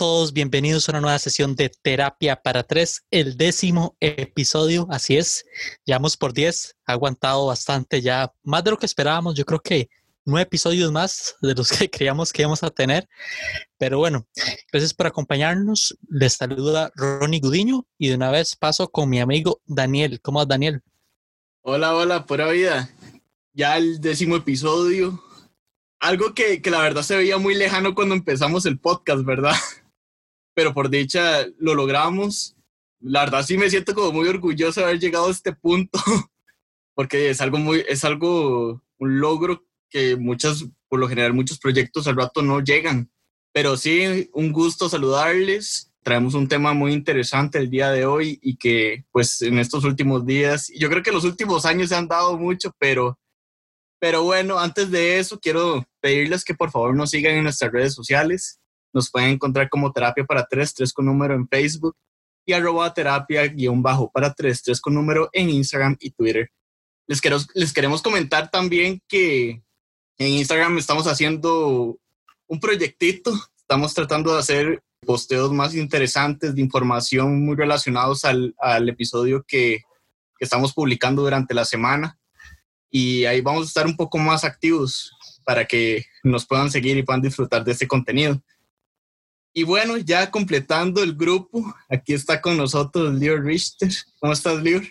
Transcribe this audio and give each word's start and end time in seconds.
Todos, 0.00 0.32
bienvenidos 0.32 0.88
a 0.88 0.92
una 0.92 1.02
nueva 1.02 1.18
sesión 1.18 1.54
de 1.54 1.68
Terapia 1.68 2.36
para 2.36 2.62
Tres, 2.62 3.04
el 3.10 3.36
décimo 3.36 3.98
episodio, 4.00 4.86
así 4.88 5.18
es, 5.18 5.44
llevamos 5.84 6.16
por 6.16 6.32
diez, 6.32 6.74
ha 6.86 6.92
aguantado 6.92 7.44
bastante 7.48 8.00
ya, 8.00 8.32
más 8.42 8.64
de 8.64 8.70
lo 8.70 8.78
que 8.78 8.86
esperábamos, 8.86 9.34
yo 9.34 9.44
creo 9.44 9.60
que 9.60 9.90
nueve 10.24 10.44
episodios 10.44 10.90
más 10.90 11.36
de 11.42 11.54
los 11.54 11.70
que 11.70 11.90
creíamos 11.90 12.32
que 12.32 12.40
íbamos 12.40 12.62
a 12.62 12.70
tener, 12.70 13.10
pero 13.76 13.98
bueno, 13.98 14.26
gracias 14.72 14.94
por 14.94 15.06
acompañarnos, 15.06 15.94
les 16.08 16.32
saluda 16.32 16.90
Ronnie 16.96 17.40
Gudiño 17.40 17.86
y 17.98 18.08
de 18.08 18.14
una 18.14 18.30
vez 18.30 18.56
paso 18.56 18.88
con 18.88 19.10
mi 19.10 19.20
amigo 19.20 19.60
Daniel, 19.66 20.18
¿cómo 20.22 20.38
vas 20.38 20.48
Daniel? 20.48 20.80
Hola, 21.60 21.94
hola, 21.94 22.24
pura 22.24 22.48
vida, 22.48 22.88
ya 23.52 23.76
el 23.76 24.00
décimo 24.00 24.36
episodio, 24.36 25.22
algo 25.98 26.32
que, 26.32 26.62
que, 26.62 26.70
la 26.70 26.80
verdad 26.80 27.02
se 27.02 27.16
veía 27.18 27.36
muy 27.36 27.54
lejano 27.54 27.94
cuando 27.94 28.14
empezamos 28.14 28.64
el 28.64 28.78
podcast, 28.78 29.26
¿verdad? 29.26 29.52
Pero 30.54 30.74
por 30.74 30.90
dicha 30.90 31.46
lo 31.58 31.74
logramos. 31.74 32.56
La 33.00 33.20
verdad 33.20 33.44
sí 33.44 33.56
me 33.56 33.70
siento 33.70 33.94
como 33.94 34.12
muy 34.12 34.28
orgulloso 34.28 34.80
de 34.80 34.86
haber 34.86 35.00
llegado 35.00 35.28
a 35.28 35.30
este 35.30 35.52
punto, 35.52 35.98
porque 36.94 37.30
es 37.30 37.40
algo 37.40 37.58
muy, 37.58 37.84
es 37.88 38.04
algo, 38.04 38.82
un 38.98 39.20
logro 39.20 39.64
que 39.88 40.16
muchas, 40.16 40.64
por 40.88 41.00
lo 41.00 41.08
general 41.08 41.32
muchos 41.32 41.58
proyectos 41.58 42.06
al 42.06 42.16
rato 42.16 42.42
no 42.42 42.60
llegan. 42.60 43.10
Pero 43.52 43.76
sí, 43.76 44.30
un 44.32 44.52
gusto 44.52 44.88
saludarles. 44.88 45.92
Traemos 46.02 46.34
un 46.34 46.48
tema 46.48 46.72
muy 46.72 46.92
interesante 46.92 47.58
el 47.58 47.68
día 47.68 47.90
de 47.90 48.06
hoy 48.06 48.38
y 48.42 48.56
que 48.56 49.04
pues 49.10 49.42
en 49.42 49.58
estos 49.58 49.84
últimos 49.84 50.24
días, 50.24 50.70
yo 50.78 50.88
creo 50.88 51.02
que 51.02 51.12
los 51.12 51.24
últimos 51.24 51.66
años 51.66 51.88
se 51.90 51.96
han 51.96 52.08
dado 52.08 52.38
mucho, 52.38 52.72
pero 52.78 53.18
pero 54.00 54.22
bueno, 54.22 54.58
antes 54.58 54.90
de 54.90 55.18
eso, 55.18 55.38
quiero 55.38 55.86
pedirles 56.00 56.42
que 56.42 56.54
por 56.54 56.70
favor 56.70 56.96
nos 56.96 57.10
sigan 57.10 57.34
en 57.34 57.42
nuestras 57.44 57.70
redes 57.70 57.94
sociales. 57.94 58.59
Nos 58.92 59.10
pueden 59.10 59.30
encontrar 59.30 59.68
como 59.68 59.92
Terapia 59.92 60.24
para 60.24 60.46
Tres, 60.46 60.74
Tres 60.74 60.92
con 60.92 61.06
número 61.06 61.34
en 61.34 61.48
Facebook 61.48 61.96
y 62.46 62.52
arroba 62.52 62.92
terapia 62.92 63.46
guion 63.46 63.82
bajo 63.82 64.10
para 64.10 64.32
Tres, 64.34 64.62
Tres 64.62 64.80
con 64.80 64.94
número 64.94 65.28
en 65.32 65.50
Instagram 65.50 65.96
y 66.00 66.10
Twitter. 66.10 66.50
Les, 67.06 67.20
les 67.54 67.72
queremos 67.72 68.02
comentar 68.02 68.50
también 68.50 69.00
que 69.08 69.62
en 70.18 70.26
Instagram 70.26 70.78
estamos 70.78 71.06
haciendo 71.06 71.98
un 72.46 72.60
proyectito. 72.60 73.32
Estamos 73.56 73.94
tratando 73.94 74.32
de 74.32 74.40
hacer 74.40 74.82
posteos 75.06 75.52
más 75.52 75.74
interesantes 75.74 76.54
de 76.54 76.60
información 76.60 77.44
muy 77.44 77.56
relacionados 77.56 78.24
al, 78.24 78.54
al 78.58 78.88
episodio 78.88 79.44
que, 79.46 79.82
que 80.38 80.44
estamos 80.44 80.72
publicando 80.72 81.22
durante 81.22 81.54
la 81.54 81.64
semana 81.64 82.18
y 82.90 83.24
ahí 83.24 83.40
vamos 83.40 83.62
a 83.62 83.68
estar 83.68 83.86
un 83.86 83.96
poco 83.96 84.18
más 84.18 84.44
activos 84.44 85.12
para 85.44 85.64
que 85.64 86.04
nos 86.24 86.46
puedan 86.46 86.70
seguir 86.70 86.96
y 86.96 87.02
puedan 87.02 87.22
disfrutar 87.22 87.64
de 87.64 87.72
este 87.72 87.86
contenido. 87.86 88.42
Y 89.52 89.64
bueno, 89.64 89.96
ya 89.96 90.30
completando 90.30 91.02
el 91.02 91.14
grupo, 91.14 91.74
aquí 91.88 92.14
está 92.14 92.40
con 92.40 92.56
nosotros 92.56 93.14
Lior 93.14 93.44
Richter. 93.44 93.90
¿Cómo 94.20 94.32
estás, 94.32 94.62
Lior? 94.62 94.82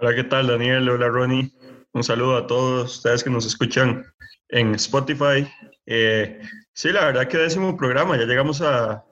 Hola, 0.00 0.14
¿qué 0.14 0.24
tal, 0.24 0.48
Daniel? 0.48 0.88
Hola, 0.88 1.08
Ronnie. 1.08 1.52
Un 1.92 2.02
saludo 2.02 2.36
a 2.36 2.46
todos 2.46 2.96
ustedes 2.96 3.22
que 3.22 3.30
nos 3.30 3.46
escuchan 3.46 4.04
en 4.48 4.74
Spotify. 4.74 5.48
Eh, 5.86 6.40
sí, 6.72 6.90
la 6.90 7.04
verdad 7.06 7.28
que 7.28 7.38
décimo 7.38 7.76
programa, 7.76 8.16
ya 8.16 8.24
llegamos 8.24 8.60
a, 8.60 9.04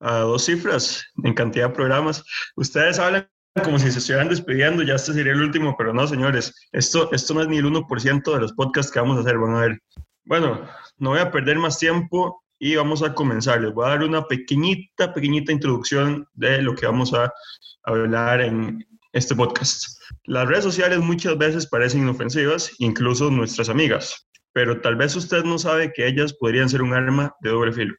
a 0.00 0.18
dos 0.18 0.44
cifras 0.44 1.04
en 1.24 1.34
cantidad 1.34 1.68
de 1.68 1.74
programas. 1.74 2.22
Ustedes 2.54 3.00
hablan 3.00 3.28
como 3.64 3.80
si 3.80 3.90
se 3.90 3.98
estuvieran 3.98 4.28
despidiendo, 4.28 4.82
ya 4.84 4.94
este 4.94 5.12
sería 5.12 5.32
el 5.32 5.40
último, 5.40 5.74
pero 5.76 5.92
no, 5.92 6.06
señores, 6.06 6.54
esto, 6.72 7.10
esto 7.12 7.34
no 7.34 7.42
es 7.42 7.48
ni 7.48 7.56
el 7.56 7.64
1% 7.64 8.32
de 8.32 8.40
los 8.40 8.52
podcasts 8.52 8.92
que 8.92 9.00
vamos 9.00 9.16
a 9.16 9.20
hacer, 9.22 9.38
van 9.38 9.56
a 9.56 9.60
ver. 9.60 9.80
Bueno, 10.24 10.68
no 10.98 11.10
voy 11.10 11.20
a 11.20 11.32
perder 11.32 11.58
más 11.58 11.78
tiempo 11.78 12.44
y 12.58 12.76
vamos 12.76 13.02
a 13.02 13.14
comenzar. 13.14 13.60
Les 13.60 13.72
voy 13.72 13.86
a 13.86 13.90
dar 13.90 14.02
una 14.02 14.26
pequeñita, 14.26 15.12
pequeñita 15.12 15.52
introducción 15.52 16.28
de 16.34 16.62
lo 16.62 16.74
que 16.74 16.86
vamos 16.86 17.12
a 17.14 17.32
hablar 17.84 18.40
en 18.40 18.86
este 19.12 19.34
podcast. 19.34 19.98
Las 20.24 20.48
redes 20.48 20.64
sociales 20.64 20.98
muchas 21.00 21.38
veces 21.38 21.66
parecen 21.66 22.02
inofensivas, 22.02 22.72
incluso 22.78 23.30
nuestras 23.30 23.68
amigas, 23.68 24.28
pero 24.52 24.80
tal 24.80 24.96
vez 24.96 25.14
usted 25.16 25.44
no 25.44 25.58
sabe 25.58 25.92
que 25.92 26.06
ellas 26.06 26.32
podrían 26.32 26.68
ser 26.68 26.82
un 26.82 26.94
arma 26.94 27.34
de 27.40 27.50
doble 27.50 27.72
filo. 27.72 27.94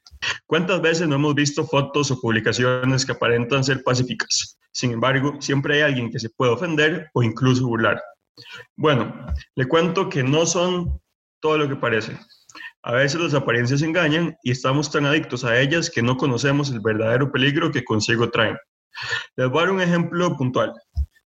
¿Cuántas 0.46 0.82
veces 0.82 1.08
no 1.08 1.16
hemos 1.16 1.36
visto 1.36 1.66
fotos 1.66 2.12
o 2.12 2.20
publicaciones 2.20 3.06
que 3.06 3.12
aparentan 3.12 3.64
ser 3.64 3.84
pacíficas? 3.84 4.58
Sin 4.72 4.92
embargo, 4.92 5.38
siempre 5.40 5.76
hay 5.76 5.82
alguien 5.82 6.12
que 6.12 6.20
se 6.20 6.30
puede 6.30 6.52
ofender 6.52 7.10
o 7.14 7.24
incluso 7.24 7.68
burlar. 7.68 8.02
Bueno, 8.76 9.26
le 9.56 9.68
cuento 9.68 10.10
que 10.10 10.24
no 10.24 10.46
son 10.46 11.02
todo 11.40 11.58
lo 11.58 11.68
que 11.68 11.76
parece. 11.76 12.18
A 12.84 12.94
veces 12.94 13.20
las 13.20 13.34
apariencias 13.34 13.82
engañan 13.82 14.38
y 14.44 14.52
estamos 14.52 14.92
tan 14.92 15.06
adictos 15.06 15.44
a 15.44 15.60
ellas 15.60 15.90
que 15.90 16.02
no 16.02 16.16
conocemos 16.16 16.70
el 16.70 16.80
verdadero 16.80 17.32
peligro 17.32 17.72
que 17.72 17.84
consigo 17.84 18.30
traen. 18.30 18.58
Les 19.36 19.50
voy 19.50 19.60
a 19.60 19.66
dar 19.66 19.74
un 19.74 19.82
ejemplo 19.82 20.36
puntual. 20.38 20.74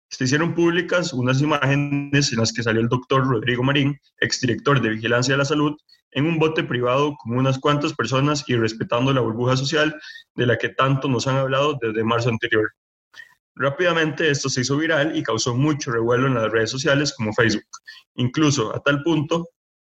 Se 0.10 0.24
hicieron 0.24 0.56
públicas 0.56 1.14
unas 1.14 1.42
imágenes 1.42 2.32
en 2.32 2.40
las 2.40 2.54
que 2.54 2.64
salió 2.64 2.82
el 2.82 2.88
doctor 2.88 3.28
Rodrigo 3.28 3.64
Marín, 3.64 4.00
exdirector 4.20 4.82
de 4.82 4.90
Vigilancia 4.90 5.34
de 5.34 5.40
la 5.40 5.46
Salud, 5.46 5.76
en 6.12 6.26
un 6.26 6.40
bote 6.40 6.64
privado 6.64 7.16
con 7.18 7.38
unas 7.38 7.60
cuantas 7.60 7.94
personas 7.94 8.44
y 8.48 8.56
respetando 8.56 9.14
la 9.14 9.22
burbuja 9.22 9.58
social 9.58 9.96
de 10.36 10.46
la 10.46 10.58
que 10.58 10.70
tanto 10.70 11.08
nos 11.08 11.28
han 11.28 11.38
hablado 11.38 11.78
desde 11.82 12.04
marzo 12.04 12.30
anterior. 12.30 12.72
Rápidamente 13.56 14.30
esto 14.30 14.50
se 14.50 14.62
hizo 14.62 14.78
viral 14.78 15.18
y 15.18 15.24
causó 15.24 15.56
mucho 15.56 15.92
revuelo 15.92 16.28
en 16.28 16.36
las 16.36 16.52
redes 16.52 16.70
sociales 16.70 17.14
como 17.18 17.34
Facebook, 17.34 17.66
incluso 18.16 18.74
a 18.76 18.80
tal 18.80 19.02
punto 19.04 19.50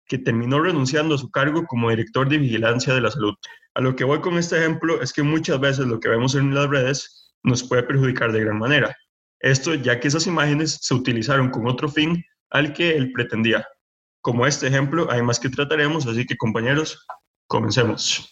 que 0.07 0.17
terminó 0.17 0.59
renunciando 0.59 1.15
a 1.15 1.17
su 1.17 1.29
cargo 1.31 1.65
como 1.65 1.89
director 1.89 2.29
de 2.29 2.37
vigilancia 2.37 2.93
de 2.93 3.01
la 3.01 3.11
salud. 3.11 3.33
A 3.73 3.81
lo 3.81 3.95
que 3.95 4.03
voy 4.03 4.21
con 4.21 4.37
este 4.37 4.57
ejemplo 4.57 5.01
es 5.01 5.11
que 5.11 5.23
muchas 5.23 5.59
veces 5.59 5.85
lo 5.85 5.99
que 5.99 6.09
vemos 6.09 6.35
en 6.35 6.53
las 6.53 6.69
redes 6.69 7.33
nos 7.43 7.63
puede 7.63 7.83
perjudicar 7.83 8.31
de 8.31 8.41
gran 8.41 8.59
manera. 8.59 8.95
Esto 9.39 9.73
ya 9.75 9.99
que 9.99 10.07
esas 10.07 10.27
imágenes 10.27 10.79
se 10.81 10.93
utilizaron 10.93 11.49
con 11.49 11.67
otro 11.67 11.89
fin 11.89 12.23
al 12.49 12.73
que 12.73 12.95
él 12.95 13.11
pretendía. 13.11 13.67
Como 14.21 14.47
este 14.47 14.67
ejemplo, 14.67 15.11
hay 15.11 15.21
más 15.21 15.39
que 15.39 15.49
trataremos, 15.49 16.07
así 16.07 16.25
que 16.25 16.37
compañeros, 16.37 17.05
comencemos. 17.47 18.27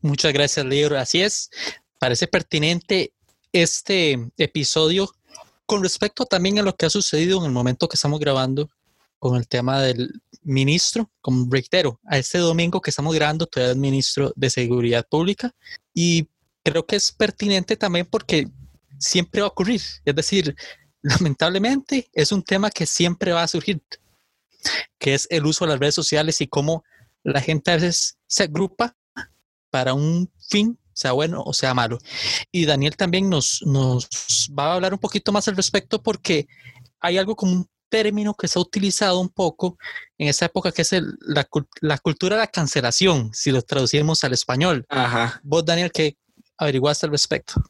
Muchas 0.00 0.32
gracias, 0.32 0.64
Leo. 0.66 0.96
Así 0.96 1.22
es, 1.22 1.50
parece 1.98 2.26
pertinente 2.26 3.12
este 3.52 4.18
episodio 4.36 5.10
con 5.66 5.82
respecto 5.82 6.26
también 6.26 6.58
a 6.58 6.62
lo 6.62 6.74
que 6.74 6.86
ha 6.86 6.90
sucedido 6.90 7.38
en 7.38 7.46
el 7.46 7.52
momento 7.52 7.88
que 7.88 7.96
estamos 7.96 8.20
grabando 8.20 8.68
con 9.22 9.36
el 9.36 9.46
tema 9.46 9.80
del 9.80 10.20
ministro, 10.42 11.08
como 11.20 11.46
reitero, 11.48 12.00
a 12.06 12.18
este 12.18 12.38
domingo 12.38 12.80
que 12.80 12.90
estamos 12.90 13.14
grabando 13.14 13.46
todavía 13.46 13.72
el 13.72 13.78
ministro 13.78 14.32
de 14.34 14.50
Seguridad 14.50 15.06
Pública 15.08 15.54
y 15.94 16.26
creo 16.64 16.84
que 16.84 16.96
es 16.96 17.12
pertinente 17.12 17.76
también 17.76 18.04
porque 18.04 18.48
siempre 18.98 19.40
va 19.40 19.46
a 19.46 19.50
ocurrir, 19.50 19.80
es 20.04 20.16
decir, 20.16 20.56
lamentablemente 21.02 22.10
es 22.12 22.32
un 22.32 22.42
tema 22.42 22.68
que 22.68 22.84
siempre 22.84 23.30
va 23.30 23.44
a 23.44 23.46
surgir, 23.48 23.80
que 24.98 25.14
es 25.14 25.28
el 25.30 25.46
uso 25.46 25.66
de 25.66 25.70
las 25.70 25.78
redes 25.78 25.94
sociales 25.94 26.40
y 26.40 26.48
cómo 26.48 26.82
la 27.22 27.40
gente 27.40 27.70
a 27.70 27.76
veces 27.76 28.18
se 28.26 28.42
agrupa 28.42 28.96
para 29.70 29.94
un 29.94 30.32
fin 30.48 30.76
sea 30.94 31.12
bueno 31.12 31.44
o 31.46 31.52
sea 31.52 31.74
malo. 31.74 31.98
Y 32.50 32.66
Daniel 32.66 32.96
también 32.96 33.30
nos, 33.30 33.62
nos 33.64 34.08
va 34.58 34.72
a 34.72 34.74
hablar 34.74 34.92
un 34.92 34.98
poquito 34.98 35.30
más 35.30 35.46
al 35.46 35.54
respecto 35.54 36.02
porque 36.02 36.48
hay 36.98 37.18
algo 37.18 37.36
como 37.36 37.52
un 37.52 37.71
término 37.92 38.32
que 38.32 38.48
se 38.48 38.58
ha 38.58 38.62
utilizado 38.62 39.20
un 39.20 39.28
poco 39.28 39.76
en 40.16 40.28
esa 40.28 40.46
época 40.46 40.72
que 40.72 40.80
es 40.80 40.92
la, 41.20 41.46
la, 41.82 41.98
cultura 41.98 42.36
de 42.36 42.40
la 42.40 42.46
cancelación, 42.46 43.30
si 43.34 43.50
lo 43.50 43.60
traducimos 43.60 44.24
al 44.24 44.32
español. 44.32 44.86
Ajá. 44.88 45.38
Vos, 45.42 45.62
Daniel, 45.62 45.92
¿qué 45.92 46.16
averiguaste 46.56 47.04
al 47.04 47.12
respecto? 47.12 47.62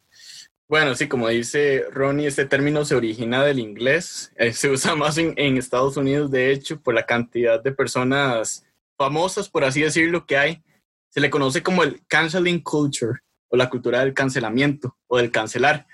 Bueno, 0.69 0.95
sí, 0.95 1.09
como 1.09 1.27
dice 1.27 1.85
Ronnie, 1.91 2.29
este 2.29 2.47
término 2.47 2.85
se 2.85 2.95
origina 2.95 3.43
del 3.43 3.59
inglés, 3.59 4.33
eh, 4.37 4.53
se 4.53 4.71
usa 4.71 4.95
más 5.03 5.19
en, 5.19 5.35
en 5.37 5.57
Estados 5.57 5.97
Unidos, 5.97 6.31
de 6.31 6.53
hecho, 6.53 6.81
por 6.81 6.95
la 6.95 7.05
cantidad 7.05 7.61
de 7.61 7.73
personas 7.73 8.65
famosas, 8.97 9.49
por 9.49 9.65
así 9.65 9.81
decirlo, 9.81 10.25
que 10.25 10.37
hay 10.37 10.63
se 11.11 11.21
le 11.21 11.31
conoce 11.31 11.65
como 11.65 11.83
el 11.83 12.01
canceling 12.07 12.61
culture 12.61 13.21
o 13.49 13.57
la 13.57 13.69
cultura 13.69 14.01
del 14.01 14.15
cancelamiento 14.15 14.97
o 15.09 15.19
del 15.19 15.33
cancelar. 15.33 15.87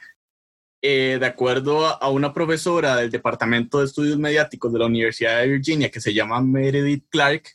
Eh, 0.80 1.18
de 1.18 1.26
acuerdo 1.26 1.86
a, 1.86 2.08
una 2.08 2.32
profesora 2.32 2.96
del 2.96 3.10
Departamento 3.10 3.78
de 3.78 3.86
Estudios 3.86 4.16
Mediáticos 4.16 4.72
de 4.72 4.78
la 4.78 4.86
Universidad 4.86 5.40
de 5.40 5.48
Virginia 5.48 5.90
que 5.90 6.00
se 6.00 6.14
llama 6.14 6.40
Meredith 6.40 7.06
Clark, 7.08 7.48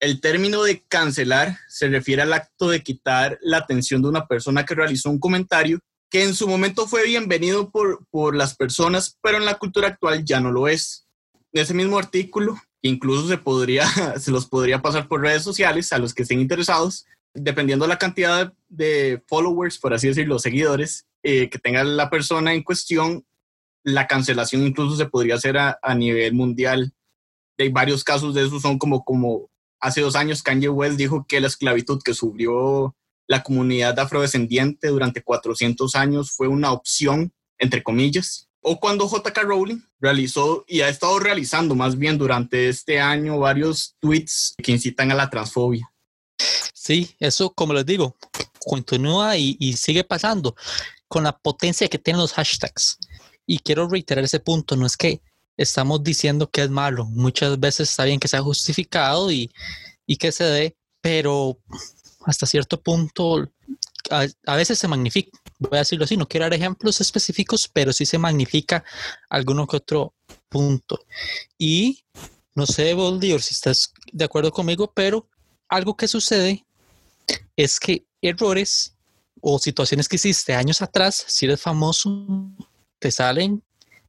el 0.00 0.20
término 0.20 0.62
de 0.62 0.82
cancelar 0.88 1.58
se 1.68 1.88
refiere 1.88 2.22
al 2.22 2.32
acto 2.32 2.70
de 2.70 2.82
quitar 2.82 3.38
la 3.42 3.58
atención 3.58 4.00
de 4.00 4.08
una 4.08 4.26
persona 4.26 4.64
que 4.64 4.74
realizó 4.74 5.10
un 5.10 5.20
comentario 5.20 5.78
que 6.10 6.24
en 6.24 6.34
su 6.34 6.48
momento 6.48 6.86
fue 6.86 7.04
bienvenido 7.04 7.70
por, 7.70 8.06
por 8.10 8.34
las 8.34 8.56
personas, 8.56 9.18
pero 9.22 9.36
en 9.36 9.44
la 9.44 9.58
cultura 9.58 9.88
actual 9.88 10.24
ya 10.24 10.40
no 10.40 10.50
lo 10.50 10.66
es. 10.66 11.06
En 11.52 11.62
ese 11.62 11.74
mismo 11.74 11.98
artículo, 11.98 12.56
Incluso 12.82 13.28
se, 13.28 13.38
podría, 13.38 13.86
se 14.18 14.30
los 14.30 14.46
podría 14.46 14.82
pasar 14.82 15.08
por 15.08 15.20
redes 15.20 15.42
sociales 15.42 15.92
a 15.92 15.98
los 15.98 16.14
que 16.14 16.22
estén 16.22 16.40
interesados, 16.40 17.06
dependiendo 17.34 17.84
de 17.84 17.90
la 17.90 17.98
cantidad 17.98 18.52
de 18.68 19.22
followers, 19.26 19.78
por 19.78 19.94
así 19.94 20.08
decirlo, 20.08 20.38
seguidores 20.38 21.06
eh, 21.22 21.50
que 21.50 21.58
tenga 21.58 21.84
la 21.84 22.08
persona 22.08 22.54
en 22.54 22.62
cuestión, 22.62 23.26
la 23.82 24.06
cancelación 24.06 24.66
incluso 24.66 24.96
se 24.96 25.06
podría 25.06 25.34
hacer 25.34 25.58
a, 25.58 25.78
nivel 25.94 26.34
mundial. 26.34 26.92
Hay 27.58 27.68
varios 27.68 28.04
casos 28.04 28.34
de 28.34 28.46
eso, 28.46 28.58
son 28.58 28.78
como, 28.78 29.04
como 29.04 29.50
hace 29.80 30.00
dos 30.00 30.16
años 30.16 30.42
Kanye 30.42 30.68
West 30.68 30.96
dijo 30.96 31.26
que 31.28 31.40
la 31.40 31.48
esclavitud 31.48 32.00
que 32.02 32.14
sufrió 32.14 32.96
la 33.26 33.42
comunidad 33.42 33.98
afrodescendiente 33.98 34.88
durante 34.88 35.22
400 35.22 35.94
años 35.94 36.32
fue 36.32 36.48
una 36.48 36.72
opción, 36.72 37.32
entre 37.58 37.82
comillas, 37.82 38.48
o 38.62 38.80
cuando 38.80 39.08
JK 39.08 39.42
Rowling 39.42 39.80
realizó 40.00 40.64
y 40.66 40.80
ha 40.80 40.88
estado 40.88 41.18
realizando 41.18 41.74
más 41.74 41.96
bien 41.96 42.18
durante 42.18 42.68
este 42.68 42.98
año 42.98 43.38
varios 43.38 43.94
tweets 44.00 44.54
que 44.62 44.72
incitan 44.72 45.10
a 45.12 45.14
la 45.14 45.30
transfobia. 45.30 45.90
Sí, 46.74 47.14
eso 47.18 47.50
como 47.50 47.74
les 47.74 47.86
digo, 47.86 48.16
continúa 48.58 49.36
y, 49.36 49.56
y 49.60 49.74
sigue 49.74 50.02
pasando 50.02 50.56
con 51.10 51.24
la 51.24 51.36
potencia 51.36 51.88
que 51.88 51.98
tienen 51.98 52.22
los 52.22 52.32
hashtags. 52.34 52.96
Y 53.44 53.58
quiero 53.58 53.88
reiterar 53.88 54.24
ese 54.24 54.38
punto, 54.38 54.76
no 54.76 54.86
es 54.86 54.96
que 54.96 55.20
estamos 55.56 56.04
diciendo 56.04 56.48
que 56.48 56.62
es 56.62 56.70
malo, 56.70 57.04
muchas 57.04 57.58
veces 57.58 57.90
está 57.90 58.04
bien 58.04 58.20
que 58.20 58.28
sea 58.28 58.40
justificado 58.40 59.30
y, 59.32 59.50
y 60.06 60.16
que 60.16 60.30
se 60.30 60.44
dé, 60.44 60.76
pero 61.00 61.58
hasta 62.24 62.46
cierto 62.46 62.80
punto 62.80 63.50
a, 64.08 64.26
a, 64.46 64.56
veces 64.56 64.78
se 64.78 64.86
magnifica, 64.86 65.36
voy 65.58 65.78
a 65.78 65.80
decirlo 65.80 66.04
así, 66.04 66.16
no 66.16 66.28
quiero 66.28 66.44
dar 66.44 66.54
ejemplos 66.54 67.00
específicos, 67.00 67.68
pero 67.68 67.92
sí 67.92 68.06
se 68.06 68.16
magnifica 68.16 68.84
alguno 69.28 69.66
que 69.66 69.78
otro 69.78 70.14
punto. 70.48 71.00
Y 71.58 72.04
no 72.54 72.66
sé, 72.66 72.94
Boldior, 72.94 73.42
si 73.42 73.54
estás 73.54 73.92
de 74.12 74.24
acuerdo 74.24 74.52
conmigo, 74.52 74.92
pero 74.94 75.28
algo 75.68 75.96
que 75.96 76.06
sucede 76.06 76.64
es 77.56 77.80
que 77.80 78.04
errores 78.22 78.94
o 79.40 79.58
situaciones 79.58 80.08
que 80.08 80.16
hiciste 80.16 80.54
años 80.54 80.82
atrás, 80.82 81.24
si 81.28 81.46
eres 81.46 81.60
famoso, 81.60 82.26
te 82.98 83.10
salen 83.10 83.62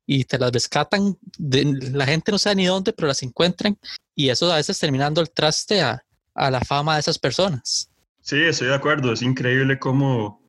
y 0.05 0.25
te 0.25 0.37
las 0.37 0.51
rescatan. 0.51 1.17
De, 1.37 1.65
la 1.93 2.05
gente 2.05 2.31
no 2.31 2.37
sabe 2.37 2.57
ni 2.57 2.65
dónde, 2.65 2.93
pero 2.93 3.07
las 3.07 3.23
encuentran 3.23 3.77
y 4.15 4.29
eso 4.29 4.51
a 4.51 4.57
veces 4.57 4.79
terminando 4.79 5.21
el 5.21 5.31
traste 5.31 5.81
a, 5.81 6.03
a 6.33 6.51
la 6.51 6.61
fama 6.61 6.95
de 6.95 7.01
esas 7.01 7.17
personas. 7.17 7.89
Sí, 8.21 8.41
estoy 8.41 8.67
de 8.67 8.75
acuerdo. 8.75 9.13
Es 9.13 9.21
increíble 9.21 9.79
cómo 9.79 10.47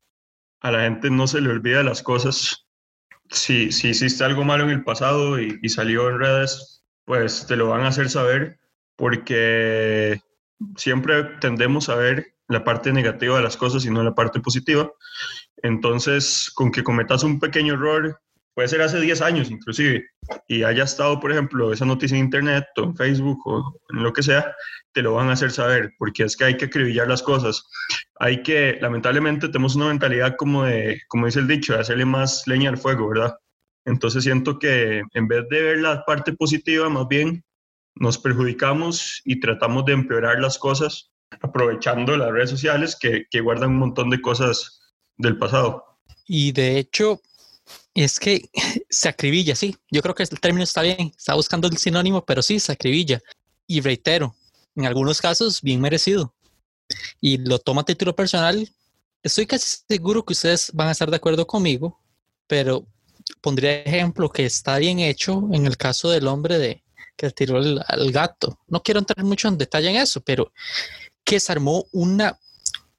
a 0.61 0.71
la 0.71 0.81
gente 0.81 1.09
no 1.09 1.27
se 1.27 1.41
le 1.41 1.49
olvida 1.49 1.83
las 1.83 2.03
cosas. 2.03 2.65
Si, 3.29 3.71
si 3.71 3.89
hiciste 3.89 4.23
algo 4.23 4.43
malo 4.43 4.65
en 4.65 4.69
el 4.69 4.83
pasado 4.83 5.39
y, 5.39 5.59
y 5.61 5.69
salió 5.69 6.09
en 6.09 6.19
redes, 6.19 6.83
pues 7.05 7.45
te 7.47 7.55
lo 7.55 7.69
van 7.69 7.81
a 7.81 7.87
hacer 7.87 8.09
saber 8.09 8.59
porque 8.95 10.21
siempre 10.77 11.23
tendemos 11.39 11.89
a 11.89 11.95
ver 11.95 12.32
la 12.47 12.63
parte 12.63 12.91
negativa 12.91 13.37
de 13.37 13.43
las 13.43 13.57
cosas 13.57 13.85
y 13.85 13.89
no 13.89 14.03
la 14.03 14.15
parte 14.15 14.39
positiva. 14.39 14.91
Entonces, 15.57 16.51
con 16.53 16.71
que 16.71 16.83
cometas 16.83 17.23
un 17.23 17.39
pequeño 17.39 17.73
error, 17.73 18.19
puede 18.53 18.67
ser 18.67 18.81
hace 18.81 18.99
10 18.99 19.21
años 19.21 19.49
inclusive, 19.49 20.05
y 20.47 20.63
haya 20.63 20.83
estado, 20.83 21.19
por 21.19 21.31
ejemplo, 21.31 21.73
esa 21.73 21.85
noticia 21.85 22.17
en 22.17 22.25
internet 22.25 22.65
o 22.77 22.83
en 22.83 22.95
Facebook 22.95 23.39
o 23.45 23.79
en 23.89 24.03
lo 24.03 24.13
que 24.13 24.23
sea, 24.23 24.53
te 24.91 25.01
lo 25.01 25.13
van 25.13 25.29
a 25.29 25.33
hacer 25.33 25.51
saber, 25.51 25.93
porque 25.97 26.23
es 26.23 26.37
que 26.37 26.45
hay 26.45 26.57
que 26.57 26.65
acribillar 26.65 27.07
las 27.07 27.23
cosas. 27.23 27.67
Hay 28.19 28.43
que, 28.43 28.77
lamentablemente, 28.79 29.47
tenemos 29.47 29.75
una 29.75 29.87
mentalidad 29.87 30.35
como 30.37 30.65
de, 30.65 31.01
como 31.07 31.25
dice 31.25 31.39
el 31.39 31.47
dicho, 31.47 31.73
de 31.73 31.79
hacerle 31.79 32.05
más 32.05 32.45
leña 32.45 32.69
al 32.69 32.77
fuego, 32.77 33.09
¿verdad? 33.09 33.35
Entonces 33.85 34.23
siento 34.23 34.59
que 34.59 35.01
en 35.13 35.27
vez 35.27 35.45
de 35.49 35.61
ver 35.61 35.79
la 35.79 36.05
parte 36.05 36.33
positiva, 36.33 36.87
más 36.89 37.07
bien 37.07 37.43
nos 37.95 38.17
perjudicamos 38.17 39.21
y 39.25 39.39
tratamos 39.39 39.85
de 39.85 39.93
empeorar 39.93 40.39
las 40.39 40.57
cosas 40.57 41.12
aprovechando 41.41 42.15
las 42.17 42.31
redes 42.31 42.49
sociales 42.49 42.95
que, 42.99 43.25
que 43.29 43.41
guardan 43.41 43.71
un 43.71 43.79
montón 43.79 44.09
de 44.09 44.21
cosas 44.21 44.81
del 45.17 45.37
pasado. 45.37 45.83
Y 46.27 46.51
de 46.51 46.77
hecho, 46.77 47.21
es 47.93 48.19
que 48.19 48.49
se 48.89 49.09
acribilla, 49.09 49.55
sí. 49.55 49.75
Yo 49.91 50.01
creo 50.01 50.15
que 50.15 50.23
el 50.23 50.39
término 50.39 50.63
está 50.63 50.81
bien. 50.81 51.11
Está 51.17 51.35
buscando 51.35 51.67
el 51.67 51.77
sinónimo, 51.77 52.25
pero 52.25 52.41
sí, 52.41 52.59
se 52.59 52.71
acribilla. 52.71 53.21
Y 53.67 53.81
reitero, 53.81 54.35
en 54.75 54.85
algunos 54.85 55.21
casos, 55.21 55.61
bien 55.61 55.81
merecido. 55.81 56.33
Y 57.21 57.37
lo 57.37 57.59
toma 57.59 57.81
a 57.81 57.85
título 57.85 58.15
personal. 58.15 58.69
Estoy 59.21 59.45
casi 59.45 59.77
seguro 59.87 60.25
que 60.25 60.33
ustedes 60.33 60.71
van 60.73 60.89
a 60.89 60.91
estar 60.91 61.09
de 61.09 61.15
acuerdo 61.15 61.47
conmigo, 61.47 61.99
pero 62.47 62.85
pondría 63.41 63.81
ejemplo 63.83 64.29
que 64.29 64.45
está 64.45 64.77
bien 64.77 64.99
hecho 64.99 65.47
en 65.53 65.65
el 65.65 65.77
caso 65.77 66.09
del 66.09 66.27
hombre 66.27 66.57
de 66.57 66.83
que 67.15 67.29
tiró 67.31 67.59
el, 67.59 67.81
al 67.87 68.11
gato. 68.11 68.59
No 68.67 68.81
quiero 68.81 68.99
entrar 68.99 69.23
mucho 69.23 69.47
en 69.47 69.57
detalle 69.57 69.89
en 69.89 69.95
eso, 69.95 70.19
pero 70.21 70.51
que 71.23 71.39
se 71.39 71.51
armó 71.51 71.85
una 71.91 72.39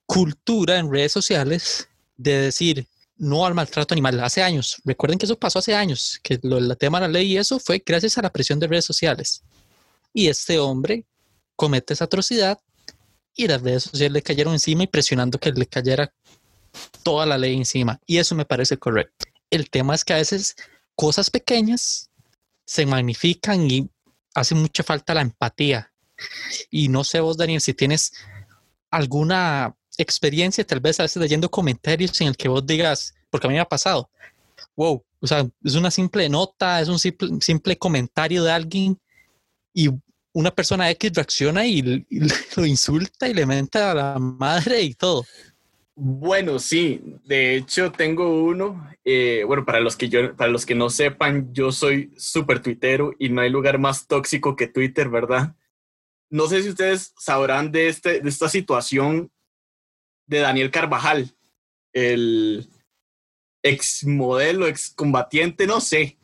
cultura 0.06 0.79
en 0.79 0.91
redes 0.91 1.12
sociales 1.12 1.88
de 2.17 2.38
decir 2.38 2.87
no 3.17 3.47
al 3.47 3.55
maltrato 3.55 3.94
animal 3.94 4.19
hace 4.21 4.43
años. 4.43 4.81
Recuerden 4.85 5.19
que 5.19 5.26
eso 5.26 5.38
pasó 5.38 5.59
hace 5.59 5.75
años, 5.75 6.19
que 6.23 6.38
lo, 6.43 6.59
el 6.59 6.76
tema 6.76 7.00
de 7.00 7.06
la 7.06 7.12
ley 7.12 7.32
y 7.32 7.37
eso 7.38 7.59
fue 7.59 7.82
gracias 7.85 8.19
a 8.19 8.23
la 8.23 8.32
presión 8.32 8.59
de 8.59 8.67
redes 8.67 8.85
sociales. 8.85 9.43
Y 10.12 10.29
este 10.29 10.59
hombre 10.59 11.06
comete 11.56 11.94
esa 11.94 12.05
atrocidad 12.05 12.59
y 13.35 13.47
las 13.47 13.62
redes 13.62 13.85
sociales 13.85 14.12
le 14.12 14.23
cayeron 14.23 14.53
encima 14.53 14.85
y 14.85 14.87
presionando 14.87 15.38
que 15.38 15.53
le 15.53 15.67
cayera 15.67 16.12
toda 17.03 17.26
la 17.26 17.38
ley 17.38 17.56
encima. 17.56 18.00
Y 18.06 18.19
eso 18.19 18.35
me 18.35 18.44
parece 18.44 18.76
correcto. 18.79 19.26
El 19.50 19.71
tema 19.71 19.94
es 19.94 20.05
que 20.05 20.12
a 20.12 20.17
veces 20.17 20.56
cosas 20.94 21.31
pequeñas 21.31 22.11
se 22.65 22.87
magnifican 22.87 23.71
y 23.71 23.88
hace 24.35 24.55
mucha 24.55 24.82
falta 24.82 25.15
la 25.15 25.21
empatía. 25.21 25.93
Y 26.70 26.88
no 26.88 27.05
sé 27.05 27.20
vos, 27.20 27.37
Daniel, 27.37 27.61
si 27.61 27.75
tienes 27.75 28.12
alguna 28.90 29.75
experiencia, 29.99 30.66
tal 30.66 30.81
vez 30.81 30.99
a 31.00 31.05
veces 31.05 31.20
leyendo 31.20 31.50
comentarios 31.50 32.20
en 32.20 32.28
el 32.28 32.37
que 32.37 32.49
vos 32.49 32.66
digas, 32.66 33.14
porque 33.31 33.46
a 33.46 33.50
mí 33.50 33.55
me 33.55 33.61
ha 33.61 33.69
pasado, 33.69 34.11
wow, 34.76 35.05
o 35.20 35.26
sea, 35.26 35.46
es 35.62 35.75
una 35.75 35.90
simple 35.90 36.28
nota, 36.28 36.81
es 36.81 36.88
un 36.88 36.99
simple, 36.99 37.28
simple 37.40 37.76
comentario 37.78 38.44
de 38.44 38.52
alguien 38.52 38.99
y 39.72 39.88
una 40.32 40.50
persona 40.50 40.90
X 40.90 41.12
reacciona 41.14 41.66
y, 41.66 42.06
lo 42.56 42.66
insulta 42.66 43.28
y 43.28 43.34
le 43.34 43.46
menta 43.46 43.93
a 43.93 43.94
la 43.94 44.19
madre 44.19 44.82
y 44.82 44.94
todo. 44.94 45.25
Bueno, 45.96 46.58
sí, 46.58 47.00
de 47.25 47.55
hecho 47.55 47.93
tengo 47.93 48.44
uno, 48.44 48.90
eh, 49.05 49.44
bueno, 49.46 49.64
para 49.64 49.78
los, 49.78 49.96
que 49.96 50.08
yo, 50.08 50.34
para 50.34 50.50
los 50.50 50.66
que 50.66 50.75
no 50.75 50.90
sepan, 50.90 51.55
yo 51.55 51.70
soy 51.70 52.12
súper 52.16 52.61
tuitero 52.61 53.12
y 53.16 53.28
no 53.28 53.43
hay 53.43 53.50
lugar 53.50 53.78
más 53.78 54.08
tóxico 54.08 54.56
que 54.56 54.66
Twitter, 54.66 55.08
¿verdad? 55.08 55.55
No 56.31 56.47
sé 56.47 56.62
si 56.62 56.71
ustedes 56.71 57.15
sabrán 57.19 57.71
de, 57.71 57.88
este, 57.88 58.21
de 58.21 58.29
esta 58.29 58.49
situación 58.49 59.31
de 60.26 60.38
Daniel 60.38 60.71
Carvajal, 60.71 61.31
el 61.93 62.69
ex 63.62 64.04
modelo, 64.04 64.66
ex 64.66 64.90
combatiente, 64.90 65.66
no 65.66 65.81
sé, 65.81 66.19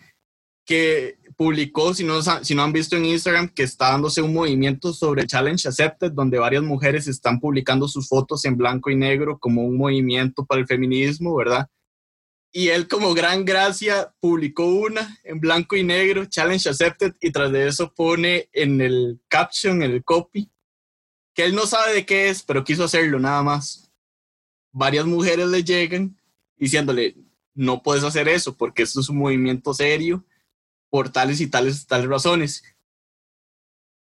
que 0.66 1.18
publicó, 1.36 1.94
si 1.94 2.04
no, 2.04 2.20
si 2.22 2.54
no 2.54 2.62
han 2.62 2.72
visto 2.72 2.96
en 2.96 3.06
Instagram, 3.06 3.48
que 3.48 3.62
está 3.62 3.92
dándose 3.92 4.20
un 4.20 4.34
movimiento 4.34 4.92
sobre 4.92 5.26
Challenge 5.26 5.66
Accepted, 5.66 6.12
donde 6.12 6.38
varias 6.38 6.62
mujeres 6.62 7.06
están 7.08 7.40
publicando 7.40 7.88
sus 7.88 8.08
fotos 8.08 8.44
en 8.44 8.56
blanco 8.56 8.90
y 8.90 8.96
negro 8.96 9.38
como 9.38 9.64
un 9.64 9.76
movimiento 9.76 10.44
para 10.44 10.60
el 10.60 10.66
feminismo, 10.66 11.34
¿verdad? 11.34 11.66
Y 12.52 12.68
él 12.68 12.88
como 12.88 13.14
gran 13.14 13.44
gracia 13.44 14.12
publicó 14.20 14.66
una 14.66 15.18
en 15.22 15.38
blanco 15.40 15.76
y 15.76 15.84
negro, 15.84 16.24
Challenge 16.24 16.68
Accepted, 16.68 17.14
y 17.20 17.30
tras 17.30 17.52
de 17.52 17.68
eso 17.68 17.92
pone 17.94 18.48
en 18.52 18.80
el 18.80 19.20
caption, 19.28 19.82
en 19.82 19.92
el 19.92 20.04
copy, 20.04 20.50
que 21.32 21.44
él 21.44 21.54
no 21.54 21.66
sabe 21.66 21.94
de 21.94 22.04
qué 22.04 22.28
es, 22.28 22.42
pero 22.42 22.64
quiso 22.64 22.84
hacerlo 22.84 23.20
nada 23.20 23.42
más 23.42 23.90
varias 24.72 25.06
mujeres 25.06 25.48
le 25.48 25.62
llegan 25.62 26.16
diciéndole, 26.56 27.16
no 27.54 27.82
puedes 27.82 28.04
hacer 28.04 28.28
eso 28.28 28.56
porque 28.56 28.82
esto 28.82 29.00
es 29.00 29.08
un 29.08 29.18
movimiento 29.18 29.74
serio 29.74 30.24
por 30.88 31.10
tales 31.10 31.40
y 31.40 31.46
tales, 31.46 31.86
tales 31.86 32.06
razones. 32.06 32.62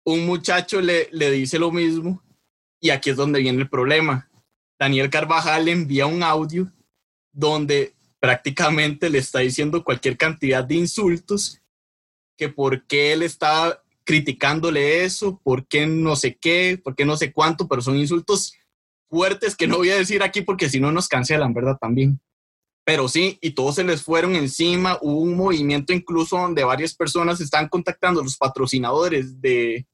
Un 0.03 0.25
muchacho 0.25 0.81
le, 0.81 1.09
le 1.11 1.31
dice 1.31 1.59
lo 1.59 1.71
mismo 1.71 2.23
y 2.79 2.91
aquí 2.91 3.09
es 3.09 3.15
donde 3.15 3.39
viene 3.39 3.61
el 3.61 3.69
problema. 3.69 4.29
Daniel 4.79 5.09
Carvajal 5.09 5.67
envía 5.67 6.05
un 6.05 6.23
audio 6.23 6.71
donde 7.31 7.95
prácticamente 8.19 9.09
le 9.09 9.19
está 9.19 9.39
diciendo 9.39 9.83
cualquier 9.83 10.17
cantidad 10.17 10.63
de 10.63 10.75
insultos, 10.75 11.61
que 12.37 12.49
por 12.49 12.85
qué 12.85 13.13
él 13.13 13.23
está 13.23 13.81
criticándole 14.03 15.03
eso, 15.03 15.41
por 15.43 15.67
qué 15.67 15.85
no 15.85 16.15
sé 16.15 16.37
qué, 16.37 16.79
por 16.81 16.95
qué 16.95 17.05
no 17.05 17.17
sé 17.17 17.33
cuánto, 17.33 17.67
pero 17.67 17.81
son 17.81 17.97
insultos 17.97 18.53
fuertes 19.09 19.55
que 19.55 19.67
no 19.67 19.77
voy 19.77 19.89
a 19.89 19.97
decir 19.97 20.23
aquí 20.23 20.41
porque 20.41 20.69
si 20.69 20.79
no 20.79 20.91
nos 20.91 21.07
cancelan, 21.07 21.53
¿verdad? 21.53 21.77
También. 21.79 22.19
Pero 22.85 23.09
sí, 23.09 23.37
y 23.41 23.51
todos 23.51 23.75
se 23.75 23.83
les 23.83 24.01
fueron 24.01 24.35
encima. 24.35 24.97
Hubo 25.01 25.19
un 25.19 25.35
movimiento 25.35 25.91
incluso 25.91 26.37
donde 26.37 26.63
varias 26.63 26.95
personas 26.95 27.41
están 27.41 27.67
contactando 27.67 28.21
a 28.21 28.23
los 28.23 28.37
patrocinadores 28.37 29.41
de, 29.41 29.85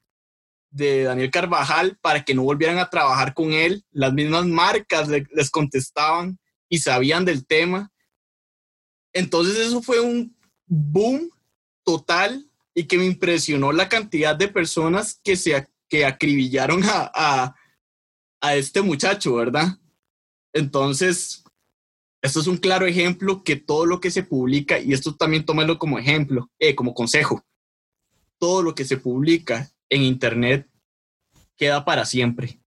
de 0.70 1.04
Daniel 1.04 1.32
Carvajal 1.32 1.98
para 2.02 2.24
que 2.24 2.36
no 2.36 2.44
volvieran 2.44 2.78
a 2.78 2.92
trabajar 2.92 3.34
con 3.34 3.52
él. 3.52 3.84
Las 3.90 4.14
mismas 4.14 4.46
marcas 4.46 5.08
le, 5.08 5.26
les 5.34 5.50
contestaban 5.50 6.38
y 6.70 6.80
sabían 6.80 7.26
del 7.26 7.48
tema. 7.48 7.92
Entonces 9.14 9.58
eso 9.58 9.82
fue 9.82 10.00
un 10.00 10.36
boom 10.66 11.30
total 11.84 12.50
y 12.74 12.86
que 12.86 12.98
me 12.98 13.06
impresionó 13.06 13.72
la 13.72 13.88
cantidad 13.88 14.36
de 14.36 14.48
personas 14.48 15.20
que 15.24 15.36
se 15.36 15.68
que 15.88 16.06
acribillaron 16.06 16.82
a, 16.86 17.54
a 18.42 18.56
este 18.56 18.82
muchacho, 18.82 19.36
¿verdad? 19.36 19.78
Entonces, 20.52 21.44
esto 22.22 22.40
es 22.40 22.48
un 22.48 22.58
claro 22.58 22.88
ejemplo 22.88 23.44
que 23.44 23.58
todo 23.58 23.86
lo 23.86 24.00
que 24.00 24.10
se 24.10 24.24
publica, 24.24 24.80
y 24.80 24.94
esto 24.94 25.16
también 25.16 25.46
tómalo 25.46 25.78
como 25.78 26.00
ejemplo, 26.00 26.50
eh, 26.58 26.74
como 26.74 26.94
consejo, 26.94 27.46
todo 28.40 28.64
lo 28.64 28.74
que 28.74 28.86
se 28.86 28.98
publica 28.98 29.72
en 29.90 30.02
Internet 30.02 30.68
queda 31.58 31.86
para 31.86 32.06
siempre. 32.06 32.60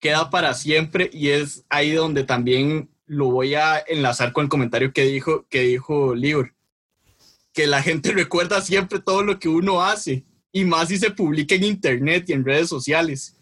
queda 0.00 0.30
para 0.30 0.54
siempre 0.54 1.10
y 1.12 1.30
es 1.30 1.64
ahí 1.68 1.90
donde 1.90 2.22
también 2.24 2.88
lo 3.08 3.30
voy 3.30 3.54
a 3.54 3.82
enlazar 3.86 4.32
con 4.32 4.44
el 4.44 4.50
comentario 4.50 4.92
que 4.92 5.04
dijo, 5.04 5.46
que 5.48 5.62
dijo 5.62 6.14
Lior, 6.14 6.54
que 7.52 7.66
la 7.66 7.82
gente 7.82 8.12
recuerda 8.12 8.60
siempre 8.60 9.00
todo 9.00 9.22
lo 9.22 9.38
que 9.38 9.48
uno 9.48 9.82
hace 9.82 10.24
y 10.52 10.64
más 10.64 10.88
si 10.88 10.98
se 10.98 11.10
publica 11.10 11.54
en 11.54 11.64
internet 11.64 12.28
y 12.28 12.32
en 12.32 12.44
redes 12.44 12.68
sociales. 12.68 13.34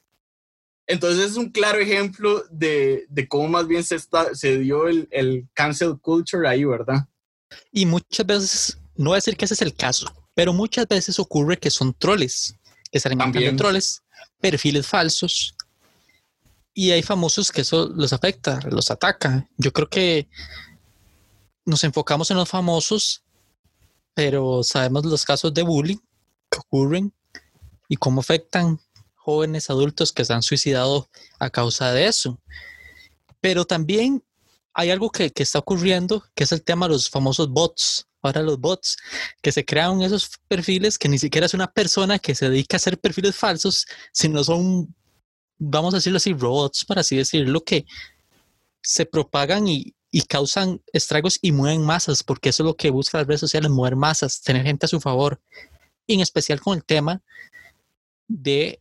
Entonces 0.86 1.32
es 1.32 1.36
un 1.36 1.50
claro 1.50 1.78
ejemplo 1.78 2.44
de, 2.50 3.06
de 3.08 3.28
cómo 3.28 3.48
más 3.48 3.66
bien 3.66 3.82
se, 3.82 3.96
está, 3.96 4.34
se 4.34 4.58
dio 4.58 4.86
el, 4.86 5.08
el 5.10 5.48
cancel 5.52 5.98
culture 6.00 6.48
ahí, 6.48 6.64
¿verdad? 6.64 7.06
Y 7.72 7.86
muchas 7.86 8.24
veces, 8.24 8.78
no 8.94 9.10
voy 9.10 9.16
a 9.16 9.18
decir 9.18 9.36
que 9.36 9.44
ese 9.44 9.54
es 9.54 9.62
el 9.62 9.74
caso, 9.74 10.06
pero 10.34 10.52
muchas 10.52 10.86
veces 10.86 11.18
ocurre 11.18 11.58
que 11.58 11.70
son 11.70 11.92
troles, 11.92 12.56
que 12.90 13.00
se 13.00 13.08
alimentan 13.08 13.42
de 13.42 13.52
troles, 13.52 14.02
perfiles 14.40 14.86
falsos, 14.86 15.56
y 16.78 16.90
hay 16.90 17.02
famosos 17.02 17.50
que 17.50 17.62
eso 17.62 17.90
los 17.96 18.12
afecta, 18.12 18.60
los 18.70 18.90
ataca. 18.90 19.48
Yo 19.56 19.72
creo 19.72 19.88
que 19.88 20.28
nos 21.64 21.82
enfocamos 21.84 22.30
en 22.30 22.36
los 22.36 22.50
famosos, 22.50 23.24
pero 24.12 24.62
sabemos 24.62 25.06
los 25.06 25.24
casos 25.24 25.54
de 25.54 25.62
bullying 25.62 25.96
que 26.50 26.58
ocurren 26.58 27.14
y 27.88 27.96
cómo 27.96 28.20
afectan 28.20 28.78
jóvenes 29.14 29.70
adultos 29.70 30.12
que 30.12 30.26
se 30.26 30.34
han 30.34 30.42
suicidado 30.42 31.08
a 31.38 31.48
causa 31.48 31.92
de 31.92 32.08
eso. 32.08 32.42
Pero 33.40 33.64
también 33.64 34.22
hay 34.74 34.90
algo 34.90 35.08
que, 35.08 35.30
que, 35.30 35.44
está 35.44 35.60
ocurriendo, 35.60 36.24
que 36.34 36.44
es 36.44 36.52
el 36.52 36.62
tema 36.62 36.88
de 36.88 36.92
los 36.92 37.08
famosos 37.08 37.48
bots. 37.48 38.06
Ahora 38.20 38.42
los 38.42 38.60
bots, 38.60 38.98
que 39.40 39.50
se 39.50 39.64
crean 39.64 40.02
esos 40.02 40.28
perfiles 40.46 40.98
que 40.98 41.08
ni 41.08 41.18
siquiera 41.18 41.46
es 41.46 41.54
una 41.54 41.72
persona 41.72 42.18
que 42.18 42.34
se 42.34 42.50
dedica 42.50 42.76
a 42.76 42.78
hacer 42.78 43.00
perfiles 43.00 43.34
falsos, 43.34 43.86
sino 44.12 44.44
son 44.44 44.94
vamos 45.58 45.94
a 45.94 45.98
decirlo 45.98 46.18
así, 46.18 46.32
robots, 46.32 46.84
para 46.84 47.00
así 47.00 47.16
decirlo, 47.16 47.62
que 47.62 47.86
se 48.82 49.06
propagan 49.06 49.66
y, 49.68 49.94
causan 50.28 50.80
estragos 50.94 51.38
y 51.42 51.52
mueven 51.52 51.82
masas, 51.84 52.22
porque 52.22 52.48
eso 52.48 52.62
es 52.62 52.66
lo 52.66 52.74
que 52.74 52.88
buscan 52.88 53.20
las 53.20 53.28
redes 53.28 53.40
sociales, 53.40 53.70
mover 53.70 53.96
masas, 53.96 54.40
tener 54.40 54.62
gente 54.62 54.86
a 54.86 54.88
su 54.88 54.98
favor, 54.98 55.38
en 56.06 56.20
especial 56.20 56.58
con 56.58 56.78
el 56.78 56.84
tema 56.84 57.20
de 58.26 58.80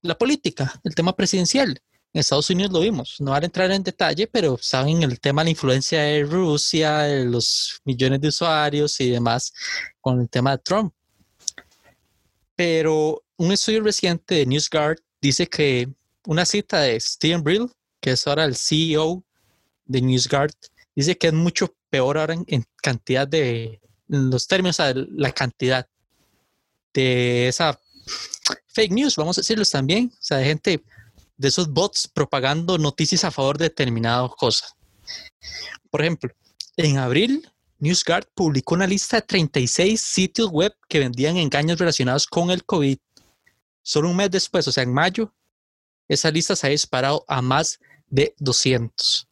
la 0.00 0.16
política, 0.16 0.80
el 0.82 0.94
tema 0.94 1.14
presidencial. 1.14 1.78
En 2.14 2.20
Estados 2.20 2.48
Unidos 2.48 2.72
lo 2.72 2.80
vimos, 2.80 3.16
no 3.20 3.32
vale 3.32 3.46
entrar 3.46 3.70
en 3.70 3.82
detalle, 3.82 4.26
pero 4.26 4.58
saben 4.60 5.02
el 5.02 5.20
tema 5.20 5.42
de 5.42 5.46
la 5.46 5.50
influencia 5.50 6.02
de 6.02 6.24
Rusia, 6.24 7.00
de 7.00 7.26
los 7.26 7.80
millones 7.84 8.20
de 8.20 8.28
usuarios 8.28 8.98
y 9.00 9.10
demás 9.10 9.52
con 10.00 10.20
el 10.20 10.30
tema 10.30 10.52
de 10.52 10.62
Trump. 10.62 10.94
Pero 12.54 13.22
un 13.36 13.52
estudio 13.52 13.82
reciente 13.82 14.36
de 14.36 14.46
NewsGuard 14.46 14.98
dice 15.20 15.46
que 15.46 15.88
una 16.26 16.44
cita 16.44 16.80
de 16.80 16.98
Steven 16.98 17.42
Brill, 17.42 17.70
que 18.00 18.12
es 18.12 18.26
ahora 18.26 18.44
el 18.44 18.56
CEO 18.56 19.24
de 19.84 20.00
NewsGuard, 20.00 20.52
dice 20.94 21.16
que 21.16 21.28
es 21.28 21.32
mucho 21.32 21.74
peor 21.90 22.18
ahora 22.18 22.34
en, 22.34 22.64
cantidad 22.76 23.26
de, 23.26 23.80
los 24.08 24.46
términos, 24.46 24.76
de 24.78 25.06
la 25.10 25.32
cantidad 25.32 25.86
de 26.94 27.48
esa 27.48 27.78
fake 28.68 28.92
news, 28.92 29.16
vamos 29.16 29.38
a 29.38 29.40
decirlos 29.40 29.70
también, 29.70 30.10
o 30.12 30.22
sea, 30.22 30.38
de 30.38 30.44
gente 30.44 30.82
de 31.36 31.48
esos 31.48 31.68
bots 31.68 32.08
propagando 32.08 32.78
noticias 32.78 33.24
a 33.24 33.30
favor 33.30 33.58
de 33.58 33.64
determinadas 33.64 34.30
cosas. 34.36 34.74
Por 35.90 36.00
ejemplo, 36.00 36.30
en 36.76 36.98
abril, 36.98 37.48
NewsGuard 37.78 38.28
publicó 38.34 38.74
una 38.74 38.86
lista 38.86 39.16
de 39.16 39.22
36 39.22 40.00
sitios 40.00 40.50
web 40.50 40.74
que 40.88 41.00
vendían 41.00 41.36
engaños 41.36 41.78
relacionados 41.78 42.26
con 42.26 42.50
el 42.50 42.64
COVID. 42.64 42.96
Solo 43.82 44.10
un 44.10 44.16
mes 44.16 44.30
después, 44.30 44.66
o 44.68 44.72
sea, 44.72 44.84
en 44.84 44.92
mayo, 44.92 45.34
esa 46.08 46.30
lista 46.30 46.56
se 46.56 46.66
ha 46.66 46.70
disparado 46.70 47.24
a 47.28 47.42
más 47.42 47.78
de 48.08 48.34
200. 48.38 49.28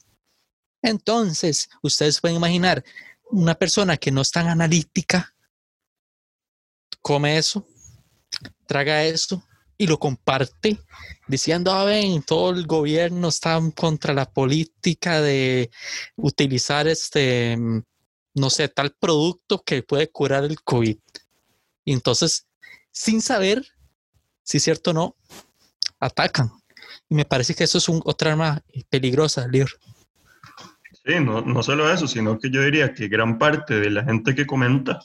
Entonces, 0.82 1.68
ustedes 1.82 2.20
pueden 2.20 2.36
imaginar 2.36 2.84
una 3.30 3.54
persona 3.54 3.96
que 3.96 4.10
no 4.10 4.22
es 4.22 4.30
tan 4.30 4.48
analítica, 4.48 5.34
come 7.00 7.36
eso, 7.36 7.66
traga 8.66 9.04
eso 9.04 9.42
y 9.76 9.86
lo 9.86 9.98
comparte 9.98 10.78
diciendo, 11.26 11.72
ah, 11.72 11.84
ven, 11.84 12.22
todo 12.22 12.50
el 12.50 12.66
gobierno 12.66 13.28
está 13.28 13.60
contra 13.74 14.12
la 14.12 14.30
política 14.30 15.20
de 15.20 15.70
utilizar 16.16 16.86
este, 16.88 17.56
no 18.34 18.50
sé, 18.50 18.68
tal 18.68 18.92
producto 18.92 19.62
que 19.62 19.82
puede 19.82 20.10
curar 20.10 20.44
el 20.44 20.62
COVID. 20.62 20.98
Y 21.84 21.92
entonces, 21.92 22.46
sin 22.90 23.22
saber 23.22 23.66
si 24.42 24.58
es 24.58 24.64
cierto 24.64 24.90
o 24.90 24.94
no, 24.94 25.16
atacan. 25.98 26.59
Me 27.10 27.24
parece 27.24 27.54
que 27.54 27.64
eso 27.64 27.78
es 27.78 27.88
un, 27.88 28.00
otra 28.04 28.32
arma 28.32 28.62
peligrosa, 28.88 29.48
Lior. 29.48 29.70
Sí, 31.04 31.14
no, 31.20 31.40
no 31.40 31.62
solo 31.62 31.90
eso, 31.92 32.06
sino 32.06 32.38
que 32.38 32.50
yo 32.50 32.62
diría 32.62 32.94
que 32.94 33.08
gran 33.08 33.36
parte 33.38 33.80
de 33.80 33.90
la 33.90 34.04
gente 34.04 34.34
que 34.34 34.46
comenta, 34.46 35.00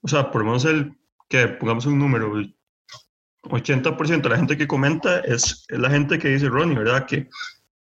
o 0.00 0.08
sea, 0.08 0.30
por 0.30 0.44
lo 0.44 0.56
el 0.68 0.96
que 1.28 1.46
pongamos 1.46 1.86
un 1.86 1.98
número, 1.98 2.36
el 2.36 2.56
80% 3.44 4.22
de 4.22 4.28
la 4.28 4.36
gente 4.36 4.56
que 4.56 4.66
comenta 4.66 5.20
es, 5.20 5.64
es, 5.68 5.78
la 5.78 5.90
gente 5.90 6.18
que 6.18 6.28
dice 6.28 6.48
Ronnie, 6.48 6.78
¿verdad? 6.78 7.06
Que, 7.06 7.28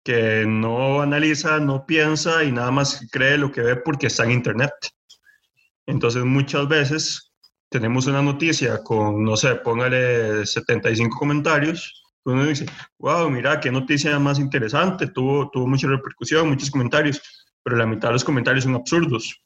que 0.04 0.44
no 0.46 1.02
analiza, 1.02 1.58
no 1.58 1.84
piensa 1.84 2.44
y 2.44 2.52
nada 2.52 2.70
más 2.70 3.08
cree 3.10 3.38
lo 3.38 3.50
que 3.50 3.62
ve 3.62 3.76
porque 3.76 4.06
está 4.06 4.24
en 4.24 4.32
Internet. 4.32 4.72
Entonces 5.86 6.24
muchas 6.24 6.68
veces 6.68 7.32
tenemos 7.70 8.06
una 8.06 8.22
noticia 8.22 8.82
con, 8.84 9.24
no 9.24 9.36
sé, 9.36 9.56
póngale 9.56 10.46
75 10.46 11.18
comentarios 11.18 12.05
uno 12.32 12.44
dice, 12.44 12.66
wow, 12.98 13.30
mira, 13.30 13.60
qué 13.60 13.70
noticia 13.70 14.18
más 14.18 14.38
interesante, 14.38 15.06
tuvo, 15.06 15.48
tuvo 15.50 15.66
mucha 15.66 15.86
repercusión, 15.86 16.48
muchos 16.48 16.70
comentarios, 16.70 17.20
pero 17.62 17.76
la 17.76 17.86
mitad 17.86 18.08
de 18.08 18.14
los 18.14 18.24
comentarios 18.24 18.64
son 18.64 18.74
absurdos. 18.74 19.42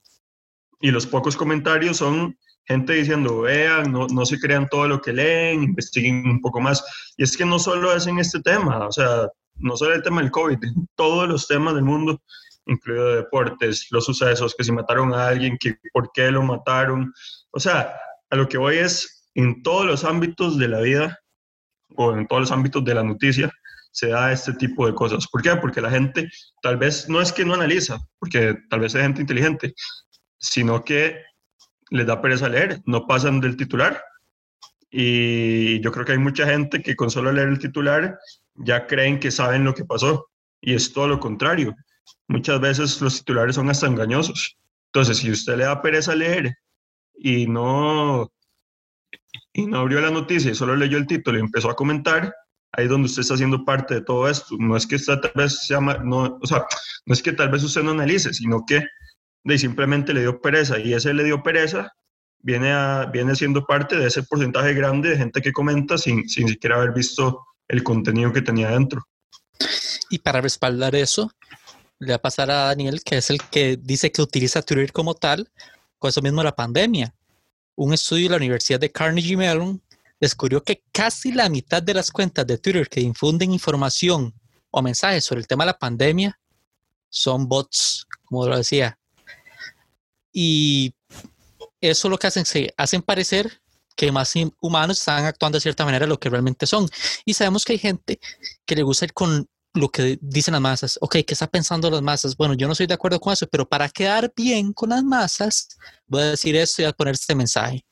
Y 0.81 0.91
los 0.91 1.07
pocos 1.07 1.37
comentarios 1.37 1.99
son 1.99 2.39
gente 2.65 2.95
diciendo, 2.95 3.43
vean, 3.43 3.93
no, 3.93 4.07
no 4.07 4.25
se 4.25 4.39
crean 4.39 4.69
todo 4.69 4.89
lo 4.89 5.01
que 5.01 5.13
leen, 5.13 5.63
investiguen 5.63 6.27
un 6.27 6.41
poco 6.41 6.61
más. 6.61 6.83
Y 7.17 7.23
es 7.23 7.37
que 7.37 7.45
no 7.45 7.59
solo 7.59 7.95
es 7.95 8.07
en 8.07 8.19
este 8.19 8.41
tema, 8.41 8.87
o 8.87 8.93
sea, 8.93 9.29
no 9.57 9.77
solo 9.77 9.95
el 9.95 10.03
tema 10.03 10.23
del 10.23 10.31
COVID, 10.31 10.59
todos 10.95 11.29
los 11.29 11.47
temas 11.47 11.75
del 11.75 11.85
mundo, 11.85 12.23
incluido 12.67 13.17
deportes, 13.17 13.89
los 13.91 14.07
sucesos, 14.07 14.55
que 14.57 14.65
si 14.65 14.73
mataron 14.73 15.13
a 15.13 15.29
alguien, 15.29 15.59
que 15.59 15.75
por 15.93 16.11
qué 16.13 16.31
lo 16.31 16.43
mataron. 16.43 17.13
O 17.51 17.61
sea, 17.61 17.95
a 18.31 18.37
lo 18.37 18.49
que 18.49 18.59
voy 18.59 18.77
es, 18.77 19.29
en 19.35 19.63
todos 19.63 19.87
los 19.87 20.05
ámbitos 20.05 20.59
de 20.59 20.69
la 20.69 20.81
vida, 20.81 21.20
o 21.97 22.17
en 22.17 22.27
todos 22.27 22.43
los 22.43 22.53
ámbitos 22.53 22.85
de 22.85 22.95
la 22.95 23.03
noticia 23.03 23.51
se 23.93 24.09
da 24.09 24.33
este 24.33 24.53
tipo 24.55 24.87
de 24.87 24.95
cosas. 24.95 25.27
¿Por 25.27 25.43
qué? 25.43 25.55
Porque 25.57 25.81
la 25.81 25.91
gente 25.91 26.29
tal 26.63 26.77
vez 26.77 27.09
no 27.09 27.21
es 27.21 27.33
que 27.33 27.45
no 27.45 27.55
analiza, 27.55 27.99
porque 28.19 28.57
tal 28.69 28.81
vez 28.81 28.95
es 28.95 29.03
gente 29.03 29.21
inteligente, 29.21 29.75
sino 30.39 30.85
que 30.85 31.23
les 31.91 32.07
da 32.07 32.23
pereza 32.23 32.49
leer, 32.49 32.81
no 32.87 33.07
pasan 33.07 33.41
del 33.41 33.57
titular. 33.57 34.03
Y 34.91 35.81
yo 35.81 35.93
creo 35.93 36.05
que 36.05 36.13
hay 36.13 36.19
mucha 36.19 36.47
gente 36.47 36.83
que 36.83 36.97
con 36.97 37.11
solo 37.11 37.33
leer 37.33 37.49
el 37.49 37.59
titular 37.59 38.19
ya 38.55 38.87
creen 38.87 39.21
que 39.21 39.31
saben 39.31 39.65
lo 39.65 39.75
que 39.75 39.85
pasó. 39.85 40.29
Y 40.61 40.75
es 40.75 40.93
todo 40.93 41.09
lo 41.09 41.21
contrario. 41.21 41.75
Muchas 42.29 42.61
veces 42.61 43.01
los 43.01 43.19
titulares 43.19 43.55
son 43.57 43.71
hasta 43.71 43.87
engañosos. 43.87 44.57
Entonces, 44.87 45.19
si 45.19 45.31
usted 45.31 45.57
le 45.57 45.65
da 45.65 45.83
pereza 45.83 46.15
leer 46.15 46.55
y 47.15 47.47
no 47.47 48.31
y 49.53 49.67
no 49.67 49.79
abrió 49.79 50.01
la 50.01 50.11
noticia 50.11 50.51
y 50.51 50.55
solo 50.55 50.77
leyó 50.77 50.97
el 50.99 51.07
título 51.07 51.39
y 51.39 51.41
empezó 51.41 51.71
a 51.71 51.77
comentar, 51.77 52.35
ahí 52.73 52.85
es 52.85 52.91
donde 52.91 53.07
usted 53.07 53.23
está 53.23 53.35
haciendo 53.35 53.65
parte 53.65 53.95
de 53.95 54.03
todo 54.03 54.29
esto. 54.29 54.57
No 54.59 54.77
es 54.77 54.87
que 54.87 54.99
tal 54.99 55.33
vez 55.35 55.67
se 55.67 55.75
llama, 55.75 55.99
no, 56.05 56.39
o 56.41 56.47
sea, 56.47 56.65
no 57.07 57.15
es 57.15 57.23
que 57.23 57.33
tal 57.33 57.51
vez 57.51 57.63
usted 57.65 57.83
no 57.83 57.91
analice, 57.91 58.33
sino 58.33 58.65
que 58.67 58.85
de 59.45 59.59
simplemente 59.59 60.15
le 60.15 60.21
dio 60.21 60.41
pereza 60.41 60.79
y 60.79 60.93
ese 60.93 61.15
le 61.15 61.25
dio 61.25 61.43
pereza 61.43 61.93
viene, 62.39 62.73
a, 62.73 63.07
viene 63.07 63.35
siendo 63.35 63.65
parte 63.65 63.97
de 63.97 64.07
ese 64.07 64.23
porcentaje 64.23 64.75
grande 64.75 65.11
de 65.11 65.17
gente 65.17 65.41
que 65.41 65.53
comenta 65.53 65.99
sin, 65.99 66.29
sin 66.29 66.49
siquiera 66.49 66.77
haber 66.77 66.93
visto 66.93 67.45
el 67.69 67.83
contenido 67.83 68.33
que 68.33 68.43
tenía 68.43 68.71
dentro. 68.71 69.03
Y 70.11 70.19
para 70.19 70.41
respaldar 70.41 70.95
eso, 70.95 71.31
le 71.99 72.13
va 72.13 72.17
a 72.17 72.23
pasar 72.23 72.51
a 72.51 72.65
Daniel, 72.65 73.03
que 73.05 73.19
es 73.19 73.31
el 73.31 73.41
que 73.51 73.77
dice 73.81 74.11
que 74.13 74.23
utiliza 74.23 74.63
Twitter 74.63 74.93
como 74.93 75.15
tal, 75.15 75.51
con 75.99 76.09
eso 76.09 76.23
mismo 76.23 76.43
la 76.43 76.57
pandemia 76.57 77.15
un 77.83 77.95
estudio 77.95 78.25
de 78.25 78.31
la 78.31 78.37
Universidad 78.37 78.79
de 78.79 78.93
Carnegie 78.93 79.39
Mellon 79.39 79.83
descubrió 80.21 80.63
que 80.63 80.83
casi 80.93 81.33
la 81.33 81.49
mitad 81.49 81.83
de 81.83 81.95
las 81.95 82.11
cuentas 82.11 82.47
de 82.47 82.59
Twitter 82.59 82.87
que 82.87 83.01
difunden 83.01 83.53
información 83.53 84.35
o 84.71 84.83
mensajes 84.83 85.25
sobre 85.25 85.41
el 85.41 85.47
tema 85.47 85.65
de 85.65 85.69
la 85.69 85.79
pandemia 85.79 86.39
son 87.09 87.49
bots, 87.49 88.07
como 88.27 88.47
lo 88.47 88.59
decía. 88.59 88.99
Y 90.31 90.95
eso 91.81 92.11
lo 92.11 92.19
que 92.19 92.27
hacen, 92.27 92.45
se 92.45 92.75
hacen 92.77 93.01
parecer 93.01 93.63
que 93.97 94.13
más 94.13 94.35
humanos 94.61 94.99
están 94.99 95.25
actuando 95.25 95.57
de 95.57 95.63
cierta 95.63 95.87
manera 95.87 96.05
de 96.05 96.11
lo 96.11 96.21
que 96.21 96.29
realmente 96.29 96.67
son. 96.67 96.87
Y 97.25 97.33
sabemos 97.33 97.65
que 97.65 97.73
hay 97.73 97.79
gente 97.79 98.21
que 98.67 98.77
le 98.77 98.83
gusta 98.83 99.07
ir 99.07 99.15
con 99.15 99.49
lo 99.75 99.89
que 99.89 100.19
dicen 100.21 100.53
las 100.53 100.61
masas. 100.61 100.99
Ok, 101.01 101.17
¿qué 101.27 101.35
está 101.35 101.47
pensando 101.47 101.91
las 101.91 102.03
masas? 102.03 102.37
Bueno, 102.37 102.55
yo 102.55 102.67
no 102.67 102.73
estoy 102.73 102.87
de 102.87 102.95
acuerdo 102.95 103.21
con 103.21 103.33
eso, 103.33 103.47
pero 103.47 103.69
para 103.69 103.89
quedar 103.89 104.33
bien 104.37 104.73
con 104.73 104.91
las 104.91 105.03
masas, 105.03 105.69
voy 106.07 106.23
a 106.23 106.31
decir 106.31 106.57
esto 106.57 106.83
y 106.83 106.85
a 106.85 106.93
poner 106.93 107.15
este 107.15 107.35
mensaje. 107.35 107.85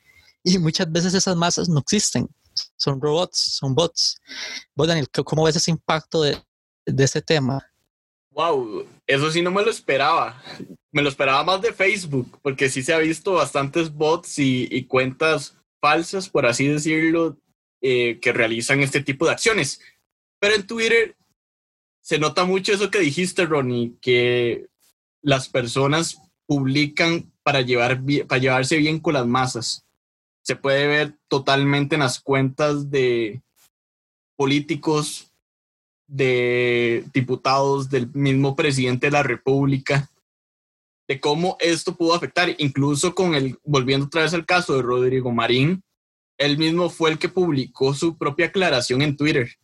Y 0.42 0.58
muchas 0.58 0.90
veces 0.90 1.14
esas 1.14 1.37
masas 1.37 1.68
no 1.68 1.80
existen. 1.80 2.28
Son 2.76 3.00
robots, 3.00 3.38
son 3.38 3.75
bots. 3.75 4.20
Vos, 4.75 4.88
Daniel, 4.88 5.08
¿cómo 5.25 5.44
ves 5.44 5.56
ese 5.56 5.70
impacto 5.70 6.23
de, 6.23 6.42
de 6.92 7.23
tema. 7.23 7.64
Wow, 8.30 8.87
eso 9.06 9.30
sí 9.30 9.42
no 9.42 9.50
me 9.50 9.62
lo 9.62 9.70
esperaba. 9.70 10.42
Me 10.92 11.02
lo 11.02 11.08
esperaba 11.08 11.44
más 11.44 11.61
de 11.61 11.73
Facebook, 11.73 12.38
porque 12.42 12.68
sí 12.68 12.82
se 12.82 12.94
ha 12.94 12.99
visto 12.99 13.32
bastantes 13.35 13.92
bots 13.92 14.38
y, 14.38 14.85
cuentas 14.85 15.56
falsas, 15.80 16.28
por 16.28 16.47
así 16.47 16.66
decirlo, 16.66 17.37
eh, 17.80 18.18
que 18.20 18.32
realizan 18.32 18.80
este 18.80 19.02
tipo 19.02 19.26
de 19.26 19.32
acciones. 19.32 19.80
Pero 20.40 20.54
en 20.54 20.66
Twitter 20.66 21.16
se 22.09 22.19
nota 22.19 22.47
mucho 22.47 22.73
eso 22.73 22.91
que 22.91 23.00
dijiste, 23.00 23.45
Ronnie, 23.45 23.93
que 24.00 24.69
las 25.21 25.47
personas 25.47 26.19
publican 26.47 27.31
para, 27.43 27.61
llevar, 27.61 28.00
para 28.27 28.41
llevarse 28.41 28.79
bien 28.79 28.99
con 28.99 29.12
las 29.12 29.27
masas. 29.27 29.85
Se 30.43 30.57
puede 30.57 30.87
ver 30.87 31.19
totalmente 31.29 31.97
en 31.97 32.00
las 32.00 32.19
cuentas 32.19 32.91
de 32.91 33.43
políticos, 34.37 35.31
de 36.07 37.05
diputados, 37.12 37.91
del 37.91 38.11
mismo 38.15 38.57
presidente 38.57 39.09
de 39.09 39.12
la 39.12 39.23
República, 39.23 40.11
de 41.09 41.21
cómo 41.21 41.59
esto 41.61 41.95
pudo 41.95 42.15
afectar, 42.15 42.55
incluso 42.57 43.15
con 43.15 43.35
el, 43.35 43.59
volviendo 43.65 44.07
otra 44.07 44.23
vez 44.23 44.33
al 44.33 44.47
caso 44.47 44.75
de 44.75 44.81
Rodrigo 44.81 45.31
Marín, 45.31 45.83
él 46.38 46.57
mismo 46.57 46.88
fue 46.88 47.11
el 47.11 47.19
que 47.19 47.29
publicó 47.29 47.93
su 47.93 48.17
propia 48.17 48.47
aclaración 48.47 49.03
en 49.03 49.15
Twitter, 49.15 49.59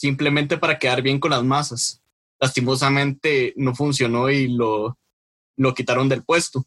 simplemente 0.00 0.56
para 0.56 0.78
quedar 0.78 1.02
bien 1.02 1.20
con 1.20 1.30
las 1.30 1.44
masas. 1.44 2.00
Lastimosamente 2.40 3.52
no 3.58 3.74
funcionó 3.74 4.30
y 4.30 4.48
lo, 4.48 4.96
lo 5.58 5.74
quitaron 5.74 6.08
del 6.08 6.22
puesto. 6.22 6.64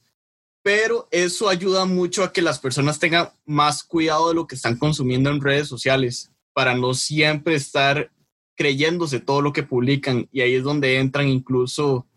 Pero 0.61 1.07
eso 1.09 1.49
ayuda 1.49 1.85
mucho 1.85 2.23
a 2.23 2.31
que 2.31 2.43
las 2.43 2.59
personas 2.59 2.99
tengan 2.99 3.29
más 3.43 3.83
cuidado 3.83 4.29
de 4.29 4.35
lo 4.35 4.45
que 4.45 4.53
están 4.53 4.77
consumiendo 4.77 5.31
en 5.31 5.41
redes 5.41 5.67
sociales, 5.67 6.31
para 6.53 6.75
no 6.75 6.93
siempre 6.93 7.55
estar 7.55 8.11
creyéndose 8.55 9.19
todo 9.19 9.41
lo 9.41 9.51
que 9.51 9.63
publican. 9.63 10.29
Y 10.31 10.41
ahí 10.41 10.53
es 10.53 10.63
donde 10.63 10.99
entran 10.99 11.27
incluso 11.27 12.07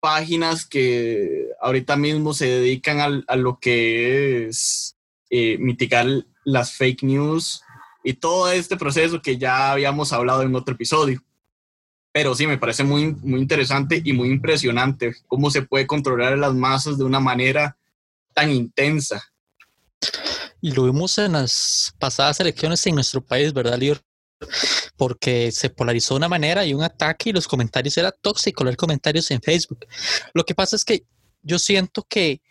páginas 0.00 0.66
que 0.66 1.46
ahorita 1.60 1.94
mismo 1.94 2.34
se 2.34 2.46
dedican 2.46 3.24
a, 3.28 3.36
lo 3.36 3.60
que 3.60 4.48
es 4.48 4.96
eh, 5.30 5.58
mitigar 5.58 6.08
las 6.44 6.72
fake 6.72 7.04
news 7.04 7.62
y 8.02 8.14
todo 8.14 8.50
este 8.50 8.76
proceso 8.76 9.22
que 9.22 9.38
ya 9.38 9.72
habíamos 9.72 10.12
hablado 10.12 10.42
en 10.42 10.54
otro 10.54 10.74
episodio. 10.74 11.22
Pero 12.12 12.34
sí, 12.34 12.46
me 12.46 12.58
parece 12.58 12.84
muy, 12.84 13.14
muy 13.14 13.40
interesante 13.40 14.02
y 14.04 14.12
muy 14.12 14.28
impresionante 14.28 15.16
cómo 15.26 15.50
se 15.50 15.62
puede 15.62 15.86
controlar 15.86 16.36
las 16.36 16.54
masas 16.54 16.98
de 16.98 17.04
una 17.04 17.20
manera 17.20 17.76
tan 18.34 18.50
intensa. 18.50 19.22
Y 20.60 20.72
lo 20.72 20.84
vimos 20.84 21.16
en 21.18 21.32
las 21.32 21.94
pasadas 21.98 22.38
elecciones 22.40 22.86
en 22.86 22.96
nuestro 22.96 23.24
país, 23.24 23.52
¿verdad, 23.52 23.78
Lior? 23.78 24.00
Porque 24.96 25.50
se 25.52 25.70
polarizó 25.70 26.14
de 26.14 26.18
una 26.18 26.28
manera 26.28 26.66
y 26.66 26.74
un 26.74 26.82
ataque 26.82 27.30
y 27.30 27.32
los 27.32 27.48
comentarios 27.48 27.96
era 27.96 28.12
tóxico, 28.12 28.62
leer 28.62 28.76
comentarios 28.76 29.30
en 29.30 29.40
Facebook. 29.40 29.86
Lo 30.34 30.44
que 30.44 30.54
pasa 30.54 30.76
es 30.76 30.84
que 30.84 31.04
yo 31.42 31.58
siento 31.58 32.04
que 32.08 32.42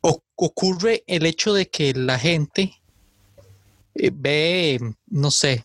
ocurre 0.00 1.04
el 1.06 1.26
hecho 1.26 1.52
de 1.52 1.68
que 1.68 1.92
la 1.94 2.18
gente 2.18 2.77
ve, 4.12 4.78
no 5.06 5.30
sé, 5.30 5.64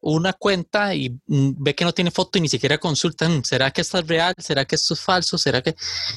una 0.00 0.32
cuenta 0.32 0.94
y 0.94 1.10
mm, 1.26 1.50
ve 1.58 1.74
que 1.74 1.84
no 1.84 1.92
tiene 1.92 2.10
foto 2.10 2.38
y 2.38 2.40
ni 2.40 2.48
siquiera 2.48 2.78
consultan, 2.78 3.44
¿será 3.44 3.70
que 3.70 3.82
esto 3.82 3.98
es 3.98 4.06
real? 4.06 4.34
¿Será 4.38 4.64
que 4.64 4.76
esto 4.76 4.94
es 4.94 5.00
falso? 5.00 5.38
¿Será 5.38 5.62
que...? 5.62 5.74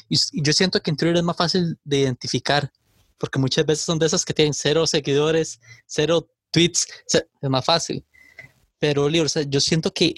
Yo 0.08 0.52
siento 0.52 0.80
que 0.80 0.90
en 0.90 0.96
Twitter 0.96 1.16
es 1.16 1.22
más 1.22 1.36
fácil 1.36 1.78
de 1.84 1.98
identificar, 2.00 2.70
porque 3.18 3.38
muchas 3.38 3.66
veces 3.66 3.84
son 3.84 3.98
de 3.98 4.06
esas 4.06 4.24
que 4.24 4.34
tienen 4.34 4.54
cero 4.54 4.86
seguidores, 4.86 5.60
cero 5.86 6.28
tweets, 6.50 6.86
es 7.12 7.50
más 7.50 7.64
fácil. 7.64 8.04
Pero, 8.78 9.08
yo 9.08 9.60
siento 9.60 9.92
que 9.92 10.14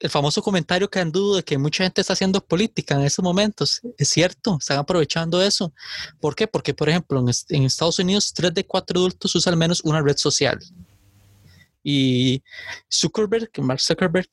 el 0.00 0.08
famoso 0.08 0.42
comentario 0.42 0.88
que 0.88 0.98
han 0.98 1.12
dudo 1.12 1.36
de 1.36 1.42
que 1.42 1.58
mucha 1.58 1.84
gente 1.84 2.00
está 2.00 2.14
haciendo 2.14 2.42
política 2.42 2.94
en 2.94 3.02
estos 3.02 3.22
momentos, 3.22 3.82
es 3.98 4.08
cierto, 4.08 4.56
están 4.58 4.78
aprovechando 4.78 5.42
eso. 5.42 5.74
¿Por 6.18 6.34
qué? 6.34 6.46
Porque, 6.48 6.72
por 6.72 6.88
ejemplo, 6.88 7.22
en, 7.50 7.62
Estados 7.64 7.98
Unidos, 7.98 8.32
tres 8.32 8.54
de 8.54 8.66
cuatro 8.66 8.98
adultos 8.98 9.34
usan 9.34 9.52
al 9.52 9.58
menos 9.58 9.82
una 9.84 10.00
red 10.00 10.16
social. 10.16 10.58
Y 11.84 12.42
Zuckerberg, 12.90 13.50
Mark 13.58 13.80
Zuckerberg, 13.80 14.28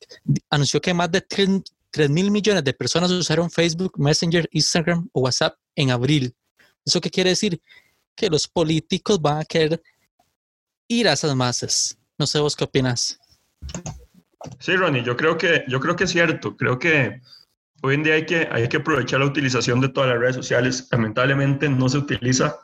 anunció 0.48 0.80
que 0.80 0.94
más 0.94 1.12
de 1.12 1.20
3, 1.20 2.10
mil 2.10 2.30
millones 2.30 2.64
de 2.64 2.72
personas 2.72 3.10
usaron 3.10 3.50
Facebook, 3.50 3.92
Messenger, 3.98 4.48
Instagram 4.52 5.08
o 5.12 5.20
WhatsApp 5.20 5.54
en 5.76 5.90
abril. 5.90 6.34
¿Eso 6.84 7.00
qué 7.00 7.10
quiere 7.10 7.30
decir? 7.30 7.60
Que 8.14 8.30
los 8.30 8.48
políticos 8.48 9.20
van 9.20 9.38
a 9.38 9.44
querer 9.44 9.82
ir 10.88 11.08
a 11.08 11.12
esas 11.12 11.34
masas. 11.36 11.98
No 12.16 12.26
sé 12.26 12.38
vos 12.38 12.56
qué 12.56 12.64
opinas. 12.64 13.18
Sí, 14.60 14.76
Ronnie, 14.76 15.02
yo 15.02 15.16
creo 15.16 15.36
que, 15.36 15.64
yo 15.68 15.80
creo 15.80 15.96
que 15.96 16.04
es 16.04 16.10
cierto. 16.10 16.56
Creo 16.56 16.78
que 16.78 17.20
hoy 17.82 17.94
en 17.94 18.02
día 18.02 18.14
hay 18.14 18.26
que, 18.26 18.48
hay 18.50 18.68
que 18.68 18.78
aprovechar 18.78 19.20
la 19.20 19.26
utilización 19.26 19.80
de 19.80 19.88
todas 19.88 20.10
las 20.10 20.18
redes 20.18 20.36
sociales. 20.36 20.88
Lamentablemente 20.90 21.68
no 21.68 21.88
se 21.88 21.98
utiliza 21.98 22.56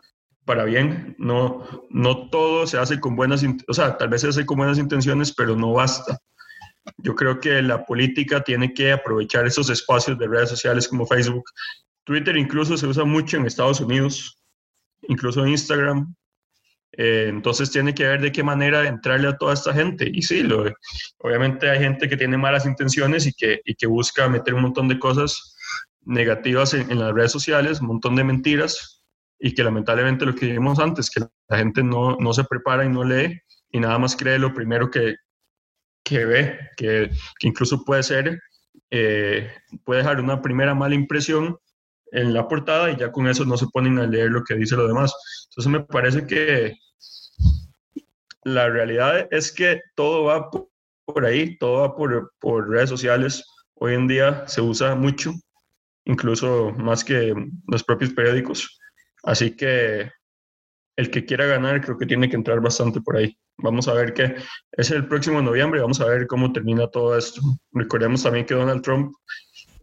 para 0.44 0.64
bien. 0.64 1.14
No, 1.18 1.86
no 1.90 2.28
todo 2.28 2.66
se 2.66 2.78
hace 2.78 3.00
con 3.00 3.16
buenas, 3.16 3.44
o 3.68 3.74
sea, 3.74 3.96
tal 3.96 4.08
vez 4.08 4.20
se 4.20 4.28
hace 4.28 4.46
con 4.46 4.58
buenas 4.58 4.78
intenciones, 4.78 5.32
pero 5.32 5.56
no 5.56 5.72
basta. 5.72 6.18
Yo 6.98 7.14
creo 7.14 7.40
que 7.40 7.62
la 7.62 7.84
política 7.84 8.42
tiene 8.42 8.74
que 8.74 8.92
aprovechar 8.92 9.46
esos 9.46 9.70
espacios 9.70 10.18
de 10.18 10.28
redes 10.28 10.50
sociales 10.50 10.86
como 10.86 11.06
Facebook. 11.06 11.44
Twitter 12.04 12.36
incluso 12.36 12.76
se 12.76 12.86
usa 12.86 13.04
mucho 13.04 13.38
en 13.38 13.46
Estados 13.46 13.80
Unidos, 13.80 14.38
incluso 15.08 15.46
Instagram. 15.46 16.14
Eh, 16.96 17.26
entonces 17.28 17.70
tiene 17.70 17.94
que 17.94 18.06
ver 18.06 18.20
de 18.20 18.32
qué 18.32 18.42
manera 18.42 18.86
entrarle 18.86 19.28
a 19.28 19.36
toda 19.36 19.54
esta 19.54 19.72
gente. 19.72 20.10
Y 20.12 20.22
sí, 20.22 20.42
lo, 20.42 20.64
obviamente 21.18 21.68
hay 21.68 21.78
gente 21.78 22.08
que 22.08 22.16
tiene 22.16 22.36
malas 22.36 22.66
intenciones 22.66 23.26
y 23.26 23.32
que, 23.32 23.60
y 23.64 23.74
que 23.74 23.86
busca 23.86 24.28
meter 24.28 24.54
un 24.54 24.62
montón 24.62 24.88
de 24.88 24.98
cosas 24.98 25.56
negativas 26.02 26.74
en, 26.74 26.98
las 26.98 27.12
redes 27.12 27.32
sociales, 27.32 27.80
un 27.80 27.88
montón 27.88 28.14
de 28.16 28.24
mentiras, 28.24 29.04
y 29.38 29.54
que 29.54 29.64
lamentablemente 29.64 30.26
lo 30.26 30.34
que 30.34 30.46
vimos 30.46 30.78
antes, 30.78 31.10
que 31.10 31.24
la 31.48 31.58
gente 31.58 31.82
no, 31.82 32.16
no 32.16 32.32
se 32.32 32.44
prepara 32.44 32.84
y 32.84 32.88
no 32.88 33.04
lee 33.04 33.40
y 33.70 33.80
nada 33.80 33.98
más 33.98 34.14
cree 34.14 34.38
lo 34.38 34.54
primero 34.54 34.90
que, 34.90 35.16
que 36.04 36.24
ve, 36.24 36.58
que, 36.76 37.10
que, 37.38 37.48
incluso 37.48 37.84
puede 37.84 38.02
ser, 38.02 38.40
eh, 38.90 39.50
puede 39.84 40.02
dejar 40.02 40.20
una 40.20 40.40
primera 40.40 40.74
mala 40.74 40.94
impresión 40.94 41.58
en 42.14 42.32
la 42.32 42.48
portada 42.48 42.90
y 42.90 42.96
ya 42.96 43.10
con 43.10 43.26
eso 43.26 43.44
no 43.44 43.56
se 43.56 43.66
ponen 43.66 43.98
a 43.98 44.06
leer 44.06 44.30
lo 44.30 44.44
que 44.44 44.54
dice 44.54 44.76
lo 44.76 44.86
demás. 44.86 45.12
Entonces 45.50 45.72
me 45.72 45.80
parece 45.80 46.26
que 46.26 46.76
la 48.44 48.68
realidad 48.68 49.26
es 49.30 49.52
que 49.52 49.80
todo 49.96 50.24
va 50.24 50.48
por 50.50 51.26
ahí, 51.26 51.58
todo 51.58 51.80
va 51.80 51.96
por, 51.96 52.32
por 52.38 52.68
redes 52.68 52.88
sociales. 52.88 53.44
Hoy 53.74 53.94
en 53.94 54.06
día 54.06 54.46
se 54.46 54.60
usa 54.60 54.94
mucho, 54.94 55.32
incluso 56.04 56.70
más 56.78 57.04
que 57.04 57.34
los 57.66 57.82
propios 57.82 58.12
periódicos. 58.12 58.78
Así 59.24 59.56
que 59.56 60.10
el 60.96 61.10
que 61.10 61.24
quiera 61.24 61.46
ganar 61.46 61.80
creo 61.80 61.98
que 61.98 62.06
tiene 62.06 62.28
que 62.28 62.36
entrar 62.36 62.60
bastante 62.60 63.00
por 63.00 63.16
ahí. 63.16 63.36
Vamos 63.58 63.88
a 63.88 63.94
ver 63.94 64.14
qué 64.14 64.36
es 64.72 64.90
el 64.92 65.08
próximo 65.08 65.42
noviembre, 65.42 65.80
vamos 65.80 66.00
a 66.00 66.06
ver 66.06 66.28
cómo 66.28 66.52
termina 66.52 66.86
todo 66.86 67.18
esto. 67.18 67.40
Recordemos 67.72 68.22
también 68.22 68.46
que 68.46 68.54
Donald 68.54 68.82
Trump 68.82 69.12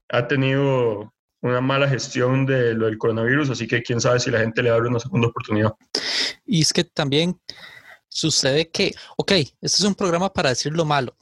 ha 0.09 0.27
tenido 0.27 1.13
una 1.41 1.61
mala 1.61 1.87
gestión 1.87 2.45
de 2.45 2.73
lo 2.73 2.85
del 2.85 2.97
coronavirus, 2.97 3.49
así 3.49 3.67
que 3.67 3.81
quién 3.81 3.99
sabe 3.99 4.19
si 4.19 4.31
la 4.31 4.39
gente 4.39 4.61
le 4.61 4.69
abre 4.69 4.89
una 4.89 4.99
segunda 4.99 5.27
oportunidad. 5.27 5.73
Y 6.45 6.61
es 6.61 6.71
que 6.71 6.83
también 6.83 7.39
sucede 8.07 8.69
que, 8.69 8.93
ok, 9.17 9.31
este 9.31 9.57
es 9.61 9.83
un 9.83 9.95
programa 9.95 10.31
para 10.31 10.49
decir 10.49 10.73
lo 10.73 10.85
malo 10.85 11.15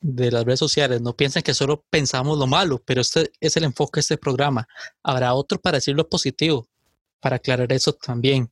de 0.00 0.30
las 0.30 0.44
redes 0.44 0.60
sociales. 0.60 1.00
No 1.00 1.14
piensen 1.14 1.42
que 1.42 1.54
solo 1.54 1.84
pensamos 1.90 2.38
lo 2.38 2.46
malo, 2.46 2.82
pero 2.84 3.00
este 3.00 3.32
es 3.40 3.56
el 3.56 3.64
enfoque 3.64 3.98
de 3.98 4.00
este 4.00 4.16
programa. 4.16 4.66
Habrá 5.02 5.34
otro 5.34 5.60
para 5.60 5.78
decir 5.78 5.94
lo 5.94 6.08
positivo 6.08 6.68
para 7.20 7.36
aclarar 7.36 7.72
eso 7.72 7.92
también. 7.92 8.50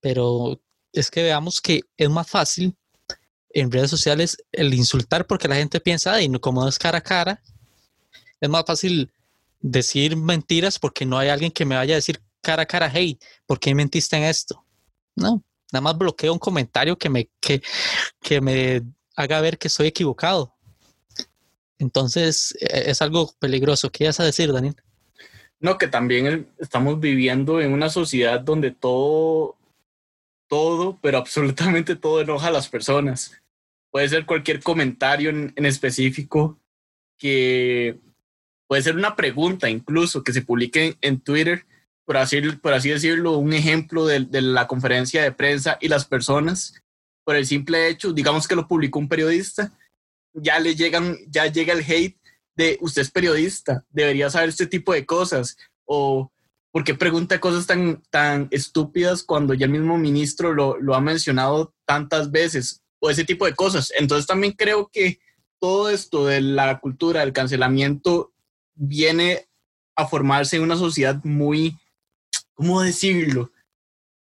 Pero 0.00 0.60
es 0.92 1.10
que 1.10 1.22
veamos 1.22 1.60
que 1.60 1.82
es 1.96 2.08
más 2.08 2.28
fácil 2.28 2.76
en 3.50 3.70
redes 3.70 3.90
sociales 3.90 4.36
el 4.52 4.72
insultar 4.74 5.26
porque 5.26 5.48
la 5.48 5.56
gente 5.56 5.80
piensa, 5.80 6.14
ay, 6.14 6.30
como 6.40 6.62
no 6.62 6.68
es 6.68 6.78
cara 6.78 6.98
a 6.98 7.02
cara, 7.02 7.42
es 8.40 8.48
más 8.48 8.64
fácil 8.66 9.10
decir 9.70 10.16
mentiras 10.16 10.78
porque 10.78 11.04
no 11.04 11.18
hay 11.18 11.28
alguien 11.28 11.50
que 11.50 11.64
me 11.64 11.76
vaya 11.76 11.94
a 11.94 11.96
decir 11.96 12.20
cara 12.40 12.62
a 12.62 12.66
cara, 12.66 12.90
hey, 12.92 13.18
¿por 13.46 13.58
qué 13.58 13.74
mentiste 13.74 14.16
en 14.16 14.24
esto? 14.24 14.64
No, 15.16 15.42
nada 15.72 15.80
más 15.80 15.98
bloqueo 15.98 16.32
un 16.32 16.38
comentario 16.38 16.96
que 16.96 17.08
me, 17.08 17.28
que, 17.40 17.62
que 18.20 18.40
me 18.40 18.82
haga 19.16 19.40
ver 19.40 19.58
que 19.58 19.68
estoy 19.68 19.88
equivocado. 19.88 20.54
Entonces, 21.78 22.56
e, 22.60 22.90
es 22.90 23.02
algo 23.02 23.34
peligroso. 23.38 23.90
¿Qué 23.90 24.04
ibas 24.04 24.20
a 24.20 24.24
decir, 24.24 24.52
Daniel? 24.52 24.76
No, 25.58 25.78
que 25.78 25.88
también 25.88 26.48
estamos 26.58 27.00
viviendo 27.00 27.60
en 27.60 27.72
una 27.72 27.88
sociedad 27.88 28.40
donde 28.40 28.70
todo, 28.70 29.56
todo, 30.48 30.98
pero 31.02 31.18
absolutamente 31.18 31.96
todo 31.96 32.20
enoja 32.20 32.48
a 32.48 32.52
las 32.52 32.68
personas. 32.68 33.42
Puede 33.90 34.08
ser 34.08 34.26
cualquier 34.26 34.62
comentario 34.62 35.30
en, 35.30 35.66
específico 35.66 36.58
que 37.18 37.98
puede 38.68 38.82
ser 38.82 38.96
una 38.96 39.16
pregunta 39.16 39.68
incluso 39.70 40.22
que 40.22 40.32
se 40.32 40.42
publique 40.42 40.96
en, 41.00 41.20
Twitter, 41.20 41.66
por 42.04 42.16
así, 42.16 42.40
por 42.62 42.72
así 42.72 42.90
decirlo, 42.90 43.38
un 43.38 43.52
ejemplo 43.52 44.06
de, 44.06 44.20
de 44.20 44.42
la 44.42 44.66
conferencia 44.66 45.22
de 45.22 45.32
prensa 45.32 45.78
y 45.80 45.88
las 45.88 46.04
personas, 46.04 46.74
por 47.24 47.36
el 47.36 47.46
simple 47.46 47.88
hecho, 47.88 48.12
digamos 48.12 48.46
que 48.46 48.56
lo 48.56 48.68
publicó 48.68 48.98
un 48.98 49.08
periodista, 49.08 49.72
ya 50.32 50.60
le 50.60 50.74
llegan, 50.74 51.16
ya 51.28 51.46
llega 51.46 51.72
el 51.72 51.84
hate 51.84 52.16
de 52.56 52.78
usted 52.80 53.02
es 53.02 53.10
periodista, 53.10 53.84
debería 53.90 54.30
saber 54.30 54.48
este 54.48 54.66
tipo 54.66 54.92
de 54.92 55.04
cosas, 55.04 55.56
o 55.84 56.32
por 56.72 56.84
qué 56.84 56.94
pregunta 56.94 57.40
cosas 57.40 57.66
tan, 57.66 58.02
tan 58.10 58.48
estúpidas 58.50 59.22
cuando 59.22 59.54
ya 59.54 59.66
el 59.66 59.72
mismo 59.72 59.98
ministro 59.98 60.54
lo, 60.54 60.78
lo 60.78 60.94
ha 60.94 61.00
mencionado 61.00 61.74
tantas 61.86 62.30
veces, 62.30 62.82
o 63.00 63.10
ese 63.10 63.24
tipo 63.24 63.44
de 63.44 63.54
cosas. 63.54 63.92
Entonces 63.98 64.26
también 64.26 64.52
creo 64.52 64.88
que 64.92 65.18
todo 65.60 65.90
esto 65.90 66.26
de 66.26 66.40
la 66.40 66.78
cultura 66.80 67.20
del 67.20 67.32
cancelamiento 67.32 68.32
viene 68.76 69.48
a 69.96 70.06
formarse 70.06 70.56
en 70.56 70.62
una 70.62 70.76
sociedad 70.76 71.18
muy, 71.24 71.76
¿cómo 72.54 72.82
decirlo? 72.82 73.50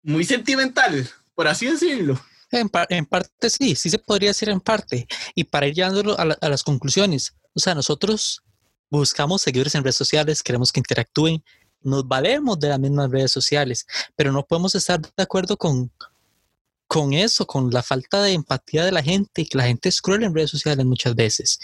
Muy 0.03 0.25
sentimental, 0.25 1.09
por 1.35 1.49
así 1.49 1.67
decirlo. 1.67 2.19
En, 2.51 2.69
parte 3.05 3.51
sí, 3.51 3.75
sí 3.75 3.91
se 3.91 3.99
podría 3.99 4.31
decir 4.31 4.49
en 4.49 4.61
parte. 4.61 5.07
Y 5.35 5.45
para 5.45 5.67
ir 5.67 5.75
llevándolo 5.75 6.19
a, 6.19 6.23
a, 6.41 6.49
las 6.49 6.63
conclusiones, 6.63 7.35
o 7.53 7.61
sea, 7.61 7.75
nosotros 7.75 8.43
buscamos 8.89 9.43
seguidores 9.43 9.75
en 9.75 9.85
redes 9.85 9.97
sociales, 9.97 10.43
queremos 10.43 10.73
que 10.73 10.81
interactúen, 10.81 11.45
nos 11.83 12.09
valemos 12.09 12.59
de 12.59 12.69
las 12.69 12.81
mismas 12.81 13.11
redes 13.11 13.31
sociales, 13.31 13.87
pero 14.17 14.33
no 14.33 14.45
podemos 14.47 14.75
estar 14.75 15.01
de 15.01 15.23
acuerdo 15.23 15.57
con, 15.59 15.93
con 16.89 17.13
eso, 17.13 17.47
con 17.47 17.71
la 17.71 17.83
falta 17.83 18.23
de 18.23 18.33
empatía 18.33 18.85
de 18.85 18.93
la 18.93 19.03
gente, 19.03 19.47
la 19.53 19.65
gente 19.65 19.89
es 19.89 20.03
cruel 20.03 20.25
en 20.25 20.35
redes 20.35 20.51
sociales 20.51 20.85
muchas 20.85 21.15
veces. 21.15 21.61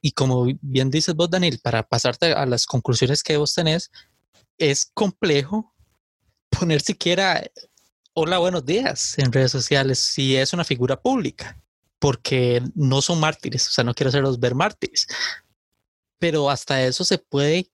Y 0.00 0.12
como 0.12 0.46
bien 0.60 0.90
dices 0.90 1.14
vos, 1.14 1.30
Daniel, 1.30 1.58
para 1.62 1.82
pasarte 1.82 2.32
a 2.32 2.46
las 2.46 2.66
conclusiones 2.66 3.22
que 3.22 3.36
vos 3.36 3.54
tenés, 3.54 3.90
es 4.58 4.90
complejo 4.94 5.74
poner 6.50 6.80
siquiera 6.80 7.42
hola, 8.20 8.38
buenos 8.38 8.64
días 8.64 9.16
en 9.18 9.32
redes 9.32 9.52
sociales 9.52 10.00
si 10.00 10.34
es 10.34 10.52
una 10.52 10.64
figura 10.64 11.00
pública, 11.00 11.56
porque 12.00 12.60
no 12.74 13.00
son 13.00 13.20
mártires, 13.20 13.68
o 13.68 13.70
sea, 13.70 13.84
no 13.84 13.94
quiero 13.94 14.08
hacerlos 14.08 14.40
ver 14.40 14.56
mártires, 14.56 15.06
pero 16.18 16.50
hasta 16.50 16.82
eso 16.82 17.04
se 17.04 17.18
puede 17.18 17.70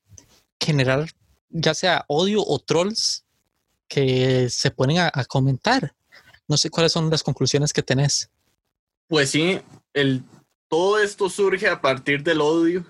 generar 0.61 1.09
ya 1.49 1.73
sea 1.73 2.05
odio 2.09 2.45
o 2.45 2.59
trolls 2.59 3.25
que 3.89 4.51
se 4.51 4.71
ponen 4.71 4.99
a, 4.99 5.25
comentar. 5.27 5.95
No 6.49 6.57
sé 6.57 6.71
cuáles 6.71 6.93
son 6.93 7.11
las 7.11 7.23
conclusiones 7.23 7.73
que 7.73 7.83
tenés. 7.83 8.31
Pues 9.09 9.31
sí, 9.31 9.61
el, 9.93 10.23
todo 10.69 10.99
esto 10.99 11.29
surge 11.29 11.69
a 11.69 11.81
partir 11.81 12.23
del 12.23 12.41
odio 12.41 12.85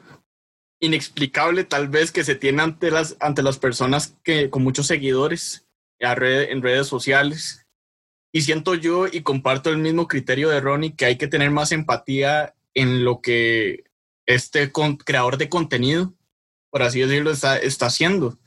inexplicable 0.80 1.64
tal 1.64 1.88
vez 1.88 2.12
que 2.12 2.24
se 2.24 2.34
tiene 2.34 2.62
ante 2.62 2.90
las, 2.90 3.16
ante 3.20 3.42
las 3.42 3.58
personas 3.58 4.16
que, 4.22 4.50
con 4.50 4.62
muchos 4.62 4.86
seguidores 4.86 5.66
en 5.98 6.62
redes 6.62 6.86
sociales. 6.86 7.66
Y 8.32 8.42
siento 8.42 8.74
yo 8.74 9.06
y 9.06 9.22
comparto 9.22 9.70
el 9.70 9.78
mismo 9.78 10.08
criterio 10.08 10.50
de 10.50 10.60
Ronnie 10.60 10.94
que 10.94 11.06
hay 11.06 11.16
que 11.16 11.28
tener 11.28 11.50
más 11.50 11.72
empatía 11.72 12.54
en 12.74 13.04
lo 13.04 13.20
que 13.20 13.84
este 14.26 14.72
creador 14.72 15.38
de 15.38 15.48
contenido, 15.48 16.12
por 16.70 16.82
así 16.82 17.00
decirlo, 17.00 17.30
está, 17.30 17.56
está 17.56 17.86
haciendo. 17.86 18.38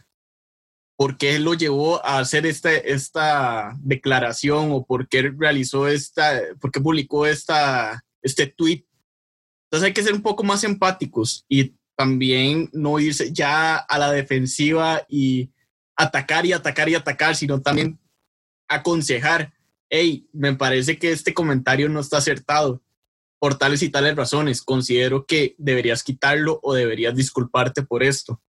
¿Por 0.97 1.17
qué 1.17 1.39
lo 1.39 1.53
llevó 1.53 2.03
a 2.05 2.19
hacer 2.19 2.45
esta, 2.45 2.73
esta 2.73 3.75
declaración 3.79 4.71
o 4.71 4.85
por 4.85 5.07
qué 5.07 5.31
realizó 5.37 5.87
esta, 5.87 6.41
por 6.59 6.71
qué 6.71 6.81
publicó 6.81 7.25
esta, 7.25 8.03
este 8.21 8.47
tweet? 8.47 8.83
Entonces 9.65 9.87
hay 9.87 9.93
que 9.93 10.03
ser 10.03 10.13
un 10.13 10.23
poco 10.23 10.43
más 10.43 10.63
empáticos 10.63 11.45
y 11.47 11.75
también 11.95 12.69
no 12.73 12.99
irse 12.99 13.31
ya 13.31 13.75
a 13.77 13.97
la 13.97 14.11
defensiva 14.11 15.03
y 15.07 15.51
atacar 15.95 16.45
y 16.45 16.53
atacar 16.53 16.89
y 16.89 16.95
atacar, 16.95 17.35
sino 17.35 17.61
también 17.61 17.99
aconsejar, 18.67 19.53
hey, 19.89 20.27
me 20.31 20.55
parece 20.55 20.97
que 20.97 21.11
este 21.11 21.33
comentario 21.33 21.89
no 21.89 21.99
está 21.99 22.17
acertado 22.17 22.81
por 23.39 23.57
tales 23.57 23.83
y 23.83 23.89
tales 23.89 24.15
razones. 24.15 24.61
Considero 24.61 25.25
que 25.25 25.55
deberías 25.57 26.03
quitarlo 26.03 26.59
o 26.63 26.73
deberías 26.73 27.15
disculparte 27.15 27.83
por 27.83 28.03
esto. 28.03 28.41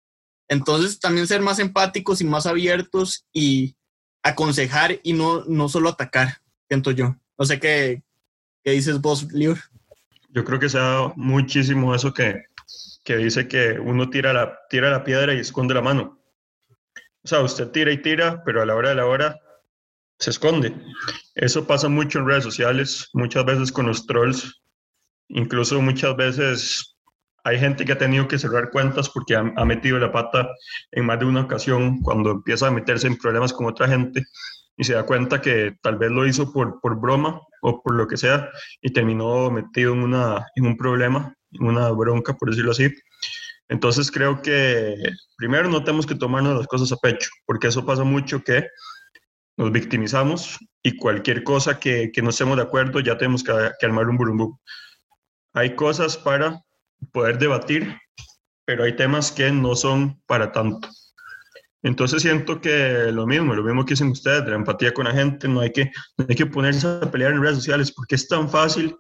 Entonces, 0.49 0.99
también 0.99 1.27
ser 1.27 1.43
más 1.43 1.59
empáticos 1.59 2.21
y 2.21 2.25
más 2.25 2.47
abiertos 2.47 3.27
y 3.33 3.77
aconsejar 4.23 4.99
y 5.03 5.13
no, 5.13 5.45
no 5.45 5.69
solo 5.69 5.91
atacar, 5.91 6.39
siento 6.69 6.91
yo. 6.91 7.17
No 7.39 7.45
sé 7.45 7.61
qué, 7.61 8.03
qué 8.65 8.73
dices 8.73 9.01
vos, 9.01 9.31
Lior. 9.33 9.59
Yo 10.31 10.45
creo 10.45 10.59
que 10.59 10.69
se 10.69 10.79
dado 10.79 11.13
muchísimo 11.17 11.95
eso 11.95 12.13
que, 12.13 12.45
que 13.05 13.17
dice 13.17 13.49
que 13.49 13.79
uno 13.79 14.11
tira 14.11 14.33
la, 14.33 14.59
tira 14.69 14.91
la 14.91 15.05
piedra 15.05 15.35
y 15.35 15.39
esconde 15.39 15.75
la 15.75 15.83
mano. 15.83 16.21
O 17.23 17.29
sea, 17.29 17.41
usted 17.41 17.69
tira 17.71 17.93
y 17.93 18.03
tira, 18.03 18.43
pero 18.45 18.63
a 18.63 18.67
la 18.67 18.75
hora 18.75 18.91
de 18.91 18.95
la 18.95 19.07
hora 19.07 19.39
se 20.19 20.31
esconde. 20.31 20.75
Eso 21.35 21.67
pasa 21.67 21.89
mucho 21.89 22.19
en 22.19 22.27
redes 22.27 22.45
sociales, 22.45 23.09
muchas 23.13 23.45
veces 23.45 23.73
con 23.73 23.87
los 23.87 24.07
trolls. 24.07 24.61
Incluso 25.29 25.81
muchas 25.81 26.17
veces 26.17 26.97
hay 27.49 27.59
gente 27.59 27.85
que 27.85 27.93
ha 27.93 27.99
tenido 27.99 28.29
que 28.29 28.39
cerrar 28.39 28.71
cuentas 28.71 29.09
porque 29.09 29.35
ha, 29.35 29.65
metido 29.65 29.99
la 29.99 30.13
pata 30.13 30.49
en 30.93 31.07
más 31.07 31.19
de 31.19 31.25
una 31.25 31.41
ocasión 31.41 32.01
cuando 32.03 32.31
empieza 32.31 32.67
a 32.67 32.71
meterse 32.71 33.07
en 33.07 33.17
problemas 33.17 33.55
con 33.55 33.67
otra 33.67 33.89
gente 33.89 34.23
y 34.77 34.85
se 34.85 34.93
da 34.93 35.07
cuenta 35.07 35.41
que 35.41 35.77
tal 35.83 35.97
vez 35.97 36.11
lo 36.11 36.27
hizo 36.27 36.53
por, 36.53 36.79
por 36.81 37.01
broma 37.01 37.41
o 37.63 37.83
por 37.83 37.95
lo 37.95 38.07
que 38.07 38.19
sea 38.19 38.51
y 38.83 38.93
terminó 38.93 39.51
metido 39.51 39.95
en, 39.95 40.03
una, 40.03 40.47
en 40.57 40.67
un 40.67 40.77
problema, 40.77 41.35
en 41.53 41.67
una 41.67 41.91
bronca, 41.91 42.35
por 42.35 42.51
decirlo 42.51 42.73
así. 42.73 42.95
Entonces 43.69 44.11
creo 44.11 44.43
que 44.43 44.95
primero 45.37 45.71
no 45.71 45.83
tenemos 45.83 46.07
que 46.07 46.15
tomarnos 46.15 46.57
las 46.57 46.67
cosas 46.67 46.93
a 46.93 46.97
pecho, 46.97 47.31
porque 47.47 47.69
eso 47.69 47.85
pasa 47.87 48.05
mucho 48.05 48.43
que 48.45 48.67
nos 49.57 49.73
victimizamos 49.73 50.59
y 50.83 50.97
cualquier 50.97 51.43
cosa 51.45 51.81
que, 51.81 52.13
que 52.13 52.21
no 52.23 52.31
estemos 52.31 52.57
de 52.59 52.63
acuerdo 52.63 53.01
ya 53.01 53.17
tenemos 53.17 53.43
que, 53.43 53.53
armar 53.83 54.09
un 54.09 54.19
burumbú. 54.19 54.61
Hay 55.55 55.75
cosas 55.75 56.17
para 56.19 56.63
poder 57.13 57.39
debatir, 57.39 57.97
pero 58.65 58.85
hay 58.85 58.97
temas 58.97 59.33
que 59.33 59.51
no 59.51 59.75
son 59.75 60.21
para 60.27 60.53
tanto. 60.53 60.89
Entonces 61.83 62.23
siento 62.23 62.61
que 62.61 63.11
lo 63.13 63.27
mismo, 63.27 63.55
lo 63.55 63.63
mismo 63.63 63.85
que 63.85 63.95
dicen 63.95 64.09
ustedes, 64.09 64.45
de 64.45 64.51
la 64.51 64.57
empatía 64.57 64.93
con 64.93 65.05
la 65.05 65.13
gente, 65.13 65.47
no 65.49 65.61
hay 65.61 65.71
que, 65.71 65.91
no 66.17 66.27
hay 66.29 66.35
que 66.35 66.47
ponerse 66.47 66.87
a 66.87 67.11
pelear 67.11 67.33
en 67.33 67.43
redes 67.43 67.57
sociales 67.57 67.93
porque 67.93 68.17
es 68.17 68.27
tan 68.27 68.49
fácil 68.49 68.97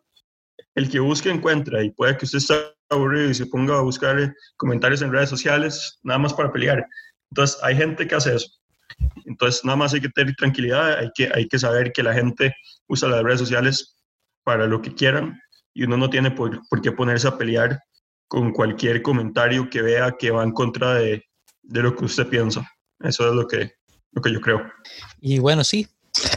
el 0.74 0.88
que 0.88 1.00
busque 1.00 1.28
encuentra 1.28 1.82
y 1.82 1.90
puede 1.90 2.16
que 2.16 2.24
usted 2.24 2.38
esté 2.38 2.54
aburrido 2.88 3.30
y 3.30 3.34
se 3.34 3.46
ponga 3.46 3.76
a 3.76 3.82
buscar 3.82 4.18
eh, 4.20 4.32
comentarios 4.56 5.02
en 5.02 5.12
redes 5.12 5.28
sociales 5.28 5.98
nada 6.02 6.18
más 6.18 6.32
para 6.32 6.52
pelear. 6.52 6.86
Entonces, 7.30 7.58
hay 7.62 7.76
gente 7.76 8.06
que 8.06 8.14
hace 8.14 8.36
eso. 8.36 8.48
Entonces, 9.26 9.64
nada 9.64 9.76
más 9.76 9.92
hay 9.92 10.00
que 10.00 10.08
tener 10.08 10.34
tranquilidad, 10.36 10.98
hay 10.98 11.10
que, 11.14 11.30
hay 11.34 11.48
que 11.48 11.58
saber 11.58 11.92
que 11.92 12.02
la 12.02 12.14
gente 12.14 12.54
usa 12.86 13.08
las 13.08 13.22
redes 13.22 13.40
sociales 13.40 13.98
para 14.44 14.66
lo 14.66 14.80
que 14.80 14.94
quieran 14.94 15.38
y 15.78 15.84
uno 15.84 15.96
no 15.96 16.10
tiene 16.10 16.32
por, 16.32 16.60
por 16.68 16.82
qué 16.82 16.90
ponerse 16.90 17.28
a 17.28 17.38
pelear 17.38 17.80
con 18.26 18.52
cualquier 18.52 19.00
comentario 19.00 19.70
que 19.70 19.80
vea 19.80 20.16
que 20.18 20.32
va 20.32 20.42
en 20.42 20.50
contra 20.50 20.94
de, 20.94 21.24
de 21.62 21.82
lo 21.82 21.94
que 21.94 22.04
usted 22.04 22.26
piensa. 22.26 22.68
Eso 22.98 23.28
es 23.28 23.32
lo 23.32 23.46
que, 23.46 23.74
lo 24.10 24.20
que 24.20 24.32
yo 24.32 24.40
creo. 24.40 24.60
Y 25.20 25.38
bueno, 25.38 25.62
sí, 25.62 25.86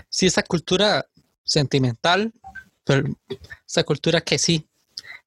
sí, 0.10 0.28
esa 0.28 0.44
cultura 0.44 1.04
sentimental 1.44 2.32
pero 2.84 3.04
esa 3.68 3.84
cultura 3.84 4.22
que 4.22 4.38
sí, 4.38 4.70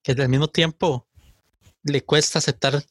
que 0.01 0.13
al 0.13 0.29
mismo 0.29 0.47
tiempo 0.47 1.09
le 1.83 2.05
cuesta 2.05 2.39
aceptar 2.39 2.85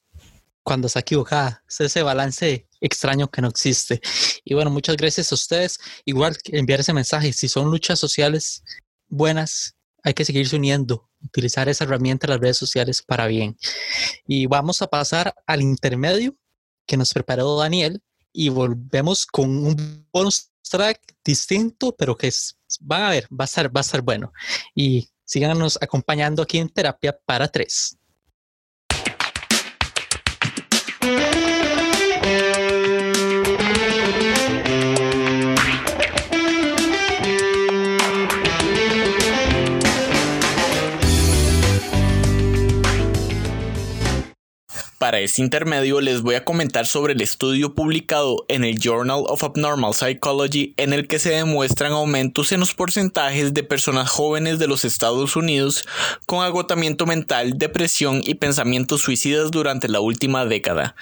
cuando 0.61 0.87
está 0.87 0.99
equivocada. 0.99 1.63
Es 1.69 1.79
ese 1.79 2.03
balance 2.03 2.67
extraño 2.81 3.31
que 3.31 3.41
no 3.41 3.47
existe. 3.47 4.01
Y 4.43 4.55
bueno, 4.55 4.71
muchas 4.71 4.97
gracias 4.97 5.31
a 5.31 5.35
ustedes. 5.35 5.79
Igual 6.03 6.37
enviar 6.45 6.81
ese 6.81 6.93
mensaje. 6.93 7.31
Si 7.31 7.47
son 7.47 7.71
luchas 7.71 7.97
sociales 7.97 8.61
buenas, 9.07 9.75
hay 10.03 10.13
que 10.13 10.25
seguirse 10.25 10.55
uniendo, 10.55 11.09
utilizar 11.21 11.69
esa 11.69 11.85
herramienta 11.85 12.27
las 12.27 12.39
redes 12.39 12.57
sociales 12.57 13.01
para 13.01 13.27
bien. 13.27 13.57
Y 14.27 14.45
vamos 14.45 14.81
a 14.81 14.87
pasar 14.87 15.33
al 15.47 15.61
intermedio 15.61 16.35
que 16.85 16.97
nos 16.97 17.13
preparó 17.13 17.57
Daniel 17.57 18.01
y 18.33 18.49
volvemos 18.49 19.25
con 19.25 19.49
un 19.65 20.07
bonus 20.11 20.49
track 20.69 20.99
distinto, 21.23 21.95
pero 21.95 22.17
que 22.17 22.27
es, 22.27 22.57
van 22.81 23.03
a 23.03 23.09
ver, 23.09 23.27
va 23.27 23.43
a 23.43 23.45
estar, 23.45 23.75
va 23.75 23.79
a 23.79 23.81
estar 23.81 24.01
bueno. 24.01 24.33
Y 24.75 25.09
síganos 25.23 25.77
acompañando 25.81 26.41
aquí 26.41 26.57
en 26.57 26.69
Terapia 26.69 27.17
para 27.25 27.47
Tres. 27.47 27.97
Para 45.03 45.19
este 45.19 45.41
intermedio 45.41 45.99
les 45.99 46.21
voy 46.21 46.35
a 46.35 46.45
comentar 46.45 46.85
sobre 46.85 47.11
el 47.11 47.19
estudio 47.19 47.75
publicado 47.75 48.45
en 48.47 48.63
el 48.63 48.79
Journal 48.79 49.25
of 49.27 49.43
Abnormal 49.43 49.93
Psychology 49.93 50.73
en 50.77 50.93
el 50.93 51.09
que 51.09 51.19
se 51.19 51.31
demuestran 51.31 51.91
aumentos 51.91 52.53
en 52.53 52.61
los 52.61 52.73
porcentajes 52.73 53.53
de 53.53 53.63
personas 53.63 54.09
jóvenes 54.09 54.59
de 54.59 54.67
los 54.67 54.85
Estados 54.85 55.35
Unidos 55.35 55.85
con 56.25 56.41
agotamiento 56.41 57.05
mental, 57.05 57.57
depresión 57.57 58.21
y 58.23 58.35
pensamientos 58.35 59.01
suicidas 59.01 59.51
durante 59.51 59.89
la 59.89 59.99
última 59.99 60.45
década. 60.45 60.95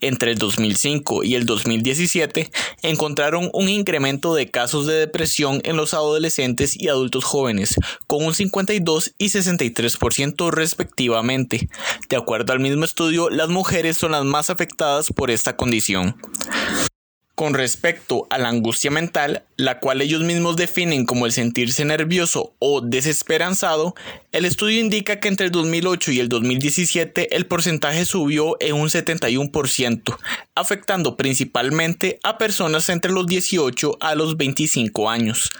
Entre 0.00 0.32
el 0.32 0.38
2005 0.38 1.24
y 1.24 1.34
el 1.34 1.46
2017 1.46 2.50
encontraron 2.82 3.50
un 3.52 3.68
incremento 3.68 4.34
de 4.34 4.50
casos 4.50 4.86
de 4.86 4.94
depresión 4.94 5.60
en 5.64 5.76
los 5.76 5.94
adolescentes 5.94 6.80
y 6.80 6.88
adultos 6.88 7.24
jóvenes, 7.24 7.74
con 8.06 8.24
un 8.24 8.34
52 8.34 9.14
y 9.18 9.26
63% 9.26 10.50
respectivamente. 10.50 11.68
De 12.08 12.16
acuerdo 12.16 12.52
al 12.52 12.60
mismo 12.60 12.84
estudio, 12.84 13.30
las 13.30 13.48
mujeres 13.48 13.96
son 13.96 14.12
las 14.12 14.24
más 14.24 14.50
afectadas 14.50 15.08
por 15.14 15.30
esta 15.30 15.56
condición. 15.56 16.16
Con 17.38 17.54
respecto 17.54 18.26
a 18.30 18.38
la 18.38 18.48
angustia 18.48 18.90
mental, 18.90 19.44
la 19.56 19.78
cual 19.78 20.02
ellos 20.02 20.22
mismos 20.22 20.56
definen 20.56 21.06
como 21.06 21.24
el 21.24 21.30
sentirse 21.30 21.84
nervioso 21.84 22.56
o 22.58 22.80
desesperanzado, 22.80 23.94
el 24.32 24.44
estudio 24.44 24.80
indica 24.80 25.20
que 25.20 25.28
entre 25.28 25.46
el 25.46 25.52
2008 25.52 26.10
y 26.10 26.18
el 26.18 26.28
2017 26.28 27.36
el 27.36 27.46
porcentaje 27.46 28.06
subió 28.06 28.56
en 28.58 28.74
un 28.74 28.88
71%, 28.88 30.18
afectando 30.56 31.16
principalmente 31.16 32.18
a 32.24 32.38
personas 32.38 32.88
entre 32.88 33.12
los 33.12 33.28
18 33.28 33.98
a 34.00 34.16
los 34.16 34.36
25 34.36 35.08
años. 35.08 35.52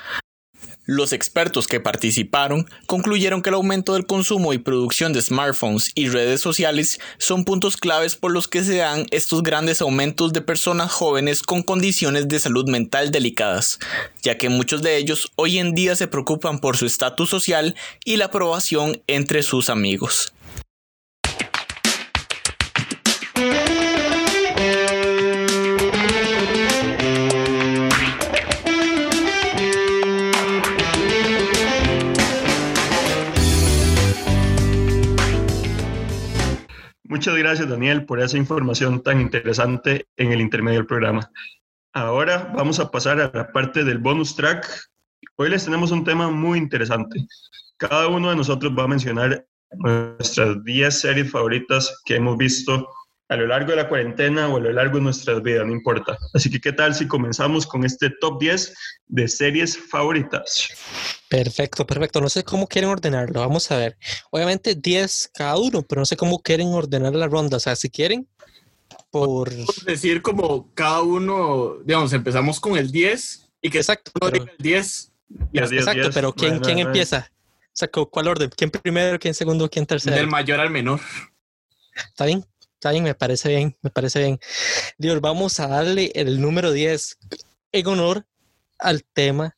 Los 0.91 1.13
expertos 1.13 1.67
que 1.67 1.81
participaron 1.81 2.67
concluyeron 2.87 3.43
que 3.43 3.51
el 3.51 3.57
aumento 3.57 3.93
del 3.93 4.07
consumo 4.07 4.55
y 4.55 4.59
producción 4.59 5.13
de 5.13 5.21
smartphones 5.21 5.93
y 5.95 6.09
redes 6.09 6.41
sociales 6.41 6.99
son 7.19 7.45
puntos 7.45 7.77
claves 7.77 8.17
por 8.17 8.33
los 8.33 8.49
que 8.49 8.65
se 8.65 8.77
dan 8.77 9.05
estos 9.11 9.43
grandes 9.43 9.83
aumentos 9.83 10.33
de 10.33 10.41
personas 10.41 10.91
jóvenes 10.91 11.43
con 11.43 11.63
condiciones 11.63 12.27
de 12.27 12.41
salud 12.41 12.71
mental 12.71 13.11
delicadas, 13.11 13.79
ya 14.23 14.39
que 14.39 14.49
muchos 14.49 14.81
de 14.81 14.97
ellos 14.97 15.31
hoy 15.37 15.59
en 15.59 15.75
día 15.75 15.95
se 15.95 16.09
preocupan 16.09 16.59
por 16.59 16.79
su 16.79 16.87
estatus 16.87 17.29
social 17.29 17.75
y 18.07 18.17
la 18.17 18.25
aprobación 18.25 19.03
entre 19.09 19.43
sus 19.43 19.69
amigos. 19.69 20.33
Muchas 37.09 37.37
gracias, 37.37 37.67
Daniel, 37.67 38.05
por 38.05 38.21
esa 38.21 38.37
información 38.37 39.03
tan 39.03 39.23
interesante 39.23 40.07
en 40.19 40.31
el 40.31 40.43
intermedio 40.43 40.81
del 40.81 40.87
programa. 40.87 41.33
Ahora 41.95 42.53
vamos 42.55 42.81
a 42.81 42.91
pasar 42.91 43.19
a 43.19 43.31
la 43.33 43.51
parte 43.51 43.83
del 43.83 43.97
bonus 43.97 44.37
track. 44.37 44.69
Hoy 45.37 45.49
les 45.49 45.65
tenemos 45.65 45.91
un 45.91 46.05
tema 46.05 46.29
muy 46.31 46.59
interesante. 46.59 47.27
Cada 47.79 48.09
uno 48.09 48.29
de 48.29 48.37
nosotros 48.37 48.75
va 48.79 48.83
a 48.83 48.89
mencionar 48.89 49.47
nuestras 49.73 50.63
10 50.65 51.01
series 51.01 51.31
favoritas 51.31 51.99
que 52.05 52.17
hemos 52.17 52.37
visto 52.37 52.87
a 53.31 53.37
lo 53.37 53.47
largo 53.47 53.71
de 53.71 53.77
la 53.77 53.89
cuarentena 53.89 54.49
o 54.49 54.57
a 54.57 54.61
lo 54.61 54.73
largo 54.73 54.97
de 54.97 55.03
nuestras 55.03 55.43
vidas, 55.43 55.67
no 55.67 55.73
importa. 55.73 56.17
Así 56.33 56.51
que, 56.51 56.61
¿qué 56.61 56.73
tal 56.73 56.95
si 56.95 57.07
comenzamos 57.07 57.67
con 57.67 57.85
este 57.85 58.11
top 58.21 58.41
10 58.41 58.75
de 59.07 59.29
series 59.29 59.77
favoritas? 59.79 60.69
Perfecto, 61.29 61.87
perfecto. 61.87 62.21
No 62.23 62.29
sé 62.31 62.43
cómo 62.43 62.67
quieren 62.67 62.89
ordenarlo. 62.91 63.41
Vamos 63.41 63.71
a 63.71 63.77
ver. 63.77 63.99
Obviamente 64.31 64.75
10 64.75 65.31
cada 65.35 65.59
uno, 65.59 65.83
pero 65.83 66.01
no 66.01 66.07
sé 66.07 66.17
cómo 66.17 66.41
quieren 66.43 66.69
ordenar 66.69 67.15
la 67.15 67.29
ronda. 67.29 67.59
O 67.59 67.61
sea, 67.61 67.77
si 67.77 67.91
quieren, 67.91 68.27
por... 69.11 69.51
decir 69.85 70.23
como 70.23 70.73
cada 70.75 71.03
uno, 71.03 71.77
digamos, 71.85 72.13
empezamos 72.15 72.59
con 72.61 72.79
el 72.79 72.91
10 72.91 73.51
y 73.61 73.69
que 73.71 73.79
exacto, 73.79 74.11
uno 74.21 74.31
diga 74.31 74.47
el 74.51 74.57
10. 74.63 75.13
Ya, 75.53 75.67
10, 75.67 75.73
exacto, 75.73 76.01
10. 76.03 76.15
pero 76.15 76.33
¿quién, 76.33 76.53
Bueno, 76.53 76.65
¿quién 76.65 76.77
bueno. 76.77 76.89
empieza? 76.91 77.31
O 77.31 77.71
sea, 77.79 77.89
¿cu- 77.89 78.09
¿cuál 78.09 78.29
orden? 78.29 78.51
¿Quién 78.57 78.71
primero, 78.71 79.19
quién 79.19 79.35
segundo, 79.35 79.69
quién 79.69 79.85
tercero? 79.85 80.17
Del 80.17 80.27
mayor 80.29 80.61
al 80.61 80.71
menor. 80.71 81.01
¿Está 81.95 82.25
bien? 82.25 82.45
Está 82.79 82.93
bien, 82.93 83.03
me 83.03 83.15
parece 83.17 83.49
bien, 83.49 83.77
me 83.83 83.91
parece 83.91 84.21
bien. 84.21 84.39
Dios, 84.99 85.21
vamos 85.21 85.59
a 85.59 85.67
darle 85.67 86.13
el 86.15 86.41
número 86.41 86.71
10 86.71 87.19
en 87.73 87.87
honor 87.89 88.25
al 88.79 89.03
tema, 89.03 89.57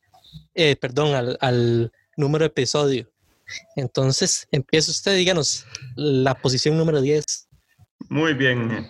eh, 0.55 0.75
perdón, 0.77 1.15
al, 1.15 1.37
al 1.43 1.93
número 2.17 2.45
de 2.45 2.47
episodio. 2.47 3.13
Entonces, 3.77 4.49
empieza 4.51 4.91
usted, 4.91 5.19
díganos 5.19 5.67
la 5.97 6.35
posición 6.35 6.79
número 6.79 7.03
10. 7.03 7.49
Muy 8.09 8.33
bien. 8.33 8.89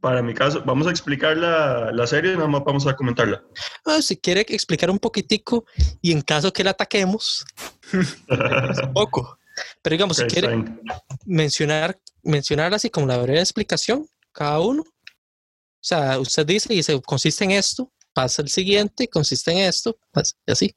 Para 0.00 0.22
mi 0.22 0.32
caso, 0.32 0.62
vamos 0.64 0.86
a 0.86 0.90
explicar 0.90 1.36
la, 1.36 1.90
la 1.90 2.06
serie, 2.06 2.36
nada 2.36 2.46
más 2.46 2.62
vamos 2.64 2.86
a 2.86 2.94
comentarla. 2.94 3.42
Ah, 3.84 4.00
si 4.00 4.16
quiere 4.16 4.42
explicar 4.42 4.92
un 4.92 5.00
poquitico 5.00 5.64
y 6.00 6.12
en 6.12 6.22
caso 6.22 6.52
que 6.52 6.62
la 6.62 6.70
ataquemos, 6.70 7.44
un 7.92 8.92
poco. 8.92 9.39
Pero 9.82 9.94
digamos, 9.94 10.18
Ok, 10.18 10.28
si 10.28 10.34
quiere 10.34 10.48
está 10.54 10.62
bien. 10.62 10.80
mencionar, 11.26 11.98
mencionar 12.22 12.74
así 12.74 12.90
como 12.90 13.06
la 13.06 13.18
breve 13.18 13.40
explicación, 13.40 14.06
cada 14.32 14.60
uno. 14.60 14.82
O 14.82 15.82
sea, 15.82 16.18
usted 16.18 16.46
dice 16.46 16.72
y 16.74 16.82
se 16.82 17.00
consiste 17.02 17.44
en 17.44 17.52
esto, 17.52 17.90
pasa 18.12 18.42
el 18.42 18.48
siguiente, 18.48 19.08
consiste 19.08 19.50
en 19.52 19.58
esto, 19.58 19.98
pasa- 20.12 20.34
y 20.46 20.52
así. 20.52 20.74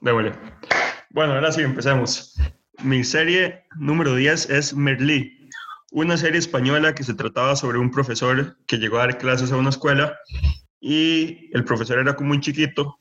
Démosle. 0.00 0.32
Bueno, 1.10 1.32
ahora 1.34 1.50
sí, 1.52 1.62
empecemos. 1.62 2.34
Mi 2.82 3.02
serie 3.04 3.64
número 3.78 4.14
10 4.14 4.50
es 4.50 4.74
Merlí, 4.74 5.48
una 5.92 6.18
serie 6.18 6.38
española 6.38 6.94
que 6.94 7.02
se 7.04 7.14
trataba 7.14 7.56
sobre 7.56 7.78
un 7.78 7.90
profesor 7.90 8.58
que 8.66 8.76
llegó 8.76 8.96
a 8.98 9.06
dar 9.06 9.16
clases 9.18 9.50
a 9.52 9.56
una 9.56 9.70
escuela 9.70 10.18
y 10.80 11.48
el 11.56 11.64
profesor 11.64 11.98
era 11.98 12.14
como 12.14 12.32
un 12.32 12.42
chiquito, 12.42 12.98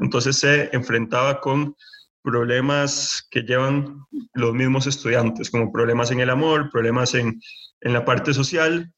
entonces 0.00 0.38
se 0.38 0.70
enfrentaba 0.72 1.40
con 1.40 1.76
problemas 2.24 3.28
que 3.30 3.42
llevan 3.42 4.00
los 4.32 4.54
mismos 4.54 4.86
estudiantes, 4.86 5.50
como 5.50 5.70
problemas 5.70 6.10
en 6.10 6.20
el 6.20 6.30
amor, 6.30 6.70
problemas 6.70 7.14
en, 7.14 7.38
en 7.82 7.92
la 7.92 8.04
parte 8.04 8.32
social, 8.32 8.90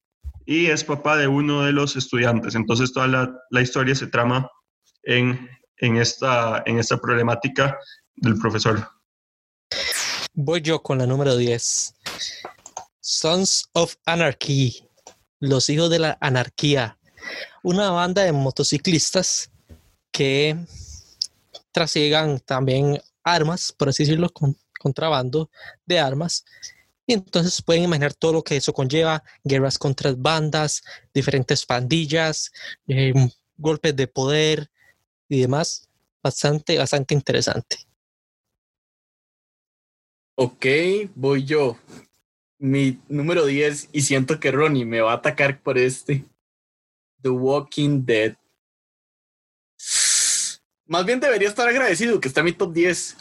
y 0.46 0.66
es 0.66 0.84
papá 0.84 1.16
de 1.16 1.26
uno 1.26 1.64
de 1.64 1.72
los 1.72 1.96
estudiantes. 1.96 2.54
Entonces 2.54 2.92
toda 2.92 3.08
la, 3.08 3.34
la 3.50 3.60
historia 3.60 3.96
se 3.96 4.06
trama 4.06 4.48
en, 5.02 5.50
en, 5.78 5.96
esta, 5.96 6.62
en 6.66 6.78
esta 6.78 6.98
problemática 6.98 7.76
del 8.14 8.38
profesor. 8.38 8.88
Voy 10.32 10.60
yo 10.60 10.80
con 10.80 10.98
la 10.98 11.06
número 11.06 11.36
10. 11.36 11.94
Sons 13.00 13.68
of 13.72 13.96
Anarchy, 14.06 14.88
los 15.40 15.68
hijos 15.68 15.90
de 15.90 15.98
la 15.98 16.16
anarquía. 16.20 16.96
Una 17.64 17.90
banda 17.90 18.22
de 18.22 18.32
motociclistas 18.32 19.50
que 20.12 20.56
trasiegan 21.72 22.38
también 22.38 23.00
armas, 23.26 23.72
por 23.76 23.88
así 23.88 24.04
decirlo, 24.04 24.30
con, 24.30 24.56
contrabando 24.78 25.50
de 25.84 25.98
armas. 25.98 26.44
Y 27.06 27.12
entonces 27.12 27.60
pueden 27.60 27.84
imaginar 27.84 28.14
todo 28.14 28.32
lo 28.32 28.42
que 28.42 28.56
eso 28.56 28.72
conlleva, 28.72 29.22
guerras 29.44 29.78
contra 29.78 30.14
bandas, 30.16 30.82
diferentes 31.12 31.66
pandillas, 31.66 32.52
eh, 32.88 33.12
golpes 33.56 33.94
de 33.94 34.06
poder 34.06 34.70
y 35.28 35.40
demás. 35.40 35.88
Bastante, 36.22 36.78
bastante 36.78 37.14
interesante. 37.14 37.76
Ok, 40.36 40.66
voy 41.14 41.44
yo. 41.44 41.78
Mi 42.58 42.98
número 43.08 43.46
10 43.46 43.90
y 43.92 44.02
siento 44.02 44.40
que 44.40 44.50
Ronnie 44.50 44.84
me 44.84 45.00
va 45.00 45.12
a 45.12 45.16
atacar 45.16 45.60
por 45.60 45.78
este. 45.78 46.24
The 47.22 47.30
Walking 47.30 48.04
Dead. 48.04 48.36
Más 50.86 51.04
bien 51.04 51.20
debería 51.20 51.48
estar 51.48 51.68
agradecido 51.68 52.20
que 52.20 52.28
está 52.28 52.40
en 52.40 52.46
mi 52.46 52.52
top 52.52 52.72
10. 52.72 53.16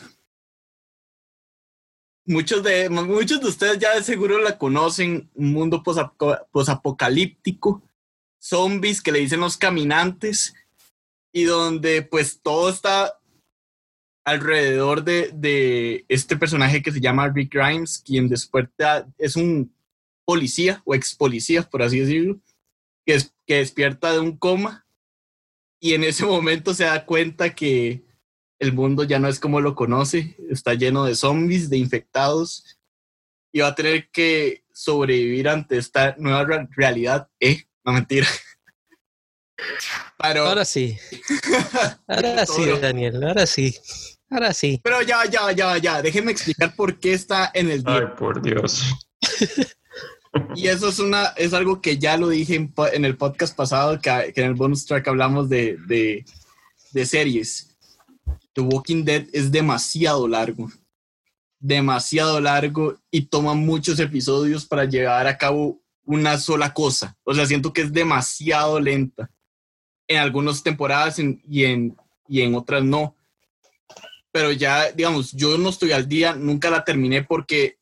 Muchos 2.27 2.63
de, 2.63 2.89
muchos 2.89 3.39
de 3.39 3.47
ustedes 3.47 3.79
ya 3.79 3.95
de 3.95 4.03
seguro 4.03 4.39
la 4.39 4.57
conocen. 4.57 5.29
Un 5.33 5.51
mundo 5.51 5.83
posapo- 5.83 6.47
posapocalíptico. 6.51 7.83
Zombies 8.41 9.01
que 9.01 9.11
le 9.11 9.19
dicen 9.19 9.39
los 9.39 9.57
caminantes. 9.57 10.53
Y 11.33 11.43
donde 11.43 12.01
pues 12.01 12.39
todo 12.41 12.69
está 12.69 13.19
alrededor 14.25 15.03
de, 15.03 15.31
de 15.33 16.05
este 16.07 16.35
personaje 16.37 16.81
que 16.81 16.91
se 16.91 17.01
llama 17.01 17.29
Rick 17.29 17.53
Grimes, 17.53 17.99
quien 18.03 18.27
despierta, 18.27 19.07
es 19.19 19.35
un 19.35 19.75
policía 20.25 20.81
o 20.85 20.95
ex 20.95 21.13
policía, 21.13 21.61
por 21.61 21.83
así 21.83 21.99
decirlo, 21.99 22.39
que 23.05 23.21
despierta 23.57 24.13
de 24.13 24.19
un 24.19 24.35
coma 24.37 24.84
y 25.85 25.93
en 25.93 26.03
ese 26.03 26.25
momento 26.25 26.73
se 26.73 26.85
da 26.85 27.05
cuenta 27.05 27.53
que 27.53 28.03
el 28.59 28.73
mundo 28.73 29.03
ya 29.03 29.19
no 29.19 29.27
es 29.27 29.39
como 29.39 29.61
lo 29.61 29.75
conoce, 29.75 30.35
está 30.49 30.73
lleno 30.73 31.05
de 31.05 31.13
zombies, 31.13 31.69
de 31.69 31.77
infectados, 31.77 32.79
y 33.53 33.59
va 33.59 33.67
a 33.67 33.75
tener 33.75 34.09
que 34.09 34.63
sobrevivir 34.73 35.47
ante 35.47 35.77
esta 35.77 36.15
nueva 36.17 36.43
re- 36.43 36.67
realidad. 36.75 37.29
Eh, 37.39 37.65
no 37.83 37.93
mentira. 37.93 38.25
Pero, 40.17 40.47
Ahora 40.47 40.65
sí. 40.65 40.97
Ahora 42.07 42.47
sí. 42.47 42.65
Daniel. 42.81 43.23
Ahora 43.23 43.45
sí. 43.45 43.75
Ahora 44.31 44.53
sí. 44.53 44.81
pero 44.83 45.03
ya, 45.03 45.23
ya, 45.25 45.51
ya, 45.51 45.77
ya, 45.77 46.01
déjenme 46.01 46.31
explicar 46.31 46.75
por 46.75 46.99
qué 46.99 47.13
está 47.13 47.51
en 47.53 47.69
el 47.69 47.83
10. 47.83 47.95
Ay, 47.95 48.05
por 48.17 48.41
Dios. 48.41 48.81
Y 50.55 50.67
eso 50.67 50.89
es 50.89 50.99
una, 50.99 51.27
es 51.37 51.53
algo 51.53 51.81
que 51.81 51.97
ya 51.97 52.17
lo 52.17 52.29
dije 52.29 52.55
en, 52.55 52.73
en 52.93 53.05
el 53.05 53.17
podcast 53.17 53.55
pasado, 53.55 53.99
que, 53.99 54.31
que 54.33 54.41
en 54.41 54.47
el 54.47 54.53
bonus 54.53 54.85
track 54.85 55.07
hablamos 55.07 55.49
de, 55.49 55.77
de, 55.87 56.25
de 56.91 57.05
series. 57.05 57.75
The 58.53 58.61
Walking 58.61 59.03
Dead 59.03 59.25
es 59.33 59.51
demasiado 59.51 60.27
largo. 60.27 60.71
Demasiado 61.59 62.39
largo 62.39 62.97
y 63.11 63.23
toma 63.23 63.53
muchos 63.53 63.99
episodios 63.99 64.65
para 64.65 64.85
llevar 64.85 65.27
a 65.27 65.37
cabo 65.37 65.81
una 66.05 66.37
sola 66.37 66.73
cosa. 66.73 67.17
O 67.23 67.33
sea, 67.33 67.45
siento 67.45 67.73
que 67.73 67.81
es 67.81 67.91
demasiado 67.91 68.79
lenta. 68.79 69.29
En 70.07 70.19
algunas 70.19 70.61
temporadas 70.61 71.17
y, 71.19 71.65
en, 71.65 71.97
y 72.27 72.41
en 72.41 72.55
otras 72.55 72.83
no. 72.83 73.15
Pero 74.31 74.51
ya, 74.51 74.91
digamos, 74.91 75.31
yo 75.31 75.57
no 75.57 75.69
estoy 75.69 75.93
al 75.93 76.07
día, 76.07 76.35
nunca 76.35 76.69
la 76.69 76.83
terminé 76.83 77.23
porque 77.23 77.79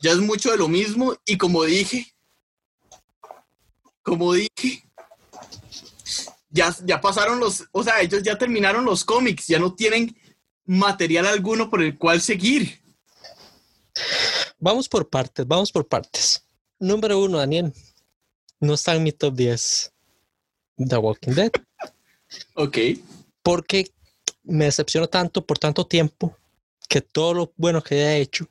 ya 0.00 0.12
es 0.12 0.18
mucho 0.18 0.50
de 0.50 0.56
lo 0.56 0.68
mismo 0.68 1.14
y 1.24 1.36
como 1.36 1.64
dije, 1.64 2.12
como 4.02 4.32
dije, 4.32 4.84
ya, 6.50 6.74
ya 6.84 7.00
pasaron 7.00 7.38
los, 7.38 7.64
o 7.72 7.84
sea, 7.84 8.00
ellos 8.00 8.22
ya 8.22 8.36
terminaron 8.36 8.84
los 8.84 9.04
cómics, 9.04 9.46
ya 9.46 9.58
no 9.58 9.74
tienen 9.74 10.16
material 10.64 11.26
alguno 11.26 11.68
por 11.70 11.82
el 11.82 11.96
cual 11.96 12.20
seguir. 12.20 12.80
Vamos 14.58 14.88
por 14.88 15.08
partes, 15.08 15.46
vamos 15.46 15.72
por 15.72 15.86
partes. 15.86 16.44
Número 16.78 17.18
uno, 17.18 17.38
Daniel. 17.38 17.72
No 18.58 18.74
está 18.74 18.94
en 18.94 19.02
mi 19.02 19.12
top 19.12 19.34
10. 19.34 19.92
The 20.76 20.96
Walking 20.96 21.32
Dead. 21.32 21.52
Ok. 22.54 22.78
Porque 23.42 23.90
me 24.42 24.66
decepcionó 24.66 25.08
tanto 25.08 25.44
por 25.44 25.58
tanto 25.58 25.86
tiempo 25.86 26.36
que 26.88 27.00
todo 27.00 27.34
lo 27.34 27.52
bueno 27.56 27.82
que 27.82 27.94
haya 27.94 28.16
hecho 28.16 28.48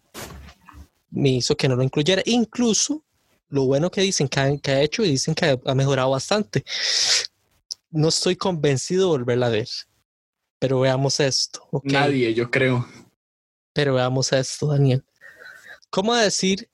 me 1.11 1.29
hizo 1.29 1.55
que 1.55 1.67
no 1.67 1.75
lo 1.75 1.83
incluyera. 1.83 2.21
Incluso 2.25 3.03
lo 3.49 3.65
bueno 3.65 3.89
que 3.89 4.01
dicen 4.01 4.27
que 4.27 4.39
ha, 4.39 4.81
hecho 4.81 5.03
y 5.03 5.11
dicen 5.11 5.33
que 5.35 5.59
ha, 5.63 5.75
mejorado 5.75 6.11
bastante. 6.11 6.63
No 7.89 8.09
estoy 8.09 8.35
convencido 8.35 9.03
de 9.03 9.17
volverla 9.17 9.47
a 9.47 9.49
ver. 9.49 9.69
Pero 10.59 10.81
veamos 10.81 11.19
esto. 11.19 11.67
Nadie, 11.83 12.33
yo 12.33 12.51
creo. 12.51 12.87
Pero 13.73 13.95
veamos 13.95 14.31
esto, 14.33 14.67
Daniel. 14.67 15.03
¿Cómo 15.89 16.13
decir 16.13 16.69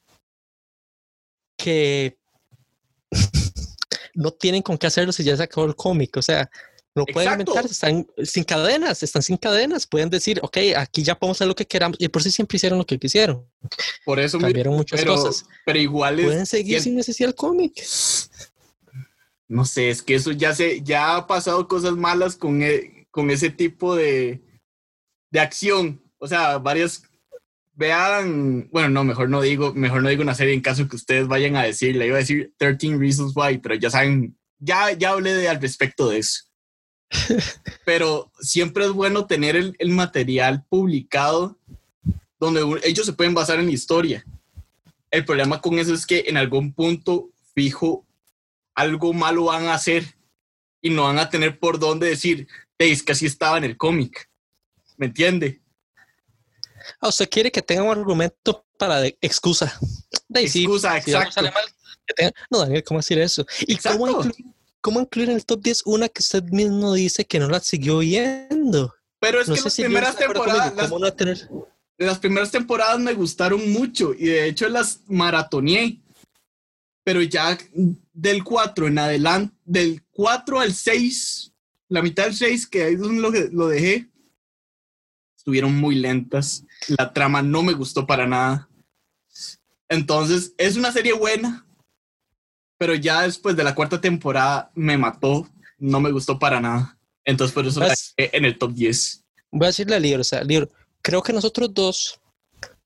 que 1.56 2.18
no 4.14 4.32
tienen 4.32 4.62
con 4.62 4.78
qué 4.78 4.88
hacerlo 4.88 5.14
si 5.14 5.24
ya 5.24 5.38
se 5.38 5.44
acabó 5.44 5.68
el 5.68 5.76
cómic? 5.76 6.18
O 6.18 6.22
sea, 6.22 6.50
no 6.96 7.06
pueden 7.06 7.32
inventar, 7.32 7.66
están 7.66 8.08
sin 8.24 8.46
cadenas, 8.46 9.04
están 9.04 9.22
sin 9.22 9.36
cadenas. 9.36 9.86
Pueden 9.86 10.10
decir, 10.10 10.40
ok, 10.42 10.58
aquí 10.78 11.04
ya 11.04 11.16
podemos 11.16 11.38
hacer 11.38 11.48
lo 11.48 11.56
que 11.56 11.66
queramos. 11.66 11.98
Y 12.00 12.08
por 12.08 12.22
eso 12.22 12.32
siempre 12.32 12.56
hicieron 12.56 12.80
lo 12.80 12.86
que 12.86 12.98
quisieron. 12.98 13.46
Por 14.06 14.18
eso 14.20 14.40
cambiaron 14.40 14.76
muchas 14.76 15.04
cosas. 15.04 15.46
Pero 15.66 15.78
igual 15.78 16.16
pueden 16.16 16.46
seguir 16.46 16.80
sin 16.82 16.96
necesidad 16.96 17.28
del 17.28 17.36
cómic. 17.36 17.84
No 19.48 19.66
sé, 19.66 19.90
es 19.90 20.02
que 20.02 20.16
eso 20.16 20.32
ya 20.32 20.56
se, 20.56 20.82
ya 20.82 21.18
ha 21.18 21.28
pasado 21.28 21.68
cosas 21.68 21.96
malas 21.98 22.36
con, 22.36 22.64
e, 22.64 23.08
con 23.12 23.30
ese 23.30 23.50
tipo 23.50 23.96
de, 23.96 24.42
de 25.32 25.40
acción. 25.40 26.02
O 26.18 26.28
sea, 26.28 26.58
varias 26.58 27.04
vean, 27.74 28.70
bueno, 28.72 28.88
no, 28.90 29.04
mejor 29.04 29.30
no 29.30 29.42
digo, 29.42 29.74
mejor 29.74 30.02
no 30.02 30.10
digo 30.10 30.22
una 30.24 30.34
serie 30.34 30.54
en 30.54 30.62
caso 30.62 30.88
que 30.88 30.96
ustedes 30.96 31.28
vayan 31.28 31.58
a 31.58 31.64
decir, 31.64 31.96
le 31.98 32.08
iba 32.08 32.16
a 32.16 32.20
decir 32.20 32.54
13 32.58 32.98
Reasons 32.98 33.34
Why, 33.36 33.58
pero 33.58 33.76
ya 33.76 33.90
saben, 33.90 34.38
ya, 34.60 34.94
ya 34.94 35.10
hablé 35.10 35.34
de, 35.34 35.50
al 35.50 35.62
respecto 35.62 36.10
de 36.10 36.20
eso. 36.20 36.45
Pero 37.86 38.32
siempre 38.40 38.86
es 38.86 38.92
bueno 38.92 39.26
tener 39.26 39.56
el, 39.56 39.90
material 39.90 40.64
publicado 40.68 41.58
donde 42.40 42.82
ellos 42.84 43.06
se 43.06 43.14
pueden 43.14 43.34
basar 43.34 43.60
en 43.60 43.68
la 43.68 43.72
historia. 43.72 44.26
El 45.10 45.26
problema 45.26 45.62
con 45.62 45.80
eso 45.80 45.94
es 45.94 46.06
que 46.06 46.26
en 46.28 46.38
algún 46.38 46.74
punto 46.74 47.30
fijo 47.54 48.06
algo 48.74 49.14
malo 49.14 49.46
van 49.46 49.68
a 49.68 49.76
hacer 49.76 50.16
y 50.82 50.90
no 50.90 51.04
van 51.04 51.20
a 51.20 51.30
tener 51.30 51.58
por 51.60 51.80
dónde 51.80 52.08
decir, 52.08 52.48
es 52.78 53.02
que 53.02 53.14
así 53.14 53.26
estaba 53.26 53.58
en 53.58 53.64
el 53.64 53.78
cómic. 53.78 54.30
¿Me 54.98 55.08
entiende? 55.08 55.62
Ah, 57.00 57.08
usted 57.08 57.30
quiere 57.30 57.52
que 57.52 57.62
tenga 57.62 57.84
un 57.84 57.98
argumento 57.98 58.66
para 58.78 59.00
de 59.00 59.18
excusa. 59.22 59.80
De 60.28 60.42
excusa, 60.42 60.98
exacto. 60.98 61.42
no, 62.50 62.60
Daniel, 62.60 62.84
¿cómo 62.84 63.00
decir 63.00 63.18
eso? 63.20 63.46
¿Y 63.62 63.78
cómo 63.78 64.24
¿Cómo 64.86 65.02
incluir 65.02 65.32
en 65.32 65.38
el 65.38 65.46
top 65.48 65.64
10 65.64 65.82
una 65.88 66.10
que 66.10 66.22
usted 66.22 66.44
mismo 66.44 66.94
dice 66.94 67.26
que 67.26 67.40
no 67.40 67.50
la 67.50 67.60
siguió 67.60 67.98
viendo? 67.98 68.94
Pero 69.20 69.42
es 69.42 69.48
que 69.48 69.60
las 69.60 69.76
primeras 69.76 70.16
temporadas. 70.16 70.76
Las, 70.76 71.50
las 71.98 72.20
primeras 72.20 72.52
temporadas 72.52 73.00
me 73.00 73.16
gustaron 73.16 73.72
mucho 73.74 74.14
y 74.14 74.26
de 74.26 74.48
hecho 74.48 74.70
las 74.70 75.00
maratoneé. 75.08 76.04
Pero 77.04 77.20
ya 77.24 77.58
del 78.14 78.44
4 78.44 78.86
en 78.86 79.00
adelante, 79.00 79.56
del 79.66 80.04
4 80.12 80.60
al 80.60 80.72
6, 80.72 81.52
la 81.90 82.04
mitad 82.04 82.26
del 82.26 82.36
6, 82.36 82.68
que 82.68 82.84
ahí 82.84 82.94
es 82.94 83.00
donde 83.00 83.22
lo, 83.24 83.32
lo 83.32 83.68
dejé, 83.70 84.08
estuvieron 85.36 85.76
muy 85.76 85.96
lentas. 85.96 86.64
La 86.90 87.12
trama 87.12 87.42
no 87.42 87.64
me 87.64 87.74
gustó 87.74 88.06
para 88.06 88.28
nada. 88.28 88.70
Entonces, 89.90 90.54
es 90.60 90.78
una 90.78 90.92
serie 90.92 91.14
buena, 91.14 91.65
pero 92.78 92.96
ya 92.96 93.22
después 93.24 93.56
de 93.56 93.64
la 93.64 93.76
cuarta 93.76 94.00
temporada 94.00 94.72
me 94.76 94.98
mató, 94.98 95.48
no 95.78 96.00
me 96.00 96.12
gustó 96.12 96.38
para 96.40 96.60
nada. 96.60 96.98
Entonces 97.24 97.54
por 97.54 97.66
eso 97.66 97.80
la 97.80 97.94
en 98.18 98.46
el 98.46 98.58
top 98.58 98.74
10. 98.74 99.24
Voy 99.52 99.66
a 99.66 99.68
decirle 99.68 99.96
a 99.96 100.00
Libro, 100.00 100.22
o 100.22 100.26
sea, 100.26 100.44
Libro, 100.44 100.70
creo 101.02 101.22
que 101.22 101.34
nosotros 101.34 101.74
dos 101.74 102.20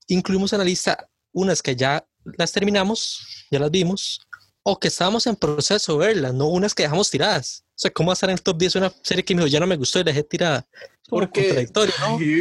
incluimos 0.06 0.52
en 0.52 0.58
la 0.60 0.64
lista 0.64 1.08
unas 1.32 1.62
que 1.62 1.76
ya 1.76 2.04
las 2.36 2.52
terminamos, 2.52 3.46
ya 3.50 3.58
las 3.58 3.70
vimos, 3.70 4.20
o 4.62 4.78
que 4.78 4.88
estábamos 4.88 5.26
en 5.26 5.36
proceso 5.36 5.98
de 5.98 6.06
verlas, 6.06 6.34
no 6.34 6.48
unas 6.48 6.74
que 6.74 6.82
dejamos 6.82 7.10
tiradas. 7.10 7.64
O 7.68 7.80
sea, 7.80 7.90
¿cómo 7.90 8.08
va 8.08 8.12
a 8.12 8.14
estar 8.14 8.28
en 8.28 8.34
el 8.34 8.42
top 8.42 8.58
10 8.58 8.76
una 8.76 8.92
serie 9.02 9.24
que 9.24 9.34
me 9.34 9.42
dijo, 9.42 9.50
ya 9.50 9.60
no 9.60 9.66
me 9.66 9.76
gustó 9.76 10.00
y 10.00 10.04
la 10.04 10.10
dejé 10.12 10.22
tirada? 10.24 10.66
Porque, 11.08 11.44
contradictorio, 11.44 11.94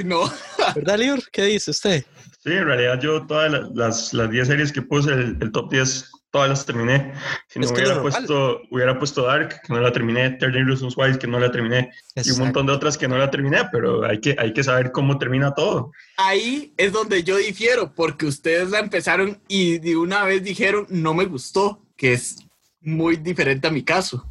¿no? 0.03 0.25
no. 0.25 0.33
¿Verdad, 0.75 0.99
Libro? 0.99 1.21
¿Qué 1.31 1.43
dice 1.45 1.71
usted? 1.71 2.05
Sí, 2.43 2.51
en 2.51 2.65
realidad 2.65 2.99
yo 3.01 3.25
todas 3.25 3.51
las, 3.73 4.13
las 4.13 4.29
10 4.29 4.47
series 4.47 4.71
que 4.71 4.81
puse, 4.81 5.11
el, 5.11 5.37
el 5.41 5.51
top 5.51 5.71
10 5.71 6.11
todas 6.31 6.49
las 6.49 6.65
terminé. 6.65 7.13
Si 7.47 7.59
no 7.59 7.69
hubiera 7.69 8.01
puesto, 8.01 8.61
hubiera 8.69 8.97
puesto 8.97 9.23
Dark, 9.23 9.61
que 9.65 9.73
no 9.73 9.79
la 9.79 9.91
terminé, 9.91 10.31
13 10.31 10.63
Reasons 10.63 10.95
Why, 10.95 11.17
que 11.17 11.27
no 11.27 11.39
la 11.39 11.51
terminé, 11.51 11.91
y 12.15 12.31
un 12.31 12.39
montón 12.39 12.65
de 12.67 12.73
otras 12.73 12.97
que 12.97 13.07
no 13.07 13.17
la 13.17 13.31
terminé, 13.31 13.61
pero 13.71 14.05
hay 14.05 14.19
que, 14.19 14.35
hay 14.37 14.53
que 14.53 14.63
saber 14.63 14.91
cómo 14.91 15.17
termina 15.17 15.53
todo. 15.53 15.91
Ahí 16.17 16.73
es 16.77 16.91
donde 16.91 17.23
yo 17.23 17.37
difiero, 17.37 17.93
porque 17.93 18.25
ustedes 18.25 18.69
la 18.69 18.79
empezaron 18.79 19.41
y 19.47 19.79
de 19.79 19.97
una 19.97 20.23
vez 20.23 20.43
dijeron, 20.43 20.85
no 20.89 21.13
me 21.13 21.25
gustó, 21.25 21.81
que 21.95 22.13
es 22.13 22.37
muy 22.81 23.17
diferente 23.17 23.67
a 23.67 23.71
mi 23.71 23.83
caso. 23.83 24.28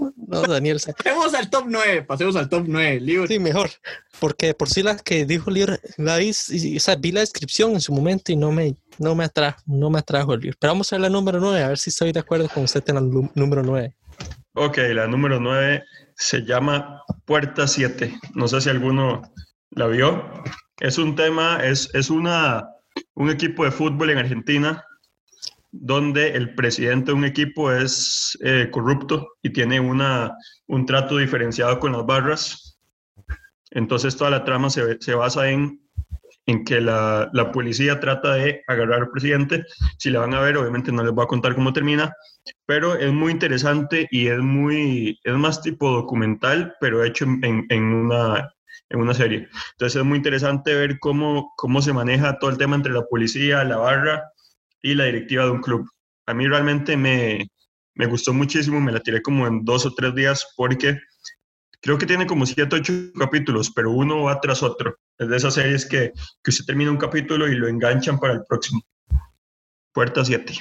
No, 0.28 0.42
Daniel. 0.42 0.78
Pasemos 0.96 1.32
al 1.32 1.48
top 1.48 1.64
9, 1.68 2.02
pasemos 2.02 2.36
al 2.36 2.50
top 2.50 2.64
9, 2.66 3.00
libro. 3.00 3.26
Sí, 3.26 3.38
mejor, 3.38 3.70
porque 4.20 4.52
por 4.52 4.68
sí 4.68 4.82
la 4.82 4.96
que 4.96 5.24
dijo 5.24 5.48
el 5.48 5.54
libro, 5.54 5.76
la 5.96 6.18
vi, 6.18 6.30
o 6.30 6.80
sea, 6.80 6.96
vi 6.96 7.12
la 7.12 7.20
descripción 7.20 7.72
en 7.72 7.80
su 7.80 7.94
momento 7.94 8.30
y 8.30 8.36
no 8.36 8.52
me, 8.52 8.76
no 8.98 9.14
me 9.14 9.24
atrajo, 9.24 9.58
no 9.64 9.88
me 9.88 10.00
atrajo 10.00 10.34
el 10.34 10.40
libro. 10.40 10.58
Pero 10.60 10.74
vamos 10.74 10.92
a 10.92 10.96
ver 10.96 11.02
la 11.02 11.08
número 11.08 11.40
9, 11.40 11.62
a 11.62 11.68
ver 11.68 11.78
si 11.78 11.88
estoy 11.88 12.12
de 12.12 12.20
acuerdo 12.20 12.46
con 12.50 12.64
usted 12.64 12.84
en 12.88 12.94
la 12.96 13.00
número 13.34 13.62
9. 13.62 13.94
Ok, 14.52 14.78
la 14.92 15.06
número 15.06 15.40
9 15.40 15.82
se 16.14 16.44
llama 16.44 17.02
Puerta 17.24 17.66
7. 17.66 18.18
No 18.34 18.48
sé 18.48 18.60
si 18.60 18.68
alguno 18.68 19.22
la 19.70 19.86
vio. 19.86 20.24
Es 20.80 20.98
un 20.98 21.16
tema, 21.16 21.64
es, 21.64 21.88
es 21.94 22.10
una, 22.10 22.68
un 23.14 23.30
equipo 23.30 23.64
de 23.64 23.70
fútbol 23.70 24.10
en 24.10 24.18
Argentina 24.18 24.84
donde 25.70 26.30
el 26.30 26.54
presidente 26.54 27.10
de 27.10 27.18
un 27.18 27.24
equipo 27.24 27.70
es 27.72 28.38
eh, 28.42 28.68
corrupto 28.70 29.34
y 29.42 29.50
tiene 29.50 29.80
una, 29.80 30.34
un 30.66 30.86
trato 30.86 31.16
diferenciado 31.16 31.78
con 31.78 31.92
las 31.92 32.06
barras. 32.06 32.78
Entonces 33.70 34.16
toda 34.16 34.30
la 34.30 34.44
trama 34.44 34.70
se, 34.70 34.98
se 35.00 35.14
basa 35.14 35.50
en, 35.50 35.80
en 36.46 36.64
que 36.64 36.80
la, 36.80 37.28
la, 37.34 37.52
policía 37.52 38.00
trata 38.00 38.34
de 38.34 38.62
agarrar 38.66 39.02
al 39.02 39.10
presidente. 39.10 39.64
Si 39.98 40.10
le 40.10 40.18
van 40.18 40.32
a 40.32 40.40
ver, 40.40 40.56
obviamente 40.56 40.90
no 40.90 41.04
les 41.04 41.12
voy 41.12 41.24
a 41.24 41.28
contar 41.28 41.54
cómo 41.54 41.74
termina, 41.74 42.14
pero 42.64 42.94
es 42.94 43.12
muy 43.12 43.32
interesante 43.32 44.08
y 44.10 44.28
es, 44.28 44.38
muy, 44.38 45.20
es 45.22 45.34
más 45.34 45.60
tipo 45.60 45.90
documental, 45.90 46.74
pero 46.80 47.04
hecho 47.04 47.26
en, 47.26 47.66
en 47.68 47.82
una, 47.84 48.54
en 48.88 49.00
una 49.00 49.12
serie. 49.12 49.48
Entonces 49.72 50.00
es 50.00 50.04
muy 50.04 50.16
interesante 50.16 50.74
ver 50.74 50.98
cómo, 50.98 51.52
cómo 51.58 51.82
se 51.82 51.92
maneja 51.92 52.38
todo 52.38 52.48
el 52.48 52.56
tema 52.56 52.76
entre 52.76 52.94
la 52.94 53.02
policía, 53.02 53.62
la 53.64 53.76
barra 53.76 54.32
y 54.82 54.94
la 54.94 55.04
directiva 55.04 55.44
de 55.44 55.50
un 55.50 55.62
club. 55.62 55.88
A 56.26 56.34
mí 56.34 56.46
realmente 56.46 56.96
me, 56.96 57.50
me 57.94 58.06
gustó 58.06 58.32
muchísimo, 58.32 58.80
me 58.80 58.92
la 58.92 59.00
tiré 59.00 59.22
como 59.22 59.46
en 59.46 59.64
dos 59.64 59.86
o 59.86 59.94
tres 59.94 60.14
días 60.14 60.46
porque 60.56 60.98
creo 61.80 61.98
que 61.98 62.06
tiene 62.06 62.26
como 62.26 62.46
siete 62.46 62.76
o 62.76 62.78
ocho 62.78 62.92
capítulos, 63.18 63.70
pero 63.74 63.90
uno 63.90 64.22
va 64.24 64.40
tras 64.40 64.62
otro. 64.62 64.96
Es 65.18 65.28
de 65.28 65.36
esas 65.36 65.54
series 65.54 65.86
que, 65.86 66.12
que 66.42 66.50
usted 66.50 66.64
termina 66.64 66.90
un 66.90 66.96
capítulo 66.96 67.48
y 67.48 67.54
lo 67.54 67.68
enganchan 67.68 68.18
para 68.18 68.34
el 68.34 68.44
próximo. 68.48 68.82
Puerta 69.92 70.24
7. 70.24 70.54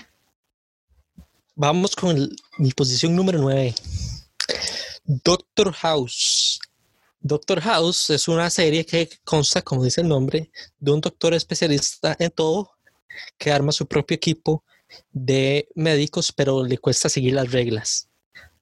Vamos 1.56 1.96
con 1.96 2.30
mi 2.58 2.72
posición 2.72 3.16
número 3.16 3.40
9. 3.40 3.76
Doctor 5.04 5.74
House. 5.74 6.60
Doctor 7.20 7.62
House 7.62 8.10
es 8.12 8.28
una 8.28 8.50
serie 8.50 8.86
que 8.86 9.10
consta, 9.24 9.62
como 9.62 9.84
dice 9.84 10.02
el 10.02 10.08
nombre, 10.08 10.52
de 10.80 10.92
un 10.92 11.02
doctor 11.02 11.34
especialista 11.34 12.16
en 12.20 12.32
todo 12.32 12.77
que 13.38 13.52
arma 13.52 13.72
su 13.72 13.88
propio 13.88 14.16
equipo 14.16 14.64
de 15.12 15.68
médicos, 15.76 16.32
pero 16.32 16.64
le 16.64 16.78
cuesta 16.78 17.10
seguir 17.10 17.34
las 17.34 17.52
reglas. 17.52 18.10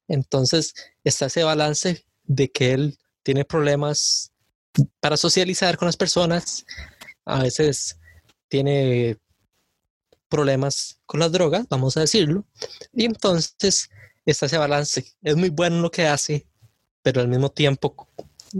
Entonces 0.08 0.74
está 1.04 1.28
ese 1.28 1.44
balance 1.44 2.06
de 2.24 2.52
que 2.52 2.74
él 2.74 2.98
tiene 3.24 3.46
problemas 3.46 4.32
para 5.00 5.18
socializar 5.18 5.78
con 5.78 5.88
las 5.88 5.98
personas, 5.98 6.66
a 7.26 7.42
veces 7.42 7.98
tiene 8.50 9.18
problemas 10.30 11.00
con 11.06 11.20
las 11.20 11.32
drogas, 11.32 11.66
vamos 11.70 11.98
a 11.98 12.02
decirlo. 12.02 12.46
Y 12.94 13.06
entonces 13.06 13.90
está 14.26 14.46
ese 14.46 14.58
balance. 14.58 15.06
Es 15.22 15.36
muy 15.36 15.50
bueno 15.50 15.82
lo 15.82 15.92
que 15.92 16.08
hace, 16.08 16.48
pero 17.02 17.22
al 17.22 17.28
mismo 17.28 17.50
tiempo 17.50 18.10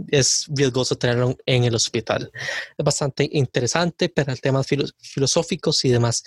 es 0.08 0.46
riesgoso 0.48 0.96
tenerlo 0.96 1.36
en 1.46 1.64
el 1.64 1.74
hospital. 1.74 2.30
Es 2.76 2.84
bastante 2.84 3.28
interesante 3.32 4.08
para 4.08 4.36
temas 4.36 4.66
filosóficos 5.00 5.84
y 5.84 5.90
demás. 5.90 6.24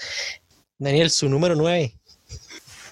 Daniel, 0.78 1.10
su 1.10 1.30
número 1.30 1.56
9. 1.56 1.94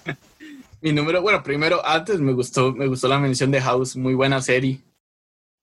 Mi 0.80 0.92
número, 0.92 1.22
bueno, 1.22 1.42
primero, 1.42 1.84
antes 1.84 2.20
me 2.20 2.32
gustó, 2.32 2.72
me 2.72 2.86
gustó 2.86 3.08
la 3.08 3.18
mención 3.18 3.50
de 3.50 3.60
House, 3.60 3.96
muy 3.96 4.14
buena 4.14 4.40
serie. 4.40 4.80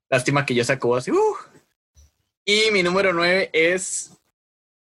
Lástima 0.10 0.46
que 0.46 0.56
ya 0.56 0.64
se 0.64 0.74
acabó 0.74 0.96
así. 0.96 1.12
Uh. 1.12 1.36
Y 2.44 2.72
mi 2.72 2.84
número 2.84 3.14
9 3.14 3.50
es 3.54 4.12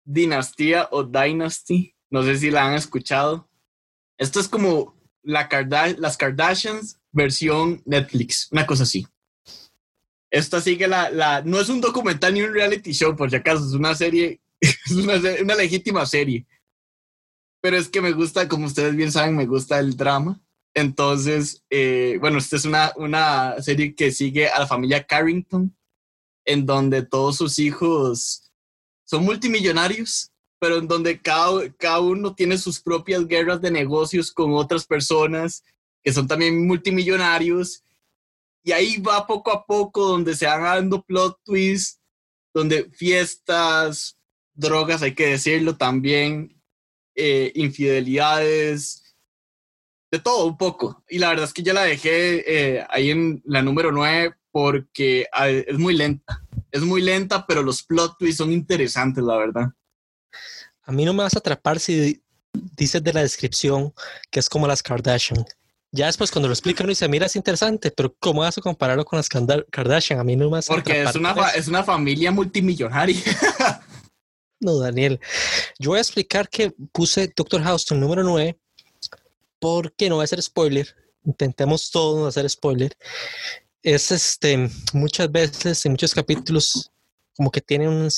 Dinastía 0.03 0.89
o 0.91 1.03
Dynasty. 1.03 1.95
No 2.09 2.23
sé 2.23 2.37
si 2.37 2.51
la 2.51 2.67
han 2.67 2.75
escuchado. 2.75 3.49
Esto 4.17 4.39
es 4.39 4.47
como 4.47 4.95
la 5.23 5.49
las 5.97 6.17
Kardashians 6.17 6.99
versión 7.11 7.81
Netflix, 7.85 8.49
una 8.51 8.65
cosa 8.65 8.83
así. 8.83 9.07
Esta 10.29 10.61
sigue 10.61 10.87
la, 10.87 11.09
la, 11.09 11.41
no 11.41 11.59
es 11.59 11.69
un 11.69 11.81
documental 11.81 12.33
ni 12.33 12.41
un 12.41 12.53
reality 12.53 12.91
show, 12.91 13.15
por 13.15 13.29
si 13.29 13.37
acaso, 13.37 13.65
es 13.65 13.73
una 13.73 13.95
serie, 13.95 14.41
es 14.59 14.91
una, 14.91 15.15
una 15.41 15.55
legítima 15.55 16.05
serie. 16.05 16.45
Pero 17.61 17.77
es 17.77 17.89
que 17.89 18.01
me 18.01 18.11
gusta, 18.11 18.47
como 18.47 18.65
ustedes 18.65 18.95
bien 18.95 19.11
saben, 19.11 19.35
me 19.35 19.45
gusta 19.45 19.79
el 19.79 19.95
drama. 19.95 20.39
Entonces, 20.73 21.63
eh, 21.69 22.17
bueno, 22.19 22.37
esta 22.37 22.55
es 22.55 22.65
una, 22.65 22.93
una 22.97 23.61
serie 23.61 23.95
que 23.95 24.11
sigue 24.11 24.47
a 24.47 24.59
la 24.59 24.67
familia 24.67 25.05
Carrington, 25.05 25.75
en 26.45 26.65
donde 26.65 27.01
todos 27.01 27.37
sus 27.37 27.57
hijos 27.59 28.51
son 29.05 29.23
multimillonarios, 29.23 30.31
pero 30.59 30.77
en 30.77 30.87
donde 30.87 31.19
cada, 31.19 31.71
cada 31.73 31.99
uno 31.99 32.35
tiene 32.35 32.57
sus 32.57 32.79
propias 32.79 33.25
guerras 33.25 33.61
de 33.61 33.71
negocios 33.71 34.31
con 34.31 34.53
otras 34.53 34.85
personas 34.85 35.63
que 36.03 36.13
son 36.13 36.27
también 36.27 36.65
multimillonarios 36.65 37.83
y 38.63 38.71
ahí 38.71 38.97
va 38.97 39.27
poco 39.27 39.51
a 39.51 39.65
poco 39.65 40.07
donde 40.07 40.35
se 40.35 40.45
van 40.45 40.63
dando 40.63 41.01
plot 41.01 41.39
twists, 41.43 41.99
donde 42.53 42.89
fiestas, 42.91 44.17
drogas, 44.53 45.01
hay 45.01 45.13
que 45.13 45.27
decirlo 45.27 45.77
también, 45.77 46.61
eh, 47.15 47.51
infidelidades, 47.55 49.03
de 50.11 50.19
todo 50.19 50.45
un 50.45 50.57
poco. 50.57 51.03
Y 51.09 51.19
la 51.19 51.29
verdad 51.29 51.45
es 51.45 51.53
que 51.53 51.63
ya 51.63 51.73
la 51.73 51.83
dejé 51.83 52.43
eh, 52.77 52.85
ahí 52.89 53.11
en 53.11 53.41
la 53.45 53.61
número 53.61 53.91
9 53.91 54.35
porque 54.51 55.27
es 55.67 55.77
muy 55.77 55.95
lenta. 55.95 56.43
Es 56.71 56.81
muy 56.81 57.01
lenta, 57.01 57.45
pero 57.45 57.61
los 57.61 57.83
plot 57.83 58.17
twists 58.17 58.37
son 58.37 58.51
interesantes, 58.51 59.23
la 59.23 59.37
verdad. 59.37 59.67
A 60.83 60.91
mí 60.91 61.05
no 61.05 61.13
me 61.13 61.23
vas 61.23 61.35
a 61.35 61.39
atrapar 61.39 61.79
si 61.79 62.21
dices 62.75 63.03
de 63.03 63.13
la 63.13 63.21
descripción 63.21 63.93
que 64.31 64.39
es 64.39 64.49
como 64.49 64.67
las 64.67 64.81
Kardashian. 64.81 65.45
Ya 65.91 66.07
después 66.07 66.31
cuando 66.31 66.47
lo 66.47 66.53
explican 66.53 66.85
uno 66.85 66.91
dice, 66.91 67.07
mira, 67.07 67.27
es 67.27 67.35
interesante, 67.35 67.91
pero 67.91 68.13
¿cómo 68.19 68.41
vas 68.41 68.57
a 68.57 68.61
compararlo 68.61 69.05
con 69.05 69.17
las 69.17 69.29
Kardashian? 69.29 70.19
A 70.19 70.23
mí 70.23 70.35
no 70.35 70.49
me 70.49 70.57
a 70.57 70.61
Porque 70.61 71.01
es 71.01 71.15
una, 71.15 71.33
es 71.55 71.67
una 71.67 71.83
familia 71.83 72.31
multimillonaria. 72.31 73.21
no, 74.59 74.79
Daniel. 74.79 75.19
Yo 75.79 75.91
voy 75.91 75.99
a 75.99 76.01
explicar 76.01 76.49
que 76.49 76.73
puse 76.91 77.31
Doctor 77.35 77.63
House 77.63 77.89
en 77.91 78.01
número 78.01 78.23
9 78.23 78.59
porque 79.59 80.09
no 80.09 80.17
va 80.17 80.25
a 80.25 80.27
ser 80.27 80.41
spoiler. 80.41 80.93
Intentemos 81.23 81.89
todos 81.89 82.19
no 82.19 82.27
hacer 82.27 82.49
spoiler. 82.49 82.95
Es 83.81 84.11
este, 84.11 84.69
muchas 84.93 85.31
veces 85.31 85.85
en 85.85 85.93
muchos 85.93 86.13
capítulos 86.13 86.91
como 87.35 87.49
que 87.49 87.61
tiene 87.61 87.87
un 87.87 88.09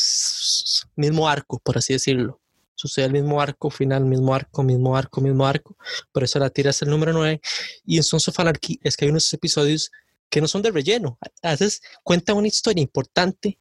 mismo 0.96 1.30
arco, 1.30 1.60
por 1.60 1.78
así 1.78 1.94
decirlo 1.94 2.39
sucede 2.80 3.06
el 3.06 3.12
mismo 3.12 3.42
arco 3.42 3.70
final, 3.70 4.06
mismo 4.06 4.34
arco, 4.34 4.64
mismo 4.64 4.96
arco, 4.96 5.20
mismo 5.20 5.46
arco. 5.46 5.76
Por 6.14 6.24
eso 6.24 6.40
la 6.40 6.50
tira 6.50 6.70
es 6.70 6.82
el 6.82 6.90
número 6.90 7.12
9. 7.12 7.42
Y 7.86 7.98
en 7.98 8.04
Sons 8.04 8.30
of 8.30 8.40
Anarchy 8.40 8.80
es 8.82 8.96
que 8.96 9.04
hay 9.04 9.12
unos 9.12 9.32
episodios 9.34 9.92
que 10.30 10.40
no 10.40 10.48
son 10.48 10.62
de 10.62 10.72
relleno. 10.72 11.18
A 11.42 11.52
veces 11.52 11.82
cuentan 12.04 12.38
una 12.38 12.48
historia 12.48 12.82
importante, 12.82 13.58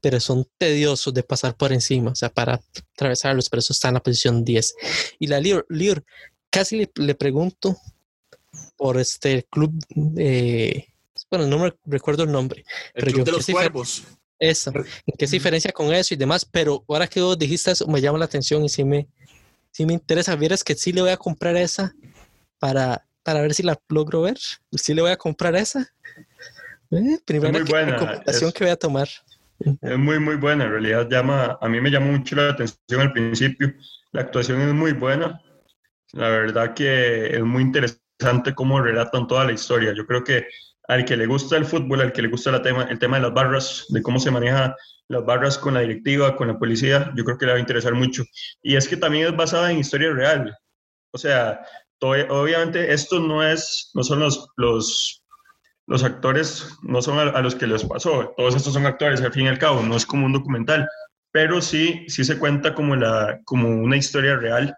pero 0.00 0.18
son 0.18 0.44
tediosos 0.58 1.14
de 1.14 1.22
pasar 1.22 1.56
por 1.56 1.72
encima, 1.72 2.10
o 2.10 2.16
sea, 2.16 2.30
para 2.30 2.60
atravesarlos, 2.94 3.48
pero 3.48 3.60
eso 3.60 3.72
está 3.72 3.88
en 3.88 3.94
la 3.94 4.02
posición 4.02 4.44
10. 4.44 4.74
Y 5.20 5.28
la 5.28 5.38
Lior, 5.38 6.04
casi 6.50 6.88
le, 6.96 7.14
pregunto 7.14 7.76
por 8.76 8.98
este 8.98 9.46
club, 9.50 9.72
bueno, 11.30 11.46
no 11.46 11.58
me 11.58 11.74
recuerdo 11.84 12.24
el 12.24 12.32
nombre. 12.32 12.64
El 12.94 13.04
pero 13.04 13.12
club 13.12 13.24
de 13.24 13.32
los 13.32 13.46
cuervos. 13.46 14.02
Eso, 14.38 14.72
¿en 14.74 15.16
qué 15.18 15.26
se 15.26 15.36
diferencia 15.36 15.72
con 15.72 15.92
eso 15.92 16.14
y 16.14 16.16
demás? 16.16 16.44
Pero 16.44 16.84
ahora 16.88 17.08
que 17.08 17.20
vos 17.20 17.38
dijiste 17.38 17.72
eso, 17.72 17.86
me 17.88 18.00
llama 18.00 18.18
la 18.18 18.26
atención 18.26 18.64
y 18.64 18.68
sí 18.68 18.84
me, 18.84 19.08
sí 19.72 19.84
me 19.84 19.94
interesa. 19.94 20.36
Vieras 20.36 20.62
que 20.62 20.74
sí 20.74 20.92
le 20.92 21.00
voy 21.00 21.10
a 21.10 21.16
comprar 21.16 21.56
esa 21.56 21.92
para, 22.58 23.04
para 23.22 23.42
ver 23.42 23.54
si 23.54 23.62
la 23.62 23.78
logro 23.88 24.22
ver. 24.22 24.38
Sí 24.72 24.94
le 24.94 25.02
voy 25.02 25.10
a 25.10 25.16
comprar 25.16 25.56
esa. 25.56 25.86
Eh, 26.90 27.18
primera 27.24 27.52
muy 27.52 27.62
buena. 27.62 28.22
que 28.24 28.64
voy 28.64 28.70
a 28.70 28.76
tomar. 28.76 29.08
Es 29.58 29.98
muy, 29.98 30.20
muy 30.20 30.36
buena. 30.36 30.64
En 30.64 30.70
realidad, 30.70 31.08
llama, 31.10 31.58
a 31.60 31.68
mí 31.68 31.80
me 31.80 31.90
llamó 31.90 32.12
mucho 32.12 32.36
la 32.36 32.50
atención 32.50 33.00
al 33.00 33.12
principio. 33.12 33.74
La 34.12 34.22
actuación 34.22 34.60
es 34.60 34.72
muy 34.72 34.92
buena. 34.92 35.42
La 36.12 36.28
verdad 36.28 36.74
que 36.74 37.34
es 37.36 37.42
muy 37.42 37.62
interesante 37.62 38.54
cómo 38.54 38.80
relatan 38.80 39.26
toda 39.26 39.44
la 39.44 39.52
historia. 39.52 39.92
Yo 39.94 40.06
creo 40.06 40.24
que 40.24 40.46
al 40.88 41.04
que 41.04 41.16
le 41.16 41.26
gusta 41.26 41.56
el 41.56 41.66
fútbol, 41.66 42.00
al 42.00 42.12
que 42.12 42.22
le 42.22 42.28
gusta 42.28 42.62
tema, 42.62 42.84
el 42.84 42.98
tema 42.98 43.18
de 43.18 43.24
las 43.24 43.34
barras, 43.34 43.84
de 43.90 44.02
cómo 44.02 44.18
se 44.18 44.30
maneja 44.30 44.74
las 45.08 45.24
barras 45.24 45.58
con 45.58 45.74
la 45.74 45.80
directiva, 45.80 46.34
con 46.34 46.48
la 46.48 46.58
policía, 46.58 47.12
yo 47.14 47.24
creo 47.24 47.38
que 47.38 47.46
le 47.46 47.52
va 47.52 47.58
a 47.58 47.60
interesar 47.60 47.94
mucho. 47.94 48.24
Y 48.62 48.76
es 48.76 48.88
que 48.88 48.96
también 48.96 49.26
es 49.26 49.36
basada 49.36 49.70
en 49.70 49.78
historia 49.78 50.12
real. 50.12 50.56
O 51.12 51.18
sea, 51.18 51.60
obviamente 52.00 52.92
esto 52.92 53.20
no 53.20 53.46
es, 53.46 53.90
no 53.94 54.02
son 54.02 54.20
los, 54.20 54.48
los, 54.56 56.04
actores, 56.04 56.66
no 56.82 57.02
son 57.02 57.18
a, 57.18 57.40
los 57.40 57.54
que 57.54 57.66
les 57.66 57.84
pasó. 57.84 58.34
Todos 58.36 58.56
estos 58.56 58.72
son 58.72 58.86
actores, 58.86 59.20
al 59.20 59.32
fin 59.32 59.44
y 59.44 59.48
al 59.48 59.58
cabo, 59.58 59.82
no 59.82 59.96
es 59.96 60.06
como 60.06 60.24
un 60.26 60.32
documental. 60.32 60.88
Pero 61.30 61.60
sí, 61.60 62.06
sí 62.08 62.24
se 62.24 62.38
cuenta 62.38 62.74
como, 62.74 62.96
la, 62.96 63.40
como 63.44 63.68
una 63.68 63.96
historia 63.98 64.36
real 64.36 64.74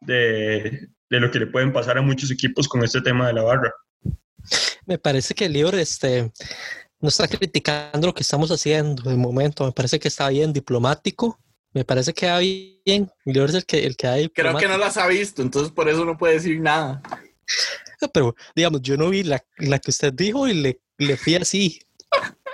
de, 0.00 0.88
de 1.10 1.20
lo 1.20 1.30
que 1.30 1.40
le 1.40 1.46
pueden 1.48 1.72
pasar 1.72 1.98
a 1.98 2.02
muchos 2.02 2.30
equipos 2.30 2.66
con 2.66 2.82
este 2.82 3.02
tema 3.02 3.26
de 3.26 3.34
la 3.34 3.42
barra. 3.42 3.72
Me 4.86 4.98
parece 4.98 5.34
que 5.34 5.46
el 5.46 5.52
libro 5.52 5.76
este, 5.78 6.30
no 7.00 7.08
está 7.08 7.28
criticando 7.28 8.06
lo 8.06 8.14
que 8.14 8.22
estamos 8.22 8.50
haciendo 8.50 9.10
de 9.10 9.16
momento. 9.16 9.64
Me 9.64 9.72
parece 9.72 9.98
que 9.98 10.08
está 10.08 10.28
bien 10.28 10.52
diplomático. 10.52 11.38
Me 11.72 11.84
parece 11.84 12.12
que 12.12 12.26
va 12.26 12.38
bien. 12.38 13.10
El 13.24 13.32
libro 13.32 13.48
es 13.48 13.54
el 13.54 13.66
que, 13.66 13.84
el 13.84 13.96
que 13.96 14.06
hay. 14.06 14.28
Creo 14.28 14.56
que 14.56 14.68
no 14.68 14.78
las 14.78 14.96
ha 14.96 15.06
visto, 15.06 15.42
entonces 15.42 15.72
por 15.72 15.88
eso 15.88 16.04
no 16.04 16.16
puede 16.16 16.34
decir 16.34 16.60
nada. 16.60 17.02
Pero, 18.12 18.34
digamos, 18.54 18.82
yo 18.82 18.96
no 18.96 19.10
vi 19.10 19.22
la, 19.22 19.44
la 19.58 19.78
que 19.78 19.90
usted 19.90 20.12
dijo 20.12 20.46
y 20.46 20.54
le, 20.54 20.80
le 20.98 21.16
fui 21.16 21.34
así. 21.34 21.80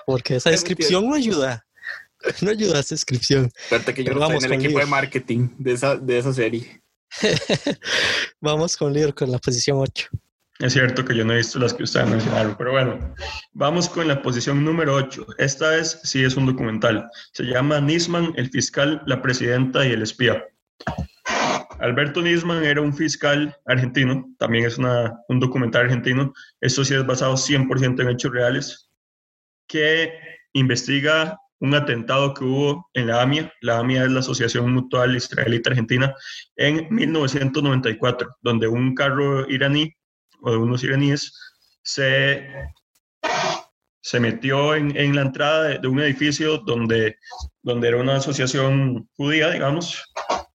Porque 0.07 0.37
esa 0.37 0.51
descripción 0.51 1.09
no 1.09 1.15
ayuda. 1.15 1.67
No 2.43 2.51
ayuda 2.51 2.81
esa 2.81 2.95
descripción. 2.95 3.51
Suerte 3.69 3.95
que 3.95 4.05
yo 4.05 4.15
no 4.15 4.23
estoy 4.23 4.45
en 4.45 4.53
el 4.53 4.65
equipo 4.65 4.79
de 4.79 4.87
marketing 4.87 5.49
de 5.59 5.73
esa, 5.73 5.97
de 5.97 6.19
esa 6.19 6.33
serie. 6.33 6.83
vamos 8.41 8.77
con 8.77 8.93
libro 8.93 9.15
con 9.15 9.31
la 9.31 9.39
posición 9.39 9.79
8. 9.79 10.09
Es 10.61 10.75
cierto 10.75 11.07
que 11.07 11.17
yo 11.17 11.25
no 11.25 11.33
he 11.33 11.39
visto 11.39 11.59
las 11.59 11.73
que 11.73 11.85
ustedes 11.85 12.07
mencionaron, 12.07 12.55
pero 12.59 12.73
bueno, 12.73 13.15
vamos 13.53 13.89
con 13.89 14.07
la 14.07 14.21
posición 14.21 14.63
número 14.63 14.95
8. 14.95 15.27
Esta 15.39 15.71
vez 15.71 15.99
sí 16.03 16.23
es 16.23 16.37
un 16.37 16.45
documental. 16.45 17.09
Se 17.33 17.45
llama 17.45 17.81
Nisman, 17.81 18.35
el 18.37 18.51
fiscal, 18.51 19.03
la 19.07 19.23
presidenta 19.23 19.87
y 19.87 19.93
el 19.93 20.03
espía. 20.03 20.45
Alberto 21.79 22.21
Nisman 22.21 22.63
era 22.63 22.83
un 22.83 22.93
fiscal 22.93 23.57
argentino, 23.65 24.35
también 24.39 24.67
es 24.67 24.77
un 24.77 25.41
documental 25.41 25.87
argentino. 25.87 26.35
Esto 26.61 26.85
sí 26.85 26.95
es 26.95 27.07
basado 27.07 27.39
100% 27.39 28.03
en 28.03 28.11
hechos 28.11 28.31
reales, 28.31 28.91
que 29.67 30.13
investiga 30.53 31.39
un 31.61 31.75
atentado 31.75 32.35
que 32.35 32.45
hubo 32.45 32.91
en 32.93 33.07
la 33.07 33.23
AMIA. 33.23 33.51
La 33.63 33.79
AMIA 33.79 34.05
es 34.05 34.11
la 34.11 34.21
Asociación 34.21 34.75
Mutual 34.75 35.17
Israelita 35.17 35.71
Argentina 35.71 36.15
en 36.57 36.87
1994, 36.95 38.29
donde 38.43 38.69
un 38.69 38.95
carro 38.95 39.49
iraní 39.49 39.95
o 40.43 40.51
de 40.51 40.57
unos 40.57 40.85
iraníes 40.85 41.33
se, 41.83 42.47
se 44.01 44.21
metió 44.21 44.75
en, 44.75 44.97
en 44.97 45.15
la 45.15 45.23
entrada 45.23 45.79
de, 45.79 45.89
un 45.89 46.01
edificio 46.01 46.59
donde, 46.59 47.17
donde 47.63 47.89
era 47.89 47.97
una 47.99 48.17
asociación 48.17 49.09
judía, 49.17 49.51
digamos, 49.51 50.03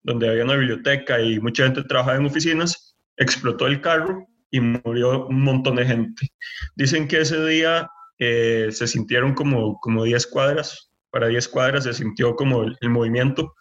donde 0.02 0.28
había 0.28 0.44
una 0.44 0.56
biblioteca 0.56 1.20
y 1.20 1.40
mucha 1.40 1.64
gente 1.64 1.84
trabajaba 1.84 2.18
en 2.18 2.26
oficinas, 2.26 2.96
explotó 3.16 3.66
el 3.66 3.80
carro 3.80 4.26
y 4.50 4.60
murió 4.60 5.26
un 5.26 5.42
montón 5.42 5.76
de 5.76 5.86
gente. 5.86 6.28
Dicen 6.76 7.08
que 7.08 7.20
ese 7.20 7.44
día 7.44 7.88
eh, 8.18 8.68
se 8.70 8.86
sintieron 8.86 9.34
como, 9.34 9.78
como 9.80 10.04
10 10.04 10.26
cuadras, 10.28 10.90
para 11.10 11.28
10 11.28 11.48
cuadras 11.48 11.84
se 11.84 11.94
sintió 11.94 12.34
como 12.36 12.64
el, 12.64 12.76
el 12.80 12.90
movimiento 12.90 13.54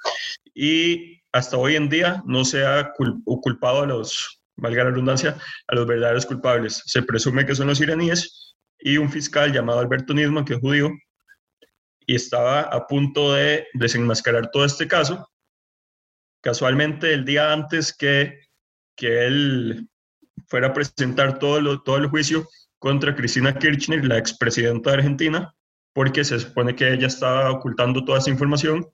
y 0.54 1.22
hasta 1.32 1.58
hoy 1.58 1.76
en 1.76 1.90
día 1.90 2.24
no 2.26 2.46
se 2.46 2.66
ha 2.66 2.94
culpado 2.94 3.82
a 3.82 3.86
los, 3.88 4.43
valga 4.56 4.84
la 4.84 4.90
redundancia, 4.92 5.38
a 5.68 5.76
los 5.76 5.88
verdaderos 5.88 6.26
culpables. 6.26 6.82
Se 6.86 7.02
presume 7.02 7.46
que 7.46 7.56
son 7.56 7.68
los 7.68 7.82
iraníes 7.82 8.56
y 8.80 8.98
un 8.98 9.10
fiscal 9.10 9.52
llamado 9.52 9.80
Alberto 9.80 10.14
Nisman, 10.14 10.46
que 10.46 10.56
es 10.56 10.60
judío, 10.60 10.92
y 12.06 12.16
estaba 12.16 12.62
a 12.62 12.86
punto 12.88 13.34
de 13.34 13.68
desenmascarar 13.74 14.52
todo 14.52 14.66
este 14.66 14.88
caso, 14.88 15.30
casualmente 16.42 17.14
el 17.14 17.24
día 17.24 17.54
antes 17.54 17.96
que, 17.96 18.40
que 18.96 19.26
él 19.26 19.90
fuera 20.48 20.68
a 20.68 20.74
presentar 20.74 21.40
todo, 21.40 21.62
lo, 21.62 21.82
todo 21.82 21.98
el 21.98 22.08
juicio 22.08 22.48
contra 22.80 23.16
Cristina 23.16 23.58
Kirchner, 23.58 24.04
la 24.04 24.18
expresidenta 24.18 24.92
de 24.92 24.98
Argentina, 24.98 25.56
porque 25.94 26.24
se 26.26 26.40
supone 26.40 26.76
que 26.76 26.92
ella 26.92 27.08
estaba 27.08 27.50
ocultando 27.52 28.04
toda 28.04 28.20
esa 28.20 28.30
información. 28.30 28.86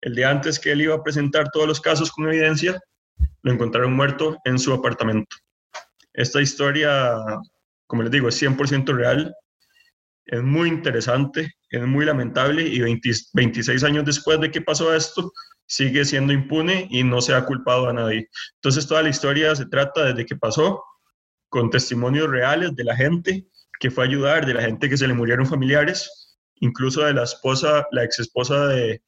El 0.00 0.16
día 0.16 0.30
antes 0.30 0.58
que 0.58 0.72
él 0.72 0.82
iba 0.82 0.96
a 0.96 1.02
presentar 1.02 1.50
todos 1.52 1.68
los 1.68 1.80
casos 1.80 2.10
con 2.10 2.26
evidencia, 2.26 2.80
lo 3.42 3.52
encontraron 3.52 3.92
muerto 3.92 4.38
en 4.44 4.58
su 4.58 4.72
apartamento. 4.72 5.36
Esta 6.12 6.40
historia, 6.40 7.14
como 7.86 8.02
les 8.02 8.10
digo, 8.10 8.28
es 8.28 8.42
100% 8.42 8.94
real, 8.94 9.34
es 10.26 10.42
muy 10.42 10.68
interesante, 10.68 11.52
es 11.70 11.86
muy 11.86 12.04
lamentable 12.04 12.62
y 12.62 12.80
26 12.80 13.84
años 13.84 14.04
después 14.04 14.40
de 14.40 14.50
que 14.50 14.60
pasó 14.60 14.94
esto, 14.94 15.32
sigue 15.66 16.04
siendo 16.04 16.32
impune 16.32 16.88
y 16.90 17.04
no 17.04 17.20
se 17.20 17.34
ha 17.34 17.44
culpado 17.44 17.88
a 17.88 17.92
nadie. 17.92 18.28
Entonces 18.56 18.86
toda 18.86 19.02
la 19.02 19.08
historia 19.08 19.54
se 19.54 19.66
trata 19.66 20.04
desde 20.04 20.26
que 20.26 20.36
pasó, 20.36 20.82
con 21.48 21.70
testimonios 21.70 22.28
reales 22.28 22.74
de 22.74 22.84
la 22.84 22.96
gente 22.96 23.46
que 23.78 23.90
fue 23.90 24.04
a 24.04 24.08
ayudar, 24.08 24.46
de 24.46 24.54
la 24.54 24.62
gente 24.62 24.88
que 24.88 24.96
se 24.96 25.06
le 25.06 25.14
murieron 25.14 25.46
familiares, 25.46 26.36
incluso 26.56 27.02
de 27.02 27.14
la 27.14 27.24
esposa, 27.24 27.86
la 27.92 28.04
ex 28.04 28.18
esposa 28.20 28.66
de, 28.68 29.02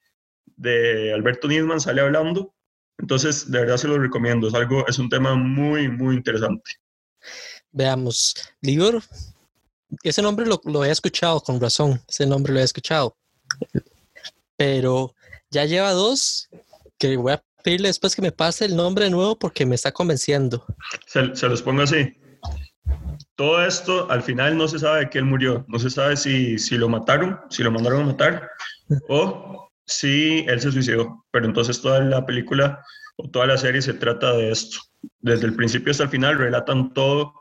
de 0.56 1.12
Alberto 1.12 1.48
Nisman 1.48 1.80
sale 1.80 2.00
hablando. 2.00 2.54
Entonces, 2.98 3.50
de 3.50 3.60
verdad 3.60 3.76
se 3.76 3.88
lo 3.88 3.98
recomiendo, 3.98 4.48
es 4.48 4.54
algo, 4.54 4.86
es 4.86 4.98
un 4.98 5.08
tema 5.08 5.34
muy, 5.34 5.88
muy 5.88 6.16
interesante. 6.16 6.72
Veamos, 7.70 8.34
Libor, 8.60 9.02
ese 10.02 10.22
nombre 10.22 10.46
lo, 10.46 10.60
lo 10.64 10.84
he 10.84 10.90
escuchado 10.90 11.40
con 11.40 11.60
razón, 11.60 12.00
ese 12.08 12.26
nombre 12.26 12.52
lo 12.52 12.60
he 12.60 12.64
escuchado, 12.64 13.16
pero 14.56 15.14
ya 15.50 15.64
lleva 15.64 15.92
dos 15.92 16.48
que 16.98 17.16
voy 17.16 17.32
a 17.32 17.44
pedirle 17.62 17.88
después 17.88 18.16
que 18.16 18.22
me 18.22 18.32
pase 18.32 18.64
el 18.64 18.76
nombre 18.76 19.04
de 19.04 19.10
nuevo 19.10 19.38
porque 19.38 19.64
me 19.64 19.74
está 19.74 19.92
convenciendo. 19.92 20.64
Se, 21.06 21.34
se 21.34 21.48
los 21.48 21.62
pongo 21.62 21.82
así. 21.82 22.16
Todo 23.36 23.64
esto 23.64 24.10
al 24.10 24.22
final 24.22 24.56
no 24.56 24.66
se 24.66 24.80
sabe 24.80 25.00
de 25.00 25.10
qué 25.10 25.18
él 25.18 25.24
murió, 25.24 25.64
no 25.68 25.78
se 25.78 25.90
sabe 25.90 26.16
si, 26.16 26.58
si 26.58 26.76
lo 26.76 26.88
mataron, 26.88 27.38
si 27.50 27.62
lo 27.62 27.70
mandaron 27.70 28.02
a 28.02 28.06
matar 28.06 28.50
o 29.08 29.67
si 29.88 30.44
él 30.46 30.60
se 30.60 30.70
suicidó. 30.70 31.24
Pero 31.32 31.46
entonces 31.46 31.80
toda 31.80 32.00
la 32.00 32.24
película 32.24 32.84
o 33.16 33.28
toda 33.28 33.46
la 33.46 33.58
serie 33.58 33.82
se 33.82 33.94
trata 33.94 34.32
de 34.34 34.52
esto. 34.52 34.78
Desde 35.20 35.46
el 35.46 35.54
principio 35.54 35.90
hasta 35.90 36.04
el 36.04 36.10
final 36.10 36.38
relatan 36.38 36.92
todo 36.92 37.32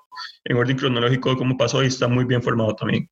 en 0.46 0.58
orden 0.58 0.78
cronológico 0.78 1.30
de 1.30 1.38
cómo 1.38 1.58
pasó 1.58 1.84
y 1.84 1.88
está 1.88 2.08
muy 2.08 2.26
bien 2.26 2.42
formado 2.42 2.76
también. 2.76 3.10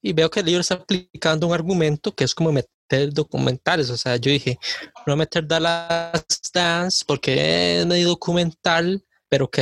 Y 0.00 0.12
veo 0.12 0.30
que 0.30 0.40
el 0.40 0.46
libro 0.46 0.60
está 0.60 0.74
aplicando 0.74 1.46
un 1.46 1.54
argumento 1.54 2.14
que 2.14 2.24
es 2.24 2.34
como 2.34 2.52
meter 2.52 3.12
documentales. 3.12 3.90
O 3.90 3.96
sea, 3.96 4.16
yo 4.16 4.30
dije, 4.30 4.58
no 5.06 5.16
meter 5.16 5.46
Dallas 5.46 6.24
Dance 6.52 7.04
porque 7.06 7.80
es 7.80 7.86
medio 7.86 8.08
documental, 8.08 9.04
pero 9.28 9.46
ok. 9.46 9.58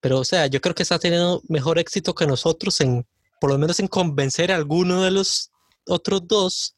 Pero, 0.00 0.18
o 0.18 0.24
sea, 0.24 0.46
yo 0.46 0.60
creo 0.60 0.74
que 0.74 0.82
está 0.82 0.98
teniendo 0.98 1.42
mejor 1.48 1.78
éxito 1.78 2.14
que 2.14 2.26
nosotros 2.26 2.80
en, 2.80 3.06
por 3.40 3.50
lo 3.50 3.58
menos 3.58 3.78
en 3.78 3.86
convencer 3.86 4.50
a 4.50 4.56
alguno 4.56 5.02
de 5.02 5.12
los 5.12 5.52
otros 5.86 6.26
dos. 6.26 6.76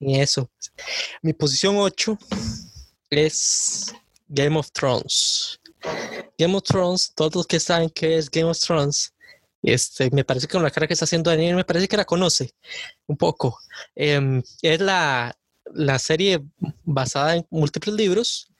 Y 0.00 0.20
eso. 0.20 0.50
Mi 1.22 1.32
posición 1.32 1.76
8 1.76 2.18
es 3.10 3.92
Game 4.28 4.58
of 4.58 4.70
Thrones. 4.72 5.60
Game 6.38 6.56
of 6.56 6.62
Thrones, 6.62 7.12
todos 7.14 7.34
los 7.34 7.46
que 7.46 7.60
saben 7.60 7.90
qué 7.90 8.16
es 8.16 8.30
Game 8.30 8.48
of 8.48 8.58
Thrones, 8.58 9.12
este, 9.62 10.10
me 10.10 10.24
parece 10.24 10.46
que 10.46 10.52
con 10.52 10.62
la 10.62 10.70
cara 10.70 10.86
que 10.86 10.92
está 10.92 11.04
haciendo 11.04 11.30
Daniel, 11.30 11.56
me 11.56 11.64
parece 11.64 11.88
que 11.88 11.96
la 11.96 12.04
conoce 12.04 12.54
un 13.06 13.16
poco. 13.16 13.58
Em, 13.94 14.42
es 14.62 14.80
la, 14.80 15.36
la 15.74 15.98
serie 15.98 16.44
basada 16.84 17.36
en 17.36 17.46
múltiples 17.50 17.94
libros, 17.94 18.52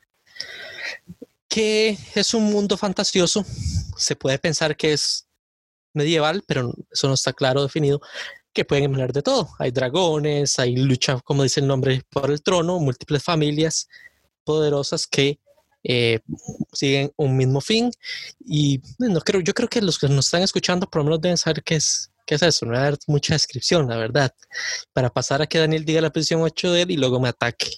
que 1.49 1.97
es 2.15 2.35
un 2.35 2.45
mundo 2.45 2.77
fantasioso. 2.77 3.45
Se 3.97 4.17
puede 4.17 4.39
pensar 4.39 4.77
que 4.77 4.93
es 4.93 5.27
medieval, 5.95 6.43
pero 6.47 6.75
eso 6.91 7.09
no 7.09 7.15
está 7.15 7.33
claro 7.33 7.63
definido. 7.63 8.01
Que 8.59 8.65
pueden 8.65 8.93
hablar 8.93 9.13
de 9.13 9.23
todo. 9.23 9.51
Hay 9.61 9.71
dragones, 9.71 10.59
hay 10.59 10.75
lucha, 10.75 11.21
como 11.21 11.45
dice 11.45 11.61
el 11.61 11.69
nombre, 11.69 12.03
por 12.11 12.29
el 12.29 12.43
trono, 12.43 12.81
múltiples 12.81 13.23
familias 13.23 13.89
poderosas 14.43 15.07
que 15.07 15.39
eh, 15.85 16.19
siguen 16.73 17.13
un 17.15 17.37
mismo 17.37 17.61
fin. 17.61 17.93
Y 18.45 18.83
no 18.99 19.21
creo, 19.21 19.43
yo 19.43 19.55
creo 19.55 19.69
que 19.69 19.81
los 19.81 19.97
que 19.97 20.09
nos 20.09 20.25
están 20.25 20.43
escuchando 20.43 20.91
por 20.91 21.03
lo 21.03 21.05
menos 21.05 21.21
deben 21.21 21.37
saber 21.37 21.63
qué 21.63 21.77
es, 21.77 22.11
qué 22.27 22.35
es 22.35 22.43
eso. 22.43 22.67
No 22.67 22.73
voy 22.73 22.81
a 22.81 22.83
dar 22.83 22.99
mucha 23.07 23.35
descripción, 23.35 23.87
la 23.87 23.97
verdad, 23.97 24.35
para 24.93 25.09
pasar 25.09 25.41
a 25.41 25.47
que 25.47 25.61
Daniel 25.61 25.85
diga 25.85 26.01
la 26.01 26.11
posición 26.11 26.43
8 26.43 26.73
de 26.73 26.83
él 26.83 26.91
y 26.91 26.97
luego 26.97 27.21
me 27.21 27.29
ataque. 27.29 27.71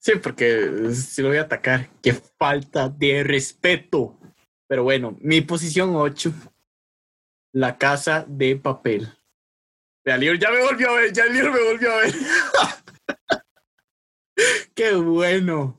Sí, 0.00 0.14
porque 0.20 0.92
si 0.92 1.22
lo 1.22 1.28
voy 1.28 1.36
a 1.36 1.42
atacar. 1.42 1.88
Qué 2.02 2.14
falta 2.36 2.88
de 2.88 3.22
respeto. 3.22 4.18
Pero 4.66 4.82
bueno, 4.82 5.16
mi 5.20 5.40
posición 5.40 5.94
8, 5.94 6.32
la 7.52 7.78
casa 7.78 8.26
de 8.26 8.56
papel. 8.56 9.21
Ya, 10.04 10.18
ya 10.18 10.50
me 10.50 10.62
volvió 10.62 10.90
a 10.90 10.94
ver, 10.94 11.12
ya 11.12 11.24
me 11.26 11.48
volvió 11.48 11.92
a 11.92 11.96
ver. 11.96 12.14
Qué 14.74 14.94
bueno 14.94 15.78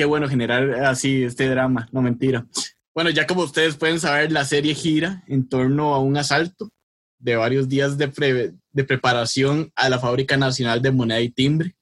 qué 0.00 0.06
bueno 0.06 0.30
generar 0.30 0.72
así 0.84 1.24
este 1.24 1.46
drama, 1.46 1.86
no 1.92 2.00
mentira. 2.00 2.46
Bueno, 2.94 3.10
ya 3.10 3.26
como 3.26 3.42
ustedes 3.42 3.76
pueden 3.76 4.00
saber, 4.00 4.32
la 4.32 4.46
serie 4.46 4.74
gira 4.74 5.22
en 5.26 5.46
torno 5.46 5.94
a 5.94 6.00
un 6.00 6.16
asalto 6.16 6.70
de 7.18 7.36
varios 7.36 7.68
días 7.68 7.98
de, 7.98 8.54
de 8.72 8.84
preparación 8.84 9.70
a 9.76 9.90
la 9.90 9.98
Fábrica 9.98 10.38
Nacional 10.38 10.80
de 10.80 10.90
Moneda 10.90 11.20
y 11.20 11.28
Timbre, 11.28 11.76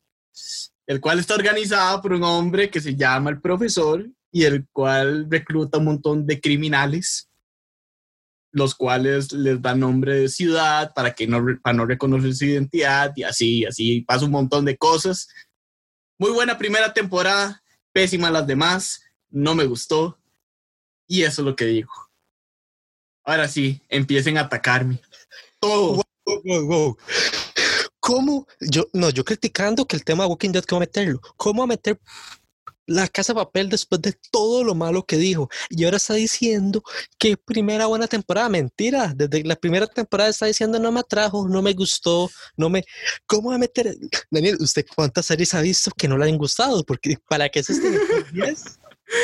el 0.89 1.01
cual 1.01 1.21
está 1.21 1.37
organizada 1.37 2.03
por 2.03 2.13
un 2.13 2.25
hombre 2.25 2.71
que 2.71 2.81
se 2.81 2.97
llama 2.97 3.31
el 3.31 3.41
profesor 3.41 4.05
y 4.33 4.43
el 4.43 4.67
cual 4.73 5.29
recluta 5.31 5.79
un 5.79 5.85
montón 5.85 6.27
de 6.27 6.41
criminales, 6.41 7.28
los 8.51 8.75
cuales 8.75 9.33
les 9.33 9.61
dan 9.61 9.81
nombre 9.81 10.21
de 10.21 10.29
ciudad 10.29 10.93
para 10.95 11.15
que 11.15 11.27
no, 11.27 11.45
para 11.63 11.77
no 11.77 11.87
reconocer 11.87 12.35
su 12.35 12.47
identidad 12.47 13.13
y 13.17 13.23
así, 13.23 13.65
así 13.65 14.01
pasa 14.03 14.25
un 14.25 14.31
montón 14.31 14.65
de 14.65 14.77
cosas. 14.77 15.29
Muy 16.19 16.31
buena 16.31 16.59
primera 16.59 16.93
temporada, 16.93 17.63
pésima 17.93 18.31
las 18.31 18.47
demás, 18.47 19.03
no 19.31 19.55
me 19.55 19.65
gustó. 19.65 20.19
Y 21.07 21.23
eso 21.23 21.43
es 21.43 21.47
lo 21.47 21.57
que 21.57 21.67
digo. 21.67 21.93
Ahora 23.25 23.49
sí, 23.49 23.83
empiecen 23.89 24.39
a 24.39 24.43
atacarme. 24.43 25.01
Todo. 25.61 26.03
¿Cómo? 28.01 28.47
Yo, 28.61 28.87
no, 28.93 29.11
yo 29.11 29.25
criticando 29.25 29.87
que 29.87 29.97
el 29.97 30.05
tema 30.05 30.25
de 30.25 30.31
Walking 30.31 30.51
Dead, 30.51 30.65
¿cómo 30.65 30.81
meterlo? 30.81 31.21
¿Cómo 31.37 31.67
meter 31.67 32.01
la 32.89 33.07
casa 33.07 33.33
de 33.33 33.39
papel 33.39 33.69
después 33.69 34.01
de 34.01 34.15
todo 34.33 34.65
lo 34.65 34.75
malo 34.75 35.05
que 35.05 35.17
dijo? 35.17 35.49
Y 35.71 35.85
ahora 35.85 35.99
está 35.99 36.15
diciendo 36.15 36.83
que 37.19 37.37
primera 37.37 37.87
buena 37.87 38.09
temporada. 38.09 38.49
Mentira. 38.49 39.13
Desde 39.15 39.45
la 39.45 39.57
primera 39.57 39.87
temporada 39.87 40.31
está 40.31 40.47
diciendo 40.47 40.79
no 40.79 40.91
me 40.91 41.01
atrajo, 41.01 41.49
no 41.49 41.63
me 41.63 41.75
gustó, 41.75 42.29
no 42.57 42.69
me. 42.69 42.83
¿Cómo 43.27 43.51
va 43.51 43.57
a 43.57 43.59
meter? 43.59 43.95
Daniel, 44.31 44.57
¿usted 44.61 44.85
cuántas 44.97 45.27
series 45.27 45.55
ha 45.55 45.61
visto 45.61 45.91
que 45.97 46.09
no 46.09 46.19
le 46.19 46.25
han 46.25 46.39
gustado? 46.39 46.85
Porque 46.85 47.17
¿para 47.29 47.49
qué 47.49 47.61
es 47.61 47.71
este 47.71 47.93
top 47.93 48.29
10? 48.33 48.79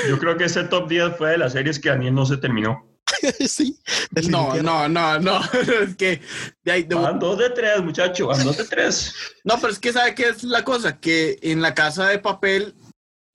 Yo 0.08 0.18
creo 0.18 0.36
que 0.36 0.44
ese 0.44 0.64
top 0.64 0.88
10 0.88 1.16
fue 1.16 1.30
de 1.30 1.38
las 1.38 1.52
series 1.52 1.78
que 1.78 1.88
Daniel 1.88 2.14
no 2.14 2.26
se 2.26 2.36
terminó. 2.36 2.94
sí. 3.48 3.78
No, 4.28 4.54
no, 4.62 4.88
no, 4.88 5.18
no. 5.18 5.40
es 5.82 5.96
que 5.96 6.20
de 6.62 6.72
ahí, 6.72 6.82
de... 6.84 6.94
Van 6.94 7.18
dos 7.18 7.38
de 7.38 7.50
tres, 7.50 7.82
muchacho, 7.82 8.28
van 8.28 8.44
dos 8.44 8.56
de 8.56 8.64
tres. 8.64 9.14
No, 9.44 9.58
pero 9.60 9.72
es 9.72 9.78
que 9.78 9.92
sabe 9.92 10.14
qué 10.14 10.28
es 10.28 10.42
la 10.44 10.64
cosa, 10.64 10.98
que 10.98 11.38
en 11.42 11.60
la 11.60 11.74
casa 11.74 12.08
de 12.08 12.18
papel 12.18 12.74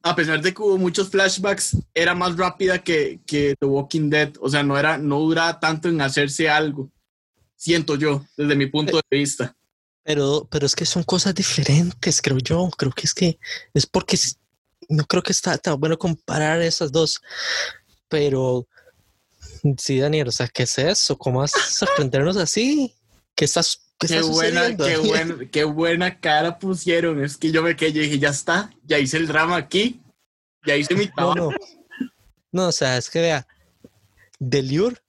a 0.01 0.15
pesar 0.15 0.41
de 0.41 0.53
que 0.53 0.61
hubo 0.61 0.77
muchos 0.77 1.09
flashbacks, 1.09 1.77
era 1.93 2.15
más 2.15 2.37
rápida 2.37 2.81
que, 2.83 3.19
que 3.25 3.55
The 3.59 3.65
Walking 3.65 4.09
Dead. 4.09 4.33
O 4.39 4.49
sea, 4.49 4.63
no, 4.63 4.77
era, 4.77 4.97
no 4.97 5.19
duraba 5.19 5.59
tanto 5.59 5.89
en 5.89 6.01
hacerse 6.01 6.49
algo. 6.49 6.89
Siento 7.55 7.95
yo, 7.95 8.25
desde 8.37 8.55
mi 8.55 8.67
punto 8.67 8.97
de 8.97 9.17
vista. 9.17 9.55
Pero, 10.03 10.47
pero 10.49 10.65
es 10.65 10.75
que 10.75 10.85
son 10.85 11.03
cosas 11.03 11.35
diferentes, 11.35 12.21
creo 12.21 12.37
yo. 12.37 12.69
Creo 12.77 12.91
que 12.91 13.05
es 13.05 13.13
que 13.13 13.39
es 13.73 13.85
porque 13.85 14.17
no 14.87 15.03
creo 15.05 15.21
que 15.21 15.33
está 15.33 15.57
tan 15.57 15.79
bueno 15.79 15.97
comparar 15.97 16.61
esas 16.61 16.91
dos. 16.91 17.21
Pero 18.07 18.67
sí, 19.77 19.99
Daniel, 19.99 20.29
o 20.29 20.31
sea, 20.31 20.47
¿qué 20.47 20.63
es 20.63 20.79
eso? 20.79 21.17
¿Cómo 21.17 21.39
vas 21.39 21.55
a 21.55 21.59
sorprendernos 21.59 22.37
así? 22.37 22.95
¿Qué 23.35 23.45
estás 23.45 23.88
qué, 23.99 24.21
buena, 24.21 24.75
qué, 24.75 24.97
buena, 25.07 25.37
qué 25.51 25.63
buena 25.63 26.19
cara 26.19 26.57
pusieron. 26.57 27.23
Es 27.23 27.37
que 27.37 27.51
yo 27.51 27.61
me 27.61 27.75
quedé, 27.75 27.89
y 27.89 27.93
dije, 27.93 28.19
ya 28.19 28.29
está, 28.29 28.71
ya 28.85 28.97
hice 28.97 29.17
el 29.17 29.27
drama 29.27 29.57
aquí, 29.57 30.01
ya 30.65 30.75
hice 30.75 30.95
mi 30.95 31.07
trabajo. 31.07 31.51
No, 32.51 32.67
o 32.69 32.71
sea, 32.71 32.97
es 32.97 33.09
que 33.09 33.21
vea, 33.21 33.47
Deliur, 34.39 35.01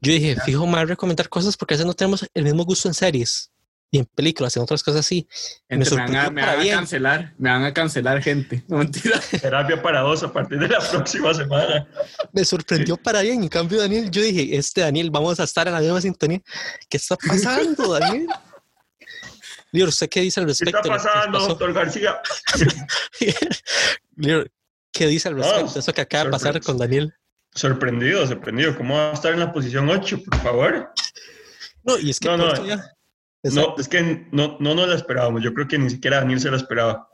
yo 0.00 0.12
dije, 0.12 0.36
fijo, 0.44 0.66
mal 0.66 0.88
recomendar 0.88 1.28
cosas 1.28 1.56
porque 1.56 1.74
a 1.74 1.76
veces 1.76 1.86
no 1.86 1.94
tenemos 1.94 2.28
el 2.34 2.44
mismo 2.44 2.64
gusto 2.64 2.88
en 2.88 2.94
series 2.94 3.50
y 3.90 3.98
en 3.98 4.04
películas, 4.06 4.56
en 4.56 4.62
otras 4.62 4.82
cosas 4.82 5.00
así. 5.00 5.28
me, 5.68 5.78
van, 5.78 6.16
a, 6.16 6.30
me 6.30 6.42
van 6.42 6.60
a, 6.60 6.70
cancelar, 6.70 7.34
me 7.38 7.50
van 7.50 7.64
a 7.64 7.72
cancelar 7.72 8.22
gente. 8.22 8.64
No 8.68 8.78
mentira. 8.78 9.20
Terapia 9.40 9.80
para 9.80 10.00
dos 10.00 10.22
a 10.22 10.32
partir 10.32 10.58
de 10.58 10.68
la 10.68 10.80
próxima 10.80 11.32
semana. 11.32 11.86
Me 12.32 12.44
sorprendió 12.44 12.96
para 12.96 13.22
bien. 13.22 13.42
En 13.42 13.48
cambio, 13.48 13.78
Daniel, 13.78 14.10
yo 14.10 14.22
dije, 14.22 14.56
este 14.56 14.80
Daniel, 14.80 15.10
vamos 15.10 15.38
a 15.38 15.44
estar 15.44 15.66
en 15.68 15.74
la 15.74 15.80
misma 15.80 16.00
sintonía. 16.00 16.40
¿Qué 16.88 16.96
está 16.96 17.16
pasando, 17.16 17.92
Daniel? 17.98 18.26
Lior, 19.72 19.88
¿usted 19.88 20.08
qué 20.08 20.20
dice 20.20 20.40
al 20.40 20.46
¿Qué 20.46 20.50
respecto? 20.50 20.78
está 20.78 20.88
pasando, 20.90 21.38
doctor 21.38 21.72
García? 21.72 22.20
Lior, 24.16 24.50
¿qué 24.92 25.06
dice 25.06 25.28
al 25.28 25.36
respecto 25.36 25.74
de 25.74 25.80
eso 25.80 25.92
que 25.92 26.00
acaba 26.00 26.24
de 26.24 26.30
pasar 26.30 26.60
con 26.60 26.76
Daniel? 26.76 27.14
Sorprendido, 27.54 28.26
sorprendido. 28.26 28.76
¿Cómo 28.76 28.96
va 28.96 29.10
a 29.10 29.14
estar 29.14 29.32
en 29.32 29.40
la 29.40 29.52
posición 29.52 29.88
8, 29.88 30.22
por 30.24 30.38
favor? 30.40 30.92
No, 31.84 31.98
y 31.98 32.10
es 32.10 32.18
que 32.18 32.28
No, 32.28 32.36
no, 32.36 32.48
corto 32.48 32.95
No, 33.54 33.74
es 33.78 33.88
que 33.88 34.26
no, 34.32 34.56
no 34.60 34.74
nos 34.74 34.88
la 34.88 34.94
esperábamos. 34.94 35.42
Yo 35.42 35.54
creo 35.54 35.68
que 35.68 35.78
ni 35.78 35.90
siquiera 35.90 36.18
Daniel 36.18 36.40
se 36.40 36.50
la 36.50 36.56
esperaba. 36.56 37.08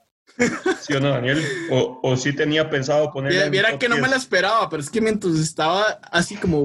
¿Sí 0.80 0.94
o 0.94 1.00
no, 1.00 1.10
Daniel? 1.10 1.42
O, 1.70 2.00
o 2.02 2.16
sí 2.16 2.32
tenía 2.32 2.70
pensado 2.70 3.10
ponerla 3.12 3.48
Viera, 3.48 3.78
que 3.78 3.88
no 3.88 3.96
me 3.96 4.02
10. 4.02 4.10
la 4.10 4.16
esperaba, 4.16 4.68
pero 4.70 4.82
es 4.82 4.90
que 4.90 5.00
mientras 5.00 5.34
estaba 5.34 5.82
así 6.10 6.36
como 6.36 6.64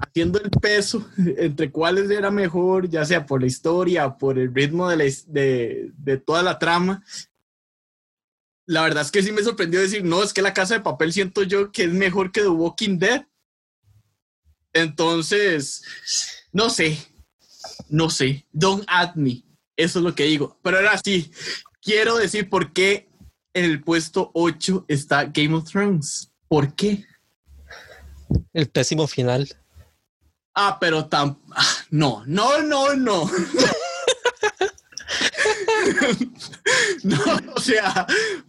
haciendo 0.00 0.40
el 0.40 0.50
peso 0.50 1.06
entre 1.16 1.70
cuáles 1.70 2.10
era 2.10 2.30
mejor, 2.30 2.88
ya 2.88 3.04
sea 3.04 3.26
por 3.26 3.40
la 3.40 3.46
historia, 3.46 4.16
por 4.16 4.38
el 4.38 4.54
ritmo 4.54 4.88
de, 4.88 4.96
la 4.96 5.04
de, 5.26 5.90
de 5.96 6.18
toda 6.18 6.42
la 6.42 6.58
trama, 6.58 7.02
la 8.66 8.82
verdad 8.82 9.02
es 9.02 9.10
que 9.10 9.22
sí 9.22 9.32
me 9.32 9.42
sorprendió 9.42 9.80
decir, 9.80 10.04
no, 10.04 10.22
es 10.22 10.32
que 10.32 10.42
la 10.42 10.54
casa 10.54 10.74
de 10.74 10.80
papel 10.80 11.12
siento 11.12 11.42
yo 11.42 11.70
que 11.70 11.84
es 11.84 11.92
mejor 11.92 12.32
que 12.32 12.40
The 12.40 12.48
Walking 12.48 12.98
Dead. 12.98 13.26
Entonces, 14.72 15.84
no 16.52 16.70
sé, 16.70 16.98
no 17.94 18.10
sé, 18.10 18.44
don't 18.52 18.84
at 18.88 19.14
me, 19.14 19.44
eso 19.76 20.00
es 20.00 20.04
lo 20.04 20.16
que 20.16 20.24
digo. 20.24 20.58
Pero 20.62 20.78
ahora 20.78 21.00
sí, 21.02 21.30
quiero 21.80 22.16
decir 22.16 22.50
por 22.50 22.72
qué 22.72 23.08
en 23.54 23.66
el 23.66 23.82
puesto 23.82 24.32
8 24.34 24.86
está 24.88 25.26
Game 25.26 25.54
of 25.54 25.70
Thrones. 25.70 26.32
¿Por 26.48 26.74
qué? 26.74 27.06
El 28.52 28.68
pésimo 28.68 29.06
final. 29.06 29.48
Ah, 30.56 30.78
pero 30.80 31.06
tan... 31.06 31.38
ah, 31.54 31.76
no, 31.90 32.24
no, 32.26 32.62
no, 32.62 32.94
no. 32.94 33.30
no, 37.04 37.18
o 37.54 37.60
sea, 37.60 38.06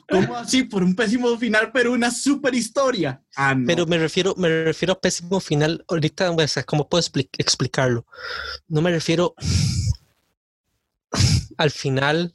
¿cómo 0.09 0.35
así? 0.35 0.63
Por 0.63 0.83
un 0.83 0.95
pésimo 0.95 1.37
final, 1.37 1.71
pero 1.71 1.93
una 1.93 2.11
super 2.11 2.53
historia. 2.53 3.21
Ah, 3.35 3.55
no. 3.55 3.65
Pero 3.67 3.85
me 3.85 3.97
refiero, 3.97 4.33
me 4.37 4.63
refiero 4.65 4.93
a 4.93 4.99
pésimo 4.99 5.39
final. 5.39 5.83
Ahorita, 5.87 6.31
o 6.31 6.47
¿cómo 6.65 6.87
puedo 6.87 7.01
expli- 7.03 7.29
explicarlo? 7.37 8.05
No 8.67 8.81
me 8.81 8.91
refiero 8.91 9.35
al 11.57 11.71
final 11.71 12.33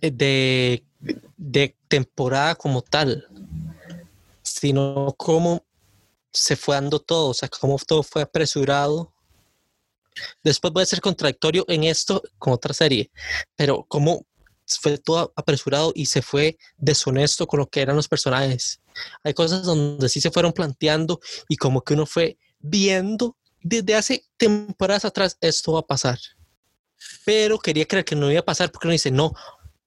de, 0.00 0.84
de 1.36 1.76
temporada 1.88 2.54
como 2.54 2.82
tal, 2.82 3.26
sino 4.42 5.14
cómo 5.16 5.64
se 6.32 6.56
fue 6.56 6.74
dando 6.76 7.00
todo, 7.00 7.28
o 7.30 7.34
sea, 7.34 7.48
cómo 7.48 7.78
todo 7.78 8.02
fue 8.02 8.22
apresurado. 8.22 9.12
Después 10.42 10.72
voy 10.72 10.82
a 10.82 10.86
ser 10.86 11.00
contradictorio 11.00 11.64
en 11.68 11.84
esto 11.84 12.22
con 12.38 12.52
otra 12.52 12.74
serie, 12.74 13.10
pero 13.56 13.84
cómo 13.88 14.26
fue 14.66 14.98
todo 14.98 15.32
apresurado 15.36 15.92
y 15.94 16.06
se 16.06 16.22
fue 16.22 16.58
deshonesto 16.76 17.46
con 17.46 17.60
lo 17.60 17.68
que 17.68 17.80
eran 17.80 17.96
los 17.96 18.08
personajes. 18.08 18.80
Hay 19.22 19.34
cosas 19.34 19.62
donde 19.62 20.08
sí 20.08 20.20
se 20.20 20.30
fueron 20.30 20.52
planteando 20.52 21.20
y 21.48 21.56
como 21.56 21.82
que 21.82 21.94
uno 21.94 22.06
fue 22.06 22.38
viendo 22.58 23.36
desde 23.62 23.94
hace 23.94 24.24
temporadas 24.36 25.04
atrás 25.04 25.36
esto 25.40 25.72
va 25.72 25.80
a 25.80 25.86
pasar. 25.86 26.18
Pero 27.24 27.58
quería 27.58 27.86
creer 27.86 28.04
que 28.04 28.16
no 28.16 28.30
iba 28.30 28.40
a 28.40 28.44
pasar 28.44 28.70
porque 28.70 28.88
uno 28.88 28.92
dice, 28.92 29.10
no, 29.10 29.32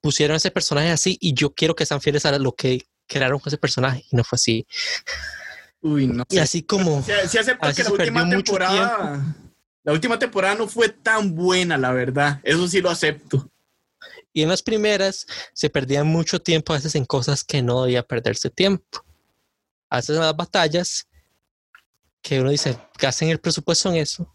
pusieron 0.02 0.38
ese 0.38 0.52
personaje 0.52 0.90
así 0.90 1.18
y 1.20 1.34
yo 1.34 1.54
quiero 1.54 1.76
que 1.76 1.86
sean 1.86 2.02
fieles 2.02 2.26
a 2.26 2.38
lo 2.38 2.54
que 2.54 2.88
crearon 3.08 3.40
con 3.40 3.50
ese 3.50 3.58
personaje 3.58 4.06
y 4.12 4.16
no 4.16 4.24
fue 4.24 4.36
así. 4.36 4.68
Uy, 5.82 6.08
no. 6.08 6.26
Y 6.30 6.38
así 6.38 6.64
como... 6.64 7.00
Así 7.00 7.38
que 7.38 7.84
la 7.84 7.90
se 7.90 7.92
última 7.92 8.30
temporada... 8.30 9.36
La 9.84 9.94
última 9.94 10.20
temporada 10.20 10.56
no 10.56 10.68
fue 10.68 10.90
tan 10.90 11.36
buena, 11.36 11.78
la 11.78 11.92
verdad. 11.92 12.40
Eso 12.44 12.68
sí 12.68 12.82
lo 12.82 12.90
acepto. 12.90 13.50
Y 14.34 14.44
en 14.44 14.50
las 14.50 14.62
primeras 14.62 15.26
se 15.54 15.70
perdía 15.70 16.04
mucho 16.04 16.40
tiempo 16.40 16.74
a 16.74 16.76
veces 16.78 16.96
en 16.96 17.06
cosas 17.06 17.44
que 17.44 17.62
no 17.62 17.84
debía 17.84 18.04
perderse 18.04 18.50
tiempo. 18.50 19.04
A 19.90 19.98
veces 19.98 20.16
en 20.16 20.22
las 20.22 20.36
batallas, 20.36 21.08
que 22.22 22.40
uno 22.40 22.52
dice, 22.52 22.78
gasten 23.00 23.30
el 23.30 23.40
presupuesto 23.40 23.90
en 23.90 23.96
eso. 23.96 24.34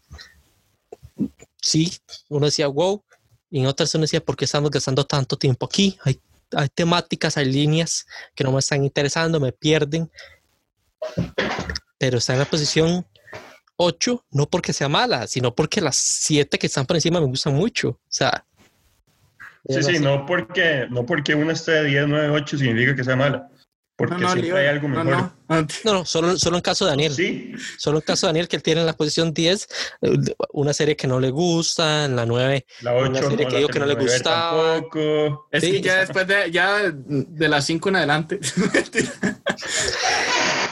Sí, 1.61 1.97
uno 2.29 2.47
decía, 2.47 2.67
wow. 2.67 3.03
Y 3.49 3.59
en 3.59 3.67
otras 3.67 3.93
uno 3.95 4.01
decía, 4.01 4.23
¿por 4.23 4.35
qué 4.35 4.45
estamos 4.45 4.69
gastando 4.69 5.05
tanto 5.05 5.37
tiempo 5.37 5.65
aquí? 5.65 5.97
Hay, 6.03 6.19
temáticas, 6.73 7.37
hay 7.37 7.45
líneas 7.45 8.05
que 8.33 8.43
no 8.43 8.51
me 8.51 8.59
están 8.59 8.83
interesando, 8.83 9.39
me 9.39 9.51
pierden. 9.51 10.11
Pero 11.97 12.17
está 12.17 12.33
en 12.33 12.39
la 12.39 12.45
posición 12.45 13.05
8, 13.77 14.25
no 14.31 14.45
porque 14.47 14.73
sea 14.73 14.89
mala, 14.89 15.27
sino 15.27 15.53
porque 15.53 15.81
las 15.81 15.95
7 15.97 16.57
que 16.57 16.67
están 16.67 16.85
por 16.85 16.95
encima 16.97 17.19
me 17.19 17.27
gustan 17.27 17.53
mucho. 17.55 17.89
O 17.89 17.99
sea, 18.07 18.45
Sí, 19.67 19.81
sí, 19.81 19.99
no 19.99 20.27
porque, 20.27 20.85
no 20.91 21.05
porque 21.07 21.33
una 21.33 21.53
esté 21.53 21.71
de 21.71 21.85
10, 21.85 22.07
9, 22.07 22.29
8 22.29 22.57
significa 22.59 22.95
que 22.95 23.03
sea 23.03 23.15
mala. 23.15 23.49
Porque 23.97 24.13
No, 24.15 24.19
no, 24.19 24.27
siempre 24.27 24.49
Leo, 24.49 24.57
hay 24.57 24.67
algo 24.67 24.87
mejor. 24.89 25.05
no. 25.05 25.35
No, 25.47 25.93
no, 25.93 26.05
solo, 26.05 26.37
solo 26.37 26.57
en 26.57 26.61
caso 26.61 26.85
de 26.85 26.91
Daniel. 26.91 27.13
Sí, 27.13 27.53
Solo 27.77 27.99
en 27.99 28.01
caso 28.03 28.27
de 28.27 28.29
Daniel, 28.29 28.47
que 28.47 28.57
él 28.57 28.61
tiene 28.63 28.81
en 28.81 28.87
la 28.87 28.93
posición 28.93 29.33
10, 29.33 29.67
eh, 30.01 30.17
una 30.51 30.73
serie 30.73 30.95
que 30.95 31.07
no 31.07 31.19
le 31.19 31.29
gusta, 31.31 32.05
en 32.05 32.15
la 32.15 32.25
9. 32.25 32.65
la 32.81 32.93
8 32.93 33.09
Una 33.09 33.21
serie 33.21 33.37
no 33.37 33.37
que 33.37 33.43
la 33.53 33.57
digo 33.57 33.69
que 33.69 33.79
no 33.79 33.85
le 33.85 33.95
gustaba. 33.95 34.73
Tampoco. 34.73 35.47
Es 35.51 35.63
Sí, 35.63 35.71
que 35.71 35.81
ya 35.81 35.99
después 36.01 36.27
de, 36.27 36.51
ya 36.51 36.91
de 36.91 37.47
las 37.49 37.65
5 37.65 37.89
en 37.89 37.95
adelante. 37.95 38.39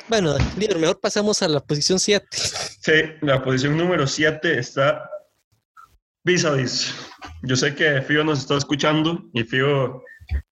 Bueno, 0.09 0.35
líder, 0.57 0.77
mejor 0.77 0.99
pasamos 0.99 1.41
a 1.41 1.47
la 1.47 1.59
posición 1.61 1.97
7. 1.99 2.27
Sí, 2.83 2.91
la 3.21 3.41
posición 3.41 3.77
número 3.77 4.05
7 4.05 4.59
está 4.59 5.09
vis 6.25 6.45
vis. 6.53 6.93
Yo 7.43 7.55
sé 7.55 7.73
que 7.73 8.01
Fío 8.01 8.25
nos 8.25 8.39
está 8.39 8.57
escuchando 8.57 9.23
y 9.33 9.45
Fío, 9.45 10.03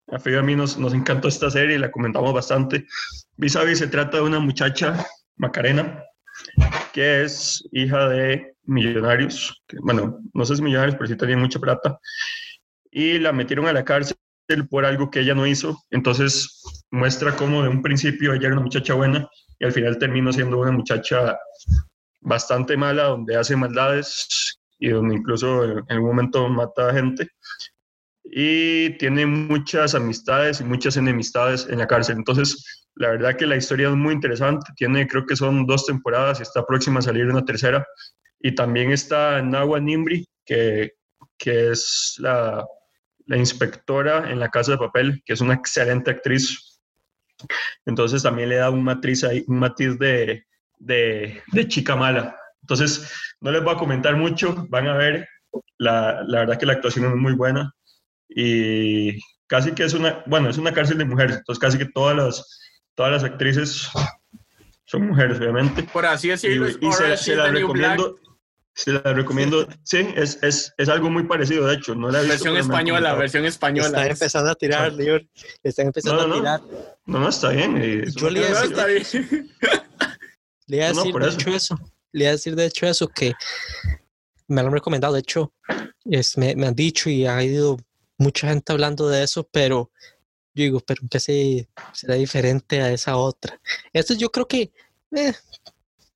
a 0.07 0.19
Fío 0.21 0.39
a 0.39 0.43
mí 0.45 0.55
nos, 0.55 0.79
nos 0.79 0.95
encantó 0.95 1.27
esta 1.27 1.51
serie 1.51 1.75
y 1.75 1.81
la 1.81 1.91
comentamos 1.91 2.33
bastante. 2.33 2.87
Vis 3.37 3.57
a 3.57 3.65
vis 3.65 3.81
se 3.81 3.89
trata 3.89 4.19
de 4.19 4.23
una 4.23 4.39
muchacha, 4.39 5.05
Macarena, 5.39 6.05
que 6.93 7.25
es 7.25 7.69
hija 7.73 8.09
de 8.09 8.55
millonarios. 8.63 9.61
bueno, 9.83 10.21
no 10.33 10.45
sé 10.45 10.55
si 10.55 10.63
millonarios, 10.63 10.95
pero 10.95 11.09
sí 11.09 11.17
tenía 11.17 11.37
mucha 11.37 11.59
plata. 11.59 11.99
Y 12.93 13.19
la 13.19 13.33
metieron 13.33 13.67
a 13.67 13.73
la 13.73 13.85
cárcel 13.85 14.17
por 14.71 14.85
algo 14.85 15.11
que 15.11 15.19
ella 15.19 15.35
no 15.35 15.49
hizo. 15.49 15.83
Entonces 15.91 16.63
muestra 16.93 17.35
cómo 17.35 17.65
de 17.65 17.71
un 17.71 17.83
principio 17.83 18.35
ella 18.35 18.47
era 18.47 18.55
una 18.55 18.63
muchacha 18.63 18.95
buena 18.95 19.29
y 19.59 19.65
al 19.65 19.73
final 19.73 19.99
terminó 19.99 20.33
siendo 20.33 20.59
una 20.59 20.71
muchacha 20.71 21.37
bastante 22.21 22.77
mala, 22.77 23.05
donde 23.05 23.37
hace 23.37 23.57
maldades 23.57 24.59
y 24.79 24.89
donde 24.89 25.17
incluso 25.17 25.65
en 25.65 25.85
algún 25.89 26.09
momento 26.09 26.49
mata 26.49 26.89
a 26.89 26.95
gente. 26.95 27.29
Y 28.25 28.97
tiene 28.99 29.27
muchas 29.27 29.95
amistades 29.95 30.61
y 30.61 30.65
muchas 30.65 30.97
enemistades 30.97 31.67
en 31.69 31.79
la 31.79 31.87
cárcel. 31.87 32.17
Entonces, 32.17 32.87
la 32.95 33.11
verdad 33.11 33.37
que 33.37 33.47
la 33.47 33.57
historia 33.57 33.89
es 33.89 33.95
muy 33.95 34.15
interesante. 34.15 34.73
Tiene, 34.77 35.07
creo 35.07 35.27
que 35.27 35.37
son 35.37 35.67
dos 35.67 35.87
temporadas 35.87 36.39
y 36.39 36.43
está 36.43 36.65
próxima 36.65 37.01
a 37.01 37.03
salir 37.03 37.27
una 37.27 37.45
tercera. 37.45 37.87
Y 38.41 38.55
también 38.55 38.93
está 38.93 39.43
Nawa 39.43 39.81
Nimbri, 39.81 40.27
que, 40.45 40.93
que 41.39 41.71
es 41.71 42.17
la, 42.19 42.65
la 43.27 43.37
inspectora 43.37 44.31
en 44.31 44.41
la 44.41 44.49
Casa 44.49 44.73
de 44.73 44.79
Papel, 44.79 45.23
que 45.25 45.33
es 45.33 45.41
una 45.41 45.55
excelente 45.55 46.11
actriz. 46.11 46.81
Entonces 47.87 48.23
también 48.23 48.49
le 48.49 48.57
da 48.57 48.71
un 48.71 48.83
matiz, 48.83 49.25
ahí, 49.25 49.45
un 49.47 49.59
matiz 49.59 49.99
de, 49.99 50.45
de, 50.81 51.43
de, 51.53 51.69
chica 51.69 51.95
mala. 51.95 52.37
Entonces 52.63 53.13
no 53.41 53.53
les 53.53 53.63
voy 53.63 53.75
a 53.75 53.79
comentar 53.79 54.17
mucho, 54.17 54.67
van 54.69 54.89
a 54.89 54.97
ver, 54.97 55.29
la, 55.79 56.23
la, 56.27 56.41
verdad 56.41 56.59
que 56.59 56.67
la 56.67 56.73
actuación 56.75 57.07
es 57.07 57.17
muy 57.17 57.35
buena 57.35 57.73
y 58.29 59.19
casi 59.47 59.73
que 59.73 59.85
es 59.85 59.95
una, 59.95 60.23
bueno, 60.27 60.51
es 60.51 60.59
una 60.59 60.73
cárcel 60.73 60.99
de 60.99 61.05
mujeres, 61.05 61.37
entonces 61.39 61.61
casi 61.61 61.79
que 61.79 61.87
todas 61.87 62.17
las, 62.17 62.61
todas 62.95 63.13
las 63.13 63.25
actrices 63.25 63.89
son 64.85 65.07
mujeres, 65.07 65.39
obviamente. 65.39 65.85
Por 65.85 66.07
así 66.07 66.29
decirlo, 66.29 66.69
y, 66.69 66.87
y 66.87 66.93
se, 66.93 67.17
se 67.17 67.37
la 67.37 67.51
recomiendo. 67.51 68.17
Se 68.73 68.93
la 68.93 69.13
recomiendo. 69.13 69.69
Sí, 69.83 70.07
es, 70.17 70.39
es, 70.43 70.73
es, 70.79 70.89
algo 70.89 71.11
muy 71.11 71.25
parecido, 71.25 71.67
de 71.67 71.75
hecho. 71.75 71.95
No 71.95 72.09
la 72.11 72.21
he 72.21 72.23
visto, 72.23 72.45
versión 72.45 72.57
española, 72.57 73.15
versión 73.15 73.45
española. 73.45 73.89
Están 73.89 74.11
empezando 74.11 74.51
a 74.51 74.55
tirar, 74.55 74.93
Lior. 74.93 75.23
Están 75.63 75.87
empezando 75.89 76.23
no, 76.23 76.29
no, 76.29 76.35
a 76.35 76.39
tirar. 76.39 76.61
No, 77.05 77.19
no, 77.19 77.29
está 77.29 77.51
bien. 77.51 78.05
Yo 78.17 78.31
le 78.31 78.41
iba 78.41 78.59
a 78.59 78.87
decir, 78.87 79.51
le 80.71 80.77
iba 80.77 80.87
a 80.87 80.93
decir 80.93 81.15
de 81.15 81.29
hecho 81.29 81.51
eso. 81.51 81.79
Le 82.13 82.25
iba 82.25 82.29
a 82.31 82.33
decir 82.33 82.55
de 82.55 82.67
hecho 82.67 82.87
eso, 82.87 83.09
que 83.09 83.33
me 84.47 84.63
lo 84.63 84.69
han 84.69 84.75
recomendado. 84.75 85.15
De 85.15 85.21
hecho, 85.21 85.53
es, 86.05 86.39
me, 86.39 86.55
me, 86.55 86.69
han 86.69 86.75
dicho 86.75 87.11
y 87.11 87.27
ha 87.27 87.43
ido 87.43 87.77
mucha 88.19 88.49
gente 88.49 88.73
hablando 88.73 89.09
de 89.09 89.25
eso, 89.25 89.49
pero 89.51 89.91
yo 90.55 90.65
digo, 90.65 90.81
pero 90.81 91.03
que 91.11 91.19
se, 91.19 91.69
será 91.93 92.15
diferente 92.15 92.81
a 92.81 92.93
esa 92.93 93.17
otra. 93.17 93.61
Yo 94.17 94.31
creo 94.31 94.47
que, 94.47 94.73
eh, 95.17 95.33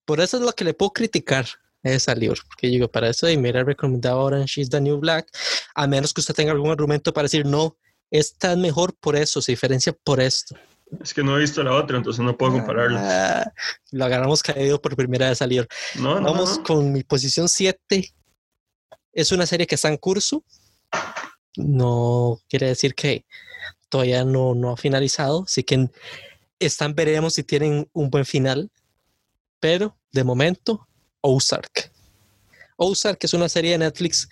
por 0.05 0.21
eso 0.21 0.37
es 0.37 0.43
lo 0.43 0.53
que 0.53 0.65
le 0.65 0.75
puedo 0.75 0.93
criticar 0.93 1.47
esa 1.83 2.15
libro, 2.15 2.41
porque 2.47 2.69
digo, 2.69 2.89
para 2.89 3.11
eso 3.11 3.29
y 3.29 3.37
me 3.37 3.43
hubiera 3.43 3.65
recomendado 3.65 4.21
Orange 4.21 4.61
is 4.61 4.71
the 4.71 4.81
New 4.81 4.99
Black, 4.99 5.29
a 5.75 5.87
menos 5.87 6.15
que 6.15 6.21
usted 6.21 6.35
tenga 6.35 6.53
algún 6.53 6.71
argumento 6.71 7.13
para 7.13 7.25
decir, 7.25 7.45
no, 7.45 7.77
esta 8.11 8.53
es 8.53 8.59
mejor 8.59 8.95
por 8.95 9.17
eso, 9.17 9.43
se 9.43 9.53
diferencia 9.53 9.93
por 9.93 10.21
esto. 10.21 10.57
Es 11.03 11.15
que 11.15 11.23
no 11.23 11.37
he 11.37 11.41
visto 11.41 11.63
la 11.63 11.73
otra, 11.73 11.97
entonces 11.97 12.25
no 12.25 12.37
puedo 12.37 12.53
compararlo. 12.53 12.99
Ah, 13.01 13.53
lo 13.91 14.05
agarramos 14.05 14.43
caído 14.43 14.81
por 14.81 14.97
primera 14.97 15.29
vez 15.29 15.41
a 15.43 15.47
libro. 15.47 15.67
No, 15.97 16.21
no, 16.21 16.33
Vamos 16.33 16.59
no. 16.59 16.65
con 16.65 16.93
mi 16.93 17.03
posición 17.03 17.49
7, 17.49 18.13
Es 19.13 19.33
una 19.33 19.47
serie 19.47 19.67
que 19.67 19.75
está 19.75 19.89
en 19.89 19.97
curso. 19.97 20.45
No 21.57 22.41
quiere 22.49 22.67
decir 22.69 22.95
que 22.95 23.25
todavía 23.89 24.25
no, 24.25 24.55
no 24.55 24.73
ha 24.73 24.77
finalizado, 24.77 25.45
así 25.45 25.63
que 25.63 25.89
están 26.59 26.95
veremos 26.95 27.35
si 27.35 27.43
tienen 27.45 27.89
un 27.93 28.11
buen 28.11 28.25
final. 28.25 28.71
Pero 29.61 29.97
de 30.13 30.25
momento, 30.25 30.87
Ozark. 31.21 31.91
Ozark 32.77 33.23
es 33.25 33.35
una 33.35 33.49
serie 33.49 33.73
de 33.73 33.79
Netflix 33.79 34.29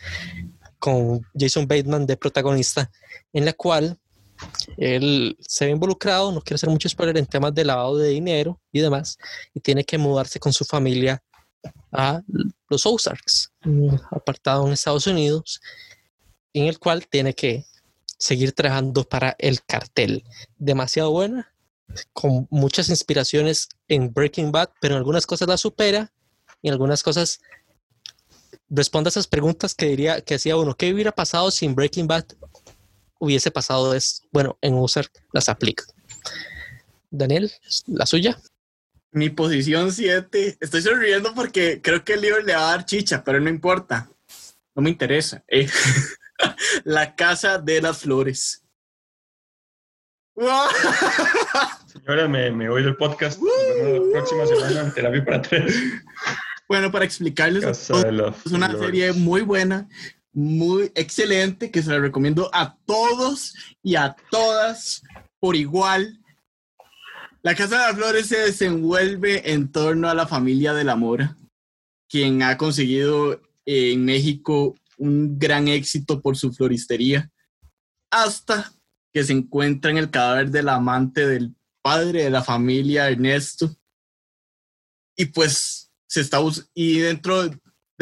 con 0.79 1.25
Jason 1.39 1.67
Bateman 1.67 2.07
de 2.07 2.17
protagonista, 2.17 2.91
en 3.33 3.45
la 3.45 3.53
cual 3.53 3.99
él 4.77 5.37
se 5.41 5.67
ve 5.67 5.71
involucrado, 5.73 6.33
no 6.33 6.41
quiero 6.41 6.57
hacer 6.57 6.71
mucho 6.71 6.89
spoiler, 6.89 7.17
en 7.19 7.27
temas 7.27 7.55
de 7.55 7.65
lavado 7.65 7.97
de 7.97 8.09
dinero 8.09 8.61
y 8.73 8.81
demás, 8.81 9.19
y 9.55 9.61
tiene 9.61 9.85
que 9.85 9.99
mudarse 9.99 10.41
con 10.41 10.53
su 10.53 10.65
familia 10.65 11.23
a 11.93 12.23
los 12.69 12.87
Ozarks, 12.87 13.53
apartado 14.11 14.67
en 14.67 14.73
Estados 14.73 15.07
Unidos, 15.07 15.61
en 16.53 16.67
el 16.67 16.79
cual 16.79 17.07
tiene 17.07 17.35
que 17.35 17.65
seguir 18.19 18.53
trabajando 18.53 19.05
para 19.05 19.35
el 19.39 19.63
cartel. 19.65 20.25
Demasiado 20.57 21.11
buena, 21.11 21.53
con 22.13 22.47
muchas 22.51 22.89
inspiraciones 22.89 23.69
en 23.89 24.13
Breaking 24.13 24.53
Bad, 24.53 24.71
pero 24.81 24.95
en 24.95 24.99
algunas 24.99 25.27
cosas 25.27 25.49
la 25.49 25.57
supera 25.57 26.13
y 26.61 26.69
en 26.69 26.73
algunas 26.73 27.03
cosas 27.03 27.41
responde 28.69 29.09
a 29.09 29.11
esas 29.11 29.27
preguntas 29.27 29.75
que 29.75 29.87
diría 29.87 30.21
que 30.23 30.37
hacía 30.37 30.57
uno, 30.57 30.75
¿qué 30.75 30.93
hubiera 30.93 31.13
pasado 31.13 31.51
si 31.51 31.67
en 31.67 31.75
Breaking 31.75 32.07
Bad 32.07 32.25
hubiese 33.23 33.53
pasado 33.53 33.95
es 33.95 34.23
bueno, 34.33 34.59
en 34.61 34.75
Ozark 34.75 35.13
las 35.33 35.49
aplica. 35.49 35.85
Daniel, 37.09 37.53
la 37.87 38.05
suya. 38.05 38.37
Mi 39.13 39.31
posición 39.31 39.93
7. 39.93 40.57
Estoy 40.59 40.83
sonriendo 40.83 41.33
porque 41.33 41.81
creo 41.81 42.05
que 42.05 42.15
el 42.15 42.23
libro 42.23 42.43
le 42.43 42.55
va 42.55 42.69
a 42.69 42.71
dar 42.73 42.85
chicha, 42.85 43.23
pero 43.23 43.39
no 43.39 43.49
importa. 43.49 44.11
No 44.75 44.83
me 44.83 44.91
interesa. 44.91 45.45
Eh, 45.47 45.69
la 46.85 47.15
casa 47.15 47.59
de 47.59 47.81
las 47.81 47.99
flores. 47.99 48.65
Señora, 51.87 52.27
me, 52.27 52.51
me 52.51 52.69
voy 52.69 52.83
del 52.83 52.97
podcast. 52.97 53.41
la 53.41 54.01
próxima 54.13 54.47
semana 54.47 54.93
te 54.93 55.03
la 55.03 55.11
vi 55.11 55.21
para 55.21 55.43
tres. 55.43 55.77
Bueno, 56.67 56.91
para 56.91 57.05
explicarles, 57.05 57.63
es 57.65 57.91
una 58.51 58.77
serie 58.77 59.13
muy 59.13 59.43
buena, 59.43 59.89
muy 60.33 60.91
excelente, 60.95 61.71
que 61.71 61.83
se 61.83 61.91
la 61.91 61.99
recomiendo 61.99 62.51
a 62.53 62.77
todos 62.87 63.55
y 63.83 63.97
a 63.97 64.17
todas 64.31 65.03
por 65.39 65.57
igual. 65.57 66.19
La 67.43 67.55
Casa 67.55 67.79
de 67.79 67.87
las 67.89 67.97
Flores 67.97 68.27
se 68.27 68.39
desenvuelve 68.39 69.53
en 69.53 69.71
torno 69.71 70.09
a 70.09 70.15
la 70.15 70.27
familia 70.27 70.73
de 70.73 70.85
la 70.85 70.97
Mora, 70.97 71.37
quien 72.09 72.43
ha 72.43 72.57
conseguido 72.57 73.41
en 73.67 74.05
México 74.05 74.75
un 74.97 75.39
gran 75.39 75.69
éxito 75.69 76.21
por 76.21 76.37
su 76.37 76.53
floristería, 76.53 77.31
hasta 78.11 78.73
que 79.13 79.25
se 79.25 79.33
encuentra 79.33 79.91
en 79.91 79.99
el 79.99 80.11
cadáver 80.11 80.51
del 80.51 80.69
amante 80.69 81.27
del 81.27 81.55
padre 81.83 82.25
de 82.25 82.31
la 82.31 82.43
familia, 82.43 83.11
Ernesto. 83.11 83.75
Y 85.17 85.27
pues 85.27 85.91
se 86.07 86.21
está 86.21 86.41
y 86.75 86.99
dentro 86.99 87.51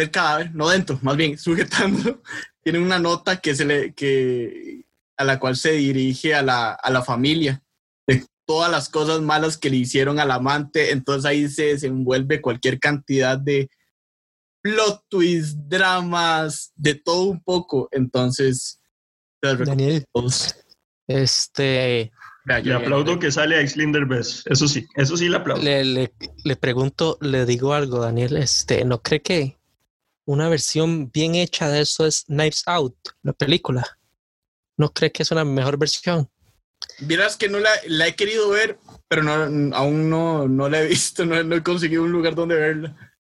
del 0.01 0.11
cadáver, 0.11 0.55
no 0.55 0.69
dentro, 0.69 0.99
más 1.03 1.17
bien 1.17 1.39
sujetando, 1.39 2.23
tiene 2.63 2.79
una 2.79 2.99
nota 2.99 3.41
que 3.41 3.55
se 3.55 3.65
le 3.65 3.95
que 3.95 4.85
a 5.17 5.25
la 5.25 5.39
cual 5.39 5.57
se 5.57 5.73
dirige 5.73 6.35
a 6.35 6.43
la, 6.43 6.73
a 6.73 6.91
la 6.91 7.03
familia 7.03 7.63
de 8.07 8.25
todas 8.47 8.71
las 8.71 8.89
cosas 8.89 9.21
malas 9.21 9.59
que 9.59 9.71
le 9.71 9.77
hicieron 9.77 10.19
al 10.19 10.31
amante, 10.31 10.93
entonces 10.93 11.27
ahí 11.27 11.49
se 11.49 11.67
desenvuelve 11.67 12.41
cualquier 12.41 12.81
cantidad 12.81 13.39
de 13.39 13.69
plot 14.63 15.05
twists, 15.09 15.57
dramas, 15.69 16.73
de 16.75 16.95
todo 16.95 17.25
un 17.25 17.43
poco, 17.43 17.89
entonces 17.93 18.81
Daniel, 19.43 20.07
este 21.07 22.11
le 22.47 22.75
aplaudo 22.75 23.19
que 23.19 23.31
sale 23.31 23.59
a 23.59 23.67
Xlinder 23.67 24.07
Bess. 24.07 24.43
Eso 24.47 24.67
sí, 24.67 24.87
eso 24.97 25.17
sí 25.17 25.29
le 25.29 25.37
aplaudo. 25.37 25.63
Le, 25.63 25.85
le, 25.85 26.57
pregunto, 26.57 27.19
le 27.21 27.47
digo 27.47 27.75
algo, 27.75 28.01
Daniel. 28.01 28.37
Este, 28.37 28.85
¿no 28.85 29.03
cree 29.03 29.23
que 29.23 29.60
una 30.31 30.49
versión 30.49 31.11
bien 31.11 31.35
hecha 31.35 31.69
de 31.69 31.81
eso 31.81 32.07
es 32.07 32.25
Knives 32.27 32.63
Out, 32.67 32.97
la 33.23 33.33
película? 33.33 33.99
¿No 34.77 34.93
cree 34.93 35.11
que 35.11 35.25
es 35.25 35.31
una 35.33 35.45
mejor 35.45 35.77
versión? 35.77 36.31
Vieras 37.01 37.37
que 37.37 37.49
no 37.49 37.59
la, 37.59 37.71
la 37.87 38.07
he 38.07 38.15
querido 38.15 38.49
ver, 38.49 38.79
pero 39.09 39.23
no, 39.23 39.77
aún 39.77 40.09
no, 40.09 40.47
no 40.47 40.69
la 40.69 40.83
he 40.83 40.87
visto, 40.89 41.27
no, 41.27 41.43
no 41.43 41.57
he 41.57 41.63
conseguido 41.63 42.05
un 42.05 42.13
lugar 42.13 42.37
donde 42.37 42.55
verla. 42.55 43.13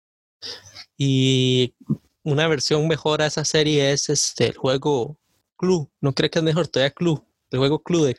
Y 0.96 1.74
una 2.22 2.46
versión 2.46 2.86
mejor 2.86 3.22
a 3.22 3.26
esa 3.26 3.44
serie 3.44 3.90
es 3.90 4.08
este 4.08 4.46
el 4.46 4.56
juego 4.56 5.18
Clue. 5.56 5.90
¿No 6.00 6.14
cree 6.14 6.30
que 6.30 6.38
es 6.38 6.44
mejor 6.44 6.68
todavía 6.68 6.94
Clue? 6.94 7.24
el 7.50 7.58
juego 7.58 7.82
Clue 7.82 8.14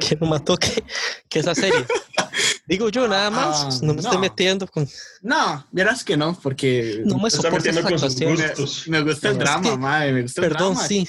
que 0.00 0.16
no 0.16 0.26
mató 0.26 0.56
que, 0.56 0.82
que 1.28 1.38
esa 1.38 1.54
serie. 1.54 1.86
Digo 2.66 2.88
yo 2.88 3.06
nada 3.06 3.30
más, 3.30 3.62
ah, 3.62 3.78
no 3.82 3.94
me 3.94 4.00
estoy 4.00 4.18
metiendo 4.18 4.66
con. 4.66 4.88
No, 5.22 5.66
verás 5.70 6.02
que 6.02 6.16
no, 6.16 6.38
porque. 6.40 7.02
No 7.04 7.18
me 7.18 7.30
soporto 7.30 7.68
esas 7.68 7.84
actuaciones. 7.84 8.88
Me, 8.88 9.02
gusta 9.02 9.28
el 9.28 9.38
drama, 9.38 9.76
madre, 9.76 10.12
me 10.12 10.22
gusta 10.22 10.42
Perdón, 10.42 10.70
el 10.70 10.74
drama. 10.74 10.88
sí. 10.88 11.08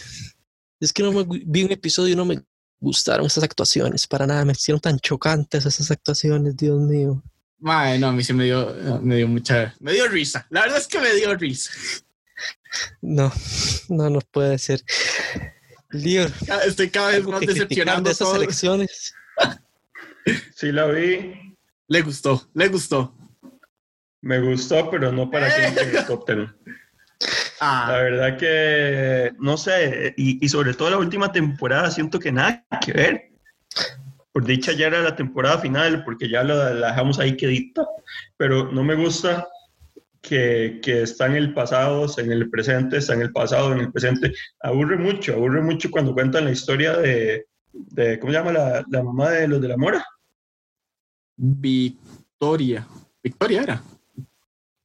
Es 0.79 0.93
que 0.93 1.01
no 1.01 1.11
me 1.11 1.25
vi 1.27 1.63
un 1.63 1.71
episodio 1.71 2.13
y 2.13 2.15
no 2.15 2.25
me 2.25 2.43
gustaron 2.79 3.25
esas 3.25 3.43
actuaciones 3.43 4.05
para 4.05 4.27
nada. 4.27 4.45
Me 4.45 4.51
hicieron 4.51 4.79
tan 4.79 4.99
chocantes 4.99 5.65
esas 5.65 5.89
actuaciones, 5.89 6.55
Dios 6.55 6.79
mío. 6.79 7.23
Madre, 7.57 7.97
no, 7.97 8.09
a 8.09 8.11
mí 8.11 8.23
sí 8.23 8.33
me 8.33 8.45
dio, 8.45 8.75
me 9.01 9.15
dio 9.15 9.27
mucha. 9.27 9.73
Me 9.79 9.93
dio 9.93 10.07
risa. 10.07 10.45
La 10.51 10.61
verdad 10.61 10.77
es 10.77 10.87
que 10.87 10.99
me 10.99 11.11
dio 11.15 11.35
risa. 11.35 11.71
No, 13.01 13.31
no, 13.89 14.09
no 14.11 14.19
puede 14.19 14.59
ser. 14.59 14.83
Estoy 16.65 16.89
cada 16.91 17.09
vez 17.09 17.25
más 17.25 17.41
decepcionado 17.41 18.01
de 18.01 18.11
esas 18.11 18.35
elecciones. 18.35 19.13
Sí, 20.55 20.71
la 20.71 20.85
vi. 20.87 21.46
Le 21.89 22.01
gustó, 22.01 22.49
le 22.53 22.67
gustó. 22.67 23.13
Me 24.21 24.41
gustó, 24.41 24.89
pero 24.91 25.11
no 25.11 25.29
para 25.29 25.47
que 25.47 25.65
en 26.33 26.49
ah. 27.61 27.87
La 27.89 27.97
verdad 28.01 28.37
que, 28.37 29.31
no 29.39 29.57
sé, 29.57 30.13
y, 30.17 30.47
sobre 30.49 30.73
todo 30.73 30.89
la 30.89 30.97
última 30.97 31.31
temporada 31.31 31.89
siento 31.89 32.19
que 32.19 32.31
nada 32.31 32.65
que 32.83 32.91
ver. 32.91 33.31
Por 34.33 34.43
dicha 34.43 34.73
ya 34.73 34.87
era 34.87 35.01
la 35.01 35.15
temporada 35.15 35.59
final, 35.59 36.03
porque 36.03 36.29
ya 36.29 36.43
la, 36.43 36.73
la 36.73 36.87
dejamos 36.89 37.19
ahí 37.19 37.37
quedita, 37.37 37.87
pero 38.35 38.71
no 38.71 38.83
me 38.83 38.95
gusta 38.95 39.47
que, 40.21 40.79
que, 40.83 41.03
está 41.03 41.27
en 41.27 41.35
el 41.35 41.53
pasado, 41.53 42.05
en 42.17 42.31
el 42.31 42.49
presente, 42.49 42.97
está 42.97 43.13
en 43.13 43.21
el 43.21 43.31
pasado, 43.31 43.71
en 43.71 43.79
el 43.79 43.91
presente. 43.91 44.33
Aburre 44.59 44.97
mucho, 44.97 45.33
aburre 45.33 45.61
mucho 45.61 45.89
cuando 45.89 46.13
cuentan 46.13 46.45
la 46.45 46.51
historia 46.51 46.97
de, 46.97 47.47
de 47.71 48.19
¿cómo 48.19 48.33
se 48.33 48.39
llama 48.39 48.51
la, 48.51 48.85
la, 48.89 49.03
mamá 49.03 49.31
de 49.31 49.47
los 49.47 49.61
de 49.61 49.69
la 49.69 49.77
mora? 49.77 50.05
Victoria. 51.37 52.87
Victoria 53.23 53.61
era. 53.61 53.83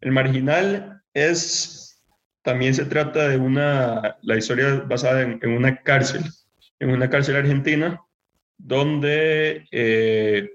El 0.00 0.12
Marginal 0.12 1.02
es 1.14 1.82
también 2.42 2.74
se 2.74 2.84
trata 2.84 3.28
de 3.28 3.36
una, 3.36 4.16
la 4.22 4.36
historia 4.36 4.84
basada 4.88 5.22
en, 5.22 5.40
una 5.44 5.80
cárcel, 5.82 6.24
en 6.82 6.90
una 6.90 7.08
cárcel 7.08 7.36
argentina, 7.36 8.00
donde, 8.58 9.68
eh, 9.70 10.50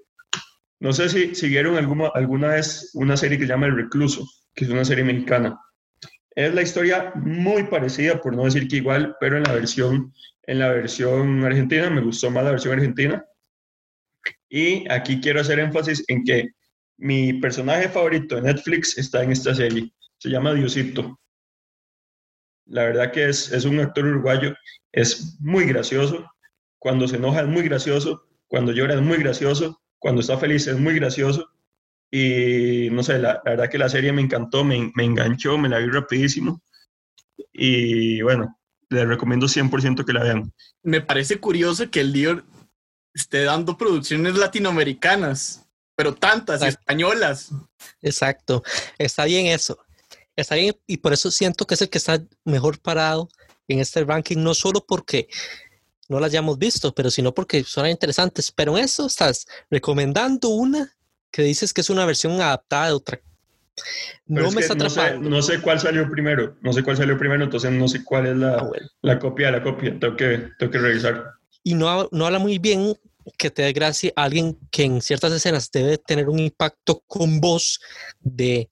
no 0.81 0.91
sé 0.91 1.07
si 1.07 1.33
siguieron 1.35 1.77
alguna, 1.77 2.09
alguna 2.13 2.49
vez 2.49 2.91
una 2.95 3.15
serie 3.15 3.37
que 3.37 3.45
se 3.45 3.49
llama 3.49 3.67
El 3.67 3.77
Recluso, 3.77 4.27
que 4.53 4.65
es 4.65 4.69
una 4.69 4.83
serie 4.83 5.05
mexicana. 5.05 5.57
Es 6.35 6.53
la 6.53 6.61
historia 6.61 7.13
muy 7.15 7.63
parecida, 7.63 8.21
por 8.21 8.35
no 8.35 8.43
decir 8.43 8.67
que 8.67 8.75
igual, 8.75 9.15
pero 9.21 9.37
en 9.37 9.43
la 9.43 9.53
versión, 9.53 10.13
en 10.43 10.59
la 10.59 10.67
versión 10.69 11.45
argentina, 11.45 11.89
me 11.89 12.01
gustó 12.01 12.29
más 12.29 12.43
la 12.43 12.51
versión 12.51 12.73
argentina. 12.73 13.25
Y 14.49 14.83
aquí 14.91 15.21
quiero 15.21 15.39
hacer 15.39 15.59
énfasis 15.59 16.03
en 16.09 16.25
que 16.25 16.49
mi 16.97 17.33
personaje 17.39 17.87
favorito 17.87 18.35
de 18.35 18.41
Netflix 18.41 18.97
está 18.97 19.23
en 19.23 19.31
esta 19.31 19.55
serie. 19.55 19.93
Se 20.17 20.29
llama 20.29 20.53
Diosito. 20.53 21.21
La 22.67 22.83
verdad 22.83 23.11
que 23.11 23.29
es, 23.29 23.51
es 23.51 23.65
un 23.65 23.79
actor 23.79 24.05
uruguayo, 24.05 24.55
es 24.91 25.37
muy 25.39 25.65
gracioso. 25.65 26.29
Cuando 26.79 27.07
se 27.07 27.15
enoja 27.15 27.41
es 27.41 27.47
muy 27.47 27.63
gracioso, 27.63 28.23
cuando 28.47 28.71
llora 28.71 28.95
es 28.95 29.01
muy 29.01 29.17
gracioso, 29.17 29.81
cuando 29.99 30.21
está 30.21 30.37
feliz 30.37 30.67
es 30.67 30.77
muy 30.77 30.95
gracioso. 30.95 31.49
Y 32.11 32.89
no 32.91 33.03
sé, 33.03 33.19
la, 33.19 33.41
verdad 33.43 33.69
que 33.69 33.77
la 33.77 33.89
serie 33.89 34.13
me 34.13 34.21
encantó, 34.21 34.63
me, 34.63 34.91
me, 34.95 35.03
enganchó, 35.03 35.57
me 35.57 35.69
la 35.69 35.79
vi 35.79 35.87
rapidísimo. 35.87 36.61
Y 37.51 38.21
bueno, 38.21 38.57
les 38.89 39.07
recomiendo 39.07 39.47
100% 39.47 40.05
que 40.05 40.13
la 40.13 40.23
vean. 40.23 40.53
Me 40.83 41.01
parece 41.01 41.39
curioso 41.39 41.89
que 41.89 41.99
el 41.99 42.13
Dior 42.13 42.45
esté 43.13 43.43
dando 43.43 43.77
producciones 43.77 44.35
latinoamericanas, 44.35 45.67
pero 45.95 46.13
tantas, 46.13 46.61
españolas. 46.61 47.51
Exacto, 48.01 48.63
está 48.97 49.25
bien 49.25 49.47
eso. 49.47 49.77
Está 50.37 50.55
bien 50.55 50.75
y 50.85 50.97
por 50.97 51.13
eso 51.13 51.31
siento 51.31 51.65
que 51.65 51.73
es 51.73 51.81
el 51.81 51.89
que 51.89 51.97
está 51.97 52.23
mejor 52.45 52.79
parado 52.79 53.27
en 53.67 53.79
este 53.79 54.03
ranking, 54.05 54.37
no 54.37 54.53
solo 54.53 54.85
porque 54.87 55.27
no 56.07 56.19
las 56.19 56.29
hayamos 56.29 56.57
visto, 56.57 56.93
pero 56.93 57.11
sino 57.11 57.33
porque 57.33 57.63
son 57.63 57.87
interesantes. 57.87 58.51
Pero 58.51 58.77
en 58.77 58.83
eso 58.83 59.07
estás 59.07 59.45
recomendando 59.69 60.49
una 60.49 60.95
que 61.31 61.41
dices 61.41 61.73
que 61.73 61.81
es 61.81 61.89
una 61.89 62.05
versión 62.05 62.39
adaptada 62.39 62.87
de 62.87 62.93
otra. 62.93 63.21
No 64.25 64.51
me 64.51 64.61
está 64.61 64.73
atrapando. 64.73 65.29
No 65.29 65.41
sé, 65.41 65.59
cuál 65.61 65.79
salió 65.79 66.09
primero, 66.09 66.55
no 66.61 66.71
sé 66.71 66.83
cuál 66.83 66.97
salió 66.97 67.17
primero, 67.17 67.43
entonces 67.43 67.71
no 67.71 67.87
sé 67.87 68.03
cuál 68.03 68.27
es 68.27 68.35
la, 68.37 68.57
ah, 68.57 68.69
la 69.01 69.19
copia 69.19 69.47
de 69.47 69.51
la 69.53 69.63
copia. 69.63 69.99
Tengo 69.99 70.15
que, 70.15 70.49
tengo 70.57 70.71
que 70.71 70.79
revisar. 70.79 71.31
Y 71.63 71.73
no, 71.73 72.07
no 72.11 72.25
habla 72.25 72.39
muy 72.39 72.59
bien 72.59 72.95
que 73.37 73.51
te 73.51 73.63
dé 73.63 73.73
gracia 73.73 74.11
a 74.15 74.23
alguien 74.23 74.57
que 74.71 74.83
en 74.83 75.01
ciertas 75.01 75.33
escenas 75.33 75.69
debe 75.71 75.97
tener 75.97 76.29
un 76.29 76.39
impacto 76.39 77.03
con 77.07 77.39
voz 77.39 77.79
de 78.19 78.69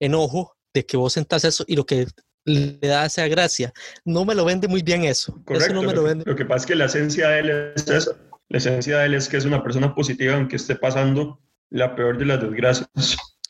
enojo, 0.00 0.56
de 0.74 0.86
que 0.86 0.96
vos 0.96 1.12
sentás 1.12 1.44
eso 1.44 1.64
y 1.66 1.76
lo 1.76 1.84
que 1.84 2.06
le 2.44 2.78
da 2.80 3.06
esa 3.06 3.26
gracia. 3.28 3.72
No 4.04 4.24
me 4.24 4.34
lo 4.34 4.44
vende 4.44 4.68
muy 4.68 4.82
bien 4.82 5.04
eso. 5.04 5.40
Correcto. 5.44 5.74
no 5.74 5.82
me 5.82 5.92
lo, 5.92 6.02
vende. 6.02 6.24
lo 6.26 6.36
que 6.36 6.44
pasa 6.44 6.62
es 6.62 6.66
que 6.66 6.74
la 6.74 6.86
esencia 6.86 7.28
de 7.28 7.38
él 7.40 7.72
es 7.76 7.88
eso. 7.88 8.16
La 8.48 8.58
esencia 8.58 8.98
de 8.98 9.06
él 9.06 9.14
es 9.14 9.28
que 9.28 9.36
es 9.36 9.44
una 9.44 9.62
persona 9.62 9.94
positiva 9.94 10.34
aunque 10.34 10.56
esté 10.56 10.76
pasando 10.76 11.40
la 11.70 11.94
peor 11.94 12.18
de 12.18 12.26
las 12.26 12.40
desgracias. 12.40 12.88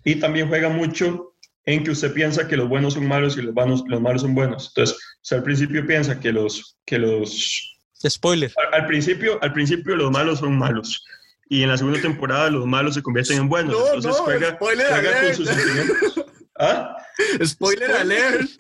Y 0.05 0.17
también 0.17 0.49
juega 0.49 0.69
mucho 0.69 1.35
en 1.65 1.85
que 1.85 1.91
usted 1.91 2.13
piensa 2.13 2.49
que 2.49 2.57
los 2.57 2.69
buenos 2.69 2.95
son 2.95 3.07
malos 3.07 3.37
y 3.37 3.43
los, 3.43 3.55
malos, 3.55 3.83
los 3.87 4.01
malos 4.01 4.23
son 4.23 4.35
buenos. 4.35 4.69
Entonces, 4.69 4.97
usted 5.23 5.37
al 5.37 5.43
principio 5.43 5.87
piensa 5.87 6.19
que 6.19 6.33
los... 6.33 6.77
Que 6.85 6.99
los 6.99 7.69
Spoiler. 8.05 8.53
Al, 8.73 8.87
principio, 8.87 9.39
al 9.43 9.53
principio 9.53 9.95
los 9.95 10.11
malos 10.11 10.41
son 10.41 10.59
malos. 10.59 11.05
Y 11.49 11.63
en 11.63 11.69
la 11.69 11.79
segunda 11.79 12.01
temporada 12.01 12.51
los 12.51 12.67
malos 12.67 12.95
se 12.95 13.03
convierten 13.03 13.39
en 13.39 13.49
buenos. 13.49 13.73
No, 13.73 13.87
Entonces 13.95 14.13
no, 14.13 14.25
juega, 14.25 14.57
juega 14.59 15.23
con 15.23 15.35
sus 15.35 15.49
sentimientos. 15.49 16.27
¿Ah? 16.59 16.97
Spoiler, 17.45 17.91
alert. 17.93 18.51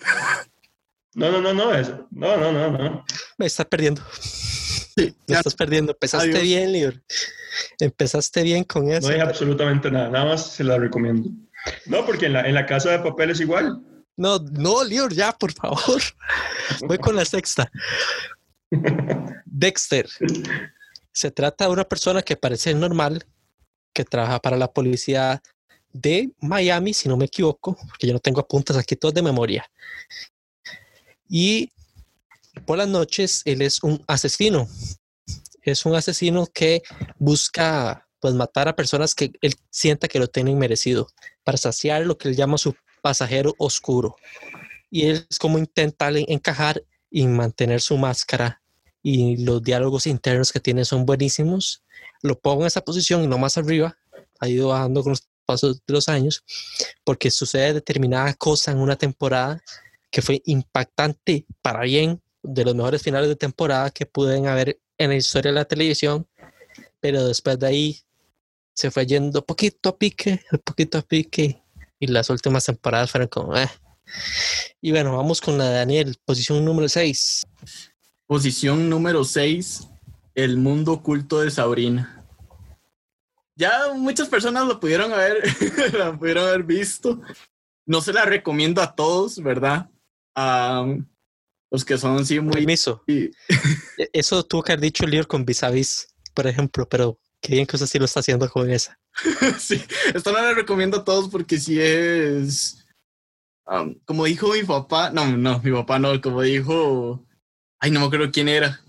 No, 1.14 1.30
no, 1.30 1.40
no, 1.40 1.52
no, 1.52 1.72
no, 2.10 2.36
no, 2.36 2.52
no, 2.52 2.70
no. 2.70 3.04
Me 3.36 3.46
estás 3.46 3.66
perdiendo. 3.66 4.02
Sí, 4.96 5.14
Me 5.26 5.36
estás 5.36 5.54
perdiendo. 5.54 5.92
Empezaste 5.92 6.40
bien, 6.40 6.72
Lior. 6.72 7.02
Empezaste 7.78 8.42
bien 8.42 8.64
con 8.64 8.90
eso. 8.90 9.08
No 9.08 9.08
dije 9.08 9.22
absolutamente 9.22 9.90
nada, 9.90 10.08
nada 10.08 10.24
más 10.24 10.52
se 10.52 10.64
la 10.64 10.78
recomiendo. 10.78 11.28
No, 11.86 12.04
porque 12.06 12.26
en 12.26 12.34
la, 12.34 12.48
en 12.48 12.54
la 12.54 12.66
casa 12.66 12.90
de 12.90 12.98
papel 12.98 13.30
es 13.30 13.40
igual. 13.40 13.80
No, 14.16 14.38
no, 14.38 14.84
Lior, 14.84 15.12
ya, 15.12 15.32
por 15.32 15.52
favor. 15.52 16.02
Voy 16.86 16.98
con 16.98 17.16
la 17.16 17.24
sexta. 17.24 17.70
Dexter. 19.44 20.08
Se 21.12 21.30
trata 21.30 21.66
de 21.66 21.72
una 21.72 21.84
persona 21.84 22.22
que 22.22 22.36
parece 22.36 22.74
normal, 22.74 23.24
que 23.92 24.04
trabaja 24.04 24.40
para 24.40 24.56
la 24.56 24.72
policía 24.72 25.42
de 25.92 26.32
Miami, 26.40 26.94
si 26.94 27.08
no 27.08 27.16
me 27.16 27.26
equivoco, 27.26 27.76
porque 27.88 28.06
yo 28.06 28.12
no 28.12 28.18
tengo 28.18 28.40
apuntes 28.40 28.76
aquí 28.76 28.96
todos 28.96 29.14
de 29.14 29.22
memoria. 29.22 29.70
Y 31.28 31.70
por 32.66 32.78
las 32.78 32.88
noches 32.88 33.42
él 33.44 33.62
es 33.62 33.82
un 33.82 34.02
asesino. 34.06 34.68
Es 35.62 35.86
un 35.86 35.94
asesino 35.94 36.46
que 36.46 36.82
busca 37.18 38.08
pues 38.20 38.34
matar 38.34 38.68
a 38.68 38.76
personas 38.76 39.14
que 39.14 39.32
él 39.40 39.54
sienta 39.70 40.08
que 40.08 40.18
lo 40.18 40.28
tienen 40.28 40.58
merecido 40.58 41.08
para 41.44 41.58
saciar 41.58 42.06
lo 42.06 42.18
que 42.18 42.28
él 42.28 42.36
llama 42.36 42.58
su 42.58 42.74
pasajero 43.00 43.54
oscuro. 43.58 44.16
Y 44.90 45.06
él 45.06 45.26
es 45.28 45.38
como 45.38 45.58
intenta 45.58 46.08
encajar 46.10 46.84
y 47.10 47.26
mantener 47.26 47.80
su 47.80 47.96
máscara 47.96 48.62
y 49.02 49.44
los 49.44 49.62
diálogos 49.62 50.06
internos 50.06 50.52
que 50.52 50.60
tiene 50.60 50.84
son 50.84 51.04
buenísimos. 51.04 51.82
Lo 52.22 52.38
pongo 52.38 52.62
en 52.62 52.68
esa 52.68 52.82
posición 52.82 53.24
y 53.24 53.26
no 53.26 53.38
más 53.38 53.58
arriba. 53.58 53.96
Ha 54.38 54.48
ido 54.48 54.68
bajando 54.68 55.02
con 55.02 55.10
los 55.10 55.28
pasos 55.42 55.82
de 55.86 55.92
los 55.92 56.08
años 56.08 56.44
porque 57.04 57.30
sucede 57.30 57.74
determinada 57.74 58.32
cosa 58.34 58.72
en 58.72 58.78
una 58.78 58.96
temporada 58.96 59.62
que 60.10 60.22
fue 60.22 60.42
impactante 60.44 61.46
para 61.62 61.82
bien, 61.82 62.22
de 62.42 62.64
los 62.64 62.74
mejores 62.74 63.02
finales 63.02 63.28
de 63.28 63.36
temporada 63.36 63.90
que 63.90 64.04
pueden 64.04 64.46
haber 64.46 64.80
en 64.98 65.10
la 65.10 65.16
historia 65.16 65.50
de 65.50 65.56
la 65.56 65.64
televisión, 65.64 66.26
pero 67.00 67.26
después 67.26 67.58
de 67.58 67.66
ahí 67.66 68.00
se 68.74 68.90
fue 68.90 69.06
yendo 69.06 69.44
poquito 69.44 69.90
a 69.90 69.96
pique, 69.96 70.40
poquito 70.64 70.98
a 70.98 71.02
pique, 71.02 71.62
y 71.98 72.06
las 72.08 72.30
últimas 72.30 72.64
temporadas 72.64 73.10
fueron 73.10 73.28
como, 73.28 73.56
eh. 73.56 73.70
Y 74.80 74.90
bueno, 74.90 75.16
vamos 75.16 75.40
con 75.40 75.56
la 75.56 75.68
de 75.68 75.76
Daniel, 75.76 76.16
posición 76.24 76.64
número 76.64 76.88
6. 76.88 77.44
Posición 78.26 78.90
número 78.90 79.24
6, 79.24 79.88
El 80.34 80.56
mundo 80.56 80.92
oculto 80.92 81.40
de 81.40 81.50
Sabrina. 81.50 82.21
Ya 83.56 83.92
muchas 83.94 84.28
personas 84.28 84.66
lo 84.66 84.80
pudieron 84.80 85.12
haber, 85.12 85.42
lo 85.92 86.18
pudieron 86.18 86.48
haber 86.48 86.62
visto. 86.62 87.20
No 87.86 88.00
se 88.00 88.12
la 88.12 88.24
recomiendo 88.24 88.80
a 88.80 88.94
todos, 88.94 89.42
¿verdad? 89.42 89.90
A 90.34 90.86
los 91.70 91.84
que 91.84 91.98
son 91.98 92.18
así 92.18 92.40
muy... 92.40 92.52
Permiso. 92.52 93.02
E, 93.06 93.30
eso 94.12 94.44
tuvo 94.44 94.62
que 94.62 94.72
haber 94.72 94.82
dicho 94.82 95.04
el 95.04 95.26
con 95.26 95.44
vis 95.44 95.62
vis, 95.72 96.08
por 96.34 96.46
ejemplo, 96.46 96.88
pero 96.88 97.18
qué 97.40 97.54
bien 97.54 97.66
que 97.66 97.76
usted 97.76 97.86
sí 97.86 97.98
lo 97.98 98.04
está 98.04 98.20
haciendo 98.20 98.48
con 98.48 98.70
esa. 98.70 98.98
sí, 99.58 99.82
esto 100.14 100.32
no 100.32 100.40
la 100.40 100.54
recomiendo 100.54 100.98
a 100.98 101.04
todos 101.04 101.28
porque 101.28 101.58
si 101.58 101.80
es... 101.80 102.86
como 104.04 104.24
dijo 104.24 104.52
mi 104.52 104.62
papá, 104.62 105.10
no, 105.10 105.36
no, 105.36 105.60
mi 105.60 105.72
papá 105.72 105.98
no, 105.98 106.20
como 106.20 106.42
dijo 106.42 107.26
ay, 107.82 107.90
no 107.90 107.98
me 107.98 108.06
acuerdo 108.06 108.30
quién 108.30 108.48
era, 108.48 108.80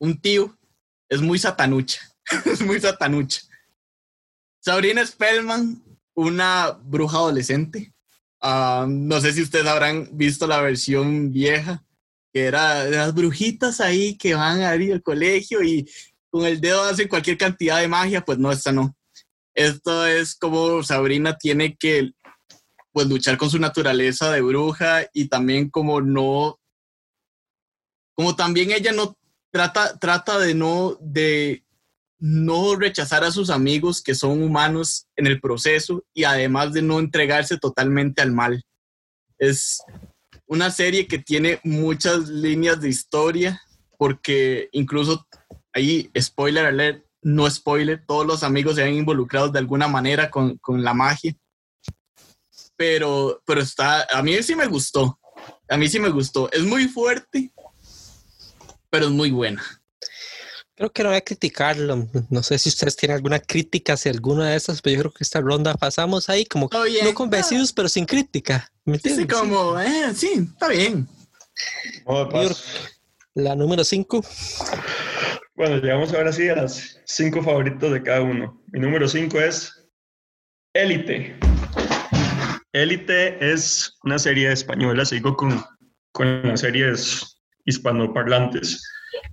un 0.00 0.20
tío, 0.20 0.58
es 1.08 1.22
muy 1.22 1.38
satanucha, 1.38 2.00
es 2.44 2.60
muy 2.60 2.80
satanucha. 2.80 3.42
Sabrina 4.62 5.04
Spellman, 5.04 5.82
una 6.14 6.70
bruja 6.70 7.16
adolescente. 7.16 7.92
Ah, 8.40 8.86
no 8.88 9.20
sé 9.20 9.32
si 9.32 9.42
ustedes 9.42 9.66
habrán 9.66 10.08
visto 10.12 10.46
la 10.46 10.60
versión 10.60 11.32
vieja, 11.32 11.84
que 12.32 12.44
era 12.44 12.84
de 12.84 12.96
las 12.96 13.12
brujitas 13.12 13.80
ahí 13.80 14.16
que 14.16 14.34
van 14.34 14.62
a 14.62 14.76
ir 14.76 14.92
al 14.92 15.02
colegio 15.02 15.64
y 15.64 15.90
con 16.30 16.46
el 16.46 16.60
dedo 16.60 16.84
hacen 16.84 17.08
cualquier 17.08 17.36
cantidad 17.36 17.80
de 17.80 17.88
magia, 17.88 18.24
pues 18.24 18.38
no, 18.38 18.52
esta 18.52 18.70
no. 18.70 18.96
Esto 19.52 20.06
es 20.06 20.36
como 20.36 20.84
Sabrina 20.84 21.36
tiene 21.36 21.76
que 21.76 22.12
pues 22.92 23.08
luchar 23.08 23.36
con 23.36 23.50
su 23.50 23.58
naturaleza 23.58 24.30
de 24.30 24.42
bruja 24.42 25.06
y 25.12 25.26
también 25.26 25.70
como 25.70 26.00
no 26.00 26.60
como 28.14 28.36
también 28.36 28.70
ella 28.70 28.92
no 28.92 29.16
trata, 29.50 29.98
trata 29.98 30.38
de 30.38 30.54
no, 30.54 30.96
de 31.00 31.61
no 32.22 32.76
rechazar 32.76 33.24
a 33.24 33.32
sus 33.32 33.50
amigos 33.50 34.00
que 34.00 34.14
son 34.14 34.44
humanos 34.44 35.08
en 35.16 35.26
el 35.26 35.40
proceso 35.40 36.04
y 36.14 36.22
además 36.22 36.72
de 36.72 36.80
no 36.80 37.00
entregarse 37.00 37.58
totalmente 37.58 38.22
al 38.22 38.30
mal. 38.30 38.62
Es 39.38 39.82
una 40.46 40.70
serie 40.70 41.08
que 41.08 41.18
tiene 41.18 41.58
muchas 41.64 42.28
líneas 42.28 42.80
de 42.80 42.90
historia 42.90 43.60
porque 43.98 44.68
incluso 44.70 45.26
ahí, 45.72 46.12
spoiler 46.16 46.66
alert, 46.66 47.04
no 47.22 47.50
spoiler, 47.50 48.04
todos 48.06 48.24
los 48.24 48.44
amigos 48.44 48.76
se 48.76 48.84
ven 48.84 48.94
involucrados 48.94 49.52
de 49.52 49.58
alguna 49.58 49.88
manera 49.88 50.30
con, 50.30 50.58
con 50.58 50.84
la 50.84 50.94
magia. 50.94 51.34
Pero, 52.76 53.42
pero 53.44 53.62
está, 53.62 54.06
a 54.16 54.22
mí 54.22 54.40
sí 54.44 54.54
me 54.54 54.68
gustó, 54.68 55.18
a 55.68 55.76
mí 55.76 55.88
sí 55.88 55.98
me 55.98 56.10
gustó. 56.10 56.48
Es 56.52 56.62
muy 56.62 56.86
fuerte, 56.86 57.52
pero 58.90 59.06
es 59.06 59.10
muy 59.10 59.32
buena. 59.32 59.81
Creo 60.82 60.92
que 60.92 61.04
no 61.04 61.10
voy 61.10 61.18
a 61.18 61.20
criticarlo. 61.20 62.08
No 62.28 62.42
sé 62.42 62.58
si 62.58 62.68
ustedes 62.68 62.96
tienen 62.96 63.14
alguna 63.14 63.38
crítica 63.38 63.92
hacia 63.92 64.10
alguna 64.10 64.50
de 64.50 64.56
esas, 64.56 64.82
pero 64.82 64.96
yo 64.96 65.00
creo 65.02 65.12
que 65.12 65.22
esta 65.22 65.40
ronda 65.40 65.74
pasamos 65.74 66.28
ahí 66.28 66.44
como 66.44 66.68
Todo 66.68 66.82
bien. 66.82 67.04
no 67.04 67.14
convencidos, 67.14 67.72
pero 67.72 67.88
sin 67.88 68.04
crítica. 68.04 68.68
¿Me 68.84 68.98
Sí, 68.98 69.10
entiendes? 69.10 69.38
como, 69.38 69.78
eh, 69.78 70.12
sí, 70.12 70.48
está 70.52 70.66
bien. 70.66 71.06
La 73.34 73.54
número 73.54 73.84
5. 73.84 74.24
Bueno, 75.54 75.76
llegamos 75.76 76.12
ahora 76.14 76.32
sí 76.32 76.48
a 76.48 76.56
las 76.56 76.98
cinco 77.04 77.44
favoritos 77.44 77.92
de 77.92 78.02
cada 78.02 78.22
uno. 78.22 78.60
Mi 78.72 78.80
número 78.80 79.06
cinco 79.06 79.38
es 79.40 79.86
Élite. 80.74 81.38
Élite 82.72 83.52
es 83.52 83.96
una 84.02 84.18
serie 84.18 84.50
española, 84.50 85.04
sigo 85.04 85.36
con, 85.36 85.64
con 86.10 86.42
las 86.42 86.58
series 86.58 87.38
hispanoparlantes, 87.66 88.82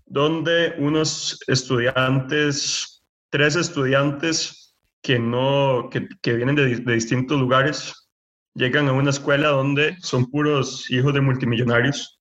donde 0.05 0.75
unos 0.77 1.39
estudiantes, 1.47 3.03
tres 3.30 3.55
estudiantes 3.55 4.75
que, 5.01 5.19
no, 5.19 5.89
que, 5.91 6.07
que 6.21 6.34
vienen 6.34 6.55
de, 6.55 6.75
de 6.77 6.93
distintos 6.93 7.39
lugares, 7.39 8.09
llegan 8.55 8.88
a 8.88 8.93
una 8.93 9.11
escuela 9.11 9.49
donde 9.49 9.95
son 10.01 10.30
puros 10.30 10.89
hijos 10.91 11.13
de 11.13 11.21
multimillonarios 11.21 12.19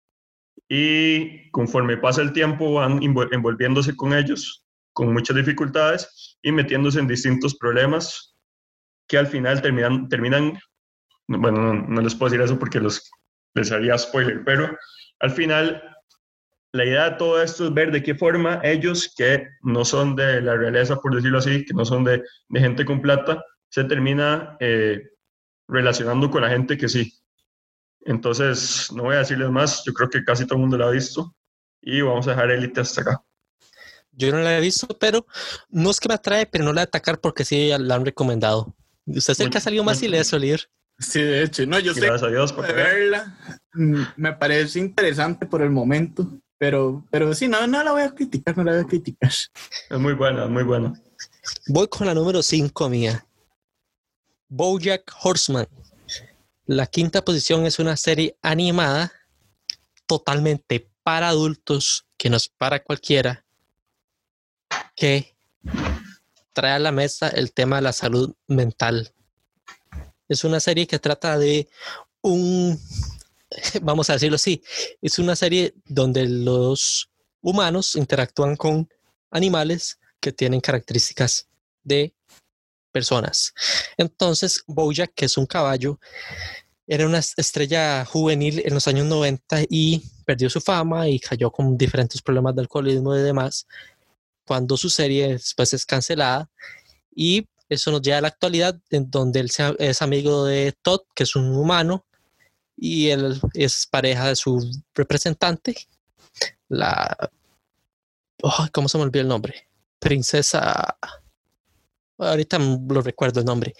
y 0.68 1.50
conforme 1.50 1.96
pasa 1.96 2.22
el 2.22 2.32
tiempo 2.32 2.74
van 2.74 3.00
envol- 3.00 3.28
envolviéndose 3.32 3.96
con 3.96 4.12
ellos 4.12 4.64
con 4.92 5.12
muchas 5.12 5.36
dificultades 5.36 6.36
y 6.42 6.52
metiéndose 6.52 6.98
en 7.00 7.08
distintos 7.08 7.56
problemas 7.56 8.36
que 9.08 9.16
al 9.16 9.26
final 9.26 9.62
terminan, 9.62 10.08
terminan 10.08 10.58
bueno, 11.28 11.72
no, 11.72 11.74
no 11.74 12.00
les 12.02 12.14
puedo 12.14 12.30
decir 12.30 12.44
eso 12.44 12.58
porque 12.58 12.80
los, 12.80 13.10
les 13.54 13.70
haría 13.72 13.96
spoiler, 13.96 14.44
pero 14.44 14.76
al 15.20 15.30
final 15.30 15.82
la 16.72 16.84
idea 16.84 17.10
de 17.10 17.16
todo 17.16 17.42
esto 17.42 17.66
es 17.66 17.74
ver 17.74 17.90
de 17.90 18.02
qué 18.02 18.14
forma 18.14 18.60
ellos, 18.62 19.12
que 19.16 19.48
no 19.62 19.84
son 19.84 20.14
de 20.16 20.40
la 20.42 20.54
realeza, 20.56 20.96
por 20.96 21.14
decirlo 21.14 21.38
así, 21.38 21.64
que 21.64 21.74
no 21.74 21.84
son 21.84 22.04
de, 22.04 22.22
de 22.48 22.60
gente 22.60 22.84
con 22.84 23.00
plata, 23.00 23.42
se 23.70 23.84
termina 23.84 24.56
eh, 24.60 25.00
relacionando 25.66 26.30
con 26.30 26.42
la 26.42 26.50
gente 26.50 26.76
que 26.76 26.88
sí. 26.88 27.12
Entonces, 28.04 28.90
no 28.92 29.04
voy 29.04 29.16
a 29.16 29.20
decirles 29.20 29.50
más, 29.50 29.82
yo 29.84 29.92
creo 29.92 30.08
que 30.08 30.24
casi 30.24 30.44
todo 30.46 30.54
el 30.56 30.60
mundo 30.62 30.78
lo 30.78 30.86
ha 30.86 30.90
visto 30.90 31.34
y 31.82 32.00
vamos 32.00 32.26
a 32.26 32.30
dejar 32.30 32.50
élite 32.50 32.80
hasta 32.80 33.00
acá. 33.02 33.22
Yo 34.12 34.32
no 34.32 34.38
la 34.40 34.56
he 34.56 34.60
visto, 34.60 34.86
pero 34.98 35.26
no 35.68 35.90
es 35.90 36.00
que 36.00 36.08
me 36.08 36.14
atrae, 36.14 36.46
pero 36.46 36.64
no 36.64 36.72
la 36.72 36.80
voy 36.80 36.82
a 36.82 36.84
atacar 36.84 37.20
porque 37.20 37.44
sí 37.44 37.70
la 37.78 37.94
han 37.94 38.04
recomendado. 38.04 38.74
Usted 39.06 39.32
es 39.32 39.40
el 39.40 39.50
que 39.50 39.58
ha 39.58 39.60
salido 39.60 39.84
más 39.84 39.98
Muy- 40.00 40.08
ileso, 40.08 40.38
Lear. 40.38 40.60
Sí, 40.98 41.22
de 41.22 41.44
hecho, 41.44 41.64
no, 41.66 41.78
yo 41.78 41.92
Y 41.92 41.94
sé 41.94 42.00
gracias 42.00 42.24
a 42.24 42.28
Dios 42.28 42.52
por 42.52 42.66
verla. 42.74 43.38
Mm, 43.74 44.02
Me 44.16 44.32
parece 44.32 44.80
interesante 44.80 45.46
por 45.46 45.62
el 45.62 45.70
momento, 45.70 46.28
pero, 46.58 47.04
pero 47.10 47.34
sí, 47.34 47.48
no, 47.48 47.66
no 47.66 47.82
la 47.82 47.92
voy 47.92 48.02
a 48.02 48.14
criticar, 48.14 48.56
no 48.56 48.64
la 48.64 48.72
voy 48.72 48.80
a 48.82 48.86
criticar. 48.86 49.30
Es 49.30 49.98
muy 49.98 50.14
buena, 50.14 50.44
es 50.44 50.50
muy 50.50 50.64
buena. 50.64 51.00
Voy 51.68 51.88
con 51.88 52.06
la 52.06 52.14
número 52.14 52.42
5 52.42 52.88
mía. 52.88 53.24
Bojack 54.48 55.14
Horseman. 55.22 55.68
La 56.66 56.86
quinta 56.86 57.24
posición 57.24 57.64
es 57.64 57.78
una 57.78 57.96
serie 57.96 58.36
animada 58.42 59.12
totalmente 60.06 60.90
para 61.02 61.28
adultos, 61.28 62.06
que 62.18 62.28
no 62.28 62.36
es 62.36 62.48
para 62.48 62.82
cualquiera, 62.82 63.44
que 64.94 65.34
trae 66.52 66.72
a 66.72 66.78
la 66.78 66.92
mesa 66.92 67.28
el 67.28 67.52
tema 67.52 67.76
de 67.76 67.82
la 67.82 67.92
salud 67.92 68.34
mental. 68.46 69.12
Es 70.28 70.44
una 70.44 70.60
serie 70.60 70.86
que 70.86 70.98
trata 70.98 71.38
de 71.38 71.68
un, 72.20 72.78
vamos 73.82 74.10
a 74.10 74.14
decirlo 74.14 74.36
así, 74.36 74.62
es 75.00 75.18
una 75.18 75.36
serie 75.36 75.74
donde 75.84 76.26
los 76.26 77.10
humanos 77.40 77.96
interactúan 77.96 78.56
con 78.56 78.88
animales 79.30 79.98
que 80.20 80.32
tienen 80.32 80.60
características 80.60 81.48
de 81.82 82.14
personas. 82.92 83.52
Entonces, 83.96 84.62
Bojack, 84.66 85.12
que 85.14 85.26
es 85.26 85.36
un 85.36 85.46
caballo, 85.46 86.00
era 86.86 87.06
una 87.06 87.18
estrella 87.18 88.04
juvenil 88.04 88.62
en 88.64 88.74
los 88.74 88.88
años 88.88 89.06
90 89.06 89.64
y 89.68 90.02
perdió 90.24 90.48
su 90.48 90.60
fama 90.60 91.08
y 91.08 91.20
cayó 91.20 91.50
con 91.50 91.76
diferentes 91.76 92.22
problemas 92.22 92.54
de 92.54 92.62
alcoholismo 92.62 93.14
y 93.14 93.20
demás. 93.20 93.66
Cuando 94.46 94.76
su 94.76 94.88
serie 94.88 95.28
después 95.34 95.74
es 95.74 95.84
cancelada 95.84 96.50
y 97.14 97.46
eso 97.68 97.90
nos 97.90 98.00
lleva 98.00 98.18
a 98.18 98.20
la 98.22 98.28
actualidad 98.28 98.80
en 98.90 99.10
donde 99.10 99.40
él 99.40 99.50
es 99.78 100.00
amigo 100.00 100.46
de 100.46 100.72
Todd, 100.80 101.00
que 101.14 101.24
es 101.24 101.36
un 101.36 101.54
humano, 101.54 102.06
y 102.80 103.08
él 103.10 103.40
es 103.54 103.86
pareja 103.86 104.28
de 104.28 104.36
su 104.36 104.82
representante, 104.94 105.88
la... 106.68 107.16
Ay, 108.42 108.68
¿Cómo 108.72 108.88
se 108.88 108.98
me 108.98 109.04
olvidó 109.04 109.22
el 109.22 109.28
nombre? 109.28 109.68
Princesa... 109.98 110.96
Ahorita 112.18 112.58
lo 112.58 113.00
recuerdo 113.00 113.40
el 113.40 113.46
nombre. 113.46 113.74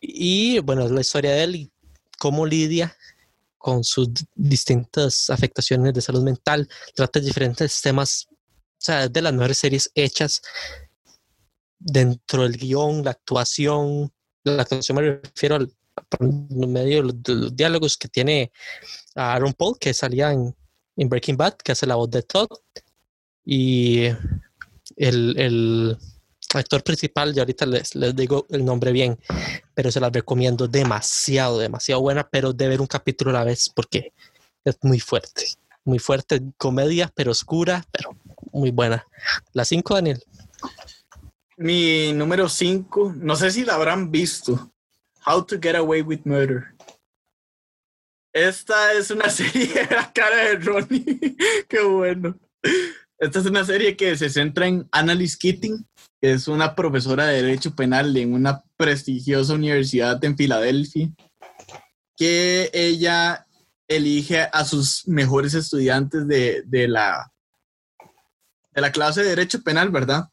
Y 0.00 0.58
bueno, 0.60 0.88
la 0.88 1.00
historia 1.00 1.32
de 1.32 1.42
él 1.42 1.56
y 1.56 1.72
cómo 2.18 2.46
lidia 2.46 2.96
con 3.58 3.84
sus 3.84 4.08
distintas 4.34 5.28
afectaciones 5.28 5.92
de 5.92 6.00
salud 6.00 6.22
mental. 6.22 6.68
Trata 6.94 7.20
diferentes 7.20 7.80
temas, 7.82 8.26
o 8.30 8.76
sea, 8.78 9.08
de 9.08 9.20
las 9.20 9.32
mejores 9.34 9.58
series 9.58 9.90
hechas 9.94 10.40
dentro 11.78 12.44
del 12.44 12.56
guion, 12.56 13.04
la 13.04 13.10
actuación. 13.10 14.12
La 14.44 14.62
actuación 14.62 14.96
me 14.96 15.20
refiero 15.22 15.56
al 15.56 15.77
por 16.08 16.22
medio 16.22 16.98
de 16.98 17.02
los, 17.02 17.22
de 17.22 17.34
los 17.34 17.56
diálogos 17.56 17.96
que 17.96 18.08
tiene 18.08 18.52
a 19.14 19.34
Aaron 19.34 19.52
Paul, 19.52 19.78
que 19.78 19.94
salía 19.94 20.32
en, 20.32 20.54
en 20.96 21.08
Breaking 21.08 21.36
Bad, 21.36 21.54
que 21.54 21.72
hace 21.72 21.86
la 21.86 21.96
voz 21.96 22.10
de 22.10 22.22
Todd. 22.22 22.48
Y 23.44 24.04
el, 24.96 25.38
el 25.38 25.98
actor 26.54 26.82
principal, 26.82 27.34
y 27.34 27.40
ahorita 27.40 27.66
les, 27.66 27.94
les 27.94 28.14
digo 28.14 28.46
el 28.50 28.64
nombre 28.64 28.92
bien, 28.92 29.18
pero 29.74 29.90
se 29.90 30.00
las 30.00 30.12
recomiendo 30.12 30.68
demasiado, 30.68 31.58
demasiado 31.58 32.00
buena, 32.00 32.28
pero 32.28 32.52
de 32.52 32.68
ver 32.68 32.80
un 32.80 32.86
capítulo 32.86 33.30
a 33.30 33.34
la 33.34 33.44
vez 33.44 33.70
porque 33.74 34.12
es 34.64 34.78
muy 34.82 35.00
fuerte, 35.00 35.46
muy 35.84 35.98
fuerte, 35.98 36.42
comedia, 36.56 37.10
pero 37.14 37.32
oscura, 37.32 37.84
pero 37.90 38.16
muy 38.52 38.70
buena. 38.70 39.06
La 39.52 39.64
5, 39.64 39.94
Daniel. 39.94 40.22
Mi 41.56 42.12
número 42.12 42.48
5, 42.48 43.14
no 43.16 43.36
sé 43.36 43.50
si 43.50 43.64
la 43.64 43.74
habrán 43.74 44.10
visto. 44.10 44.72
How 45.26 45.44
to 45.44 45.58
Get 45.60 45.76
Away 45.76 46.02
with 46.02 46.20
Murder. 46.24 46.74
Esta 48.32 48.92
es 48.92 49.10
una 49.10 49.28
serie 49.30 49.66
de 49.66 49.94
la 49.94 50.12
cara 50.12 50.36
de 50.36 50.56
Ronnie. 50.56 51.36
Qué 51.68 51.82
bueno. 51.82 52.38
Esta 53.18 53.40
es 53.40 53.46
una 53.46 53.64
serie 53.64 53.96
que 53.96 54.16
se 54.16 54.30
centra 54.30 54.66
en 54.66 54.88
Annalise 54.92 55.36
Keating, 55.38 55.84
que 56.20 56.32
es 56.32 56.46
una 56.46 56.74
profesora 56.74 57.26
de 57.26 57.42
Derecho 57.42 57.74
Penal 57.74 58.16
en 58.16 58.32
una 58.32 58.62
prestigiosa 58.76 59.54
universidad 59.54 60.22
en 60.24 60.36
Filadelfia, 60.36 61.10
que 62.16 62.70
ella 62.72 63.46
elige 63.88 64.48
a 64.52 64.64
sus 64.64 65.08
mejores 65.08 65.54
estudiantes 65.54 66.28
de, 66.28 66.62
de 66.66 66.86
la, 66.86 67.32
de 68.72 68.80
la 68.80 68.92
clase 68.92 69.22
de 69.22 69.30
Derecho 69.30 69.62
Penal, 69.62 69.90
¿verdad? 69.90 70.28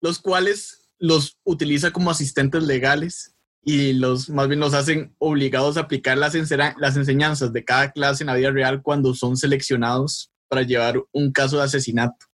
Los 0.00 0.20
cuales 0.20 0.88
los 0.98 1.36
utiliza 1.42 1.90
como 1.90 2.10
asistentes 2.12 2.62
legales 2.62 3.31
y 3.64 3.92
los 3.92 4.28
más 4.28 4.48
bien 4.48 4.60
los 4.60 4.74
hacen 4.74 5.14
obligados 5.18 5.76
a 5.76 5.80
aplicar 5.82 6.18
las, 6.18 6.34
las 6.78 6.96
enseñanzas 6.96 7.52
de 7.52 7.64
cada 7.64 7.92
clase 7.92 8.24
en 8.24 8.26
la 8.28 8.34
vida 8.34 8.50
real 8.50 8.82
cuando 8.82 9.14
son 9.14 9.36
seleccionados 9.36 10.30
para 10.48 10.62
llevar 10.62 11.00
un 11.12 11.30
caso 11.32 11.58
de 11.58 11.64
asesinato. 11.64 12.26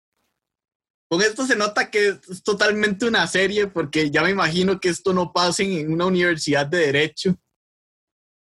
Con 1.09 1.21
esto 1.21 1.45
se 1.45 1.55
nota 1.55 1.89
que 1.89 2.09
es 2.29 2.43
totalmente 2.43 3.05
una 3.05 3.25
serie 3.27 3.67
porque 3.67 4.11
ya 4.11 4.21
me 4.23 4.29
imagino 4.31 4.79
que 4.79 4.89
esto 4.89 5.13
no 5.13 5.31
pasa 5.33 5.63
en 5.63 5.91
una 5.91 6.05
universidad 6.05 6.65
de 6.67 6.77
derecho, 6.79 7.35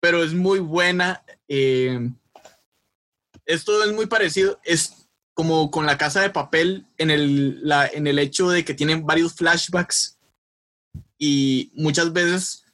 pero 0.00 0.22
es 0.22 0.32
muy 0.34 0.58
buena. 0.58 1.22
eh, 1.48 2.10
esto 3.46 3.82
es 3.82 3.92
muy 3.92 4.06
parecido, 4.06 4.60
es 4.64 5.08
como 5.34 5.70
con 5.70 5.86
la 5.86 5.96
casa 5.98 6.20
de 6.20 6.30
papel 6.30 6.86
en 6.98 7.10
el, 7.10 7.66
la- 7.66 7.86
en 7.88 8.06
el 8.06 8.18
hecho 8.18 8.48
de 8.50 8.64
que 8.64 8.74
tienen 8.74 9.04
varios 9.06 9.34
flashbacks 9.34 10.18
y 11.18 11.70
muchas 11.74 12.12
veces 12.12 12.64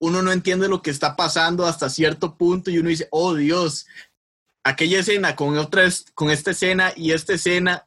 uno 0.00 0.22
no 0.22 0.32
entiende 0.32 0.68
lo 0.68 0.82
que 0.82 0.90
está 0.90 1.14
pasando 1.14 1.66
hasta 1.66 1.90
cierto 1.90 2.36
punto 2.36 2.70
y 2.70 2.78
uno 2.78 2.88
dice, 2.88 3.06
oh 3.10 3.34
Dios, 3.34 3.86
aquella 4.64 5.00
escena 5.00 5.36
con 5.36 5.56
otra, 5.58 5.88
con 6.14 6.30
esta 6.30 6.50
escena 6.50 6.92
y 6.96 7.12
esta 7.12 7.34
escena 7.34 7.86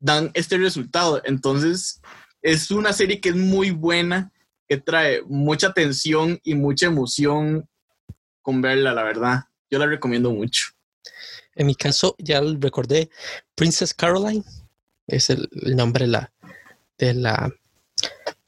dan 0.00 0.30
este 0.34 0.56
resultado. 0.56 1.20
Entonces, 1.24 2.00
es 2.40 2.70
una 2.70 2.92
serie 2.94 3.20
que 3.20 3.28
es 3.28 3.36
muy 3.36 3.70
buena, 3.70 4.32
que 4.66 4.78
trae 4.78 5.22
mucha 5.26 5.72
tensión 5.74 6.40
y 6.42 6.54
mucha 6.54 6.86
emoción 6.86 7.68
con 8.40 8.62
verla, 8.62 8.94
la 8.94 9.04
verdad. 9.04 9.44
Yo 9.70 9.78
la 9.78 9.86
recomiendo 9.86 10.30
mucho. 10.32 10.68
En 11.54 11.66
mi 11.66 11.74
caso, 11.74 12.16
ya 12.18 12.40
recordé, 12.40 13.10
Princess 13.54 13.92
Caroline 13.92 14.42
es 15.06 15.28
el, 15.28 15.50
el 15.52 15.76
nombre 15.76 16.06
de 16.06 16.12
la, 16.12 16.32
de 16.96 17.12
la 17.12 17.52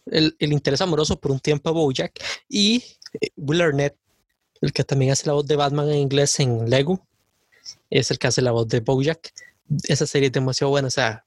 el, 0.06 0.34
interés 0.40 0.80
amoroso 0.80 1.18
por 1.18 1.30
un 1.30 1.40
tiempo 1.40 1.68
a 1.68 1.72
Bojack 1.72 2.22
y 2.48 2.82
eh, 3.20 3.28
Will 3.36 3.60
Arnett, 3.60 3.96
el 4.60 4.72
que 4.72 4.84
también 4.84 5.12
hace 5.12 5.26
la 5.26 5.32
voz 5.34 5.46
de 5.46 5.56
Batman 5.56 5.88
en 5.90 5.98
inglés 5.98 6.38
en 6.40 6.68
Lego, 6.68 7.06
es 7.90 8.10
el 8.10 8.18
que 8.18 8.26
hace 8.26 8.42
la 8.42 8.52
voz 8.52 8.68
de 8.68 8.80
Bojack. 8.80 9.32
Esa 9.84 10.06
serie 10.06 10.26
es 10.26 10.32
demasiado 10.32 10.70
buena, 10.70 10.88
o 10.88 10.90
sea, 10.90 11.24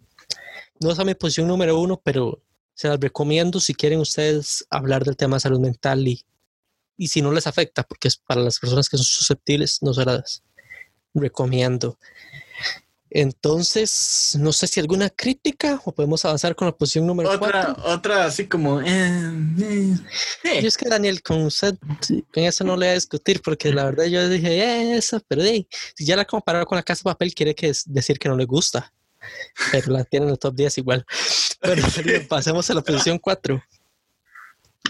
no 0.79 0.91
es 0.91 0.99
a 0.99 1.05
mi 1.05 1.15
posición 1.15 1.47
número 1.47 1.79
uno, 1.79 1.99
pero 2.03 2.41
se 2.73 2.87
las 2.87 2.99
recomiendo 2.99 3.59
si 3.59 3.73
quieren 3.73 3.99
ustedes 3.99 4.65
hablar 4.69 5.03
del 5.03 5.17
tema 5.17 5.37
de 5.37 5.41
salud 5.41 5.59
mental 5.59 6.07
y, 6.07 6.23
y 6.95 7.07
si 7.07 7.21
no 7.21 7.31
les 7.31 7.47
afecta, 7.47 7.83
porque 7.83 8.07
es 8.07 8.17
para 8.17 8.41
las 8.41 8.59
personas 8.59 8.87
que 8.87 8.97
son 8.97 9.05
susceptibles, 9.05 9.79
no 9.81 9.93
se 9.93 10.05
las 10.05 10.43
recomiendo. 11.15 11.97
Entonces, 13.09 14.35
no 14.39 14.51
sé 14.51 14.67
si 14.67 14.79
alguna 14.79 15.09
crítica 15.09 15.79
o 15.85 15.93
podemos 15.93 16.23
avanzar 16.25 16.55
con 16.55 16.67
la 16.67 16.71
posición 16.75 17.07
número 17.07 17.29
Otra, 17.29 17.39
cuatro. 17.73 17.83
otra 17.85 18.25
así 18.25 18.47
como. 18.47 18.81
eh, 18.81 18.87
eh. 20.43 20.61
Yo 20.61 20.67
es 20.67 20.77
que 20.77 20.89
Daniel, 20.89 21.21
con 21.21 21.43
usted, 21.43 21.75
con 22.33 22.43
eso 22.43 22.63
no 22.63 22.73
le 22.75 22.85
voy 22.87 22.91
a 22.91 22.93
discutir, 22.95 23.41
porque 23.41 23.71
la 23.73 23.85
verdad 23.85 24.05
yo 24.05 24.27
dije, 24.27 24.57
eh, 24.59 24.97
esa, 24.97 25.19
pero 25.27 25.41
si 25.41 25.67
ya 26.05 26.15
la 26.15 26.25
comparado 26.25 26.65
con 26.65 26.75
la 26.75 26.83
casa 26.83 26.99
de 27.01 27.11
papel, 27.13 27.33
quiere 27.33 27.55
que 27.55 27.69
es- 27.69 27.83
decir 27.85 28.19
que 28.19 28.29
no 28.29 28.35
le 28.35 28.45
gusta. 28.45 28.91
Pero 29.71 29.91
la 29.91 30.03
tiene 30.03 30.25
en 30.27 30.31
el 30.33 30.39
top 30.39 30.55
10 30.55 30.77
igual. 30.77 31.05
Bueno, 31.63 31.87
pero 31.95 32.27
pasemos 32.27 32.69
a 32.69 32.75
la 32.75 32.81
posición 32.83 33.17
4. 33.17 33.59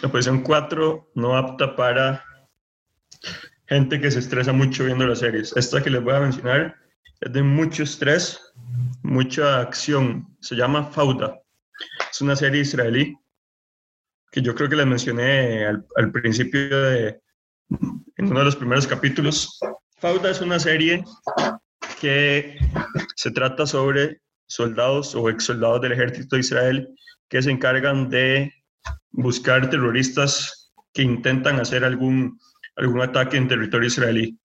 La 0.01 0.11
posición 0.11 0.43
4 0.43 1.11
no 1.15 1.37
apta 1.37 1.77
para 1.77 2.23
gente 3.67 4.01
que 4.01 4.11
se 4.11 4.19
estresa 4.19 4.51
mucho 4.51 4.83
viendo 4.83 5.07
las 5.07 5.19
series. 5.19 5.55
Esta 5.55 5.81
que 5.81 5.89
les 5.89 6.03
voy 6.03 6.13
a 6.13 6.19
mencionar 6.19 6.75
es 7.21 7.33
de 7.33 7.43
mucho 7.43 7.83
estrés, 7.83 8.39
mucha 9.03 9.59
acción. 9.61 10.27
Se 10.39 10.55
llama 10.55 10.85
Fauda. 10.85 11.39
Es 12.11 12.21
una 12.21 12.35
serie 12.35 12.61
israelí 12.61 13.17
que 14.31 14.41
yo 14.41 14.53
creo 14.55 14.69
que 14.69 14.75
les 14.75 14.85
mencioné 14.85 15.65
al, 15.65 16.11
principio 16.11 16.81
de 16.83 17.19
en 17.69 18.27
uno 18.27 18.39
de 18.39 18.45
los 18.45 18.55
primeros 18.55 18.87
capítulos. 18.87 19.59
Fauda 19.97 20.29
es 20.29 20.41
una 20.41 20.59
serie 20.59 21.03
que 21.99 22.57
se 23.15 23.31
trata 23.31 23.65
sobre 23.65 24.21
soldados 24.47 25.15
o 25.15 25.29
ex 25.29 25.45
soldados 25.45 25.81
del 25.81 25.93
ejército 25.93 26.35
de 26.35 26.41
Israel 26.41 26.87
que 27.29 27.41
se 27.41 27.51
encargan 27.51 28.09
de 28.09 28.53
buscar 29.11 29.69
terroristas 29.69 30.71
que 30.93 31.01
intentan 31.03 31.59
hacer 31.59 31.83
algún, 31.83 32.39
algún 32.75 33.01
ataque 33.01 33.37
en 33.37 33.47
territorio 33.47 33.87
israelí. 33.87 34.37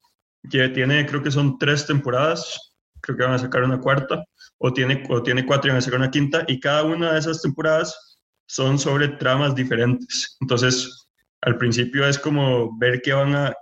Que 0.50 0.68
tiene, 0.68 1.06
creo 1.06 1.22
que 1.22 1.30
son 1.30 1.58
tres 1.58 1.86
temporadas, 1.86 2.74
creo 3.00 3.16
que 3.16 3.24
van 3.24 3.34
a 3.34 3.38
sacar 3.38 3.62
una 3.62 3.80
cuarta, 3.80 4.24
o 4.58 4.72
tiene, 4.72 5.04
o 5.08 5.22
tiene 5.22 5.46
cuatro 5.46 5.68
y 5.68 5.70
van 5.70 5.78
a 5.78 5.82
sacar 5.82 6.00
una 6.00 6.10
quinta, 6.10 6.44
y 6.48 6.60
cada 6.60 6.84
una 6.84 7.12
de 7.12 7.18
esas 7.18 7.42
temporadas 7.42 8.18
son 8.46 8.78
sobre 8.78 9.08
tramas 9.08 9.54
diferentes. 9.54 10.36
Entonces, 10.40 11.08
al 11.42 11.58
principio 11.58 12.06
es 12.06 12.18
como 12.18 12.76
ver 12.78 13.02
qué 13.02 13.12
van 13.12 13.34
a, 13.34 13.54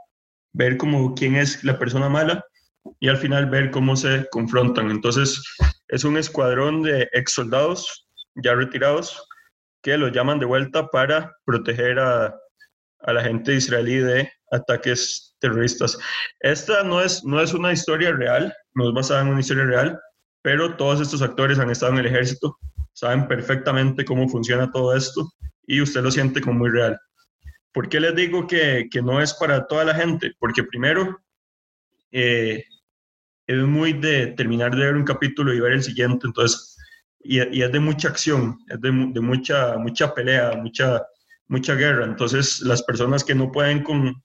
ver 0.53 0.77
como 0.77 1.15
quién 1.15 1.37
es 1.37 1.63
la 1.65 1.79
persona 1.79 2.09
mala, 2.09 2.45
y 2.99 3.09
al 3.09 3.17
final 3.17 3.49
ver 3.49 3.71
cómo 3.71 3.97
se 3.97 4.27
confrontan. 4.31 4.91
Entonces, 4.91 5.43
es 5.89 6.05
un 6.05 6.17
escuadrón 6.17 6.83
de 6.83 7.09
ex 7.13 7.33
soldados 7.33 8.09
ya 8.37 8.55
retirados 8.55 9.23
que 9.83 9.97
los 9.97 10.13
llaman 10.13 10.39
de 10.39 10.47
vuelta 10.47 10.89
para 10.89 11.37
proteger 11.45 11.99
a, 11.99 12.35
a 13.01 13.13
la 13.13 13.23
gente 13.23 13.55
israelí 13.55 13.97
de 13.97 14.31
ataques 14.51 15.30
terroristas. 15.41 15.99
Esta 16.41 16.83
no 16.85 17.01
es, 17.01 17.25
no 17.25 17.41
es 17.41 17.53
una 17.55 17.73
historia 17.73 18.13
real, 18.13 18.55
no 18.75 18.89
es 18.89 18.95
basada 18.95 19.23
en 19.23 19.29
una 19.29 19.41
historia 19.41 19.65
real, 19.65 20.01
pero 20.43 20.77
todos 20.77 21.01
estos 21.01 21.23
actores 21.23 21.59
han 21.59 21.71
estado 21.71 21.93
en 21.93 21.99
el 21.99 22.07
ejército, 22.07 22.59
saben 22.93 23.27
perfectamente 23.27 24.05
cómo 24.05 24.29
funciona 24.29 24.71
todo 24.71 24.97
esto 24.97 25.33
y 25.67 25.81
usted 25.81 26.03
lo 26.03 26.11
siente 26.11 26.41
como 26.41 26.61
muy 26.61 26.71
real. 26.71 26.99
¿Por 27.73 27.89
qué 27.89 28.01
les 28.01 28.15
digo 28.15 28.47
que, 28.47 28.89
que 28.91 29.03
no 29.03 29.21
es 29.21 29.35
para 29.35 29.67
toda 29.67 29.85
la 29.85 29.95
gente? 29.95 30.33
Porque 30.39 30.65
primero, 30.65 31.21
eh, 32.11 32.65
es 33.47 33.59
muy 33.59 33.93
de 33.93 34.29
terminar 34.29 34.75
de 34.75 34.87
ver 34.87 34.97
un 34.97 35.05
capítulo 35.05 35.53
y 35.53 35.61
ver 35.61 35.73
el 35.73 35.83
siguiente, 35.83 36.27
entonces 36.27 36.77
y, 37.23 37.39
y, 37.59 37.63
es 37.63 37.73
de 37.73 37.81
mucha 37.81 38.09
acción, 38.09 38.59
es 38.69 38.81
de, 38.81 38.91
de, 38.91 39.21
mucha, 39.21 39.77
mucha 39.77 40.15
pelea, 40.15 40.53
mucha, 40.57 41.03
mucha 41.49 41.75
guerra. 41.75 42.05
Entonces, 42.05 42.61
las 42.63 42.83
personas 42.83 43.25
que 43.25 43.35
no 43.35 43.53
pueden 43.53 43.83
con, 43.83 44.23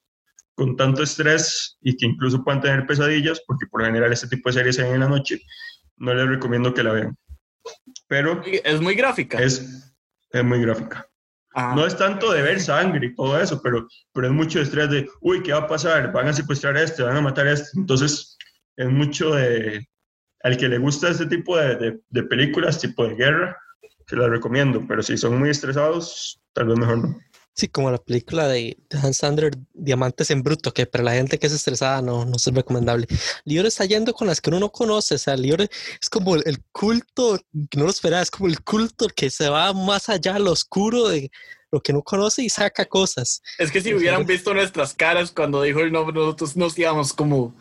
con 0.55 0.75
tanto 0.75 1.03
estrés 1.03 1.77
y 1.81 1.95
que 1.95 2.05
incluso 2.05 2.43
puedan 2.43 2.61
tener 2.61 2.87
pesadillas, 2.87 3.41
porque 3.45 3.67
por 3.67 3.81
lo 3.81 3.87
general 3.87 4.11
este 4.11 4.27
tipo 4.27 4.49
de 4.49 4.53
series 4.53 4.75
se 4.77 4.83
ven 4.83 4.95
en 4.95 4.99
la 5.01 5.09
noche, 5.09 5.41
no 5.97 6.13
les 6.13 6.27
recomiendo 6.27 6.73
que 6.73 6.83
la 6.83 6.93
vean. 6.93 7.17
Pero 8.07 8.41
es 8.45 8.81
muy 8.81 8.95
gráfica. 8.95 9.37
Es, 9.37 9.93
es 10.31 10.43
muy 10.43 10.61
gráfica. 10.61 11.07
Ah, 11.53 11.73
no 11.75 11.85
es 11.85 11.95
tanto 11.95 12.31
de 12.33 12.41
ver 12.41 12.59
sangre 12.59 13.07
y 13.07 13.15
todo 13.15 13.39
eso, 13.39 13.61
pero, 13.61 13.87
pero 14.13 14.27
es 14.27 14.33
mucho 14.33 14.59
estrés 14.59 14.89
de, 14.89 15.09
uy, 15.21 15.41
¿qué 15.41 15.53
va 15.53 15.59
a 15.59 15.67
pasar? 15.67 16.11
Van 16.11 16.27
a 16.27 16.33
secuestrar 16.33 16.75
a 16.75 16.83
este, 16.83 17.01
van 17.01 17.15
a 17.15 17.21
matar 17.21 17.47
a 17.47 17.53
este. 17.53 17.79
Entonces, 17.79 18.37
es 18.75 18.89
mucho 18.89 19.33
de, 19.33 19.87
al 20.43 20.57
que 20.57 20.67
le 20.67 20.77
gusta 20.77 21.09
este 21.09 21.27
tipo 21.27 21.57
de, 21.57 21.75
de, 21.77 21.99
de, 22.09 22.23
películas, 22.23 22.81
tipo 22.81 23.07
de 23.07 23.15
guerra, 23.15 23.57
se 24.05 24.17
las 24.17 24.29
recomiendo, 24.29 24.85
pero 24.85 25.01
si 25.01 25.17
son 25.17 25.39
muy 25.39 25.49
estresados, 25.49 26.41
tal 26.53 26.67
vez 26.67 26.77
mejor 26.77 26.97
no. 26.97 27.19
Sí, 27.55 27.69
como 27.69 27.89
la 27.89 27.97
película 27.97 28.49
de, 28.49 28.77
de 28.89 28.97
Hans 28.97 29.17
Sander, 29.17 29.57
Diamantes 29.73 30.29
en 30.29 30.43
Bruto, 30.43 30.73
que 30.73 30.85
para 30.85 31.05
la 31.05 31.13
gente 31.13 31.39
que 31.39 31.47
es 31.47 31.53
estresada 31.53 32.01
no, 32.01 32.25
no 32.25 32.35
es 32.35 32.45
recomendable. 32.47 33.07
Lior 33.45 33.65
está 33.65 33.85
yendo 33.85 34.13
con 34.13 34.27
las 34.27 34.41
que 34.41 34.49
uno 34.49 34.59
no 34.59 34.71
conoce, 34.73 35.15
o 35.15 35.17
sea, 35.17 35.37
Lior 35.37 35.61
es 35.61 36.09
como 36.09 36.35
el, 36.35 36.43
el 36.45 36.61
culto, 36.73 37.39
no 37.53 37.85
lo 37.85 37.89
esperaba, 37.89 38.21
es 38.21 38.29
como 38.29 38.49
el 38.49 38.61
culto 38.61 39.07
que 39.07 39.29
se 39.29 39.47
va 39.47 39.71
más 39.71 40.09
allá 40.09 40.35
al 40.35 40.47
oscuro 40.49 41.07
de 41.07 41.31
lo 41.71 41.81
que 41.81 41.93
no 41.93 42.01
conoce 42.03 42.43
y 42.43 42.49
saca 42.49 42.85
cosas. 42.85 43.41
Es 43.57 43.71
que 43.71 43.81
si 43.81 43.93
hubieran 43.93 44.25
visto 44.25 44.53
nuestras 44.53 44.93
caras 44.93 45.31
cuando 45.31 45.61
dijo 45.61 45.79
el 45.79 45.91
nombre, 45.91 46.15
nosotros 46.15 46.55
nos 46.55 46.77
íbamos 46.77 47.13
como, 47.13 47.55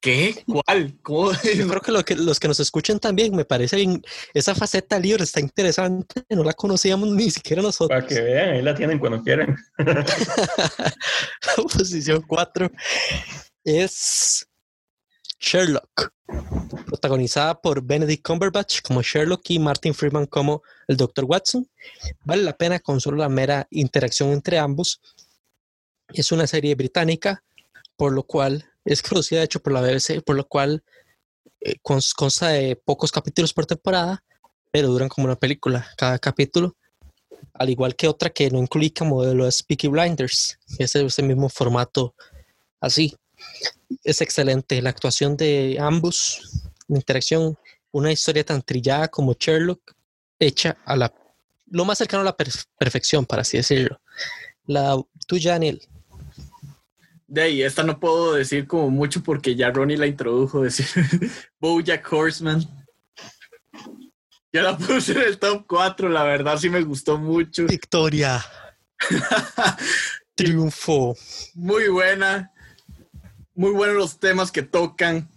¿Qué? 0.00 0.44
¿Cuál? 0.46 0.96
¿Cómo? 1.02 1.32
Yo 1.56 1.66
creo 1.66 1.80
que, 1.80 1.92
lo 1.92 2.04
que 2.04 2.14
los 2.14 2.38
que 2.38 2.46
nos 2.46 2.60
escuchan 2.60 3.00
también, 3.00 3.34
me 3.34 3.44
parece 3.44 3.76
bien, 3.76 4.02
esa 4.32 4.54
faceta 4.54 4.98
libre 4.98 5.24
está 5.24 5.40
interesante, 5.40 6.24
no 6.30 6.44
la 6.44 6.52
conocíamos 6.52 7.08
ni 7.10 7.30
siquiera 7.30 7.62
nosotros. 7.62 7.88
Para 7.88 8.06
que 8.06 8.20
vean, 8.20 8.50
ahí 8.50 8.62
la 8.62 8.74
tienen 8.74 8.98
cuando 8.98 9.22
quieran. 9.22 9.56
la 9.76 10.04
posición 11.72 12.22
4 12.26 12.70
es 13.64 14.46
Sherlock, 15.40 16.12
protagonizada 16.86 17.60
por 17.60 17.82
Benedict 17.82 18.24
Cumberbatch 18.24 18.82
como 18.82 19.02
Sherlock 19.02 19.50
y 19.50 19.58
Martin 19.58 19.94
Freeman 19.94 20.26
como 20.26 20.62
el 20.86 20.96
Dr. 20.96 21.24
Watson. 21.24 21.68
Vale 22.24 22.42
la 22.44 22.56
pena 22.56 22.78
con 22.78 23.00
solo 23.00 23.16
la 23.16 23.28
mera 23.28 23.66
interacción 23.70 24.30
entre 24.30 24.58
ambos. 24.58 25.00
Es 26.08 26.30
una 26.30 26.46
serie 26.46 26.76
británica, 26.76 27.42
por 27.96 28.12
lo 28.12 28.22
cual 28.22 28.67
es 28.88 29.02
producida 29.02 29.40
de 29.40 29.44
hecho 29.44 29.60
por 29.60 29.72
la 29.72 29.80
BBC, 29.80 30.22
por 30.24 30.36
lo 30.36 30.46
cual 30.46 30.82
eh, 31.60 31.76
consta 31.82 32.48
de 32.48 32.76
pocos 32.76 33.12
capítulos 33.12 33.52
por 33.52 33.66
temporada, 33.66 34.24
pero 34.70 34.88
duran 34.88 35.08
como 35.08 35.26
una 35.26 35.36
película 35.36 35.86
cada 35.96 36.18
capítulo, 36.18 36.76
al 37.52 37.70
igual 37.70 37.96
que 37.96 38.08
otra 38.08 38.30
que 38.30 38.50
no 38.50 38.58
incluye 38.58 38.92
como 38.92 39.16
modelo 39.16 39.46
es 39.46 39.62
Peaky 39.62 39.88
Blinders, 39.88 40.58
que 40.76 40.84
es 40.84 40.94
ese 40.94 41.22
mismo 41.22 41.48
formato 41.48 42.14
así. 42.80 43.14
Es 44.04 44.20
excelente 44.20 44.80
la 44.82 44.90
actuación 44.90 45.36
de 45.36 45.76
ambos, 45.80 46.66
la 46.88 46.96
interacción, 46.96 47.58
una 47.90 48.12
historia 48.12 48.44
tan 48.44 48.62
trillada 48.62 49.08
como 49.08 49.34
Sherlock, 49.34 49.94
hecha 50.38 50.76
a 50.84 50.96
la 50.96 51.12
lo 51.70 51.84
más 51.84 51.98
cercano 51.98 52.22
a 52.22 52.24
la 52.24 52.36
per 52.36 52.48
perfección, 52.78 53.26
para 53.26 53.42
así 53.42 53.58
decirlo. 53.58 54.00
La 54.66 54.96
tuya, 55.26 55.52
Daniel. 55.52 55.86
De 57.28 57.42
ahí, 57.42 57.62
esta 57.62 57.82
no 57.82 58.00
puedo 58.00 58.32
decir 58.32 58.66
como 58.66 58.88
mucho 58.88 59.22
porque 59.22 59.54
ya 59.54 59.70
Ronnie 59.70 59.98
la 59.98 60.06
introdujo, 60.06 60.62
decir 60.62 60.86
Bojack 61.60 62.10
Horseman. 62.10 62.66
Ya 64.50 64.62
la 64.62 64.78
puse 64.78 65.12
en 65.12 65.18
el 65.18 65.38
top 65.38 65.66
4, 65.68 66.08
la 66.08 66.22
verdad 66.22 66.56
sí 66.56 66.70
me 66.70 66.80
gustó 66.80 67.18
mucho. 67.18 67.66
Victoria. 67.66 68.42
Triunfo. 70.34 71.14
Muy 71.54 71.88
buena. 71.88 72.50
Muy 73.54 73.72
buenos 73.72 73.96
los 73.96 74.18
temas 74.18 74.50
que 74.50 74.62
tocan 74.62 75.28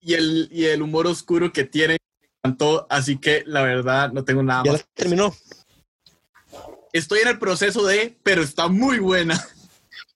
y 0.00 0.14
el, 0.14 0.48
y 0.50 0.64
el 0.64 0.82
humor 0.82 1.06
oscuro 1.06 1.52
que 1.52 1.62
tiene. 1.62 1.98
Me 2.20 2.28
encantó, 2.50 2.84
así 2.90 3.18
que 3.18 3.44
la 3.46 3.62
verdad 3.62 4.10
no 4.10 4.24
tengo 4.24 4.42
nada 4.42 4.64
ya 4.64 4.72
más. 4.72 4.80
La 4.80 4.86
terminó. 4.94 5.32
Estoy 6.92 7.20
en 7.20 7.28
el 7.28 7.38
proceso 7.38 7.86
de, 7.86 8.18
pero 8.24 8.42
está 8.42 8.66
muy 8.66 8.98
buena. 8.98 9.40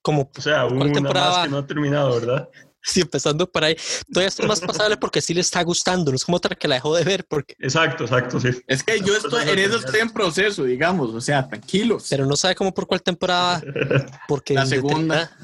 Como, 0.06 0.30
o 0.32 0.40
sea, 0.40 0.66
una 0.66 0.92
temporada? 0.92 1.30
más 1.30 1.44
que 1.46 1.50
no 1.50 1.58
ha 1.58 1.66
terminado, 1.66 2.14
¿verdad? 2.14 2.48
Sí, 2.88 3.00
empezando 3.00 3.50
por 3.50 3.64
ahí. 3.64 3.76
Todavía 4.12 4.28
está 4.28 4.46
más 4.46 4.60
pasable 4.60 4.96
porque 4.96 5.20
sí 5.20 5.34
le 5.34 5.40
está 5.40 5.60
gustando, 5.64 6.12
no 6.12 6.14
es 6.14 6.24
como 6.24 6.36
otra 6.36 6.54
que 6.54 6.68
la 6.68 6.76
dejó 6.76 6.94
de 6.94 7.02
ver. 7.02 7.26
porque 7.28 7.56
Exacto, 7.58 8.04
exacto, 8.04 8.38
sí. 8.38 8.50
Es 8.68 8.84
que 8.84 9.00
yo 9.00 9.16
estoy 9.16 9.48
en 9.48 9.58
eso 9.58 9.78
estoy 9.78 9.98
en 9.98 10.10
proceso, 10.10 10.62
digamos, 10.62 11.12
o 11.12 11.20
sea, 11.20 11.48
tranquilos. 11.48 12.06
Pero 12.08 12.26
no 12.26 12.36
sabe 12.36 12.54
cómo 12.54 12.72
por 12.72 12.86
cuál 12.86 13.02
temporada, 13.02 13.60
porque 14.28 14.54
la 14.54 14.66
segunda. 14.66 15.36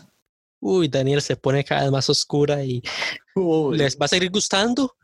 Uy, 0.60 0.86
Daniel 0.86 1.20
se 1.20 1.34
pone 1.34 1.64
cada 1.64 1.82
vez 1.82 1.90
más 1.90 2.08
oscura 2.08 2.62
y 2.62 2.80
Uy. 3.34 3.76
les 3.76 3.98
va 3.98 4.04
a 4.04 4.08
seguir 4.08 4.30
gustando, 4.30 4.94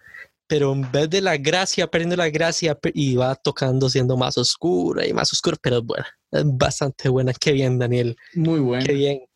pero 0.46 0.72
en 0.74 0.92
vez 0.92 1.10
de 1.10 1.20
la 1.20 1.36
gracia, 1.38 1.88
perdiendo 1.88 2.14
la 2.14 2.30
gracia 2.30 2.78
y 2.94 3.16
va 3.16 3.34
tocando 3.34 3.90
siendo 3.90 4.16
más 4.16 4.38
oscura 4.38 5.04
y 5.04 5.12
más 5.12 5.32
oscura, 5.32 5.56
pero 5.60 5.82
bueno, 5.82 6.06
es 6.30 6.44
bastante 6.46 7.08
buena. 7.08 7.32
Qué 7.32 7.50
bien, 7.50 7.80
Daniel. 7.80 8.16
Muy 8.34 8.60
buena. 8.60 8.86
Qué 8.86 8.92
bien. 8.92 9.27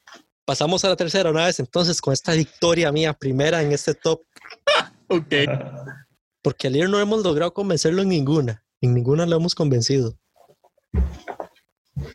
Pasamos 0.52 0.84
a 0.84 0.90
la 0.90 0.96
tercera 0.96 1.30
una 1.30 1.46
vez 1.46 1.58
entonces 1.60 1.98
con 1.98 2.12
esta 2.12 2.34
victoria 2.34 2.92
mía 2.92 3.14
primera 3.14 3.62
en 3.62 3.72
este 3.72 3.94
top. 3.94 4.20
ok. 5.08 5.32
Porque 6.42 6.66
al 6.66 6.90
no 6.90 7.00
hemos 7.00 7.22
logrado 7.24 7.54
convencerlo 7.54 8.02
en 8.02 8.10
ninguna. 8.10 8.62
En 8.82 8.92
ninguna 8.92 9.24
lo 9.24 9.36
hemos 9.36 9.54
convencido. 9.54 10.14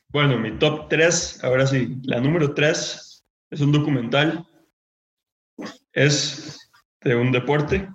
Bueno, 0.09 0.37
mi 0.37 0.55
top 0.59 0.87
3, 0.87 1.43
ahora 1.45 1.65
sí, 1.65 1.97
la 2.03 2.19
número 2.19 2.53
3 2.53 3.23
es 3.49 3.59
un 3.59 3.71
documental. 3.71 4.47
Es 5.91 6.69
de 7.01 7.15
un 7.15 7.31
deporte. 7.31 7.89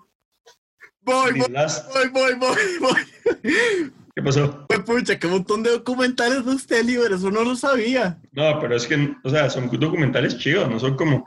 Voy, 1.03 1.39
voy, 1.39 1.53
voy, 1.53 2.09
voy, 2.11 2.35
voy, 2.35 2.79
voy. 2.81 3.93
¿Qué 4.15 4.23
pasó? 4.23 4.67
Pues, 4.69 4.81
Pucha, 4.81 5.19
qué 5.19 5.27
montón 5.27 5.63
de 5.63 5.71
documentales 5.71 6.45
de 6.45 6.53
usted, 6.53 6.85
Libre, 6.85 7.15
eso 7.15 7.31
no 7.31 7.45
lo 7.45 7.57
sabía. 7.57 8.21
No, 8.33 8.59
pero 8.61 8.77
es 8.77 8.87
que, 8.87 9.15
o 9.25 9.31
sea, 9.31 9.49
son 9.49 9.71
documentales 9.71 10.37
chivos, 10.37 10.69
no 10.69 10.79
son 10.79 10.97
como, 10.97 11.27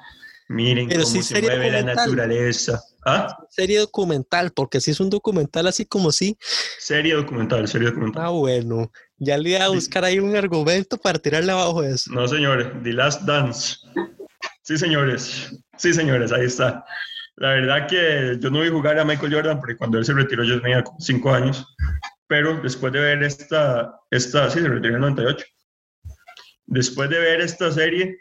miren 0.50 0.88
Pero 0.88 1.02
cómo 1.04 1.16
sí 1.16 1.24
se 1.24 1.42
mueve 1.42 1.72
la 1.72 1.82
naturaleza. 1.82 2.84
Ah, 3.08 3.38
Serie 3.50 3.80
documental, 3.80 4.52
porque 4.52 4.82
si 4.82 4.92
es 4.92 5.00
un 5.00 5.10
documental 5.10 5.68
así 5.68 5.86
como 5.86 6.12
sí, 6.12 6.38
serie 6.80 7.14
documental, 7.14 7.68
serie 7.68 7.90
documental. 7.90 8.24
ah, 8.24 8.30
bueno. 8.30 8.92
Ya 9.18 9.38
le 9.38 9.52
iba 9.52 9.64
a 9.64 9.70
buscar 9.70 10.04
ahí 10.04 10.20
un 10.20 10.36
argumento 10.36 10.98
para 10.98 11.18
tirarle 11.18 11.52
abajo 11.52 11.82
de 11.82 11.94
eso. 11.94 12.12
No, 12.12 12.28
señores, 12.28 12.68
The 12.84 12.94
Last 12.94 13.22
Dance. 13.22 13.78
Sí, 14.64 14.78
señores. 14.78 15.56
Sí, 15.78 15.94
señores, 15.94 16.32
ahí 16.32 16.46
está. 16.46 16.84
La 17.38 17.50
verdad 17.50 17.88
que 17.88 18.38
yo 18.40 18.50
no 18.50 18.62
vi 18.62 18.70
jugar 18.70 18.98
a 19.00 19.06
Michael 19.06 19.34
Jordan 19.34 19.60
porque 19.60 19.78
cuando 19.78 19.98
él 19.98 20.06
se 20.06 20.14
retiró 20.14 20.44
yo 20.44 20.62
tenía 20.62 20.84
cinco 21.00 21.32
años. 21.32 21.66
Pero 22.28 22.60
después 22.62 22.92
de 22.94 23.00
ver 23.00 23.24
esta, 23.24 24.00
esta, 24.12 24.50
sí, 24.50 24.60
se 24.60 24.68
retiró 24.68 24.90
en 24.90 24.96
el 24.96 25.02
98. 25.02 25.46
Después 26.66 27.10
de 27.10 27.20
ver 27.20 27.42
esta 27.42 27.72
serie, 27.72 28.18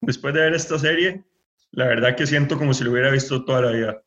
después 0.00 0.34
de 0.34 0.40
ver 0.40 0.54
esta 0.54 0.78
serie, 0.78 1.24
la 1.72 1.86
verdad 1.86 2.16
que 2.16 2.26
siento 2.26 2.58
como 2.58 2.74
si 2.74 2.84
lo 2.84 2.92
hubiera 2.92 3.10
visto 3.10 3.44
toda 3.44 3.62
la 3.62 3.70
vida. 3.72 4.02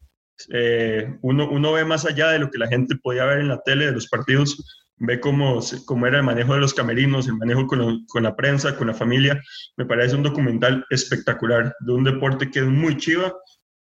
Eh, 0.52 1.18
uno, 1.22 1.50
uno 1.50 1.72
ve 1.72 1.86
más 1.86 2.06
allá 2.06 2.30
de 2.32 2.40
lo 2.40 2.50
que 2.52 2.58
la 2.58 2.68
gente 2.68 2.96
podía 2.98 3.26
ver 3.26 3.40
en 3.40 3.48
la 3.48 3.62
tele 3.62 3.86
de 3.86 3.94
los 3.94 4.08
partidos, 4.10 4.84
ve 4.98 5.20
cómo, 5.20 5.62
cómo 5.86 6.08
era 6.08 6.18
el 6.18 6.24
manejo 6.24 6.54
de 6.54 6.60
los 6.60 6.74
camerinos, 6.74 7.28
el 7.28 7.38
manejo 7.38 7.68
con, 7.68 7.80
lo- 7.80 8.00
con 8.08 8.24
la 8.24 8.36
prensa, 8.36 8.76
con 8.76 8.88
la 8.88 8.94
familia. 8.94 9.42
Me 9.78 9.86
parece 9.86 10.16
un 10.16 10.24
documental 10.24 10.86
espectacular 10.90 11.74
de 11.80 11.94
un 11.94 12.04
deporte 12.04 12.52
que 12.52 12.60
es 12.60 12.66
muy 12.66 12.98
chiva 12.98 13.34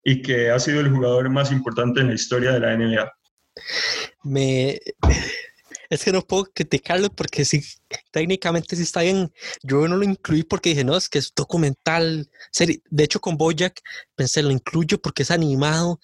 y 0.04 0.22
que 0.22 0.52
ha 0.52 0.60
sido 0.60 0.82
el 0.82 0.90
jugador 0.92 1.30
más 1.30 1.52
importante 1.52 2.02
en 2.02 2.08
la 2.10 2.14
historia 2.14 2.52
de 2.52 2.60
la 2.60 2.74
NBA. 2.74 3.12
Me 4.24 4.80
es 5.90 6.04
que 6.04 6.12
no 6.12 6.22
puedo 6.24 6.46
criticarlo 6.46 7.10
porque 7.10 7.46
sí, 7.46 7.62
técnicamente 8.12 8.76
sí 8.76 8.82
está 8.84 9.02
bien. 9.02 9.32
Yo 9.62 9.88
no 9.88 9.96
lo 9.96 10.04
incluí 10.04 10.44
porque 10.44 10.70
dije, 10.72 10.84
no, 10.84 10.98
es 10.98 11.08
que 11.08 11.20
es 11.20 11.32
documental. 11.36 12.30
serie". 12.52 12.82
De 12.90 13.04
hecho, 13.04 13.20
con 13.20 13.38
Bojack 13.38 13.80
pensé, 14.16 14.42
lo 14.42 14.50
incluyo 14.52 15.00
porque 15.00 15.24
es 15.24 15.32
animado 15.32 16.00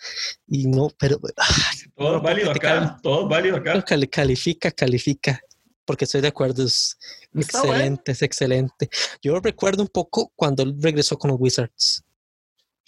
y 0.48 0.68
no, 0.68 0.90
pero 1.00 1.20
ah, 1.38 1.72
Todo 1.96 2.14
No 2.18 2.22
válido 2.22 2.52
acá, 2.52 3.00
todo 3.02 3.28
válido 3.28 3.58
acá. 3.58 3.84
cali- 3.84 4.08
califica, 4.08 4.72
califica. 4.72 5.42
Porque 5.86 6.06
estoy 6.06 6.22
de 6.22 6.28
acuerdo, 6.28 6.64
es 6.66 6.98
Está 7.34 7.62
bueno. 7.62 7.74
excelente, 7.74 8.12
es 8.12 8.22
excelente. 8.22 8.90
Yo 9.24 9.40
recuerdo 9.40 9.82
un 9.82 9.88
poco 9.90 10.32
cuando 10.36 10.62
él 10.62 10.76
regresó 10.80 11.18
con 11.18 11.32
los 11.32 11.40
Wizards. 11.40 12.04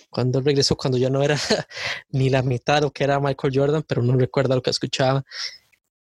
Cuando 0.10 0.40
él 0.40 0.46
regresó, 0.46 0.76
cuando 0.76 0.98
ya 0.98 1.10
no 1.10 1.22
era 1.22 1.38
ni 2.10 2.30
la 2.30 2.42
mitad 2.42 2.76
de 2.76 2.82
lo 2.82 2.92
que 2.92 3.04
era 3.04 3.20
Michael 3.20 3.54
Jordan, 3.56 3.84
pero 3.88 4.02
no 4.04 4.18
recuerdo 4.18 4.56
lo 4.56 4.62
que 4.62 4.70
escuchaba. 4.72 5.24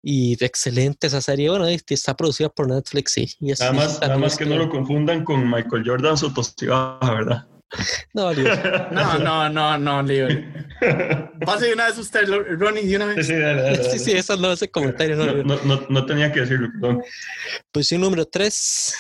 Y 0.04 0.42
excelente 0.44 1.08
esa 1.08 1.20
serie. 1.22 1.50
Bueno, 1.50 1.66
está 1.68 2.16
producida 2.16 2.50
por 2.50 2.68
Netflix 2.70 3.18
y, 3.18 3.28
y 3.40 3.52
es- 3.52 3.60
Nada 3.60 3.74
más, 3.74 4.00
nada 4.02 4.18
más 4.18 4.38
que 4.38 4.46
no 4.46 4.56
lo 4.58 4.70
confundan 4.70 5.24
con 5.26 5.50
Michael 5.50 5.84
Jordan 5.86 6.18
Sotosibaja, 6.18 7.12
¿verdad? 7.14 7.48
No, 8.14 8.28
Oliver, 8.28 8.88
No, 8.94 9.18
no, 9.20 9.50
no, 9.50 9.78
no, 9.78 10.02
Libre. 10.02 10.54
Pase 11.46 11.66
de 11.66 11.74
una 11.74 11.88
vez 11.88 11.98
usted, 11.98 12.22
Ronnie, 12.58 12.86
de 12.88 12.96
una 12.96 13.10
Sí, 13.12 13.16
vez. 13.18 13.28
sí, 13.28 13.34
dale, 13.34 13.62
dale, 13.62 13.76
sí, 13.78 13.84
dale. 13.90 14.00
sí, 14.00 14.12
esa 14.14 14.36
no, 14.38 14.54
ese 14.54 14.70
comentario 14.72 15.18
no. 15.18 15.26
No, 15.26 15.44
no, 15.44 15.64
no, 15.66 15.86
no 15.90 16.06
tenía 16.06 16.32
que 16.32 16.42
decirlo, 16.42 16.70
perdón. 16.72 17.04
Posición 17.72 18.02
número 18.02 18.26
3, 18.26 18.96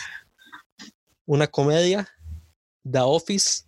una 1.25 1.47
comedia, 1.47 2.09
The 2.89 2.99
Office, 2.99 3.63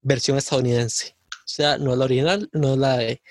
versión 0.00 0.38
estadounidense. 0.38 1.16
O 1.30 1.50
sea, 1.50 1.78
no 1.78 1.94
la 1.96 2.04
original, 2.04 2.48
no 2.52 2.76
la 2.76 2.98
de 2.98 3.22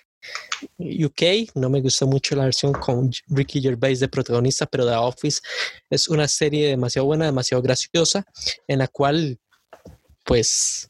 UK. 0.77 1.51
No 1.55 1.69
me 1.69 1.81
gusta 1.81 2.05
mucho 2.05 2.35
la 2.35 2.45
versión 2.45 2.73
con 2.73 3.11
Ricky 3.27 3.61
Gervais 3.61 3.99
de 3.99 4.07
protagonista, 4.07 4.65
pero 4.65 4.85
The 4.85 4.95
Office 4.95 5.41
es 5.89 6.07
una 6.07 6.27
serie 6.27 6.69
demasiado 6.69 7.05
buena, 7.05 7.25
demasiado 7.25 7.61
graciosa, 7.61 8.25
en 8.67 8.79
la 8.79 8.87
cual, 8.87 9.39
pues, 10.23 10.89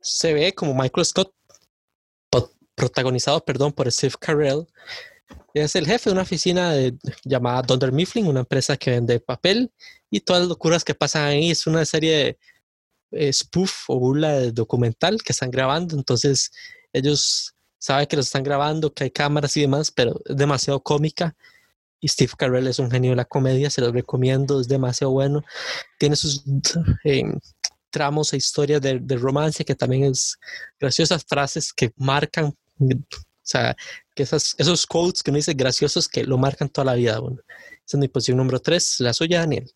se 0.00 0.34
ve 0.34 0.54
como 0.54 0.74
Michael 0.74 1.06
Scott, 1.06 1.32
protagonizado, 2.76 3.44
perdón, 3.44 3.72
por 3.72 3.90
Steve 3.90 4.14
Carell, 4.18 4.66
es 5.54 5.76
el 5.76 5.86
jefe 5.86 6.10
de 6.10 6.14
una 6.14 6.22
oficina 6.22 6.74
llamada 7.24 7.62
Dunder 7.62 7.92
Mifflin, 7.92 8.26
una 8.26 8.40
empresa 8.40 8.76
que 8.76 8.90
vende 8.90 9.20
papel 9.20 9.70
y 10.10 10.20
todas 10.20 10.42
las 10.42 10.48
locuras 10.48 10.84
que 10.84 10.94
pasan 10.94 11.26
ahí. 11.26 11.50
Es 11.50 11.66
una 11.66 11.84
serie 11.84 12.16
de 12.16 12.38
spoof 13.32 13.88
o 13.88 13.98
burla 13.98 14.32
de 14.32 14.52
documental 14.52 15.22
que 15.22 15.32
están 15.32 15.50
grabando. 15.50 15.96
Entonces 15.96 16.52
ellos 16.92 17.54
saben 17.78 18.06
que 18.06 18.16
lo 18.16 18.22
están 18.22 18.42
grabando, 18.42 18.92
que 18.92 19.04
hay 19.04 19.10
cámaras 19.10 19.56
y 19.56 19.62
demás, 19.62 19.90
pero 19.90 20.20
es 20.24 20.36
demasiado 20.36 20.82
cómica. 20.82 21.36
Y 22.00 22.08
Steve 22.08 22.32
Carell 22.36 22.66
es 22.66 22.78
un 22.78 22.90
genio 22.90 23.10
de 23.10 23.16
la 23.16 23.24
comedia, 23.24 23.70
se 23.70 23.80
los 23.80 23.92
recomiendo, 23.92 24.60
es 24.60 24.68
demasiado 24.68 25.12
bueno. 25.12 25.42
Tiene 25.98 26.16
sus 26.16 26.44
eh, 27.04 27.24
tramos 27.90 28.32
e 28.32 28.36
historias 28.36 28.80
de, 28.82 29.16
romance 29.16 29.64
que 29.64 29.74
también 29.74 30.04
es 30.04 30.38
graciosas 30.80 31.24
frases 31.24 31.72
que 31.72 31.92
marcan, 31.96 32.54
o 32.80 32.96
sea, 33.42 33.76
que 34.14 34.24
esas, 34.24 34.54
esos 34.58 34.86
quotes 34.86 35.22
que 35.22 35.30
uno 35.30 35.36
dice 35.36 35.54
graciosos 35.54 36.08
que 36.08 36.24
lo 36.24 36.36
marcan 36.36 36.68
toda 36.68 36.86
la 36.86 36.94
vida. 36.94 37.18
Bueno, 37.20 37.40
es 37.86 37.94
mi 37.94 38.08
posición 38.08 38.38
número 38.38 38.60
3, 38.60 39.00
la 39.00 39.12
suya, 39.12 39.40
Daniel. 39.40 39.70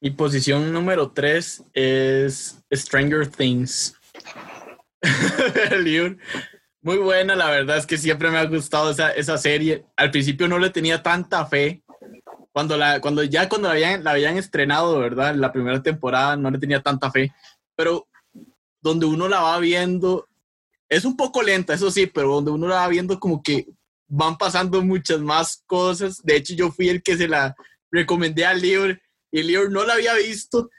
Mi 0.00 0.10
posición 0.10 0.72
número 0.72 1.10
3 1.10 1.64
es 1.72 2.62
Stranger 2.72 3.26
Things. 3.26 3.96
Muy 6.82 6.98
buena, 6.98 7.34
la 7.34 7.50
verdad 7.50 7.78
es 7.78 7.86
que 7.86 7.98
siempre 7.98 8.30
me 8.30 8.38
ha 8.38 8.44
gustado 8.44 8.92
esa, 8.92 9.10
esa 9.10 9.36
serie. 9.38 9.84
Al 9.96 10.12
principio 10.12 10.46
no 10.46 10.60
le 10.60 10.70
tenía 10.70 11.02
tanta 11.02 11.44
fe. 11.46 11.82
Cuando, 12.52 12.76
la, 12.76 13.00
cuando 13.00 13.24
ya 13.24 13.48
cuando 13.48 13.66
la 13.66 13.74
habían, 13.74 14.04
la 14.04 14.12
habían 14.12 14.36
estrenado, 14.36 15.00
¿verdad? 15.00 15.34
La 15.34 15.50
primera 15.50 15.82
temporada 15.82 16.36
no 16.36 16.48
le 16.52 16.58
tenía 16.58 16.80
tanta 16.80 17.10
fe. 17.10 17.32
Pero 17.74 18.06
donde 18.80 19.04
uno 19.06 19.26
la 19.26 19.40
va 19.40 19.58
viendo, 19.58 20.28
es 20.88 21.04
un 21.04 21.16
poco 21.16 21.42
lenta, 21.42 21.74
eso 21.74 21.90
sí, 21.90 22.06
pero 22.06 22.36
donde 22.36 22.52
uno 22.52 22.68
la 22.68 22.76
va 22.76 22.88
viendo 22.88 23.18
como 23.18 23.42
que 23.42 23.66
van 24.06 24.38
pasando 24.38 24.80
muchas 24.80 25.18
más 25.18 25.64
cosas. 25.66 26.22
De 26.22 26.36
hecho, 26.36 26.54
yo 26.54 26.70
fui 26.70 26.88
el 26.88 27.02
que 27.02 27.16
se 27.16 27.26
la 27.26 27.56
recomendé 27.90 28.46
al 28.46 28.60
libro 28.60 28.96
y 29.30 29.42
libro 29.42 29.68
no 29.70 29.84
la 29.84 29.94
había 29.94 30.14
visto. 30.14 30.70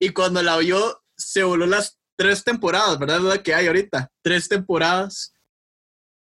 Y 0.00 0.10
cuando 0.10 0.42
la 0.42 0.56
vio, 0.58 1.02
se 1.16 1.42
voló 1.42 1.66
las 1.66 1.98
tres 2.16 2.44
temporadas, 2.44 2.98
¿verdad? 2.98 3.18
Es 3.18 3.22
la 3.24 3.42
que 3.42 3.54
hay 3.54 3.66
ahorita. 3.66 4.10
Tres 4.22 4.48
temporadas. 4.48 5.32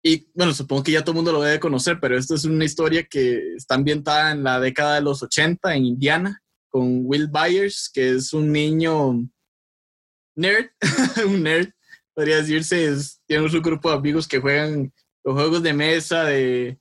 Y 0.04 0.30
bueno, 0.34 0.54
supongo 0.54 0.84
que 0.84 0.92
ya 0.92 1.02
todo 1.02 1.12
el 1.12 1.18
mundo 1.18 1.32
lo 1.32 1.42
debe 1.42 1.60
conocer, 1.60 2.00
pero 2.00 2.18
esto 2.18 2.36
es 2.36 2.46
una 2.46 2.66
historia 2.66 3.04
que 3.04 3.56
está 3.56 3.76
ambientada 3.76 4.32
en 4.32 4.44
la 4.44 4.60
década 4.60 4.96
de 4.96 5.02
los 5.02 5.22
80 5.22 5.76
en 5.76 5.86
Indiana, 5.86 6.42
con 6.70 7.02
Will 7.04 7.28
Byers, 7.28 7.90
que 7.94 8.16
es 8.16 8.32
un 8.32 8.52
niño 8.52 9.28
nerd, 10.36 10.70
un 11.26 11.44
nerd, 11.44 11.70
podría 12.14 12.38
decirse, 12.38 12.86
es, 12.86 13.22
tiene 13.26 13.44
un 13.44 13.62
grupo 13.62 13.90
de 13.90 13.98
amigos 13.98 14.28
que 14.28 14.40
juegan 14.40 14.94
los 15.24 15.36
juegos 15.36 15.64
de 15.64 15.74
mesa 15.74 16.24
de 16.24 16.80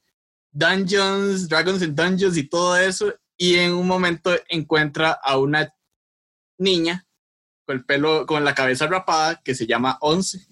Dungeons, 0.52 1.48
Dragons 1.48 1.82
and 1.82 1.98
Dungeons 1.98 2.36
y 2.36 2.48
todo 2.48 2.76
eso, 2.76 3.12
y 3.36 3.56
en 3.56 3.74
un 3.74 3.86
momento 3.86 4.34
encuentra 4.48 5.12
a 5.12 5.38
una 5.38 5.74
niña 6.58 7.06
con 7.64 7.76
el 7.76 7.84
pelo, 7.84 8.26
con 8.26 8.44
la 8.44 8.54
cabeza 8.54 8.86
rapada, 8.86 9.42
que 9.42 9.54
se 9.54 9.66
llama 9.66 9.98
Once, 10.00 10.46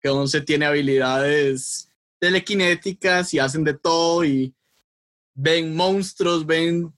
que 0.00 0.08
Once 0.08 0.40
tiene 0.42 0.66
habilidades 0.66 1.90
telequinéticas 2.18 3.32
y 3.34 3.38
hacen 3.38 3.64
de 3.64 3.74
todo 3.74 4.24
y 4.24 4.54
ven 5.34 5.74
monstruos, 5.74 6.44
ven 6.44 6.92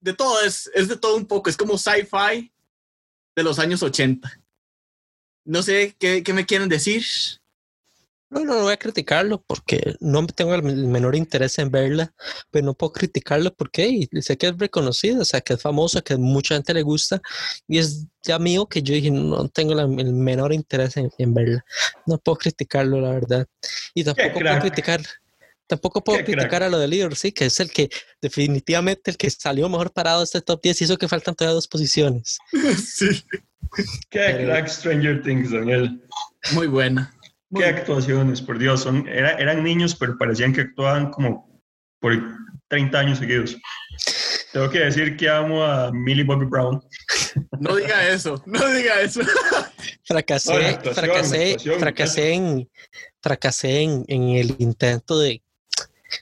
de 0.00 0.14
todo, 0.14 0.42
es, 0.42 0.70
es 0.74 0.88
de 0.88 0.96
todo 0.96 1.16
un 1.16 1.26
poco, 1.26 1.50
es 1.50 1.56
como 1.56 1.78
sci-fi 1.78 2.52
de 3.36 3.42
los 3.42 3.58
años 3.58 3.82
80. 3.82 4.40
No 5.44 5.62
sé 5.62 5.94
qué, 5.98 6.22
qué 6.22 6.32
me 6.32 6.46
quieren 6.46 6.68
decir. 6.68 7.04
No, 8.30 8.44
no, 8.44 8.54
no 8.54 8.62
voy 8.62 8.72
a 8.72 8.76
criticarlo 8.78 9.42
porque 9.44 9.96
no 9.98 10.24
tengo 10.28 10.54
el 10.54 10.62
menor 10.62 11.16
interés 11.16 11.58
en 11.58 11.70
verla, 11.70 12.14
pero 12.52 12.64
no 12.64 12.74
puedo 12.74 12.92
criticarlo 12.92 13.52
porque 13.54 13.82
hey, 13.84 14.08
sé 14.22 14.38
que 14.38 14.46
es 14.46 14.56
reconocido, 14.56 15.22
o 15.22 15.24
sea, 15.24 15.40
que 15.40 15.54
es 15.54 15.60
famoso, 15.62 16.00
que 16.04 16.14
a 16.14 16.16
mucha 16.16 16.54
gente 16.54 16.72
le 16.72 16.82
gusta 16.82 17.20
y 17.66 17.78
es 17.78 18.06
ya 18.22 18.38
mío 18.38 18.66
que 18.66 18.82
yo 18.82 18.94
dije 18.94 19.10
no 19.10 19.48
tengo 19.48 19.74
la- 19.74 19.82
el 19.82 20.12
menor 20.12 20.52
interés 20.52 20.96
en, 20.96 21.10
en 21.18 21.34
verla. 21.34 21.64
No 22.06 22.18
puedo 22.18 22.38
criticarlo, 22.38 23.00
la 23.00 23.10
verdad. 23.10 23.46
Y 23.94 24.04
tampoco 24.04 24.38
puedo 24.38 24.60
criticar, 24.60 25.00
tampoco 25.66 26.04
puedo 26.04 26.24
criticar 26.24 26.62
a 26.62 26.68
lo 26.68 26.78
de 26.78 26.86
líder, 26.86 27.16
sí, 27.16 27.32
que 27.32 27.46
es 27.46 27.58
el 27.58 27.72
que 27.72 27.90
definitivamente 28.22 29.10
el 29.10 29.16
que 29.16 29.28
salió 29.30 29.68
mejor 29.68 29.92
parado 29.92 30.20
de 30.20 30.24
este 30.26 30.40
top 30.40 30.62
10 30.62 30.82
hizo 30.82 30.96
que 30.98 31.08
faltan 31.08 31.34
todavía 31.34 31.54
dos 31.56 31.66
posiciones. 31.66 32.38
sí. 32.86 33.24
Qué 34.08 34.20
Pero- 34.20 34.44
crack 34.46 34.68
Stranger 34.68 35.20
Things, 35.22 35.50
Daniel. 35.50 36.00
Muy 36.52 36.68
buena. 36.68 37.12
Muy 37.50 37.62
Qué 37.62 37.68
actuaciones, 37.68 38.40
por 38.40 38.58
Dios. 38.58 38.82
Son, 38.82 39.06
era- 39.08 39.32
eran 39.32 39.62
niños, 39.64 39.94
pero 39.96 40.16
parecían 40.16 40.52
que 40.52 40.62
actuaban 40.62 41.10
como 41.10 41.60
por 42.00 42.12
30 42.68 42.98
años 42.98 43.18
seguidos. 43.18 43.56
Tengo 44.52 44.70
que 44.70 44.80
decir 44.80 45.16
que 45.16 45.28
amo 45.28 45.62
a 45.64 45.92
Millie 45.92 46.24
Bobby 46.24 46.46
Brown. 46.46 46.80
No 47.60 47.76
diga 47.76 48.08
eso, 48.08 48.42
no 48.46 48.72
diga 48.72 49.00
eso. 49.02 49.20
Fracasé, 50.04 50.52
No, 50.52 50.58
actuación, 50.66 50.94
fracasé, 50.94 51.50
actuación, 51.50 51.78
fracasé 51.78 52.32
en, 52.32 52.70
fracasé 53.22 53.80
en, 53.82 54.04
en 54.08 54.28
el 54.30 54.56
intento 54.58 55.18
de, 55.20 55.42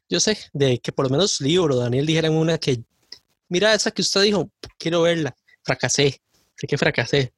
yo 0.09 0.21
sé, 0.21 0.37
de 0.53 0.79
que 0.81 0.93
por 0.93 1.07
lo 1.07 1.11
menos 1.11 1.41
Libro 1.41 1.77
Daniel 1.77 2.05
dijeran 2.05 2.33
una 2.35 2.59
que, 2.59 2.83
mira 3.49 3.73
esa 3.73 3.91
que 3.91 4.03
usted 4.03 4.23
dijo, 4.23 4.51
quiero 4.79 5.01
verla. 5.03 5.35
Fracasé, 5.65 6.21
sé 6.59 6.67
que 6.67 6.77
fracasé. 6.79 7.33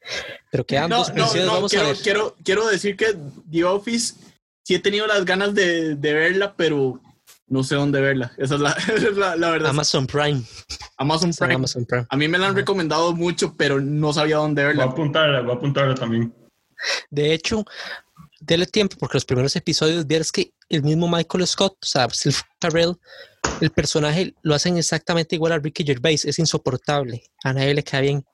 Pero 0.50 0.64
quedan 0.64 0.90
No, 0.90 0.98
dos 0.98 1.14
no, 1.14 1.34
no, 1.34 1.52
vamos 1.52 1.72
a 1.72 1.76
quiero, 1.76 1.88
ver. 1.88 1.96
quiero, 2.02 2.36
quiero 2.44 2.66
decir 2.68 2.96
que 2.96 3.14
The 3.50 3.64
Office 3.64 4.14
sí 4.64 4.74
he 4.74 4.78
tenido 4.78 5.06
las 5.06 5.24
ganas 5.24 5.54
de, 5.54 5.94
de 5.96 6.12
verla, 6.14 6.54
pero 6.56 7.00
no 7.46 7.62
sé 7.64 7.74
dónde 7.74 8.00
verla. 8.00 8.32
Esa 8.38 8.54
es 8.54 8.60
la, 8.60 8.70
esa 8.78 8.94
es 8.94 9.16
la, 9.16 9.36
la 9.36 9.50
verdad. 9.50 9.70
Amazon 9.70 10.06
Prime. 10.06 10.42
Amazon 10.96 11.32
Prime. 11.32 11.54
Amazon 11.54 11.84
Prime. 11.84 12.06
A 12.08 12.16
mí 12.16 12.28
me 12.28 12.38
la 12.38 12.48
han 12.48 12.56
recomendado 12.56 13.12
mucho, 13.14 13.54
pero 13.56 13.80
no 13.80 14.12
sabía 14.12 14.36
dónde 14.36 14.62
Voy 14.62 14.70
a 14.72 14.76
verla. 14.76 14.84
apuntarla, 14.92 15.40
voy 15.42 15.50
a 15.52 15.54
apuntarla 15.54 15.94
también. 15.94 16.32
De 17.10 17.34
hecho, 17.34 17.64
dele 18.40 18.66
tiempo, 18.66 18.96
porque 18.98 19.16
los 19.16 19.24
primeros 19.26 19.54
episodios 19.56 20.06
vieras 20.06 20.32
que 20.32 20.52
el 20.70 20.82
mismo 20.82 21.08
Michael 21.08 21.46
Scott, 21.46 21.74
o 21.82 21.86
sea, 21.86 22.08
Steve 22.10 22.36
Carell, 22.58 22.96
el 23.60 23.70
personaje 23.70 24.34
lo 24.42 24.54
hacen 24.54 24.78
exactamente 24.78 25.34
igual 25.34 25.52
a 25.52 25.58
Ricky 25.58 25.84
Gervais, 25.84 26.24
es 26.24 26.38
insoportable, 26.38 27.22
a 27.44 27.52
nadie 27.52 27.74
le 27.74 27.82
cae 27.82 28.02
bien. 28.02 28.24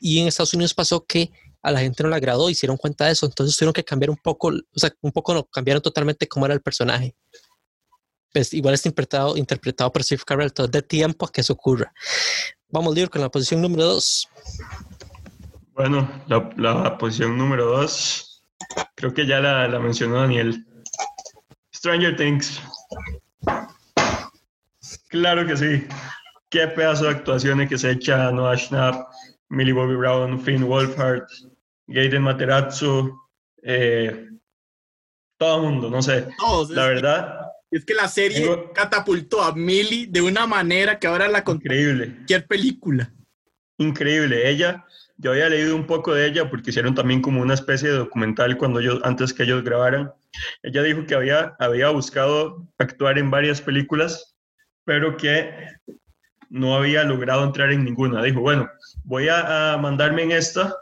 Y 0.00 0.20
en 0.20 0.28
Estados 0.28 0.54
Unidos 0.54 0.74
pasó 0.74 1.04
que 1.04 1.32
a 1.62 1.70
la 1.70 1.80
gente 1.80 2.02
no 2.02 2.10
le 2.10 2.16
agradó, 2.16 2.50
hicieron 2.50 2.76
cuenta 2.76 3.06
de 3.06 3.12
eso, 3.12 3.24
entonces 3.26 3.56
tuvieron 3.56 3.72
que 3.72 3.84
cambiar 3.84 4.10
un 4.10 4.18
poco, 4.18 4.48
o 4.48 4.78
sea, 4.78 4.92
un 5.00 5.12
poco 5.12 5.32
no, 5.32 5.44
cambiaron 5.44 5.82
totalmente 5.82 6.28
cómo 6.28 6.44
era 6.44 6.54
el 6.54 6.60
personaje. 6.60 7.14
Pues 8.32 8.52
igual 8.52 8.74
está 8.74 8.88
interpretado, 8.88 9.36
interpretado 9.36 9.92
por 9.92 10.02
Steve 10.02 10.22
Carell, 10.26 10.52
todo 10.52 10.68
de 10.68 10.82
tiempo 10.82 11.24
a 11.24 11.32
que 11.32 11.40
eso 11.40 11.52
ocurra. 11.52 11.92
Vamos, 12.68 12.94
Lior, 12.94 13.08
con 13.08 13.22
la 13.22 13.30
posición 13.30 13.62
número 13.62 13.84
dos. 13.84 14.28
Bueno, 15.74 16.22
la, 16.26 16.50
la 16.56 16.98
posición 16.98 17.38
número 17.38 17.66
dos, 17.66 18.42
creo 18.94 19.14
que 19.14 19.26
ya 19.26 19.40
la, 19.40 19.66
la 19.66 19.78
mencionó 19.78 20.20
Daniel. 20.20 20.66
Stranger 21.74 22.16
Things. 22.16 22.60
Claro 25.08 25.46
que 25.46 25.56
sí. 25.56 25.86
Qué 26.50 26.66
pedazo 26.68 27.04
de 27.04 27.10
actuaciones 27.10 27.68
que 27.68 27.78
se 27.78 27.92
echa 27.92 28.30
Noah 28.30 28.56
Schnapp, 28.56 29.08
Millie 29.54 29.72
Bobby 29.72 29.94
Brown, 29.94 30.40
Finn 30.40 30.64
Wolfhard, 30.64 31.24
Gaten 31.86 32.22
Materazzo, 32.22 33.20
eh, 33.62 34.28
todo 35.38 35.56
el 35.56 35.62
mundo, 35.72 35.90
no 35.90 36.02
sé. 36.02 36.28
Todos, 36.38 36.70
La 36.70 36.86
verdad, 36.86 37.40
es 37.70 37.84
que 37.84 37.94
la 37.94 38.08
serie 38.08 38.40
Tengo- 38.40 38.72
catapultó 38.72 39.42
a 39.42 39.54
Millie 39.54 40.06
de 40.06 40.22
una 40.22 40.46
manera 40.46 40.98
que 40.98 41.06
ahora 41.06 41.28
la 41.28 41.42
increíble. 41.46 42.12
cualquier 42.14 42.46
película. 42.46 43.10
increíble. 43.78 44.48
Ella, 44.48 44.84
yo 45.16 45.32
había 45.32 45.48
leído 45.48 45.74
un 45.74 45.86
poco 45.86 46.14
de 46.14 46.26
ella 46.26 46.48
porque 46.48 46.70
hicieron 46.70 46.94
también 46.94 47.20
como 47.20 47.40
una 47.42 47.54
especie 47.54 47.88
de 47.90 47.96
documental 47.96 48.56
cuando 48.56 48.78
ellos, 48.80 49.00
antes 49.02 49.32
que 49.34 49.42
ellos 49.42 49.64
grabaran. 49.64 50.12
Ella 50.62 50.82
dijo 50.82 51.06
que 51.06 51.14
había, 51.16 51.56
había 51.58 51.88
buscado 51.90 52.68
actuar 52.78 53.18
en 53.18 53.30
varias 53.30 53.60
películas, 53.60 54.36
pero 54.84 55.16
que 55.16 55.50
no 56.54 56.76
había 56.76 57.02
logrado 57.02 57.42
entrar 57.42 57.72
en 57.72 57.84
ninguna. 57.84 58.22
Dijo, 58.22 58.40
bueno, 58.40 58.70
voy 59.02 59.26
a, 59.28 59.76
mandarme 59.76 60.22
en 60.22 60.30
esta, 60.30 60.72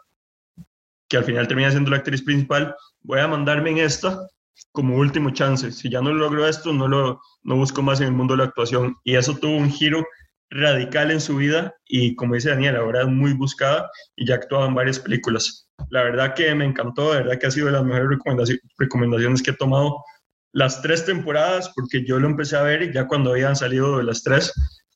que 1.09 1.17
al 1.17 1.25
final 1.25 1.49
termina 1.49 1.71
siendo 1.71 1.91
la 1.91 1.97
actriz 1.97 2.23
principal, 2.23 2.77
voy 3.01 3.21
a 3.21 3.27
mandarme 3.27 3.71
en 3.71 3.79
esta 3.79 4.29
como 4.73 4.97
último 4.97 5.31
chance. 5.31 5.73
Si 5.73 5.89
ya 5.89 6.03
no 6.03 6.13
logro 6.13 6.47
esto, 6.47 6.75
no 6.75 6.89
lo 6.89 7.23
no 7.45 7.57
busco 7.57 7.81
más 7.81 8.01
en 8.01 8.09
el 8.09 8.13
mundo 8.13 8.35
de 8.35 8.39
la 8.39 8.45
actuación. 8.45 8.97
Y 9.03 9.17
eso 9.17 9.35
tuvo 9.35 9.57
un 9.57 9.71
giro 9.71 10.07
radical 10.51 11.11
en 11.11 11.23
su 11.23 11.37
vida 11.37 11.75
y 11.87 12.15
como 12.17 12.35
dice 12.35 12.51
Daniel, 12.51 12.77
ahora 12.77 13.01
es 13.01 13.09
muy 13.09 13.33
buscada 13.33 13.91
y 14.15 14.27
ya 14.27 14.35
ha 14.35 14.37
actuado 14.37 14.67
en 14.67 14.75
varias 14.75 14.99
películas. 14.99 15.71
La 15.89 16.03
verdad 16.03 16.35
que 16.35 16.55
me 16.55 16.67
encantó, 16.67 17.15
la 17.15 17.21
verdad 17.21 17.39
que 17.39 17.47
ha 17.47 17.51
sido 17.51 17.67
de 17.67 17.73
las 17.73 17.85
mejores 17.85 18.19
recomendaci- 18.19 18.61
recomendaciones 18.77 19.43
que 19.43 19.53
he 19.53 19.57
tomado 19.57 20.05
las 20.53 20.83
tres 20.83 21.07
temporadas 21.07 21.73
porque 21.75 22.05
yo 22.05 22.19
lo 22.21 22.29
empecé 22.29 22.57
a 22.57 22.63
ver 22.63 22.83
y 22.83 22.93
ya 22.93 23.09
cuando 23.09 23.31
habían 23.31 23.57
salido 23.57 23.97
de 23.97 24.05
las 24.05 24.23
tres 24.23 24.53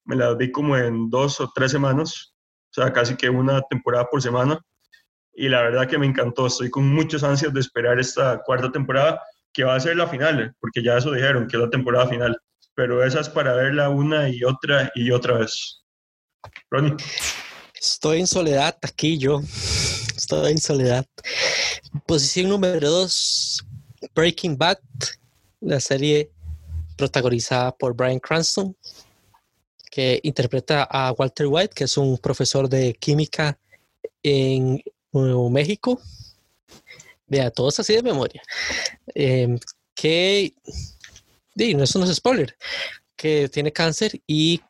me 0.07 0.17
las 0.17 0.37
vi 0.37 0.51
como 0.51 0.77
en 0.77 1.11
dos 1.11 1.41
o 1.41 1.51
tres 1.55 1.73
semanas, 1.73 2.35
o 2.71 2.81
sea, 2.81 2.93
casi 2.93 3.17
que 3.17 3.29
una 3.29 3.63
temporada 3.63 4.07
por 4.11 4.23
semana 4.23 4.61
y 5.35 5.49
la 5.49 5.63
verdad 5.63 5.87
que 5.87 5.99
me 5.99 6.07
encantó, 6.07 6.47
estoy 6.47 6.71
con 6.71 6.89
muchas 6.89 7.23
ansias 7.23 7.53
de 7.53 7.61
esperar 7.61 8.01
esta 8.01 8.43
cuarta 8.45 8.73
temporada 8.73 9.21
que 9.53 9.65
va 9.65 9.75
a 9.75 9.81
ser 9.81 9.97
la 9.97 10.07
final, 10.07 10.55
porque 10.61 10.83
ya 10.83 10.97
eso 10.97 11.13
dijeron, 11.13 11.47
que 11.47 11.57
es 11.57 11.63
la 11.63 11.71
temporada 11.71 12.09
final 12.09 12.41
pero 12.77 13.03
esa 13.03 13.21
es 13.21 13.29
para 13.29 13.55
verla 13.55 13.89
una 13.89 14.29
y 14.29 14.45
otra 14.45 14.93
y 14.95 15.11
otra 15.11 15.39
vez. 15.39 15.83
Ronnie, 16.71 16.95
Estoy 17.75 18.21
en 18.21 18.27
soledad 18.27 18.77
aquí 18.83 19.19
yo. 19.19 19.41
Estoy 20.15 20.53
en 20.53 20.59
soledad. 20.59 21.07
Posición 22.07 22.51
número 22.51 22.91
dos, 22.91 23.65
Breaking 24.15 24.59
Bad, 24.59 24.79
la 25.61 25.81
serie 25.81 26.31
protagonizada 26.97 27.73
por 27.73 27.95
Brian 27.95 28.21
Cranston, 28.21 28.77
que 29.97 30.21
interpreta 30.25 30.83
a 30.83 31.11
Walter 31.13 31.47
White, 31.47 31.73
que 31.75 31.85
es 31.85 31.97
un 31.97 32.19
profesor 32.19 32.69
de 32.69 32.93
química 32.93 33.59
en 34.23 34.83
Nuevo 35.11 35.49
México. 35.49 35.99
Vea, 37.27 37.51
todo 37.51 37.71
es 37.71 37.81
así 37.81 37.95
de 37.95 38.03
memoria. 38.03 38.43
Em, 39.15 39.59
que, 39.95 40.53
di, 41.55 41.73
no, 41.73 41.83
eso 41.85 41.99
no 41.99 42.05
es 42.05 42.15
spoiler, 42.15 42.55
que 43.17 43.49
tiene 43.49 43.73
cáncer 43.73 44.21
y 44.27 44.61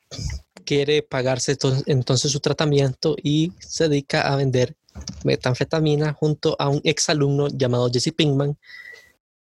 quiere 0.65 1.03
pagarse 1.03 1.57
to- 1.57 1.83
entonces 1.87 2.31
su 2.31 2.39
tratamiento 2.39 3.17
y 3.21 3.51
se 3.59 3.89
dedica 3.89 4.33
a 4.33 4.37
vender 4.37 4.77
metanfetamina 5.25 6.13
junto 6.13 6.55
a 6.61 6.69
un 6.69 6.81
exalumno 6.85 7.49
llamado 7.49 7.91
Jesse 7.93 8.13
Pinkman, 8.13 8.57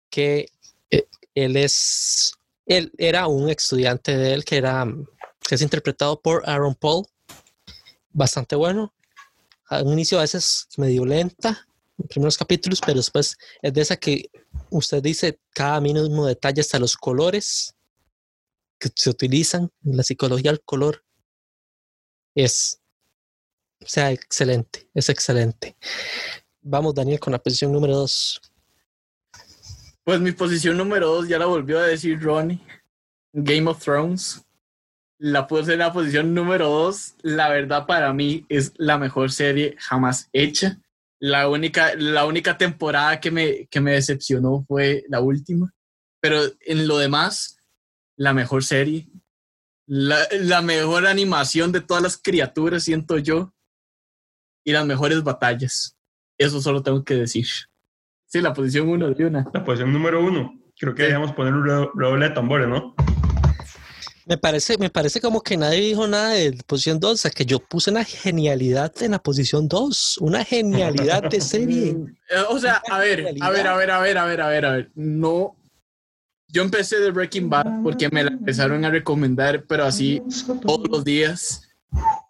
que 0.10 0.50
eh, 0.92 1.08
él 1.36 1.56
es, 1.56 2.34
él 2.66 2.92
era 2.98 3.28
un 3.28 3.50
estudiante 3.50 4.18
de 4.18 4.34
él 4.34 4.44
que 4.44 4.58
era, 4.58 4.86
que 5.50 5.56
es 5.56 5.64
interpretado 5.64 6.22
por 6.22 6.48
Aaron 6.48 6.76
Paul, 6.76 7.08
bastante 8.12 8.56
bueno. 8.56 8.94
A 9.66 9.82
un 9.82 9.94
inicio 9.94 10.20
a 10.20 10.22
veces 10.22 10.68
medio 10.78 11.04
lenta, 11.04 11.68
en 11.98 12.08
primeros 12.08 12.38
capítulos, 12.38 12.80
pero 12.80 12.98
después 12.98 13.36
es 13.64 13.74
de 13.74 13.82
esa 13.82 13.98
que 13.98 14.30
usted 14.70 15.02
dice 15.02 15.40
cada 15.56 15.82
mínimo 15.82 16.28
detalle, 16.28 16.62
hasta 16.62 16.78
los 16.78 16.96
colores 16.96 17.74
que 18.78 18.92
se 18.96 19.10
utilizan 19.10 19.72
la 19.82 20.04
psicología 20.04 20.52
del 20.52 20.62
color 20.62 21.04
es, 22.36 22.80
o 23.84 23.88
sea, 23.88 24.12
excelente, 24.12 24.88
es 24.94 25.10
excelente. 25.10 25.76
Vamos, 26.62 26.94
Daniel, 26.94 27.20
con 27.20 27.34
la 27.34 27.40
posición 27.40 27.72
número 27.72 27.96
dos. 27.96 28.40
Pues 30.04 30.22
mi 30.22 30.32
posición 30.32 30.78
número 30.78 31.08
dos 31.08 31.28
ya 31.28 31.40
la 31.40 31.48
volvió 31.48 31.80
a 31.80 31.88
decir 31.88 32.22
Ronnie. 32.22 32.62
Game 33.34 33.68
of 33.68 33.84
Thrones. 33.84 34.44
La 35.22 35.48
puse 35.48 35.74
en 35.74 35.80
la 35.80 35.92
posición 35.92 36.34
número 36.34 36.70
dos. 36.70 37.16
La 37.22 37.50
verdad 37.50 37.86
para 37.86 38.14
mí 38.14 38.46
es 38.50 38.74
la 38.78 38.98
mejor 38.98 39.32
serie 39.32 39.76
jamás 39.78 40.30
hecha. 40.34 40.80
La 41.20 41.50
única, 41.50 41.94
la 41.96 42.26
única 42.26 42.58
temporada 42.58 43.20
que 43.20 43.30
me, 43.30 43.66
que 43.68 43.82
me 43.82 43.92
decepcionó 43.92 44.64
fue 44.68 45.04
la 45.10 45.20
última. 45.20 45.74
Pero 46.22 46.40
en 46.62 46.88
lo 46.88 46.98
demás, 46.98 47.58
la 48.18 48.34
mejor 48.34 48.64
serie. 48.64 49.08
La, 49.86 50.20
la 50.40 50.62
mejor 50.62 51.06
animación 51.08 51.72
de 51.74 51.82
todas 51.82 52.02
las 52.04 52.18
criaturas, 52.18 52.84
siento 52.84 53.18
yo. 53.18 53.54
Y 54.64 54.72
las 54.72 54.86
mejores 54.86 55.24
batallas. 55.24 55.98
Eso 56.38 56.62
solo 56.62 56.82
tengo 56.82 57.04
que 57.04 57.16
decir. 57.16 57.48
Sí, 58.28 58.40
la 58.40 58.54
posición 58.54 58.88
uno 58.88 59.10
de 59.10 59.26
una. 59.26 59.46
la 59.54 59.64
posición 59.66 59.92
número 59.92 60.24
uno. 60.24 60.54
Creo 60.80 60.96
que 60.96 61.08
Sí. 61.08 61.34
poner 61.36 61.54
un 61.54 61.66
re- 61.66 61.90
redoble 61.96 62.30
de 62.30 62.34
tambores, 62.36 62.68
¿no? 62.70 62.96
Me 64.30 64.38
parece, 64.38 64.78
me 64.78 64.92
parece 64.92 65.20
como 65.20 65.42
que 65.42 65.58
nadie 65.58 65.80
dijo 65.80 66.08
nada 66.08 66.30
de 66.30 66.52
posición 66.68 67.00
2, 67.00 67.12
o 67.14 67.18
sea 67.18 67.32
que 67.32 67.48
yo 67.48 67.58
puse 67.58 67.90
una 67.90 68.06
genialidad 68.06 68.94
en 69.02 69.10
la 69.14 69.18
posición 69.18 69.68
2, 69.68 70.20
una 70.20 70.46
genialidad 70.46 71.24
de 71.24 71.42
serie. 71.42 71.98
Eh, 72.30 72.44
O 72.48 72.60
sea, 72.60 72.80
a 72.92 73.00
ver, 73.00 73.26
a 73.42 73.50
ver, 73.50 73.66
a 73.68 73.76
ver, 73.76 73.90
a 73.90 74.00
ver, 74.00 74.18
a 74.20 74.26
ver, 74.26 74.42
a 74.42 74.48
ver, 74.50 74.66
a 74.68 74.72
ver. 74.74 74.92
No. 74.94 75.56
Yo 76.48 76.62
empecé 76.62 77.00
de 77.00 77.10
Breaking 77.10 77.50
Bad 77.50 77.82
porque 77.82 78.08
me 78.10 78.24
la 78.24 78.30
empezaron 78.30 78.86
a 78.86 78.92
recomendar, 78.92 79.64
pero 79.64 79.86
así 79.86 80.22
todos 80.62 80.88
los 80.88 81.04
días. 81.04 81.68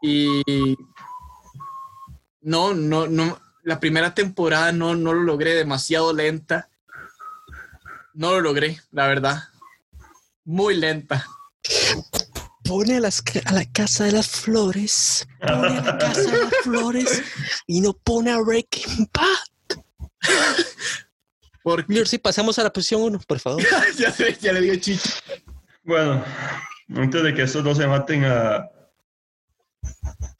Y 0.01 0.41
no, 2.39 2.73
no, 2.73 3.07
no. 3.07 3.41
La 3.63 3.81
primera 3.81 4.13
temporada 4.13 4.71
no, 4.71 4.95
no 4.95 5.13
lo 5.13 5.23
logré, 5.23 5.53
demasiado 5.53 6.13
lenta. 6.13 6.69
No 8.13 8.31
lo 8.31 8.39
logré, 8.39 8.79
la 8.91 9.05
verdad. 9.07 9.43
Muy 10.45 10.77
lenta. 10.77 11.27
Pone 12.63 12.97
a, 12.97 12.99
las, 12.99 13.23
a 13.45 13.53
la 13.53 13.65
casa 13.71 14.05
de 14.05 14.11
las 14.11 14.27
flores, 14.27 15.27
pone 15.41 15.79
a 15.79 15.81
la 15.81 15.97
casa 15.97 16.21
de 16.21 16.37
las 16.37 16.55
flores 16.63 17.23
y 17.65 17.81
no 17.81 17.93
pone 17.93 18.31
a 18.31 18.37
Breaking 18.37 19.09
Bad. 19.11 19.79
Porque 21.63 22.05
si 22.05 22.17
pasamos 22.17 22.57
a 22.59 22.63
la 22.63 22.71
posición 22.71 23.01
1, 23.01 23.19
por 23.27 23.39
favor. 23.39 23.63
ya, 23.97 24.11
sé, 24.11 24.37
ya 24.39 24.53
le 24.53 24.61
dio 24.61 24.75
chicho. 24.77 25.09
Bueno, 25.83 26.23
antes 26.95 27.23
de 27.23 27.33
que 27.33 27.43
estos 27.43 27.63
dos 27.63 27.77
se 27.77 27.87
maten 27.87 28.25
a, 28.25 28.69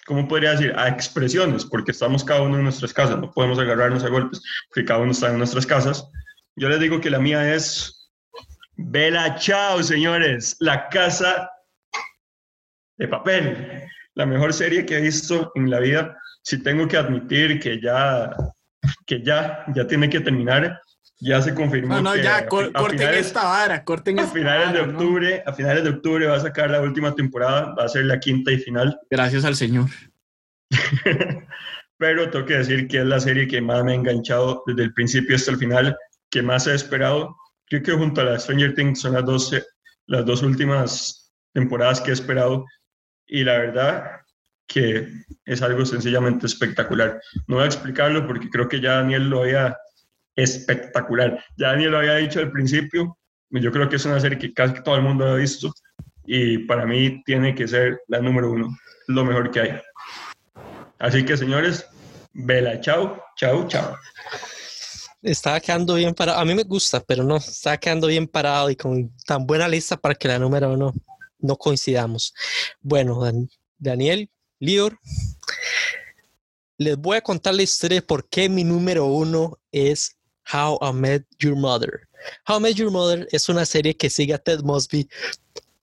¿cómo 0.06 0.28
podría 0.28 0.52
decir? 0.52 0.74
A 0.76 0.88
expresiones, 0.88 1.66
porque 1.66 1.92
estamos 1.92 2.24
cada 2.24 2.42
uno 2.42 2.58
en 2.58 2.64
nuestras 2.64 2.94
casas, 2.94 3.20
no 3.20 3.32
podemos 3.32 3.60
agarrarnos 3.60 4.04
a 4.04 4.10
golpes, 4.10 4.42
porque 4.70 4.86
cada 4.86 5.02
uno 5.02 5.12
está 5.12 5.30
en 5.30 5.38
nuestras 5.38 5.66
casas. 5.66 6.08
Yo 6.56 6.68
les 6.70 6.80
digo 6.80 7.00
que 7.00 7.10
la 7.10 7.20
mía 7.20 7.54
es 7.54 7.99
Vela 8.82 9.36
Chao, 9.36 9.84
señores, 9.84 10.56
la 10.60 10.88
casa 10.90 11.50
de 12.98 13.08
papel, 13.08 13.84
la 14.16 14.26
mejor 14.26 14.54
serie 14.54 14.86
que 14.86 14.98
he 14.98 15.02
visto 15.02 15.52
en 15.56 15.70
la 15.70 15.80
vida. 15.80 16.16
Si 16.44 16.64
tengo 16.64 16.88
que 16.88 16.98
admitir 16.98 17.60
que 17.60 17.82
ya, 17.82 18.32
que 19.06 19.22
ya, 19.22 19.66
ya 19.76 19.86
tiene 19.86 20.10
que 20.10 20.22
terminar, 20.22 20.82
ya 21.20 21.42
se 21.42 21.54
confirmó. 21.54 21.96
No, 21.96 22.02
no, 22.02 22.14
que 22.14 22.24
ya, 22.24 22.48
cor- 22.48 22.72
a 22.74 22.80
corten 22.80 23.00
finales- 23.00 23.28
esta 23.28 23.44
vara, 23.44 23.84
corten 23.84 24.20
a 24.20 24.22
esta 24.24 24.34
finales 24.34 24.72
de 24.74 24.80
vara, 24.80 24.92
¿no? 24.94 24.98
octubre, 24.98 25.44
a 25.46 25.54
finales 25.54 25.84
de 25.84 25.90
octubre 25.90 26.28
va 26.28 26.38
a 26.38 26.40
sacar 26.40 26.70
la 26.72 26.82
última 26.82 27.14
temporada, 27.14 27.76
va 27.78 27.84
a 27.84 27.90
ser 27.90 28.06
la 28.06 28.20
quinta 28.20 28.52
y 28.52 28.58
final. 28.60 28.98
Gracias 29.12 29.44
al 29.44 29.56
Señor. 29.56 29.90
Pero 31.98 32.30
tengo 32.30 32.46
que 32.46 32.58
decir 32.60 32.88
que 32.88 33.00
es 33.00 33.06
la 33.06 33.20
serie 33.20 33.48
que 33.48 33.60
más 33.62 33.84
me 33.84 33.92
ha 33.92 33.96
enganchado 33.96 34.64
desde 34.66 34.84
el 34.84 34.94
principio 34.94 35.36
hasta 35.36 35.52
el 35.52 35.58
final, 35.58 35.98
que 36.32 36.42
más 36.42 36.66
he 36.68 36.74
esperado. 36.74 37.36
Creo 37.70 37.84
que 37.84 37.92
junto 37.92 38.22
a 38.22 38.26
la 38.26 38.40
Stranger 38.40 38.74
Things 38.74 39.02
son 39.02 39.14
las 39.14 39.26
dos, 39.26 39.56
las 40.08 40.26
dos 40.26 40.42
últimas 40.42 41.32
temporadas 41.54 42.02
que 42.02 42.10
he 42.10 42.14
esperado. 42.14 42.66
Y 43.28 43.44
la 43.44 43.60
verdad 43.60 44.22
que 44.68 45.08
es 45.46 45.62
algo 45.62 45.86
sencillamente 45.86 46.46
espectacular. 46.46 47.22
No 47.48 47.56
voy 47.56 47.64
a 47.64 47.68
explicarlo 47.68 48.26
porque 48.28 48.50
creo 48.50 48.68
que 48.68 48.80
ya 48.80 48.96
Daniel 48.96 49.30
lo 49.30 49.42
había 49.42 49.78
espectacular. 50.36 51.44
Ya 51.58 51.70
Daniel 51.70 51.92
lo 51.92 51.98
había 52.00 52.16
dicho 52.16 52.40
al 52.40 52.52
principio. 52.52 53.18
Yo 53.50 53.72
creo 53.72 53.90
que 53.90 53.96
es 53.96 54.06
una 54.06 54.20
serie 54.20 54.38
que 54.38 54.54
casi 54.54 54.82
todo 54.84 54.96
el 54.96 55.02
mundo 55.02 55.28
ha 55.28 55.36
visto. 55.36 55.74
Y 56.26 56.60
para 56.60 56.86
mí 56.86 57.24
tiene 57.26 57.56
que 57.56 57.68
ser 57.68 58.02
la 58.08 58.20
número 58.20 58.52
uno. 58.52 58.70
Lo 59.08 59.26
mejor 59.26 59.50
que 59.50 59.60
hay. 59.60 59.82
Así 61.00 61.26
que, 61.26 61.36
señores, 61.36 61.88
vela, 62.34 62.80
chao, 62.80 63.24
chao, 63.36 63.68
chao. 63.68 63.98
Estaba 65.22 65.60
quedando 65.60 65.96
bien 65.96 66.14
parado. 66.14 66.40
A 66.40 66.46
mí 66.46 66.56
me 66.56 66.64
gusta, 66.64 67.02
pero 67.02 67.24
no, 67.24 67.38
estaba 67.38 67.78
quedando 67.78 68.08
bien 68.08 68.28
parado 68.28 68.70
y 68.70 68.76
con 68.76 69.14
tan 69.26 69.46
buena 69.46 69.68
lista 69.68 69.98
para 69.98 70.16
que 70.16 70.28
la 70.28 70.40
número 70.40 70.72
uno 70.74 70.94
no 71.40 71.56
coincidamos. 71.58 72.34
Bueno, 72.82 73.20
Dan- 73.22 73.50
Daniel, 73.78 74.30
Lior, 74.60 74.98
les 76.78 76.98
voy 76.98 77.18
a 77.18 77.22
contar 77.22 77.54
la 77.54 77.64
historia 77.64 77.96
de 77.98 78.02
por 78.02 78.28
qué 78.30 78.48
mi 78.50 78.64
número 78.64 79.06
uno 79.06 79.58
es 79.72 80.16
How 80.54 80.80
I 80.82 80.94
Met 80.94 81.26
Your 81.40 81.56
Mother. 81.56 82.08
How 82.48 82.58
I 82.60 82.62
Met 82.62 82.76
Your 82.76 82.92
Mother 82.92 83.28
es 83.32 83.50
una 83.50 83.66
serie 83.66 83.96
que 83.96 84.10
sigue 84.10 84.34
a 84.34 84.38
Ted 84.38 84.62
Mosby, 84.62 85.08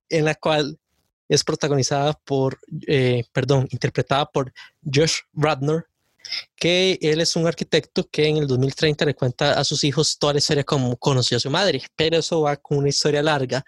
en 0.09 0.25
la 0.25 0.35
cual 0.35 0.79
es 1.29 1.43
protagonizada 1.45 2.13
por, 2.25 2.59
eh, 2.87 3.25
perdón, 3.33 3.67
interpretada 3.71 4.27
por 4.31 4.53
Josh 4.85 5.19
Radnor, 5.35 5.89
que 6.57 6.99
él 7.01 7.21
es 7.21 7.37
un 7.37 7.47
arquitecto 7.47 8.09
que 8.11 8.27
en 8.29 8.39
el 8.39 8.47
2030 8.47 9.05
le 9.05 9.15
cuenta 9.15 9.59
a 9.59 9.65
sus 9.65 9.85
hijos 9.85 10.19
toda 10.19 10.35
la 10.35 10.39
historia 10.39 10.65
como 10.65 10.97
conoció 10.97 11.37
a 11.37 11.41
su 11.41 11.51
madre, 11.51 11.83
pero 11.97 12.19
eso 12.19 12.43
va 12.43 12.57
con 12.57 12.79
una 12.79 12.89
historia 12.89 13.23
larga 13.23 13.65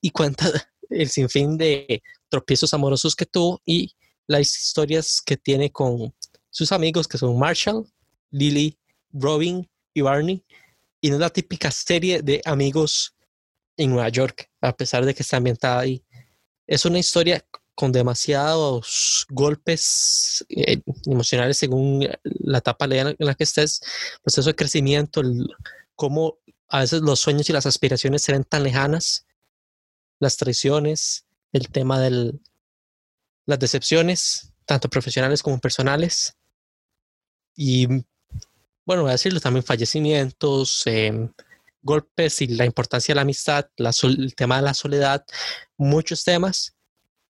y 0.00 0.10
cuenta 0.10 0.46
el 0.90 1.08
sinfín 1.08 1.56
de 1.56 2.02
tropiezos 2.28 2.72
amorosos 2.74 3.14
que 3.14 3.26
tuvo 3.26 3.60
y 3.64 3.94
las 4.26 4.56
historias 4.56 5.20
que 5.20 5.36
tiene 5.36 5.70
con 5.70 6.14
sus 6.50 6.72
amigos 6.72 7.08
que 7.08 7.18
son 7.18 7.38
Marshall, 7.38 7.86
Lily, 8.30 8.78
Robin 9.12 9.68
y 9.94 10.00
Barney. 10.00 10.44
Y 11.00 11.08
no 11.08 11.16
es 11.16 11.20
la 11.20 11.30
típica 11.30 11.70
serie 11.70 12.22
de 12.22 12.40
amigos 12.44 13.14
en 13.76 13.90
Nueva 13.90 14.08
York, 14.08 14.50
a 14.60 14.76
pesar 14.76 15.04
de 15.04 15.14
que 15.14 15.22
está 15.22 15.38
ambientada 15.38 15.80
ahí. 15.80 16.04
Es 16.66 16.84
una 16.84 16.98
historia 16.98 17.44
con 17.74 17.92
demasiados 17.92 19.26
golpes 19.30 20.44
eh, 20.48 20.82
emocionales 21.06 21.56
según 21.56 22.08
la 22.22 22.58
etapa 22.58 22.84
en 22.86 23.16
la 23.18 23.34
que 23.34 23.44
estés, 23.44 23.80
proceso 24.22 24.50
de 24.50 24.56
crecimiento, 24.56 25.22
cómo 25.94 26.38
a 26.68 26.80
veces 26.80 27.02
los 27.02 27.20
sueños 27.20 27.48
y 27.50 27.52
las 27.52 27.66
aspiraciones 27.66 28.22
se 28.22 28.32
ven 28.32 28.44
tan 28.44 28.62
lejanas, 28.62 29.26
las 30.18 30.36
traiciones, 30.36 31.26
el 31.52 31.68
tema 31.68 32.00
de 32.00 32.38
las 33.46 33.58
decepciones, 33.58 34.52
tanto 34.66 34.88
profesionales 34.88 35.42
como 35.42 35.58
personales. 35.58 36.36
Y 37.56 37.86
bueno, 38.86 39.02
voy 39.02 39.10
a 39.10 39.12
decirlo 39.12 39.40
también, 39.40 39.64
fallecimientos, 39.64 40.82
eh, 40.86 41.28
golpes 41.82 42.40
y 42.42 42.48
la 42.48 42.66
importancia 42.66 43.12
de 43.12 43.16
la 43.16 43.22
amistad, 43.22 43.66
el 43.76 44.34
tema 44.34 44.56
de 44.56 44.62
la 44.62 44.74
soledad, 44.74 45.24
muchos 45.76 46.24
temas 46.24 46.76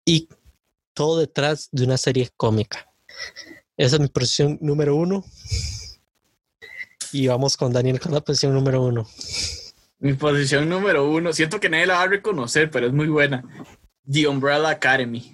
y 0.07 0.29
todo 0.95 1.19
detrás 1.19 1.69
de 1.73 1.85
una 1.85 1.99
serie 1.99 2.31
cómica. 2.37 2.91
Esa 3.77 3.97
es 3.97 4.01
mi 4.01 4.09
posición 4.09 4.57
número 4.63 4.97
uno. 4.97 5.23
Y 7.13 7.27
vamos 7.27 7.57
con 7.57 7.73
Daniel 7.73 8.01
con 8.01 8.13
la 8.13 8.23
posición 8.23 8.55
número 8.55 8.83
uno. 8.83 9.07
Mi 9.99 10.15
posición 10.15 10.69
número 10.69 11.11
uno, 11.11 11.33
siento 11.33 11.61
que 11.61 11.69
nadie 11.69 11.87
la 11.87 11.95
va 11.97 12.03
a 12.03 12.09
reconocer, 12.09 12.71
pero 12.71 12.87
es 12.87 12.93
muy 12.93 13.09
buena. 13.09 13.45
The 14.11 14.29
Umbrella 14.29 14.71
Academy. 14.71 15.33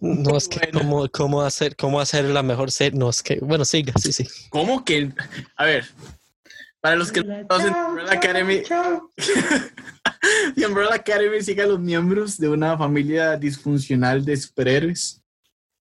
No 0.00 0.36
es 0.36 0.48
que 0.48 0.58
Bueno. 0.58 0.78
cómo, 0.80 1.08
cómo 1.10 1.42
hacer 1.42 1.76
cómo 1.76 2.00
hacer 2.00 2.24
la 2.24 2.42
mejor 2.42 2.70
serie. 2.70 2.98
No 2.98 3.10
es 3.10 3.22
que, 3.22 3.38
bueno, 3.40 3.64
siga, 3.64 3.92
sí, 4.00 4.12
sí. 4.12 4.26
¿Cómo 4.50 4.84
que? 4.84 5.12
A 5.56 5.64
ver, 5.64 5.86
para 6.80 6.96
los 6.96 7.12
que 7.12 7.22
no 7.22 7.46
conocen, 7.46 7.72
The 7.74 7.80
Umbrella 7.84 8.12
Academy, 8.12 8.62
The 10.54 10.66
Umbrella 10.66 10.94
Academy 10.94 11.42
sigue 11.42 11.62
a 11.62 11.66
los 11.66 11.80
miembros 11.80 12.38
de 12.38 12.48
una 12.48 12.76
familia 12.76 13.36
disfuncional 13.36 14.24
de 14.24 14.36
superhéroes 14.36 15.22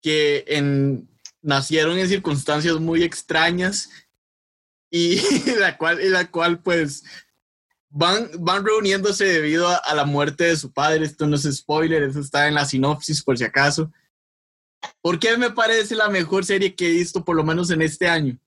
que 0.03 0.45
en, 0.49 1.09
nacieron 1.43 1.99
en 1.99 2.09
circunstancias 2.09 2.79
muy 2.79 3.03
extrañas 3.03 3.91
y 4.91 5.21
la 5.59 5.77
cual, 5.77 6.01
y 6.01 6.09
la 6.09 6.31
cual 6.31 6.61
pues 6.61 7.05
van, 7.89 8.31
van 8.39 8.65
reuniéndose 8.65 9.25
debido 9.25 9.69
a, 9.69 9.77
a 9.77 9.95
la 9.95 10.05
muerte 10.05 10.45
de 10.45 10.57
su 10.57 10.73
padre. 10.73 11.05
Esto 11.05 11.27
no 11.27 11.37
es 11.37 11.43
spoiler, 11.43 12.03
eso 12.03 12.21
está 12.21 12.49
en 12.49 12.55
la 12.55 12.65
sinopsis 12.65 13.23
por 13.23 13.39
si 13.39 13.45
acaso. 13.45 13.93
¿Por 15.01 15.19
qué 15.19 15.37
me 15.37 15.51
parece 15.51 15.95
la 15.95 16.09
mejor 16.09 16.45
serie 16.45 16.75
que 16.75 16.89
he 16.89 16.93
visto 16.93 17.25
por 17.25 17.37
lo 17.37 17.45
menos 17.45 17.71
en 17.71 17.83
este 17.83 18.09
año? 18.09 18.39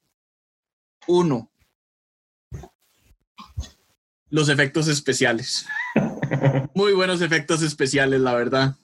Uno, 1.07 1.49
los 4.29 4.49
efectos 4.49 4.87
especiales. 4.87 5.65
Muy 6.75 6.93
buenos 6.93 7.21
efectos 7.21 7.61
especiales, 7.61 8.21
la 8.21 8.33
verdad. 8.33 8.75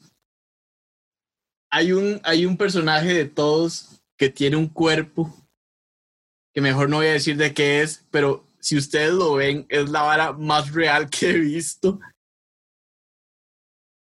Hay 1.72 1.92
un, 1.92 2.22
hay 2.24 2.46
un 2.46 2.58
personaje 2.58 3.14
de 3.14 3.26
todos 3.26 4.02
que 4.18 4.30
tiene 4.30 4.56
un 4.56 4.68
cuerpo 4.68 5.34
que 6.56 6.62
mejor 6.62 6.90
no 6.90 6.98
voy 6.98 7.08
a 7.08 7.12
decir 7.12 7.36
de 7.36 7.54
qué 7.54 7.82
es, 7.82 8.06
pero 8.12 8.48
si 8.62 8.78
ustedes 8.78 9.14
lo 9.14 9.34
ven, 9.34 9.66
es 9.68 9.90
la 9.90 10.04
vara 10.04 10.32
más 10.32 10.72
real 10.72 11.10
que 11.10 11.32
he 11.32 11.38
visto. 11.38 12.00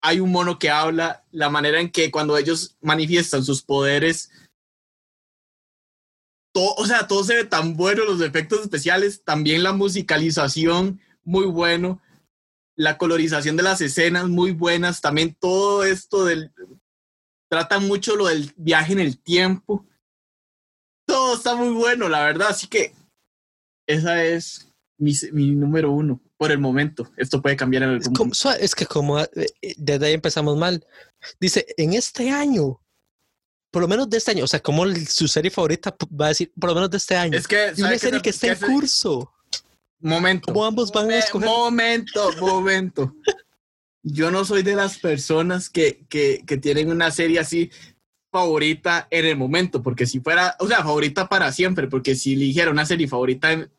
Hay 0.00 0.18
un 0.18 0.32
mono 0.32 0.58
que 0.58 0.70
habla, 0.70 1.26
la 1.30 1.50
manera 1.50 1.78
en 1.78 1.90
que 1.92 2.10
cuando 2.10 2.38
ellos 2.38 2.78
manifiestan 2.80 3.44
sus 3.44 3.62
poderes, 3.62 4.30
todo, 6.54 6.74
o 6.76 6.86
sea, 6.86 7.06
todo 7.06 7.22
se 7.22 7.34
ve 7.34 7.44
tan 7.44 7.76
bueno, 7.76 8.04
los 8.04 8.22
efectos 8.22 8.62
especiales, 8.62 9.22
también 9.24 9.62
la 9.62 9.74
musicalización, 9.74 11.00
muy 11.28 11.44
bueno, 11.46 12.00
la 12.76 12.96
colorización 12.96 13.56
de 13.56 13.62
las 13.62 13.80
escenas, 13.82 14.28
muy 14.28 14.52
buenas, 14.52 15.00
también 15.00 15.36
todo 15.38 15.84
esto 15.84 16.24
del... 16.24 16.52
Trata 17.50 17.78
mucho 17.80 18.16
lo 18.16 18.26
del 18.26 18.52
viaje 18.56 18.92
en 18.92 18.98
el 19.00 19.18
tiempo. 19.18 19.86
Todo 21.06 21.34
está 21.36 21.54
muy 21.56 21.70
bueno, 21.74 22.08
la 22.08 22.24
verdad, 22.24 22.48
así 22.48 22.66
que 22.66 22.94
esa 23.86 24.22
es 24.24 24.70
mi, 24.98 25.12
mi 25.32 25.52
número 25.52 25.90
uno 25.92 26.20
por 26.36 26.50
el 26.52 26.58
momento. 26.58 27.10
Esto 27.16 27.40
puede 27.40 27.56
cambiar 27.56 27.82
en 27.84 27.88
algún 27.90 28.12
momento. 28.12 28.50
es 28.60 28.74
que 28.74 28.84
como 28.86 29.18
eh, 29.20 29.28
eh, 29.62 29.74
desde 29.78 30.06
ahí 30.06 30.12
empezamos 30.14 30.56
mal. 30.58 30.86
Dice, 31.40 31.66
en 31.78 31.94
este 31.94 32.30
año, 32.30 32.80
por 33.72 33.80
lo 33.82 33.88
menos 33.88 34.08
de 34.10 34.18
este 34.18 34.32
año, 34.32 34.44
o 34.44 34.48
sea, 34.48 34.60
como 34.60 34.84
su 35.06 35.26
serie 35.26 35.50
favorita 35.50 35.94
va 36.20 36.26
a 36.26 36.28
decir, 36.28 36.52
por 36.58 36.68
lo 36.70 36.74
menos 36.74 36.90
de 36.90 36.98
este 36.98 37.16
año. 37.16 37.36
Es 37.36 37.46
que, 37.48 37.72
y 37.72 37.76
¿sabe 37.80 37.88
una 37.88 37.98
serie 37.98 38.18
se- 38.18 38.22
que 38.22 38.30
está 38.30 38.46
en 38.48 38.58
curso. 38.60 39.32
Momento. 40.00 40.52
¿Cómo 40.52 40.64
ambos 40.64 40.92
van 40.92 41.10
a 41.10 41.18
escoger? 41.18 41.48
Momento, 41.48 42.30
momento. 42.40 43.14
Yo 44.02 44.30
no 44.30 44.44
soy 44.44 44.62
de 44.62 44.74
las 44.76 44.98
personas 44.98 45.68
que, 45.68 46.04
que, 46.08 46.42
que 46.46 46.56
tienen 46.56 46.90
una 46.90 47.10
serie 47.10 47.40
así 47.40 47.70
favorita 48.30 49.08
en 49.10 49.24
el 49.26 49.36
momento, 49.36 49.82
porque 49.82 50.06
si 50.06 50.20
fuera, 50.20 50.54
o 50.60 50.68
sea, 50.68 50.78
favorita 50.78 51.28
para 51.28 51.50
siempre, 51.50 51.88
porque 51.88 52.14
si 52.14 52.34
eligiera 52.34 52.70
una 52.70 52.86
serie 52.86 53.08
favorita 53.08 53.52
en- 53.52 53.70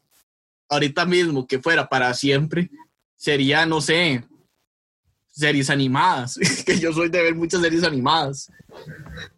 ahorita 0.67 1.05
mismo 1.05 1.47
que 1.47 1.59
fuera 1.59 1.87
para 1.87 2.13
siempre, 2.13 2.69
sería, 3.15 3.65
no 3.65 3.79
sé, 3.79 4.23
series 5.29 5.69
animadas, 5.69 6.37
que 6.65 6.79
yo 6.79 6.91
soy 6.93 7.09
de 7.09 7.21
ver 7.21 7.35
muchas 7.35 7.61
series 7.61 7.83
animadas. 7.83 8.51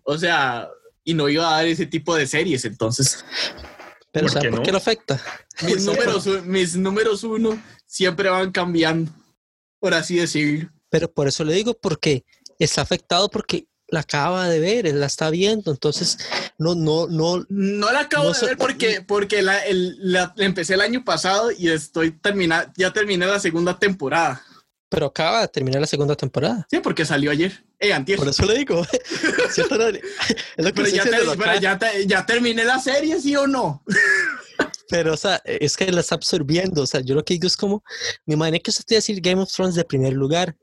O 0.03 0.17
sea, 0.17 0.67
y 1.03 1.13
no 1.13 1.29
iba 1.29 1.47
a 1.47 1.57
dar 1.57 1.67
ese 1.67 1.85
tipo 1.85 2.15
de 2.15 2.25
series, 2.27 2.65
entonces 2.65 3.23
Pero, 4.11 4.25
¿Por 4.25 4.33
¿sabe 4.33 4.45
qué 4.45 4.49
por 4.49 4.59
no? 4.59 4.63
qué 4.65 4.71
lo 4.71 4.77
afecta? 4.77 5.21
mis 5.63 5.81
números, 5.85 6.25
mis 6.45 6.75
números 6.75 7.23
uno 7.23 7.61
siempre 7.85 8.29
van 8.29 8.51
cambiando, 8.51 9.11
por 9.79 9.93
así 9.93 10.17
decirlo. 10.17 10.69
Pero 10.89 11.11
por 11.11 11.27
eso 11.27 11.43
le 11.43 11.53
digo, 11.53 11.73
porque 11.73 12.25
está 12.59 12.81
afectado 12.81 13.29
porque 13.29 13.67
la 13.87 14.01
acaba 14.01 14.47
de 14.47 14.59
ver, 14.59 14.87
él 14.87 14.99
la 15.01 15.05
está 15.07 15.29
viendo, 15.29 15.71
entonces 15.71 16.17
no, 16.57 16.75
no, 16.75 17.07
no. 17.07 17.45
No 17.49 17.91
la 17.91 18.01
acabo 18.01 18.25
No 18.29 18.33
de 18.33 18.45
ver 18.47 18.57
porque, 18.57 19.01
porque 19.05 19.41
la, 19.41 19.59
el- 19.65 19.97
la- 19.99 20.33
la 20.35 20.45
empecé 20.45 20.73
el 20.75 20.81
año 20.81 21.03
pasado 21.03 21.51
y 21.51 21.69
estoy 21.69 22.11
terminando, 22.11 22.71
ya 22.77 22.91
terminé 22.93 23.25
la 23.25 23.39
segunda 23.39 23.77
temporada. 23.79 24.41
Pero 24.91 25.05
acaba 25.05 25.39
de 25.41 25.47
terminar 25.47 25.79
la 25.79 25.87
segunda 25.87 26.15
temporada. 26.17 26.67
Sí, 26.69 26.81
porque 26.81 27.05
salió 27.05 27.31
ayer. 27.31 27.63
Eh, 27.79 27.93
antier. 27.93 28.17
Por 28.19 28.27
eso 28.27 28.45
le 28.45 28.57
digo. 28.57 28.85
es 28.91 29.57
lo 29.57 30.65
que 30.65 30.73
Pero, 30.73 30.87
ya, 30.89 31.03
te- 31.05 31.37
pero 31.37 31.59
ya, 31.61 31.79
te- 31.79 32.05
ya 32.05 32.25
terminé 32.25 32.65
la 32.65 32.77
serie, 32.77 33.19
¿sí 33.21 33.33
o 33.37 33.47
no? 33.47 33.83
Pero, 34.89 35.13
o 35.13 35.17
sea, 35.17 35.41
es 35.45 35.77
que 35.77 35.89
la 35.89 36.01
está 36.01 36.15
absorbiendo. 36.15 36.81
O 36.83 36.85
sea, 36.85 36.99
yo 36.99 37.15
lo 37.15 37.23
que 37.23 37.35
digo 37.35 37.47
es 37.47 37.55
como, 37.55 37.81
me 38.25 38.33
imaginé 38.33 38.59
que 38.59 38.69
usted 38.71 38.83
iba 38.89 38.97
a 38.97 38.99
decir 38.99 39.21
Game 39.21 39.41
of 39.41 39.49
Thrones 39.51 39.75
de 39.75 39.85
primer 39.85 40.11
lugar, 40.11 40.57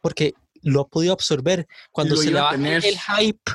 porque 0.00 0.34
lo 0.62 0.82
ha 0.82 0.88
podido 0.88 1.12
absorber. 1.12 1.66
Cuando 1.90 2.14
Lo 2.14 2.22
se 2.22 2.30
le 2.30 2.40
va 2.40 2.52
tener. 2.52 2.84
el 2.86 2.96
hype, 2.96 3.50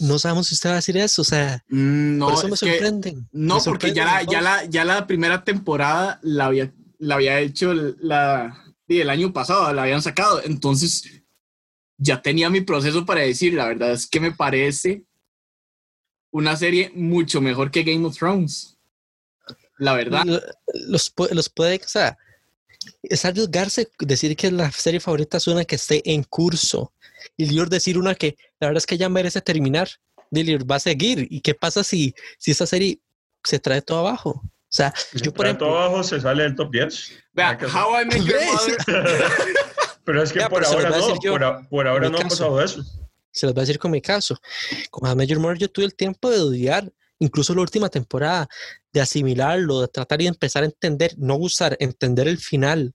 no 0.00 0.18
sabemos 0.18 0.48
si 0.48 0.54
usted 0.54 0.70
va 0.70 0.72
a 0.74 0.76
decir 0.76 0.96
eso. 0.96 1.22
O 1.22 1.24
sea, 1.24 1.62
Mm, 1.68 2.18
No, 2.18 2.26
por 2.26 2.34
eso 2.34 2.48
me 2.48 2.56
que- 2.56 2.56
sorprenden. 2.72 3.28
no 3.30 3.58
me 3.58 3.62
porque 3.62 3.92
ya 3.92 4.04
la, 4.04 4.22
ya, 4.24 4.40
la, 4.40 4.64
ya 4.64 4.84
la 4.84 5.06
primera 5.06 5.44
temporada 5.44 6.18
la 6.22 6.46
había, 6.46 6.72
la 6.98 7.16
había 7.16 7.40
hecho 7.40 7.72
la, 7.74 8.64
el 8.88 9.10
año 9.10 9.32
pasado, 9.32 9.72
la 9.72 9.82
habían 9.82 10.02
sacado. 10.02 10.42
Entonces 10.44 11.22
ya 11.98 12.20
tenía 12.22 12.50
mi 12.50 12.60
proceso 12.60 13.04
para 13.06 13.22
decir, 13.22 13.54
la 13.54 13.66
verdad 13.68 13.92
es 13.92 14.06
que 14.06 14.20
me 14.20 14.32
parece 14.32 15.04
una 16.30 16.56
serie 16.56 16.90
mucho 16.94 17.40
mejor 17.40 17.70
que 17.70 17.82
Game 17.82 18.04
of 18.06 18.16
Thrones. 18.16 18.76
La 19.78 19.94
verdad. 19.94 20.24
Lo- 20.24 20.40
Los, 20.88 21.12
los 21.30 21.48
puede, 21.48 21.76
o 21.76 21.88
sea, 21.88 22.16
es 23.02 23.24
arriesgarse 23.24 23.88
decir 23.98 24.36
que 24.36 24.50
la 24.50 24.70
serie 24.70 25.00
favorita 25.00 25.38
es 25.38 25.46
una 25.46 25.64
que 25.64 25.76
esté 25.76 26.02
en 26.10 26.22
curso. 26.24 26.92
Y 27.36 27.46
Lior 27.46 27.68
decir 27.68 27.98
una 27.98 28.14
que 28.14 28.36
la 28.60 28.68
verdad 28.68 28.78
es 28.78 28.86
que 28.86 28.98
ya 28.98 29.08
merece 29.08 29.40
terminar. 29.40 29.88
Lior 30.30 30.70
va 30.70 30.76
a 30.76 30.80
seguir. 30.80 31.26
¿Y 31.30 31.40
qué 31.40 31.54
pasa 31.54 31.82
si, 31.84 32.14
si 32.38 32.50
esa 32.50 32.66
serie 32.66 33.00
se 33.44 33.58
trae 33.58 33.80
todo 33.82 34.00
abajo? 34.00 34.42
O 34.76 34.82
sea, 34.82 34.92
Si 34.94 35.20
yo 35.22 35.32
por 35.32 35.46
ejemplo, 35.46 35.68
todo 35.68 35.78
abajo 35.78 36.02
se 36.04 36.20
sale 36.20 36.42
del 36.42 36.54
top 36.54 36.70
10. 36.70 37.12
Vea. 37.32 37.58
How 37.62 38.02
I 38.02 38.04
Met 38.04 38.22
Your 38.24 38.36
¿Ves? 38.36 38.52
Mother. 38.52 38.76
Pero 40.04 40.22
es 40.22 40.30
que 40.32 40.38
Ya, 40.40 40.50
por 40.50 40.60
pero 40.62 40.70
lo 40.72 40.86
ahora 40.86 40.98
no, 40.98 41.20
yo. 41.22 41.32
por, 41.32 41.44
a- 41.44 41.62
por 41.68 41.88
ahora 41.88 42.08
Mi 42.10 42.12
no 42.12 42.18
ha 42.20 42.28
pasado 42.28 42.62
eso. 42.62 42.84
se 43.32 43.46
los 43.46 43.54
voy 43.54 43.60
a 43.60 43.64
decir 43.64 43.78
con 43.78 43.90
mi 43.90 44.02
caso. 44.02 44.38
Con 44.90 45.06
How 45.08 45.14
I 45.14 45.16
Met 45.16 45.28
Your 45.30 45.40
Mother 45.40 45.56
yo 45.56 45.70
tuve 45.70 45.86
el 45.86 45.94
tiempo 45.94 46.28
de 46.30 46.40
odiar, 46.40 46.92
incluso 47.18 47.54
la 47.54 47.62
última 47.62 47.88
temporada, 47.88 48.48
de 48.92 49.00
asimilarlo, 49.00 49.80
de 49.80 49.88
tratar 49.88 50.20
y 50.20 50.26
empezar 50.26 50.62
a 50.62 50.66
entender, 50.66 51.14
no 51.16 51.36
gustar, 51.36 51.74
entender 51.80 52.28
el 52.28 52.36
final. 52.38 52.92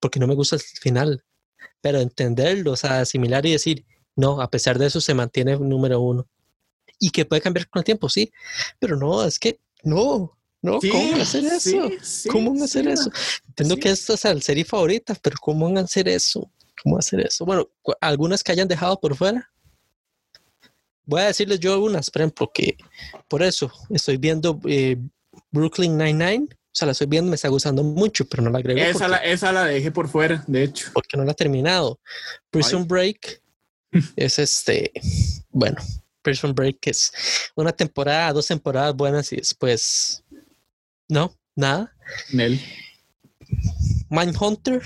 Porque 0.00 0.18
no 0.18 0.26
me 0.26 0.34
gusta 0.34 0.56
el 0.56 0.62
final. 0.62 1.22
Pero 1.80 1.98
entenderlo, 2.00 2.72
o 2.72 2.76
sea, 2.76 3.00
asimilar 3.00 3.46
y 3.46 3.52
decir, 3.52 3.86
no, 4.16 4.40
a 4.42 4.50
pesar 4.50 4.78
de 4.78 4.86
eso 4.86 5.00
se 5.00 5.14
mantiene 5.14 5.56
número 5.56 6.00
uno. 6.00 6.26
Y 6.98 7.10
que 7.10 7.24
puede 7.24 7.40
cambiar 7.40 7.68
con 7.68 7.80
el 7.80 7.84
tiempo, 7.84 8.08
sí. 8.08 8.32
Pero 8.80 8.96
no, 8.96 9.24
es 9.24 9.38
que 9.38 9.60
no, 9.82 10.36
no, 10.62 10.80
Sí, 10.80 10.90
¿cómo 10.90 11.16
hacer 11.16 11.44
eso? 11.44 11.58
sí, 11.60 11.98
sí, 12.02 12.28
¿Cómo 12.28 12.52
van 12.52 12.62
a 12.62 12.64
hacer 12.64 12.86
eso? 12.88 13.10
Entiendo 13.48 13.76
que 13.76 13.90
esta 13.90 14.14
es 14.14 14.24
la 14.24 14.40
serie 14.40 14.64
favorita, 14.64 15.14
pero 15.22 15.36
¿cómo 15.40 15.66
van 15.66 15.78
a 15.78 15.82
hacer 15.82 16.08
eso? 16.08 16.50
¿Cómo 16.82 16.98
hacer 16.98 17.20
eso? 17.20 17.44
Bueno, 17.44 17.68
algunas 18.00 18.42
que 18.42 18.52
hayan 18.52 18.68
dejado 18.68 18.98
por 19.00 19.14
fuera. 19.16 19.50
Voy 21.04 21.22
a 21.22 21.26
decirles 21.26 21.58
yo 21.60 21.72
algunas, 21.72 22.10
por 22.10 22.22
ejemplo, 22.22 22.50
que 22.52 22.76
por 23.28 23.42
eso 23.42 23.70
estoy 23.90 24.16
viendo 24.16 24.60
eh, 24.66 24.96
Brooklyn 25.50 25.96
Nine-Nine. 25.96 26.48
O 26.52 26.72
sea, 26.72 26.86
la 26.86 26.92
estoy 26.92 27.08
viendo, 27.08 27.28
me 27.30 27.34
está 27.34 27.48
gustando 27.48 27.82
mucho, 27.82 28.24
pero 28.26 28.44
no 28.44 28.50
la 28.50 28.58
agrego 28.58 28.78
Esa 28.78 28.92
porque, 28.92 29.08
la, 29.08 29.16
esa 29.16 29.52
la 29.52 29.64
dejé 29.64 29.90
por 29.90 30.08
fuera, 30.08 30.44
de 30.46 30.62
hecho. 30.62 30.90
porque 30.92 31.16
no 31.16 31.24
la 31.24 31.32
he 31.32 31.34
terminado. 31.34 31.98
Prison 32.50 32.86
Break 32.86 33.42
es 34.16 34.38
este, 34.38 34.92
bueno, 35.48 35.78
Prison 36.22 36.54
Break 36.54 36.78
es 36.86 37.12
una 37.56 37.72
temporada, 37.72 38.32
dos 38.32 38.46
temporadas 38.46 38.94
buenas 38.94 39.32
y 39.32 39.36
después, 39.36 40.22
no, 41.10 41.34
nada. 41.56 41.94
Nel. 42.32 42.60
Mindhunter, 44.08 44.82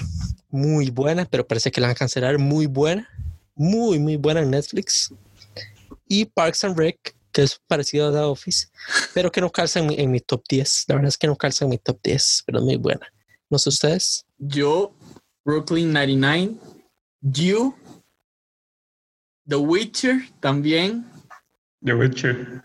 muy 0.50 0.90
buena, 0.90 1.24
pero 1.24 1.46
parece 1.46 1.70
que 1.70 1.80
la 1.80 1.88
van 1.88 1.96
a 1.96 1.98
cancelar. 1.98 2.38
Muy 2.38 2.66
buena, 2.66 3.08
muy, 3.54 3.98
muy 3.98 4.16
buena 4.16 4.40
en 4.40 4.50
Netflix. 4.50 5.12
Y 6.08 6.26
Parks 6.26 6.64
and 6.64 6.78
Rec, 6.78 7.16
que 7.32 7.42
es 7.42 7.60
parecido 7.66 8.08
a 8.08 8.12
The 8.12 8.18
Office, 8.18 8.68
pero 9.12 9.30
que 9.30 9.40
no 9.40 9.50
calza 9.50 9.80
en 9.80 9.86
mi, 9.86 9.94
en 9.98 10.10
mi 10.10 10.20
top 10.20 10.42
10. 10.48 10.84
La 10.88 10.94
verdad 10.96 11.08
es 11.08 11.18
que 11.18 11.26
no 11.26 11.36
calza 11.36 11.64
en 11.64 11.70
mi 11.70 11.78
top 11.78 11.98
10, 12.02 12.42
pero 12.46 12.58
es 12.58 12.64
muy 12.64 12.76
buena. 12.76 13.06
No 13.50 13.58
sé 13.58 13.68
ustedes. 13.68 14.26
Yo, 14.38 14.94
Brooklyn 15.44 15.92
99, 15.92 16.56
You, 17.20 17.74
The 19.46 19.56
Witcher 19.56 20.30
también, 20.40 21.06
The 21.84 21.94
Witcher. 21.94 22.62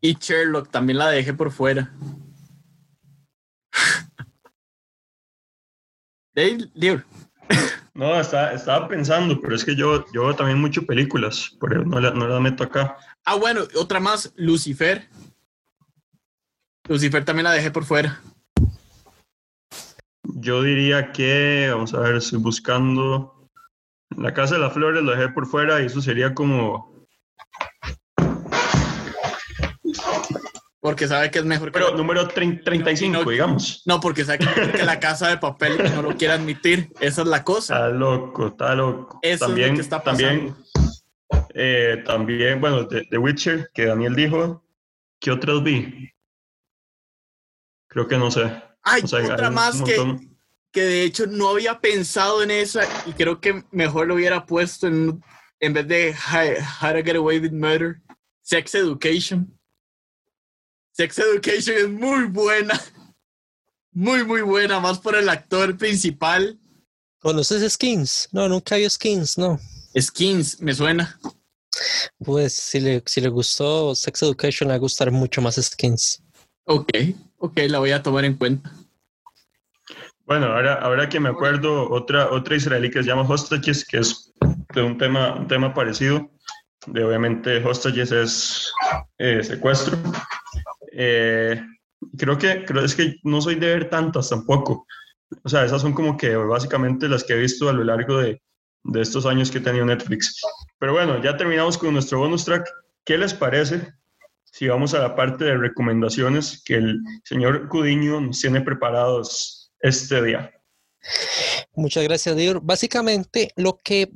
y 0.00 0.14
Sherlock 0.14 0.70
también 0.70 0.98
la 0.98 1.10
dejé 1.10 1.32
por 1.34 1.50
fuera. 1.50 1.92
Dale. 6.34 7.04
No, 7.94 8.20
estaba, 8.20 8.52
estaba 8.52 8.86
pensando, 8.88 9.40
pero 9.40 9.56
es 9.56 9.64
que 9.64 9.74
yo, 9.74 10.04
yo 10.12 10.22
veo 10.24 10.36
también 10.36 10.60
mucho 10.60 10.86
películas, 10.86 11.50
por 11.58 11.72
eso 11.72 11.82
no, 11.84 11.98
la- 11.98 12.12
no 12.12 12.28
las 12.28 12.40
meto 12.40 12.62
acá. 12.64 12.96
Ah, 13.24 13.34
bueno, 13.34 13.62
otra 13.74 13.98
más, 13.98 14.32
Lucifer. 14.36 15.08
Lucifer 16.88 17.24
también 17.24 17.44
la 17.44 17.52
dejé 17.52 17.70
por 17.72 17.84
fuera. 17.84 18.20
Yo 20.22 20.62
diría 20.62 21.10
que, 21.10 21.68
vamos 21.72 21.92
a 21.94 22.00
ver, 22.00 22.16
estoy 22.16 22.38
buscando. 22.38 23.48
La 24.16 24.32
Casa 24.32 24.54
de 24.54 24.60
las 24.60 24.72
Flores 24.72 25.02
lo 25.02 25.10
dejé 25.10 25.28
por 25.30 25.46
fuera 25.46 25.82
y 25.82 25.86
eso 25.86 26.00
sería 26.00 26.34
como. 26.34 26.97
Porque 30.88 31.06
sabe 31.06 31.30
que 31.30 31.40
es 31.40 31.44
mejor 31.44 31.70
que 31.70 31.78
Pero 31.78 31.94
número 31.94 32.26
30 32.26 32.64
35, 32.64 33.12
no- 33.22 33.30
digamos. 33.30 33.82
No, 33.84 34.00
porque 34.00 34.24
sabe 34.24 34.38
que 34.38 34.82
la 34.84 34.98
casa 34.98 35.28
de 35.28 35.36
papel 35.36 35.76
no 35.94 36.00
lo 36.00 36.16
quiere 36.16 36.32
admitir. 36.32 36.90
Esa 36.98 37.20
es 37.20 37.28
la 37.28 37.44
cosa. 37.44 37.74
Está 37.74 37.88
loco, 37.90 38.46
está 38.46 38.74
loco. 38.74 39.18
Eso 39.20 39.44
también, 39.44 39.66
es 39.66 39.70
lo 39.72 39.76
que 39.76 39.82
está 39.82 40.02
pasando. 40.02 40.54
también, 41.28 41.46
eh, 41.52 42.02
también, 42.06 42.58
bueno, 42.62 42.88
The, 42.88 43.06
The 43.10 43.18
Witcher, 43.18 43.70
que 43.74 43.84
Daniel 43.84 44.16
dijo. 44.16 44.64
¿Qué 45.20 45.30
otras 45.30 45.62
vi? 45.62 46.10
Creo 47.86 48.08
que 48.08 48.16
no 48.16 48.30
sé. 48.30 48.50
Hay 48.82 49.02
O 49.02 49.06
sea, 49.06 49.18
hay 49.18 49.26
otra 49.26 49.50
más 49.50 49.82
que, 49.82 50.30
que 50.72 50.80
de 50.80 51.02
hecho 51.02 51.26
no 51.26 51.50
había 51.50 51.80
pensado 51.80 52.42
en 52.42 52.50
esa 52.50 52.80
y 53.04 53.12
creo 53.12 53.42
que 53.42 53.62
mejor 53.72 54.06
lo 54.06 54.14
hubiera 54.14 54.46
puesto 54.46 54.86
en, 54.86 55.22
en 55.60 55.72
vez 55.74 55.86
de 55.86 56.14
How 56.80 56.92
to 56.94 57.04
Get 57.04 57.16
Away 57.16 57.40
with 57.40 57.52
Murder, 57.52 58.00
Sex 58.40 58.74
Education. 58.74 59.57
Sex 60.98 61.16
Education 61.16 61.76
es 61.76 61.88
muy 61.88 62.24
buena. 62.24 62.74
Muy, 63.92 64.24
muy 64.24 64.42
buena, 64.42 64.80
más 64.80 64.98
por 64.98 65.14
el 65.14 65.28
actor 65.28 65.76
principal. 65.76 66.58
¿Conoces 67.20 67.72
Skins? 67.72 68.28
No, 68.32 68.48
nunca 68.48 68.74
vi 68.74 68.90
Skins, 68.90 69.38
no. 69.38 69.60
Skins, 69.96 70.60
me 70.60 70.74
suena. 70.74 71.16
Pues 72.18 72.54
si 72.54 72.80
le, 72.80 73.00
si 73.06 73.20
le 73.20 73.28
gustó 73.28 73.94
Sex 73.94 74.22
Education, 74.22 74.66
le 74.66 74.72
va 74.72 74.76
a 74.76 74.80
gustar 74.80 75.12
mucho 75.12 75.40
más 75.40 75.54
Skins. 75.54 76.20
Ok, 76.64 76.90
ok, 77.36 77.60
la 77.68 77.78
voy 77.78 77.92
a 77.92 78.02
tomar 78.02 78.24
en 78.24 78.34
cuenta. 78.34 78.72
Bueno, 80.26 80.46
ahora, 80.46 80.74
ahora 80.74 81.08
que 81.08 81.20
me 81.20 81.28
acuerdo, 81.28 81.88
otra, 81.92 82.32
otra 82.32 82.56
israelí 82.56 82.90
que 82.90 83.04
se 83.04 83.08
llama 83.08 83.22
Hostages, 83.22 83.84
que 83.84 83.98
es 83.98 84.32
de 84.74 84.82
un 84.82 84.98
tema, 84.98 85.36
un 85.36 85.46
tema 85.46 85.72
parecido. 85.72 86.28
De, 86.88 87.04
obviamente, 87.04 87.64
Hostages 87.64 88.10
es 88.10 88.72
eh, 89.18 89.44
secuestro. 89.44 89.96
Eh, 91.00 91.62
creo 92.16 92.36
que 92.36 92.64
creo 92.64 92.84
es 92.84 92.96
que 92.96 93.14
no 93.22 93.40
soy 93.40 93.54
de 93.54 93.68
ver 93.68 93.88
tantas 93.88 94.28
tampoco. 94.30 94.84
O 95.44 95.48
sea, 95.48 95.64
esas 95.64 95.80
son 95.80 95.92
como 95.92 96.16
que 96.16 96.34
básicamente 96.34 97.08
las 97.08 97.22
que 97.22 97.34
he 97.34 97.38
visto 97.38 97.68
a 97.68 97.72
lo 97.72 97.84
largo 97.84 98.18
de, 98.18 98.42
de 98.82 99.00
estos 99.00 99.24
años 99.24 99.50
que 99.50 99.58
he 99.58 99.60
tenido 99.60 99.84
Netflix. 99.84 100.40
Pero 100.78 100.92
bueno, 100.92 101.22
ya 101.22 101.36
terminamos 101.36 101.78
con 101.78 101.92
nuestro 101.92 102.18
bonus 102.18 102.44
track. 102.44 102.68
¿Qué 103.04 103.16
les 103.16 103.32
parece 103.32 103.92
si 104.42 104.66
vamos 104.66 104.92
a 104.94 104.98
la 104.98 105.14
parte 105.14 105.44
de 105.44 105.56
recomendaciones 105.56 106.62
que 106.64 106.74
el 106.74 107.00
señor 107.22 107.68
Cudiño 107.68 108.20
nos 108.20 108.40
tiene 108.40 108.60
preparados 108.60 109.70
este 109.80 110.20
día? 110.22 110.50
Muchas 111.74 112.02
gracias, 112.02 112.34
Dior. 112.34 112.60
Básicamente, 112.60 113.52
lo 113.54 113.76
que 113.76 114.10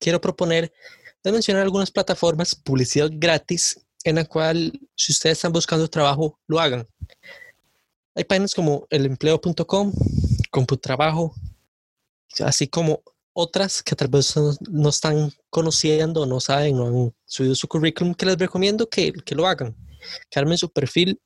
quiero 0.00 0.20
proponer 0.20 0.72
es 1.22 1.32
mencionar 1.32 1.62
algunas 1.62 1.90
plataformas, 1.90 2.54
publicidad 2.54 3.10
gratis, 3.12 3.86
en 4.04 4.16
la 4.16 4.24
cual, 4.24 4.72
si 4.94 5.12
ustedes 5.12 5.38
están 5.38 5.52
buscando 5.52 5.88
trabajo, 5.88 6.38
lo 6.46 6.60
hagan. 6.60 6.86
Hay 8.14 8.24
páginas 8.24 8.54
como 8.54 8.86
elempleo.com, 8.90 9.92
Computrabajo, 10.50 11.34
así 12.40 12.68
como 12.68 13.02
otras 13.32 13.82
que 13.82 13.94
tal 13.94 14.08
vez 14.08 14.34
no, 14.68 14.88
están 14.88 15.32
conociendo, 15.50 16.26
no 16.26 16.40
saben, 16.40 16.76
no 16.76 16.86
han 16.86 17.14
subido 17.26 17.54
su 17.54 17.68
currículum, 17.68 18.14
que 18.14 18.26
les 18.26 18.38
recomiendo 18.38 18.88
que, 18.88 19.12
que 19.12 19.34
lo 19.34 19.46
hagan. 19.46 19.76
Que 20.30 20.56
su 20.56 20.70
perfil 20.70 21.20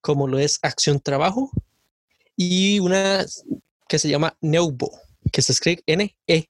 como 0.00 0.26
lo 0.26 0.38
es 0.38 0.58
Acción 0.62 1.00
Trabajo 1.00 1.50
y 2.36 2.78
una 2.80 3.24
que 3.88 3.98
se 3.98 4.08
llama 4.08 4.36
Neuvo, 4.40 4.90
que 5.32 5.42
se 5.42 5.52
escribe 5.52 5.82
N-E-U-E-V-O. 5.86 6.46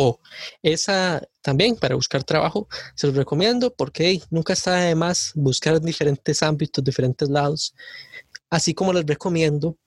O. 0.00 0.20
Esa 0.62 1.20
también 1.48 1.76
para 1.76 1.94
buscar 1.94 2.24
trabajo 2.24 2.68
se 2.94 3.06
los 3.06 3.16
recomiendo 3.16 3.72
porque 3.72 4.20
nunca 4.28 4.52
está 4.52 4.74
de 4.74 4.94
más 4.94 5.32
buscar 5.34 5.76
en 5.76 5.82
diferentes 5.82 6.42
ámbitos, 6.42 6.84
diferentes 6.84 7.26
lados. 7.30 7.74
Así 8.50 8.74
como 8.74 8.92
les 8.92 9.06
recomiendo 9.06 9.78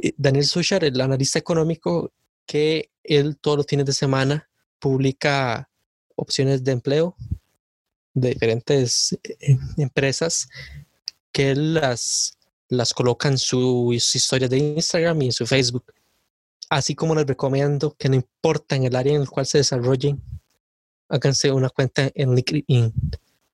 eh, 0.00 0.12
Daniel 0.16 0.44
Suchar, 0.44 0.84
el 0.84 1.00
analista 1.00 1.36
económico, 1.36 2.12
que 2.46 2.90
él 3.02 3.36
todos 3.40 3.56
los 3.56 3.66
fines 3.66 3.86
de 3.86 3.92
semana 3.92 4.48
publica 4.78 5.68
opciones 6.14 6.62
de 6.62 6.70
empleo 6.70 7.16
de 8.12 8.28
diferentes 8.28 9.18
eh, 9.24 9.58
empresas 9.76 10.48
que 11.32 11.50
él 11.50 11.74
las, 11.74 12.38
las 12.68 12.94
coloca 12.94 13.26
en 13.26 13.38
sus 13.38 14.14
historias 14.14 14.48
de 14.48 14.58
Instagram 14.58 15.22
y 15.22 15.26
en 15.26 15.32
su 15.32 15.44
Facebook. 15.44 15.92
Así 16.70 16.94
como 16.94 17.16
les 17.16 17.26
recomiendo 17.26 17.96
que 17.98 18.08
no 18.08 18.14
importa 18.14 18.76
en 18.76 18.84
el 18.84 18.94
área 18.94 19.16
en 19.16 19.22
el 19.22 19.28
cual 19.28 19.44
se 19.44 19.58
desarrollen, 19.58 20.22
háganse 21.08 21.52
una 21.52 21.70
cuenta 21.70 22.10
en 22.14 22.34
LinkedIn. 22.34 22.92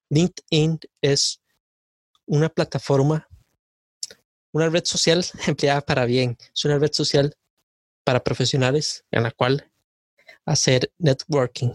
LinkedIn 0.09 0.81
es 1.01 1.41
una 2.27 2.49
plataforma, 2.49 3.29
una 4.53 4.69
red 4.69 4.85
social 4.85 5.25
empleada 5.47 5.81
para 5.81 6.05
bien. 6.05 6.37
Es 6.55 6.65
una 6.65 6.79
red 6.79 6.93
social 6.93 7.35
para 8.05 8.23
profesionales 8.23 9.05
en 9.11 9.23
la 9.23 9.31
cual 9.31 9.71
hacer 10.45 10.93
networking. 10.99 11.71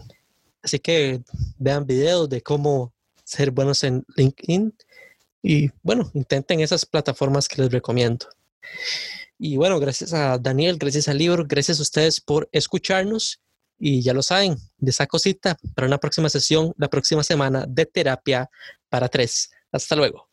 Así 0.62 0.78
que 0.78 1.22
vean 1.58 1.86
videos 1.86 2.28
de 2.28 2.42
cómo 2.42 2.92
ser 3.24 3.50
buenos 3.50 3.84
en 3.84 4.04
LinkedIn 4.16 4.74
y 5.42 5.70
bueno, 5.82 6.10
intenten 6.14 6.60
esas 6.60 6.84
plataformas 6.84 7.48
que 7.48 7.62
les 7.62 7.70
recomiendo. 7.70 8.26
Y 9.38 9.56
bueno, 9.56 9.78
gracias 9.78 10.12
a 10.12 10.38
Daniel, 10.38 10.76
gracias 10.78 11.08
al 11.08 11.18
libro, 11.18 11.44
gracias 11.46 11.78
a 11.78 11.82
ustedes 11.82 12.20
por 12.20 12.48
escucharnos. 12.52 13.40
Y 13.78 14.02
ya 14.02 14.14
lo 14.14 14.22
saben, 14.22 14.56
de 14.78 14.90
esa 14.90 15.06
cosita 15.06 15.56
para 15.74 15.86
una 15.86 15.98
próxima 15.98 16.28
sesión 16.28 16.72
la 16.76 16.88
próxima 16.88 17.22
semana 17.22 17.64
de 17.68 17.86
terapia 17.86 18.50
para 18.88 19.08
tres. 19.08 19.50
Hasta 19.72 19.96
luego. 19.96 20.28